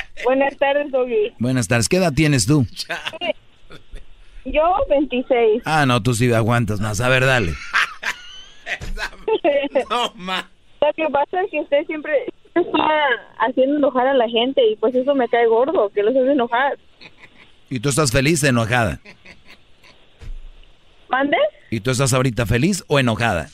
Buenas 0.24 0.56
tardes, 0.56 0.90
Doggy. 0.90 1.32
Buenas 1.38 1.68
tardes. 1.68 1.88
¿Qué 1.88 1.96
edad 1.96 2.12
tienes 2.12 2.46
tú? 2.46 2.66
Yo, 4.44 4.62
26. 4.88 5.62
Ah, 5.64 5.84
no, 5.86 6.02
tú 6.02 6.14
sí 6.14 6.32
aguantas 6.32 6.80
más. 6.80 7.00
A 7.00 7.08
ver, 7.08 7.26
dale. 7.26 7.52
no, 9.90 10.12
ma. 10.14 10.48
Lo 10.80 10.92
que 10.94 11.06
pasa 11.10 11.42
es 11.42 11.50
que 11.50 11.60
usted 11.60 11.84
siempre 11.86 12.12
está 12.54 12.88
haciendo 13.40 13.76
enojar 13.76 14.06
a 14.06 14.14
la 14.14 14.28
gente 14.28 14.62
y 14.70 14.76
pues 14.76 14.94
eso 14.94 15.14
me 15.14 15.28
cae 15.28 15.46
gordo, 15.46 15.90
que 15.90 16.02
los 16.02 16.16
hace 16.16 16.32
enojar. 16.32 16.78
¿Y 17.68 17.80
tú 17.80 17.90
estás 17.90 18.10
feliz 18.10 18.42
o 18.42 18.46
enojada? 18.46 19.00
¿Mande? 21.10 21.36
¿Y 21.70 21.80
tú 21.80 21.90
estás 21.90 22.12
ahorita 22.12 22.46
feliz 22.46 22.84
o 22.86 22.98
enojada? 22.98 23.48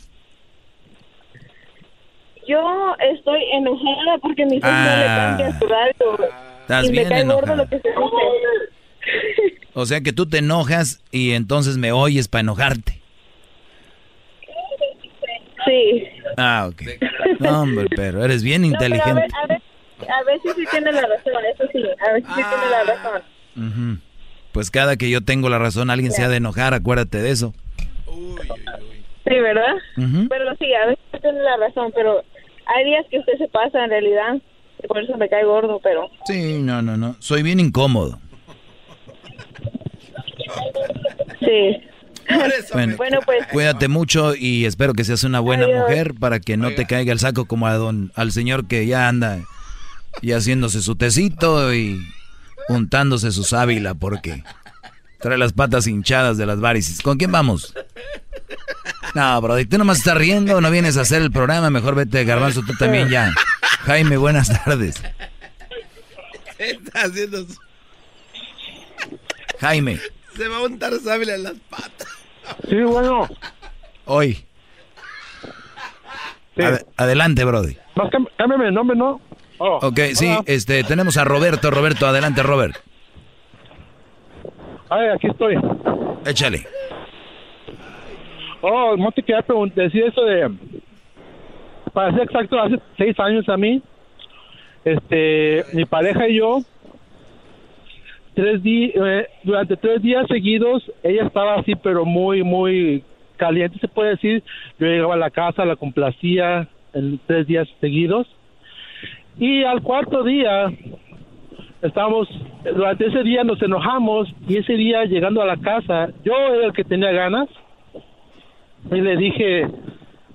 Yo 2.47 2.95
estoy 2.99 3.43
enojada 3.53 4.19
porque 4.21 4.47
mi 4.47 4.61
ah. 4.63 4.87
no 4.87 4.97
le 4.97 5.07
cambia 5.07 5.59
su 5.59 5.67
radio. 5.67 6.35
Estás 6.63 6.91
bien 6.91 7.13
enojada. 7.13 7.69
O 9.75 9.87
sea 9.87 10.01
que 10.01 10.13
tú 10.13 10.27
te 10.27 10.39
enojas 10.39 11.03
y 11.11 11.33
entonces 11.33 11.77
me 11.77 11.93
oyes 11.93 12.29
para 12.29 12.41
enojarte. 12.41 13.01
Sí. 15.65 16.05
Ah, 16.37 16.69
ok. 16.71 16.83
No, 17.41 17.63
hombre, 17.63 17.87
pero 17.95 18.25
eres 18.25 18.43
bien 18.43 18.65
inteligente. 18.65 19.11
a, 19.11 19.47
ver, 19.47 19.63
a, 20.09 20.23
ver, 20.25 20.41
si 20.43 20.49
sí 20.51 20.67
tiene 20.71 20.93
la 20.93 21.03
razón, 21.03 21.33
eso 21.53 21.65
sí, 21.73 21.83
a 22.07 22.13
ver 22.13 22.23
si 22.23 22.29
sí 22.29 22.35
tiene 22.35 22.71
la 22.71 22.85
razón. 22.85 24.03
Pues 24.53 24.71
cada 24.71 24.97
que 24.97 25.11
yo 25.11 25.23
tengo 25.23 25.49
la 25.49 25.59
razón, 25.59 25.91
alguien 25.91 26.13
se 26.13 26.23
ha 26.23 26.29
de 26.29 26.37
enojar, 26.37 26.75
acuérdate 26.75 27.21
de 27.21 27.31
eso. 27.31 27.55
Sí, 29.27 29.41
¿verdad? 29.41 29.75
Pero 30.29 30.57
sí, 30.57 30.75
a 30.75 30.91
si 30.91 31.21
tiene 31.21 31.43
la 31.43 31.57
razón, 31.57 31.93
pero 31.95 32.23
hay 32.67 32.85
días 32.85 33.07
que 33.11 33.19
usted 33.19 33.39
se 33.39 33.49
pasa 33.49 33.85
en 33.85 33.91
realidad 33.91 34.41
por 34.87 35.03
eso 35.03 35.17
me 35.17 35.29
cae 35.29 35.45
gordo, 35.45 35.81
pero... 35.83 36.11
Sí, 36.27 36.59
no, 36.61 36.83
no, 36.83 36.97
no. 36.97 37.17
Soy 37.19 37.43
bien 37.43 37.61
incómodo. 37.61 38.19
Sí. 41.41 41.83
Bueno, 42.97 43.21
pues... 43.25 43.47
Cuídate 43.49 43.89
mucho 43.89 44.35
y 44.35 44.65
espero 44.65 44.95
que 44.95 45.05
seas 45.05 45.25
una 45.25 45.41
buena 45.41 45.67
mujer 45.67 46.15
para 46.19 46.41
que 46.41 46.57
no 46.57 46.71
te 46.75 46.87
caiga 46.87 47.13
el 47.13 47.19
saco 47.19 47.47
como 47.47 47.67
a 47.67 47.75
don, 47.75 48.13
al 48.15 48.33
señor 48.33 48.67
que 48.67 48.87
ya 48.87 49.09
anda 49.09 49.41
y 50.23 50.33
haciéndose 50.33 50.81
su 50.81 50.97
tecito 50.97 51.75
y 51.75 52.01
untándose 52.69 53.31
su 53.31 53.45
sábila 53.45 53.95
porque 53.95 54.43
trae 55.25 55.39
las 55.39 55.55
patas 55.55 55.87
hinchadas 55.87 56.37
de 56.37 56.45
las 56.45 56.61
varices. 56.61 57.01
¿Con 57.01 57.17
quién 57.17 57.33
vamos? 57.33 57.75
No, 59.15 59.41
bro, 59.41 59.57
tú 59.67 59.79
nomás 59.79 59.97
estás 59.97 60.19
riendo, 60.19 60.61
no 60.61 60.71
vienes 60.71 60.99
a 60.99 61.01
hacer 61.01 61.23
el 61.23 61.31
programa, 61.31 61.71
mejor 61.71 61.95
vete, 61.95 62.25
Garbanzo, 62.25 62.61
tú 62.61 62.75
también 62.79 63.09
ya. 63.09 63.33
Jaime, 63.87 64.19
buenas 64.19 64.49
tardes. 64.65 65.03
está 66.59 67.05
haciendo 67.05 67.47
Jaime. 69.61 69.99
Se 70.37 70.47
va 70.47 70.59
a 70.59 70.63
untar 70.63 70.93
sábila 71.03 71.37
en 71.37 71.45
las 71.45 71.55
patas. 71.71 72.09
Sí, 72.69 72.83
bueno. 72.83 73.27
Hoy. 74.05 74.45
adelante, 76.99 77.45
Brody. 77.45 77.79
cámbiame 78.37 78.69
el 78.69 78.75
nombre, 78.75 78.95
¿no? 78.95 79.23
Oh. 79.57 79.79
ok, 79.87 80.01
sí, 80.13 80.37
este, 80.45 80.85
tenemos 80.85 81.17
a 81.17 81.25
Roberto. 81.25 81.71
Roberto, 81.71 82.07
adelante, 82.07 82.43
Robert. 82.43 82.77
Ay, 84.89 85.09
aquí 85.09 85.27
estoy. 85.29 85.57
Échale. 86.27 86.67
Oh, 88.61 88.97
no 88.97 89.13
te 89.13 89.23
quería 89.23 89.45
decir 89.75 90.05
eso 90.05 90.25
de 90.25 90.51
para 91.95 92.13
ser 92.13 92.23
exacto, 92.25 92.61
hace 92.61 92.81
seis 92.99 93.19
años 93.21 93.49
a 93.49 93.57
mí, 93.57 93.81
este, 94.85 95.65
mi 95.73 95.85
pareja 95.85 96.29
y 96.29 96.39
yo, 96.39 96.59
tres 98.35 98.63
días, 98.63 98.93
eh, 98.97 99.29
durante 99.45 99.77
tres 99.77 100.03
días 100.03 100.27
seguidos, 100.27 100.91
ella 101.05 101.25
estaba 101.25 101.55
así, 101.55 101.75
pero 101.77 102.05
muy, 102.05 102.43
muy 102.43 103.05
caliente, 103.37 103.79
se 103.79 103.89
puede 103.89 104.11
decir. 104.11 104.43
Yo 104.79 104.87
llegaba 104.87 105.15
a 105.15 105.19
la 105.19 105.31
casa, 105.31 105.65
la 105.65 105.77
complacía 105.77 106.69
en 106.93 107.21
tres 107.27 107.47
días 107.47 107.69
seguidos. 107.81 108.27
Y 109.39 109.63
al 109.65 109.83
cuarto 109.83 110.25
día, 110.25 110.67
estábamos, 111.85 112.29
durante 112.65 113.07
ese 113.07 113.23
día 113.23 113.45
nos 113.45 113.61
enojamos 113.63 114.29
y 114.49 114.57
ese 114.57 114.75
día 114.75 115.05
llegando 115.05 115.43
a 115.43 115.47
la 115.47 115.57
casa, 115.57 116.09
yo 116.25 116.35
era 116.35 116.67
el 116.67 116.73
que 116.73 116.85
tenía 116.85 117.13
ganas 117.13 117.49
y 118.91 119.01
le 119.01 119.17
dije, 119.17 119.69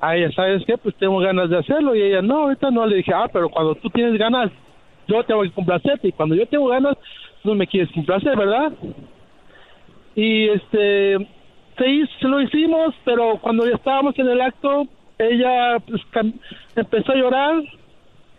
a 0.01 0.15
ella, 0.15 0.31
¿sabes 0.31 0.63
qué? 0.65 0.77
Pues 0.77 0.95
tengo 0.95 1.19
ganas 1.19 1.49
de 1.49 1.57
hacerlo. 1.57 1.95
Y 1.95 2.01
ella, 2.01 2.21
no, 2.21 2.43
ahorita 2.43 2.71
no. 2.71 2.85
Le 2.85 2.97
dije, 2.97 3.11
ah, 3.13 3.27
pero 3.31 3.49
cuando 3.49 3.75
tú 3.75 3.89
tienes 3.89 4.17
ganas, 4.17 4.51
yo 5.07 5.23
tengo 5.23 5.41
que 5.43 5.51
complacerte. 5.51 6.07
Y 6.07 6.11
cuando 6.11 6.35
yo 6.35 6.45
tengo 6.47 6.67
ganas, 6.67 6.97
no 7.43 7.55
me 7.55 7.67
quieres 7.67 7.91
complacer, 7.93 8.37
¿verdad? 8.37 8.71
Y 10.15 10.49
este, 10.49 11.17
se, 11.77 12.27
lo 12.27 12.41
hicimos, 12.41 12.95
pero 13.05 13.37
cuando 13.41 13.65
ya 13.65 13.75
estábamos 13.75 14.17
en 14.19 14.29
el 14.29 14.41
acto, 14.41 14.87
ella 15.17 15.77
pues, 15.87 16.01
empezó 16.75 17.11
a 17.11 17.15
llorar. 17.15 17.63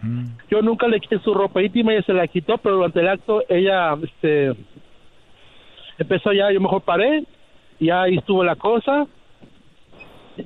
Mm. 0.02 0.26
Yo 0.50 0.62
nunca 0.62 0.88
le 0.88 1.00
quité 1.00 1.18
su 1.18 1.34
ropa 1.34 1.62
íntima, 1.62 1.92
ella 1.92 2.02
se 2.02 2.12
la 2.12 2.26
quitó, 2.26 2.58
pero 2.58 2.76
durante 2.76 3.00
el 3.00 3.08
acto 3.08 3.42
ella 3.48 3.96
este, 4.02 4.54
empezó 5.98 6.32
ya, 6.32 6.50
yo 6.50 6.60
mejor 6.60 6.82
paré, 6.82 7.24
y 7.78 7.90
ahí 7.90 8.16
estuvo 8.16 8.42
la 8.44 8.56
cosa 8.56 9.06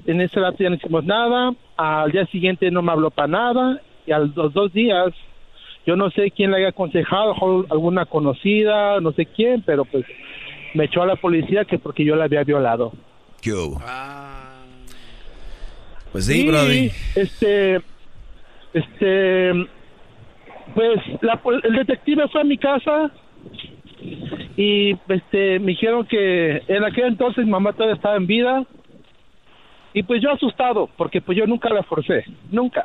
en 0.07 0.21
ese 0.21 0.41
rato 0.41 0.59
ya 0.61 0.71
no 0.71 0.77
hicimos 0.77 1.05
nada, 1.05 1.55
al 1.77 2.13
día 2.13 2.27
siguiente 2.27 2.71
no 2.71 2.83
me 2.83 2.93
habló 2.93 3.11
para 3.11 3.29
nada 3.29 3.81
y 4.07 4.13
a 4.13 4.19
los 4.19 4.53
dos 4.53 4.73
días 4.73 5.13
yo 5.87 5.97
no 5.97 6.11
sé 6.11 6.31
quién 6.31 6.51
le 6.51 6.59
haya 6.59 6.69
aconsejado, 6.69 7.35
alguna 7.71 8.07
conocida, 8.07 9.01
no 9.01 9.13
sé 9.13 9.27
quién, 9.27 9.63
pero 9.63 9.85
pues 9.85 10.05
me 10.73 10.85
echó 10.85 11.03
a 11.03 11.07
la 11.07 11.17
policía 11.17 11.65
que 11.65 11.79
porque 11.79 12.05
yo 12.05 12.17
la 12.17 12.25
había 12.25 12.43
violado. 12.43 12.93
¿Qué 13.43 13.53
Pues 16.11 16.25
sí, 16.25 16.47
Brody. 16.47 16.91
Este, 17.15 17.83
este, 18.75 19.53
pues 20.75 21.01
la, 21.23 21.41
el 21.63 21.75
detective 21.77 22.29
fue 22.29 22.41
a 22.41 22.45
mi 22.45 22.59
casa 22.59 23.11
y 24.57 24.93
este 25.09 25.59
me 25.61 25.73
dijeron 25.73 26.07
que 26.07 26.63
en 26.69 26.85
aquel 26.85 27.07
entonces 27.07 27.45
mi 27.45 27.51
mamá 27.51 27.73
todavía 27.73 27.95
estaba 27.95 28.17
en 28.17 28.27
vida 28.27 28.65
y 29.93 30.03
pues 30.03 30.21
yo 30.21 30.33
asustado 30.33 30.91
porque 30.97 31.21
pues 31.21 31.39
yo 31.39 31.47
nunca 31.47 31.71
la 31.71 31.83
forcé 31.85 32.25
nunca. 32.51 32.85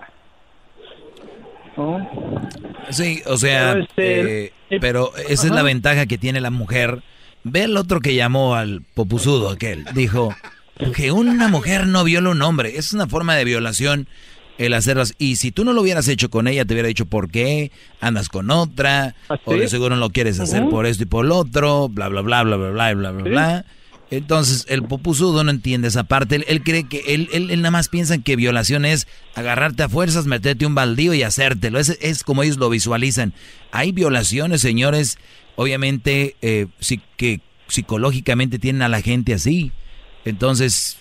Sí 2.90 3.22
o 3.26 3.38
sea 3.38 3.74
pero, 3.74 3.84
este, 3.84 4.46
eh, 4.46 4.80
pero 4.80 5.16
esa 5.28 5.48
es 5.48 5.52
la 5.52 5.64
ventaja 5.64 6.06
que 6.06 6.18
tiene 6.18 6.40
la 6.42 6.52
mujer. 6.52 7.02
Ve 7.44 7.64
el 7.64 7.78
otro 7.78 8.02
que 8.02 8.16
llamó 8.16 8.56
al 8.56 8.82
popusudo 8.94 9.50
aquel 9.50 9.86
dijo 9.96 10.36
que 10.96 11.12
una 11.12 11.48
mujer 11.48 11.88
no 11.88 12.04
viola 12.04 12.30
a 12.30 12.32
un 12.34 12.42
hombre 12.42 12.78
es 12.78 12.94
una 12.94 13.08
forma 13.08 13.36
de 13.36 13.46
violación 13.46 14.08
el 14.60 14.74
hacerlas. 14.74 15.16
Y 15.18 15.38
si 15.38 15.52
tú 15.52 15.66
no 15.66 15.74
lo 15.74 15.82
hubieras 15.82 16.08
hecho 16.08 16.30
con 16.30 16.48
ella, 16.48 16.66
te 16.66 16.74
hubiera 16.74 16.88
dicho 16.88 17.08
por 17.08 17.32
qué, 17.32 17.72
andas 18.00 18.30
con 18.30 18.52
otra, 18.52 19.16
¿Ah, 19.30 19.40
o 19.46 19.56
de 19.56 19.68
seguro 19.68 19.96
no 19.96 20.02
lo 20.02 20.12
quieres 20.12 20.40
hacer 20.40 20.70
por 20.70 20.86
esto 20.86 21.04
y 21.04 21.08
por 21.08 21.26
lo 21.26 21.38
otro, 21.38 21.90
bla, 21.90 22.10
bla, 22.10 22.22
bla, 22.22 22.44
bla, 22.44 22.58
bla, 22.58 22.94
bla, 22.94 23.12
bla, 23.12 23.24
¿Sí? 23.24 23.30
bla. 23.30 23.66
Entonces, 24.12 24.66
el 24.70 24.84
popuzudo 24.84 25.44
no 25.44 25.52
entiende 25.52 25.88
esa 25.88 26.04
parte. 26.04 26.44
Él, 26.48 26.64
cree 26.64 26.88
que, 26.88 27.04
él, 27.08 27.30
él, 27.32 27.52
él, 27.52 27.62
nada 27.62 27.72
más 27.72 27.90
piensa 27.90 28.18
que 28.18 28.36
violación 28.36 28.84
es 28.84 29.08
agarrarte 29.36 29.84
a 29.84 29.90
fuerzas, 29.90 30.26
meterte 30.26 30.66
un 30.66 30.76
baldío 30.76 31.14
y 31.14 31.24
hacértelo. 31.24 31.80
Es, 31.80 31.98
es 32.02 32.24
como 32.24 32.44
ellos 32.44 32.58
lo 32.58 32.70
visualizan. 32.70 33.34
Hay 33.72 33.92
violaciones, 33.92 34.62
señores, 34.62 35.20
obviamente, 35.56 36.36
eh, 36.42 36.66
que 37.18 37.42
psicológicamente 37.68 38.58
tienen 38.58 38.82
a 38.82 38.90
la 38.90 39.02
gente 39.02 39.36
así. 39.36 39.72
Entonces, 40.26 40.98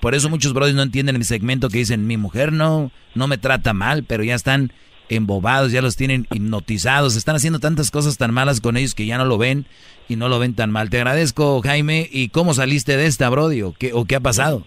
por 0.00 0.14
eso 0.14 0.28
muchos 0.28 0.52
brothers 0.52 0.76
no 0.76 0.82
entienden 0.82 1.18
mi 1.18 1.24
segmento 1.24 1.68
que 1.68 1.78
dicen, 1.78 2.06
mi 2.06 2.16
mujer 2.16 2.52
no, 2.52 2.90
no 3.14 3.26
me 3.26 3.38
trata 3.38 3.72
mal, 3.72 4.04
pero 4.04 4.22
ya 4.22 4.34
están 4.34 4.72
embobados, 5.08 5.72
ya 5.72 5.82
los 5.82 5.96
tienen 5.96 6.26
hipnotizados, 6.32 7.16
están 7.16 7.36
haciendo 7.36 7.58
tantas 7.58 7.90
cosas 7.90 8.16
tan 8.16 8.32
malas 8.32 8.60
con 8.60 8.76
ellos 8.76 8.94
que 8.94 9.06
ya 9.06 9.18
no 9.18 9.24
lo 9.24 9.38
ven 9.38 9.66
y 10.08 10.16
no 10.16 10.28
lo 10.28 10.38
ven 10.38 10.54
tan 10.54 10.70
mal. 10.70 10.90
Te 10.90 10.98
agradezco, 10.98 11.60
Jaime. 11.62 12.08
¿Y 12.10 12.28
cómo 12.28 12.54
saliste 12.54 12.96
de 12.96 13.06
esta, 13.06 13.28
Brody? 13.28 13.62
¿O 13.62 13.72
qué, 13.72 13.92
o 13.92 14.04
qué 14.04 14.16
ha 14.16 14.20
pasado? 14.20 14.64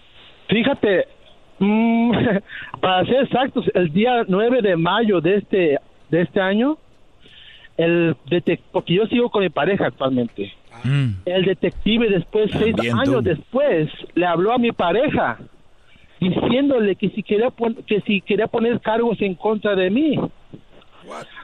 Fíjate, 0.48 1.06
mm, 1.58 2.12
para 2.80 3.04
ser 3.06 3.24
exactos, 3.24 3.64
el 3.74 3.92
día 3.92 4.24
9 4.28 4.62
de 4.62 4.76
mayo 4.76 5.20
de 5.20 5.36
este, 5.36 5.78
de 6.10 6.22
este 6.22 6.40
año, 6.40 6.78
el 7.76 8.16
porque 8.72 8.94
yo 8.94 9.06
sigo 9.06 9.30
con 9.30 9.42
mi 9.42 9.50
pareja 9.50 9.86
actualmente. 9.86 10.52
Mm. 10.84 11.10
El 11.24 11.44
detective 11.44 12.08
después, 12.08 12.50
seis 12.52 12.74
años 12.92 13.24
después, 13.24 13.90
le 14.14 14.26
habló 14.26 14.52
a 14.52 14.58
mi 14.58 14.72
pareja 14.72 15.38
diciéndole 16.20 16.96
que 16.96 17.10
si 17.10 17.22
quería 17.22 17.52
que 17.86 18.00
si 18.02 18.20
quería 18.20 18.46
poner 18.46 18.80
cargos 18.80 19.20
en 19.20 19.34
contra 19.34 19.74
de 19.74 19.90
mí. 19.90 20.18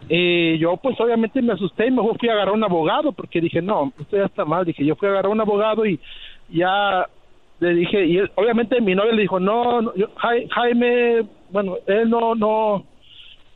Y 0.09 0.59
yo 0.59 0.77
pues 0.77 0.99
obviamente 1.01 1.41
me 1.41 1.53
asusté 1.53 1.87
y 1.87 1.93
mejor 1.93 2.19
fui 2.19 2.29
a 2.29 2.33
agarrar 2.33 2.55
un 2.55 2.65
abogado 2.65 3.13
porque 3.13 3.41
dije, 3.41 3.63
no, 3.63 3.93
usted 3.99 4.19
ya 4.19 4.25
está 4.25 4.45
mal. 4.45 4.65
Dije, 4.65 4.85
yo 4.85 4.97
fui 4.97 5.09
a 5.09 5.13
agarrar 5.13 5.31
un 5.31 5.41
abogado 5.41 5.87
y 5.87 6.01
ya 6.49 7.07
le 7.61 7.75
dije, 7.75 8.07
y 8.07 8.19
obviamente 8.35 8.81
mi 8.81 8.95
novia 8.95 9.13
le 9.13 9.23
dijo, 9.23 9.39
no, 9.39 9.93
Jaime, 10.51 11.23
bueno, 11.51 11.77
él 11.87 12.11
no, 12.11 12.35
no, 12.35 12.85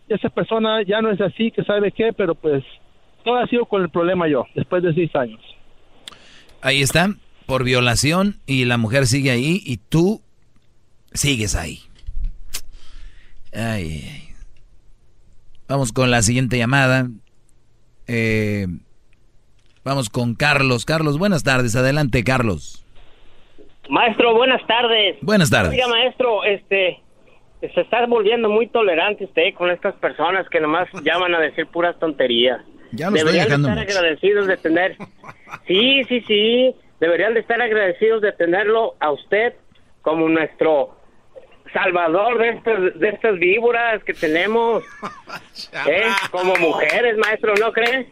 esa 0.09 0.29
persona 0.29 0.83
ya 0.83 1.03
no 1.03 1.11
es 1.11 1.21
así, 1.21 1.51
que 1.51 1.65
sabe 1.65 1.91
qué, 1.91 2.13
pero 2.13 2.37
pues 2.37 2.63
todo 3.25 3.37
ha 3.37 3.47
sido 3.49 3.65
con 3.65 3.83
el 3.83 3.89
problema 3.89 4.29
yo, 4.29 4.47
después 4.55 4.85
de 4.85 4.95
seis 4.95 5.15
años. 5.17 5.41
Ahí 6.67 6.83
está, 6.83 7.11
por 7.47 7.63
violación 7.63 8.41
y 8.45 8.65
la 8.65 8.77
mujer 8.77 9.07
sigue 9.07 9.31
ahí 9.31 9.63
y 9.65 9.77
tú 9.77 10.21
sigues 11.13 11.55
ahí. 11.55 11.79
Ay, 13.55 14.33
Vamos 15.69 15.93
con 15.93 16.11
la 16.11 16.23
siguiente 16.23 16.59
llamada. 16.59 17.07
Eh, 18.09 18.67
vamos 19.85 20.11
con 20.11 20.35
Carlos. 20.35 20.85
Carlos, 20.85 21.21
buenas 21.21 21.45
tardes. 21.45 21.77
Adelante, 21.77 22.25
Carlos. 22.25 22.85
Maestro, 23.89 24.35
buenas 24.35 24.67
tardes. 24.67 25.19
Buenas 25.23 25.51
tardes. 25.51 25.71
Oiga, 25.71 25.87
maestro, 25.87 26.43
este, 26.43 27.01
se 27.61 27.81
está 27.81 28.05
volviendo 28.07 28.49
muy 28.49 28.67
tolerante 28.67 29.27
usted 29.27 29.55
con 29.55 29.71
estas 29.71 29.95
personas 29.95 30.49
que 30.49 30.59
nomás 30.59 30.89
llaman 31.05 31.33
a 31.33 31.39
decir 31.39 31.69
puras 31.69 31.97
tonterías. 32.01 32.61
Ya 32.91 33.09
Deberían 33.09 33.53
estar 33.53 33.79
agradecidos 33.79 34.49
de 34.49 34.57
tener. 34.57 34.97
Sí, 35.67 36.03
sí, 36.09 36.21
sí. 36.27 36.75
Deberían 37.01 37.35
de 37.35 37.41
estar 37.41 37.61
agradecidos 37.61 38.23
de 38.23 38.33
tenerlo 38.33 38.95
a 39.01 39.11
usted 39.11 39.55
como 40.03 40.29
nuestro 40.29 40.97
salvador 41.73 42.39
de 42.39 42.51
estas, 42.51 42.99
de 42.99 43.09
estas 43.09 43.39
víboras 43.39 44.03
que 44.05 44.15
tenemos. 44.15 44.85
¿Eh? 45.89 46.05
Como 46.31 46.55
mujeres, 46.57 47.17
maestro, 47.19 47.55
¿no 47.61 47.73
cree? 47.73 48.09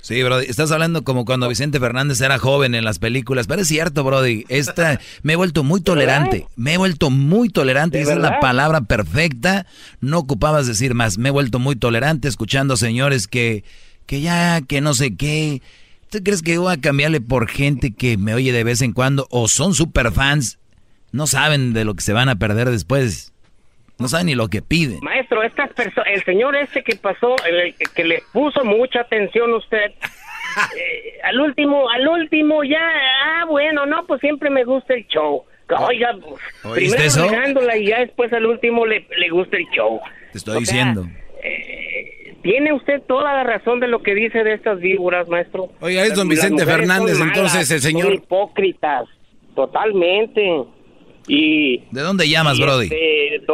Sí, 0.00 0.22
Brody, 0.22 0.46
estás 0.46 0.70
hablando 0.70 1.02
como 1.02 1.24
cuando 1.24 1.48
Vicente 1.48 1.80
Fernández 1.80 2.20
era 2.20 2.38
joven 2.38 2.76
en 2.76 2.84
las 2.84 3.00
películas, 3.00 3.48
pero 3.48 3.62
es 3.62 3.68
cierto, 3.68 4.04
Brody, 4.04 4.44
esta, 4.48 5.00
me 5.24 5.32
he 5.32 5.36
vuelto 5.36 5.64
muy 5.64 5.80
tolerante, 5.80 6.46
me 6.54 6.74
he 6.74 6.78
vuelto 6.78 7.10
muy 7.10 7.48
tolerante, 7.48 8.00
esa 8.00 8.12
es 8.12 8.18
la 8.18 8.38
palabra 8.38 8.82
perfecta, 8.82 9.66
no 10.00 10.20
ocupabas 10.20 10.68
decir 10.68 10.94
más, 10.94 11.18
me 11.18 11.30
he 11.30 11.32
vuelto 11.32 11.58
muy 11.58 11.74
tolerante 11.74 12.28
escuchando 12.28 12.76
señores 12.76 13.26
que 13.26 13.64
que 14.06 14.20
ya, 14.20 14.60
que 14.62 14.80
no 14.80 14.94
sé 14.94 15.16
qué. 15.16 15.60
¿Tú 16.16 16.24
crees 16.24 16.40
que 16.40 16.56
voy 16.56 16.72
a 16.72 16.80
cambiarle 16.80 17.20
por 17.20 17.46
gente 17.46 17.92
que 17.94 18.16
me 18.16 18.32
oye 18.32 18.50
de 18.50 18.64
vez 18.64 18.80
en 18.80 18.94
cuando 18.94 19.26
o 19.30 19.48
son 19.48 19.74
super 19.74 20.12
fans? 20.12 20.58
No 21.12 21.26
saben 21.26 21.74
de 21.74 21.84
lo 21.84 21.92
que 21.92 22.00
se 22.00 22.14
van 22.14 22.30
a 22.30 22.36
perder 22.36 22.70
después. 22.70 23.34
No 23.98 24.08
saben 24.08 24.28
ni 24.28 24.34
lo 24.34 24.48
que 24.48 24.62
piden. 24.62 25.00
Maestro, 25.02 25.42
estas 25.42 25.74
personas, 25.74 26.08
el 26.10 26.24
señor 26.24 26.56
ese 26.56 26.82
que 26.82 26.96
pasó, 26.96 27.36
el, 27.46 27.74
que 27.94 28.04
le 28.04 28.22
puso 28.32 28.64
mucha 28.64 29.00
atención 29.00 29.52
a 29.52 29.56
usted, 29.56 29.90
eh, 30.74 31.18
al 31.22 31.38
último, 31.38 31.86
al 31.90 32.08
último 32.08 32.64
ya, 32.64 32.80
ah, 32.80 33.44
bueno, 33.46 33.84
no, 33.84 34.06
pues 34.06 34.22
siempre 34.22 34.48
me 34.48 34.64
gusta 34.64 34.94
el 34.94 35.06
show. 35.08 35.44
Oiga, 35.68 36.16
primero 36.72 37.02
eso? 37.02 37.28
y 37.76 37.88
ya 37.88 37.98
después 37.98 38.32
al 38.32 38.46
último 38.46 38.86
le, 38.86 39.06
le 39.18 39.28
gusta 39.28 39.58
el 39.58 39.66
show. 39.66 40.00
Te 40.32 40.38
estoy 40.38 40.60
diciendo. 40.60 41.06
Eh, 41.42 42.25
tiene 42.46 42.72
usted 42.72 43.02
toda 43.08 43.34
la 43.34 43.42
razón 43.42 43.80
de 43.80 43.88
lo 43.88 44.02
que 44.02 44.14
dice 44.14 44.44
de 44.44 44.54
estas 44.54 44.78
víboras, 44.78 45.28
maestro. 45.28 45.68
Oiga, 45.80 46.04
es 46.04 46.14
don 46.14 46.28
Vicente 46.28 46.64
Fernández, 46.64 47.18
entonces 47.20 47.68
el 47.72 47.80
señor. 47.80 48.04
Son 48.04 48.14
hipócritas, 48.14 49.08
totalmente. 49.56 50.62
Y. 51.26 51.78
¿De 51.90 52.00
dónde 52.02 52.28
llamas, 52.28 52.60
Brody? 52.60 52.84
Este, 52.84 53.52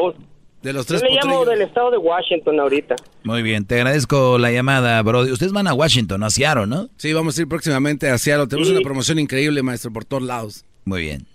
de 0.63 0.73
los 0.75 0.87
tres 0.87 1.01
Yo 1.01 1.09
le 1.09 1.15
llamo 1.15 1.45
del 1.47 1.63
estado 1.63 1.91
de 1.91 1.97
Washington 1.97 2.61
ahorita. 2.61 2.97
Muy 3.25 3.43
bien, 3.43 3.67
te 3.67 3.77
agradezco 3.77 4.37
la 4.39 4.53
llamada, 4.53 5.01
Brody. 5.03 5.31
Ustedes 5.33 5.53
van 5.53 5.69
a 5.69 5.73
Washington, 5.73 6.23
a 6.23 6.29
Seattle, 6.29 6.67
¿no? 6.67 6.89
Sí, 6.97 7.15
vamos 7.15 7.39
a 7.39 7.43
ir 7.43 7.49
próximamente 7.49 8.11
a 8.11 8.19
Seattle. 8.19 8.47
Tenemos 8.47 8.71
una 8.71 8.81
promoción 8.81 9.19
increíble, 9.19 9.63
maestro, 9.63 9.91
por 9.91 10.05
todos 10.05 10.23
lados. 10.23 10.67
Muy 10.85 11.01
bien. 11.01 11.27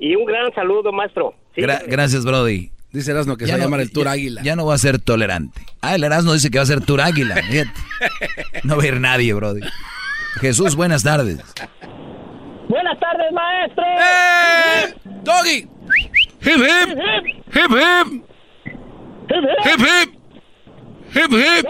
Y 0.00 0.16
un 0.16 0.24
gran 0.24 0.52
saludo, 0.52 0.90
maestro. 0.90 1.34
gracias, 1.54 2.24
Brody. 2.24 2.72
Dice 2.92 3.10
Erasmo 3.10 3.36
que 3.36 3.44
se 3.46 3.52
va 3.52 3.58
a 3.58 3.60
llamar 3.60 3.80
el 3.80 3.92
Tour 3.92 4.08
Águila. 4.08 4.42
Ya 4.42 4.56
no 4.56 4.64
va 4.64 4.74
a 4.74 4.78
ser 4.78 4.98
tolerante. 4.98 5.60
Ah, 5.82 5.94
el 5.94 6.04
Erasmo 6.04 6.32
dice 6.32 6.50
que 6.50 6.58
va 6.58 6.64
a 6.64 6.66
ser 6.66 6.80
Tour 6.80 7.00
Águila. 7.00 7.36
No 8.64 8.76
va 8.76 8.82
a 8.82 8.86
ir 8.86 9.00
nadie, 9.00 9.34
Brody. 9.34 9.60
Jesús, 10.40 10.74
buenas 10.74 11.02
tardes. 11.02 11.38
Buenas 12.68 12.98
tardes, 13.00 13.32
maestro. 13.32 13.84
¡Eh! 13.84 14.94
¡Doggy! 15.22 15.68
¡Hip, 16.40 16.56
hip! 16.56 16.98
¡Hip, 17.54 17.70
hip! 17.70 18.24
¡Hip, 19.64 19.80
hip! 19.80 20.18
¡Hip, 21.14 21.32
hip! 21.32 21.66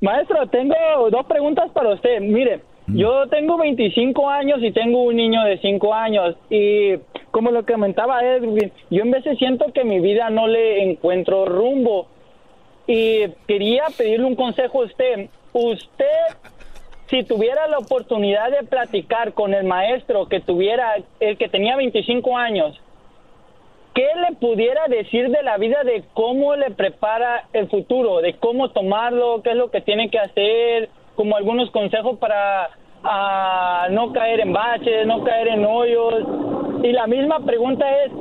Maestro, 0.01 0.45
tengo 0.47 0.75
dos 1.09 1.25
preguntas 1.25 1.71
para 1.71 1.93
usted. 1.93 2.19
Mire, 2.19 2.59
mm. 2.87 2.97
yo 2.97 3.27
tengo 3.27 3.57
25 3.57 4.29
años 4.29 4.59
y 4.61 4.73
tengo 4.73 5.03
un 5.03 5.15
niño 5.15 5.41
de 5.45 5.57
5 5.57 5.93
años 5.93 6.35
y 6.49 6.97
como 7.31 7.51
lo 7.51 7.63
que 7.63 7.71
comentaba 7.71 8.21
Edwin, 8.25 8.73
yo 8.89 9.03
en 9.03 9.11
veces 9.11 9.37
siento 9.37 9.71
que 9.73 9.85
mi 9.85 10.01
vida 10.01 10.29
no 10.29 10.47
le 10.47 10.83
encuentro 10.83 11.45
rumbo 11.45 12.07
y 12.87 13.29
quería 13.47 13.85
pedirle 13.97 14.25
un 14.25 14.35
consejo 14.35 14.81
a 14.81 14.85
usted. 14.87 15.29
Usted, 15.53 16.35
si 17.09 17.23
tuviera 17.23 17.69
la 17.69 17.77
oportunidad 17.77 18.51
de 18.51 18.67
platicar 18.67 19.31
con 19.31 19.53
el 19.53 19.63
maestro 19.63 20.27
que 20.27 20.41
tuviera, 20.41 20.97
el 21.21 21.37
que 21.37 21.47
tenía 21.47 21.77
25 21.77 22.37
años, 22.37 22.77
¿qué 23.99 24.07
le 24.29 24.35
pudiera 24.37 24.87
decir 24.87 25.29
de 25.29 25.43
la 25.43 25.57
vida 25.57 25.83
de 25.83 26.05
cómo 26.13 26.55
le 26.55 26.71
prepara 26.71 27.49
el 27.51 27.67
futuro, 27.67 28.21
de 28.21 28.33
cómo 28.35 28.69
tomarlo, 28.69 29.41
qué 29.43 29.49
es 29.49 29.57
lo 29.57 29.69
que 29.71 29.81
tiene 29.81 30.09
que 30.09 30.17
hacer, 30.17 30.87
como 31.15 31.35
algunos 31.35 31.69
consejos 31.71 32.17
para 32.17 32.69
ah, 33.03 33.87
no 33.91 34.13
caer 34.13 34.39
en 34.39 34.53
baches, 34.53 35.05
no 35.05 35.21
caer 35.25 35.49
en 35.49 35.65
hoyos? 35.65 36.23
Y 36.81 36.93
la 36.93 37.07
misma 37.07 37.41
pregunta 37.41 37.85
es, 38.05 38.11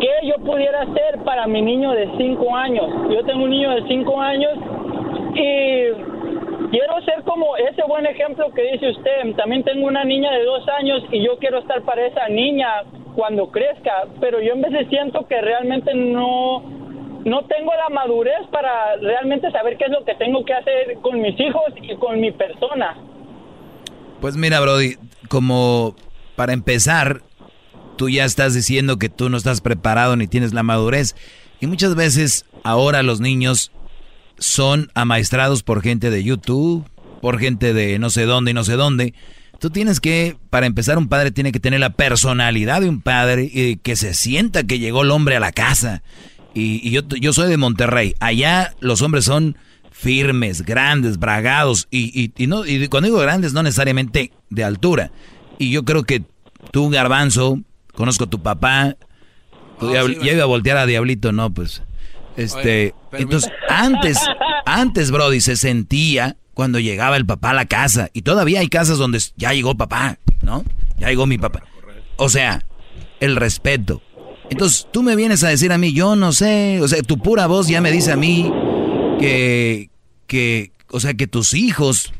¿qué 0.00 0.10
yo 0.28 0.34
pudiera 0.44 0.82
hacer 0.82 1.20
para 1.24 1.46
mi 1.46 1.62
niño 1.62 1.92
de 1.92 2.10
5 2.18 2.54
años? 2.54 2.86
Yo 3.08 3.24
tengo 3.24 3.44
un 3.44 3.50
niño 3.50 3.70
de 3.70 3.88
5 3.88 4.20
años 4.20 4.52
y 5.34 6.68
quiero 6.72 7.00
ser 7.06 7.22
como 7.24 7.56
ese 7.56 7.82
buen 7.88 8.04
ejemplo 8.04 8.52
que 8.52 8.72
dice 8.72 8.90
usted. 8.90 9.34
También 9.36 9.62
tengo 9.62 9.86
una 9.86 10.04
niña 10.04 10.30
de 10.32 10.44
dos 10.44 10.68
años 10.68 11.02
y 11.10 11.24
yo 11.24 11.38
quiero 11.38 11.60
estar 11.60 11.80
para 11.84 12.04
esa 12.04 12.28
niña 12.28 12.82
cuando 13.14 13.50
crezca, 13.50 13.92
pero 14.20 14.40
yo 14.40 14.52
en 14.52 14.62
veces 14.62 14.88
siento 14.88 15.26
que 15.26 15.40
realmente 15.40 15.94
no 15.94 16.62
no 17.24 17.44
tengo 17.44 17.72
la 17.74 17.88
madurez 17.94 18.48
para 18.50 18.96
realmente 18.96 19.50
saber 19.52 19.76
qué 19.76 19.84
es 19.84 19.90
lo 19.90 20.04
que 20.04 20.14
tengo 20.16 20.44
que 20.44 20.54
hacer 20.54 20.98
con 21.02 21.20
mis 21.20 21.38
hijos 21.38 21.62
y 21.80 21.94
con 21.96 22.20
mi 22.20 22.32
persona. 22.32 22.96
Pues 24.20 24.36
mira, 24.36 24.60
Brody, 24.60 24.96
como 25.28 25.94
para 26.36 26.52
empezar, 26.52 27.22
tú 27.96 28.08
ya 28.08 28.24
estás 28.24 28.54
diciendo 28.54 28.98
que 28.98 29.08
tú 29.08 29.28
no 29.28 29.36
estás 29.36 29.60
preparado 29.60 30.16
ni 30.16 30.26
tienes 30.26 30.52
la 30.52 30.62
madurez. 30.62 31.14
Y 31.60 31.66
muchas 31.66 31.94
veces 31.94 32.44
ahora 32.64 33.02
los 33.02 33.20
niños 33.20 33.70
son 34.38 34.90
amaestrados 34.94 35.62
por 35.62 35.82
gente 35.82 36.10
de 36.10 36.24
YouTube, 36.24 36.84
por 37.20 37.38
gente 37.38 37.72
de 37.72 37.98
no 37.98 38.10
sé 38.10 38.24
dónde 38.24 38.50
y 38.50 38.54
no 38.54 38.64
sé 38.64 38.74
dónde. 38.74 39.14
Tú 39.62 39.70
tienes 39.70 40.00
que, 40.00 40.36
para 40.50 40.66
empezar, 40.66 40.98
un 40.98 41.06
padre 41.06 41.30
tiene 41.30 41.52
que 41.52 41.60
tener 41.60 41.78
la 41.78 41.90
personalidad 41.90 42.80
de 42.80 42.88
un 42.88 43.00
padre 43.00 43.48
y 43.48 43.76
que 43.76 43.94
se 43.94 44.12
sienta 44.12 44.64
que 44.64 44.80
llegó 44.80 45.02
el 45.02 45.12
hombre 45.12 45.36
a 45.36 45.40
la 45.40 45.52
casa. 45.52 46.02
Y, 46.52 46.90
yo, 46.90 47.02
yo 47.02 47.32
soy 47.32 47.48
de 47.48 47.56
Monterrey. 47.58 48.16
Allá 48.18 48.74
los 48.80 49.02
hombres 49.02 49.24
son 49.24 49.56
firmes, 49.92 50.62
grandes, 50.62 51.16
bragados. 51.20 51.86
Y, 51.92 52.32
y, 52.36 52.46
no, 52.48 52.66
y 52.66 52.88
cuando 52.88 53.06
digo 53.06 53.20
grandes, 53.20 53.52
no 53.52 53.62
necesariamente 53.62 54.32
de 54.50 54.64
altura. 54.64 55.12
Y 55.58 55.70
yo 55.70 55.84
creo 55.84 56.02
que 56.02 56.24
tú, 56.72 56.90
Garbanzo, 56.90 57.60
conozco 57.94 58.24
a 58.24 58.30
tu 58.30 58.42
papá. 58.42 58.96
Oh, 59.78 59.92
ya 59.92 60.32
iba 60.32 60.42
a 60.42 60.46
voltear 60.46 60.76
a 60.76 60.86
Diablito, 60.86 61.30
no, 61.30 61.54
pues. 61.54 61.84
Este, 62.36 62.96
entonces, 63.12 63.48
antes, 63.68 64.18
antes, 64.66 65.12
Brody, 65.12 65.40
se 65.40 65.54
sentía 65.54 66.36
cuando 66.54 66.78
llegaba 66.78 67.16
el 67.16 67.26
papá 67.26 67.50
a 67.50 67.54
la 67.54 67.66
casa. 67.66 68.10
Y 68.12 68.22
todavía 68.22 68.60
hay 68.60 68.68
casas 68.68 68.98
donde 68.98 69.20
ya 69.36 69.52
llegó 69.52 69.76
papá, 69.76 70.18
¿no? 70.42 70.64
Ya 70.98 71.08
llegó 71.08 71.26
mi 71.26 71.38
papá. 71.38 71.62
O 72.16 72.28
sea, 72.28 72.64
el 73.20 73.36
respeto. 73.36 74.02
Entonces, 74.50 74.86
tú 74.92 75.02
me 75.02 75.16
vienes 75.16 75.42
a 75.44 75.48
decir 75.48 75.72
a 75.72 75.78
mí, 75.78 75.92
yo 75.92 76.14
no 76.16 76.32
sé, 76.32 76.80
o 76.82 76.88
sea, 76.88 77.02
tu 77.02 77.18
pura 77.18 77.46
voz 77.46 77.68
ya 77.68 77.80
me 77.80 77.90
dice 77.90 78.12
a 78.12 78.16
mí 78.16 78.52
que, 79.18 79.88
que, 80.26 80.72
o 80.90 81.00
sea, 81.00 81.14
que 81.14 81.26
tus 81.26 81.54
hijos 81.54 82.12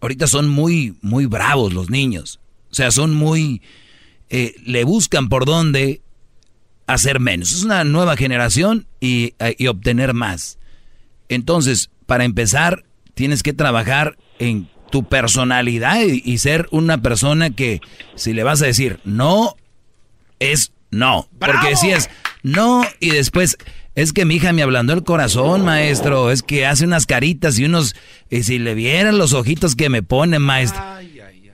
ahorita 0.00 0.26
son 0.26 0.48
muy, 0.48 0.96
muy 1.00 1.26
bravos 1.26 1.72
los 1.72 1.90
niños. 1.90 2.40
O 2.70 2.74
sea, 2.74 2.90
son 2.90 3.14
muy, 3.14 3.62
eh, 4.30 4.54
le 4.64 4.84
buscan 4.84 5.28
por 5.28 5.44
dónde 5.44 6.02
hacer 6.86 7.20
menos. 7.20 7.52
Es 7.52 7.64
una 7.64 7.84
nueva 7.84 8.16
generación 8.16 8.86
y, 9.00 9.34
obtener 9.68 10.14
más. 10.14 10.58
Entonces, 11.28 11.90
para 12.06 12.24
empezar, 12.24 12.84
tienes 13.18 13.42
que 13.42 13.52
trabajar 13.52 14.16
en 14.38 14.68
tu 14.92 15.02
personalidad 15.02 16.02
y, 16.02 16.38
ser 16.38 16.68
una 16.70 17.02
persona 17.02 17.50
que 17.50 17.80
si 18.14 18.32
le 18.32 18.44
vas 18.44 18.62
a 18.62 18.66
decir 18.66 19.00
no, 19.02 19.56
es 20.38 20.70
no. 20.92 21.28
Porque 21.40 21.74
si 21.74 21.90
es 21.90 22.10
no 22.44 22.84
y 23.00 23.10
después 23.10 23.58
es 23.96 24.12
que 24.12 24.24
mi 24.24 24.36
hija 24.36 24.52
me 24.52 24.62
ablandó 24.62 24.92
el 24.92 25.02
corazón, 25.02 25.64
maestro. 25.64 26.30
Es 26.30 26.44
que 26.44 26.64
hace 26.64 26.84
unas 26.84 27.06
caritas 27.06 27.58
y 27.58 27.64
unos... 27.64 27.96
Y 28.30 28.44
si 28.44 28.60
le 28.60 28.74
vieran 28.74 29.18
los 29.18 29.32
ojitos 29.32 29.74
que 29.74 29.88
me 29.88 30.04
pone, 30.04 30.38
maestro. 30.38 30.80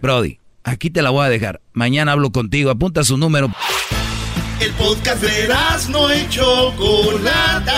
Brody, 0.03 0.41
aquí 0.65 0.91
te 0.91 1.01
la 1.01 1.09
voy 1.09 1.25
a 1.25 1.31
dejar. 1.31 1.63
Mañana 1.73 2.13
hablo 2.13 2.31
contigo. 2.31 2.69
Apunta 2.69 3.05
su 3.05 3.17
número. 3.17 3.51
El 4.61 4.71
podcast 4.73 5.23
de 5.23 5.49
no 5.89 6.15
y 6.15 6.29
Chocolata. 6.29 7.73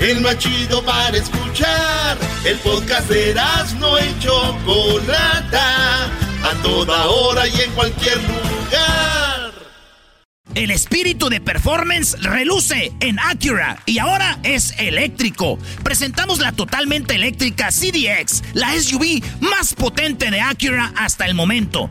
El 0.00 0.22
más 0.22 0.38
chido 0.38 0.82
para 0.82 1.14
escuchar. 1.14 2.16
El 2.44 2.56
podcast 2.58 3.08
de 3.10 3.34
no 3.78 3.98
y 3.98 4.18
Chocolata. 4.18 6.06
A 6.42 6.62
toda 6.62 7.06
hora 7.06 7.46
y 7.46 7.60
en 7.60 7.70
cualquier 7.72 8.16
lugar. 8.16 9.50
El 10.54 10.72
espíritu 10.72 11.28
de 11.28 11.40
performance 11.40 12.20
reluce 12.22 12.92
en 13.00 13.20
Acura 13.20 13.78
y 13.86 13.98
ahora 13.98 14.38
es 14.42 14.74
eléctrico. 14.78 15.58
Presentamos 15.84 16.40
la 16.40 16.50
totalmente 16.50 17.14
eléctrica 17.14 17.68
CDX, 17.68 18.42
la 18.54 18.72
SUV 18.72 19.22
más 19.40 19.74
potente 19.74 20.28
de 20.30 20.40
Acura 20.40 20.92
hasta 20.96 21.26
el 21.26 21.34
momento. 21.34 21.90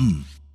something. 0.00 0.29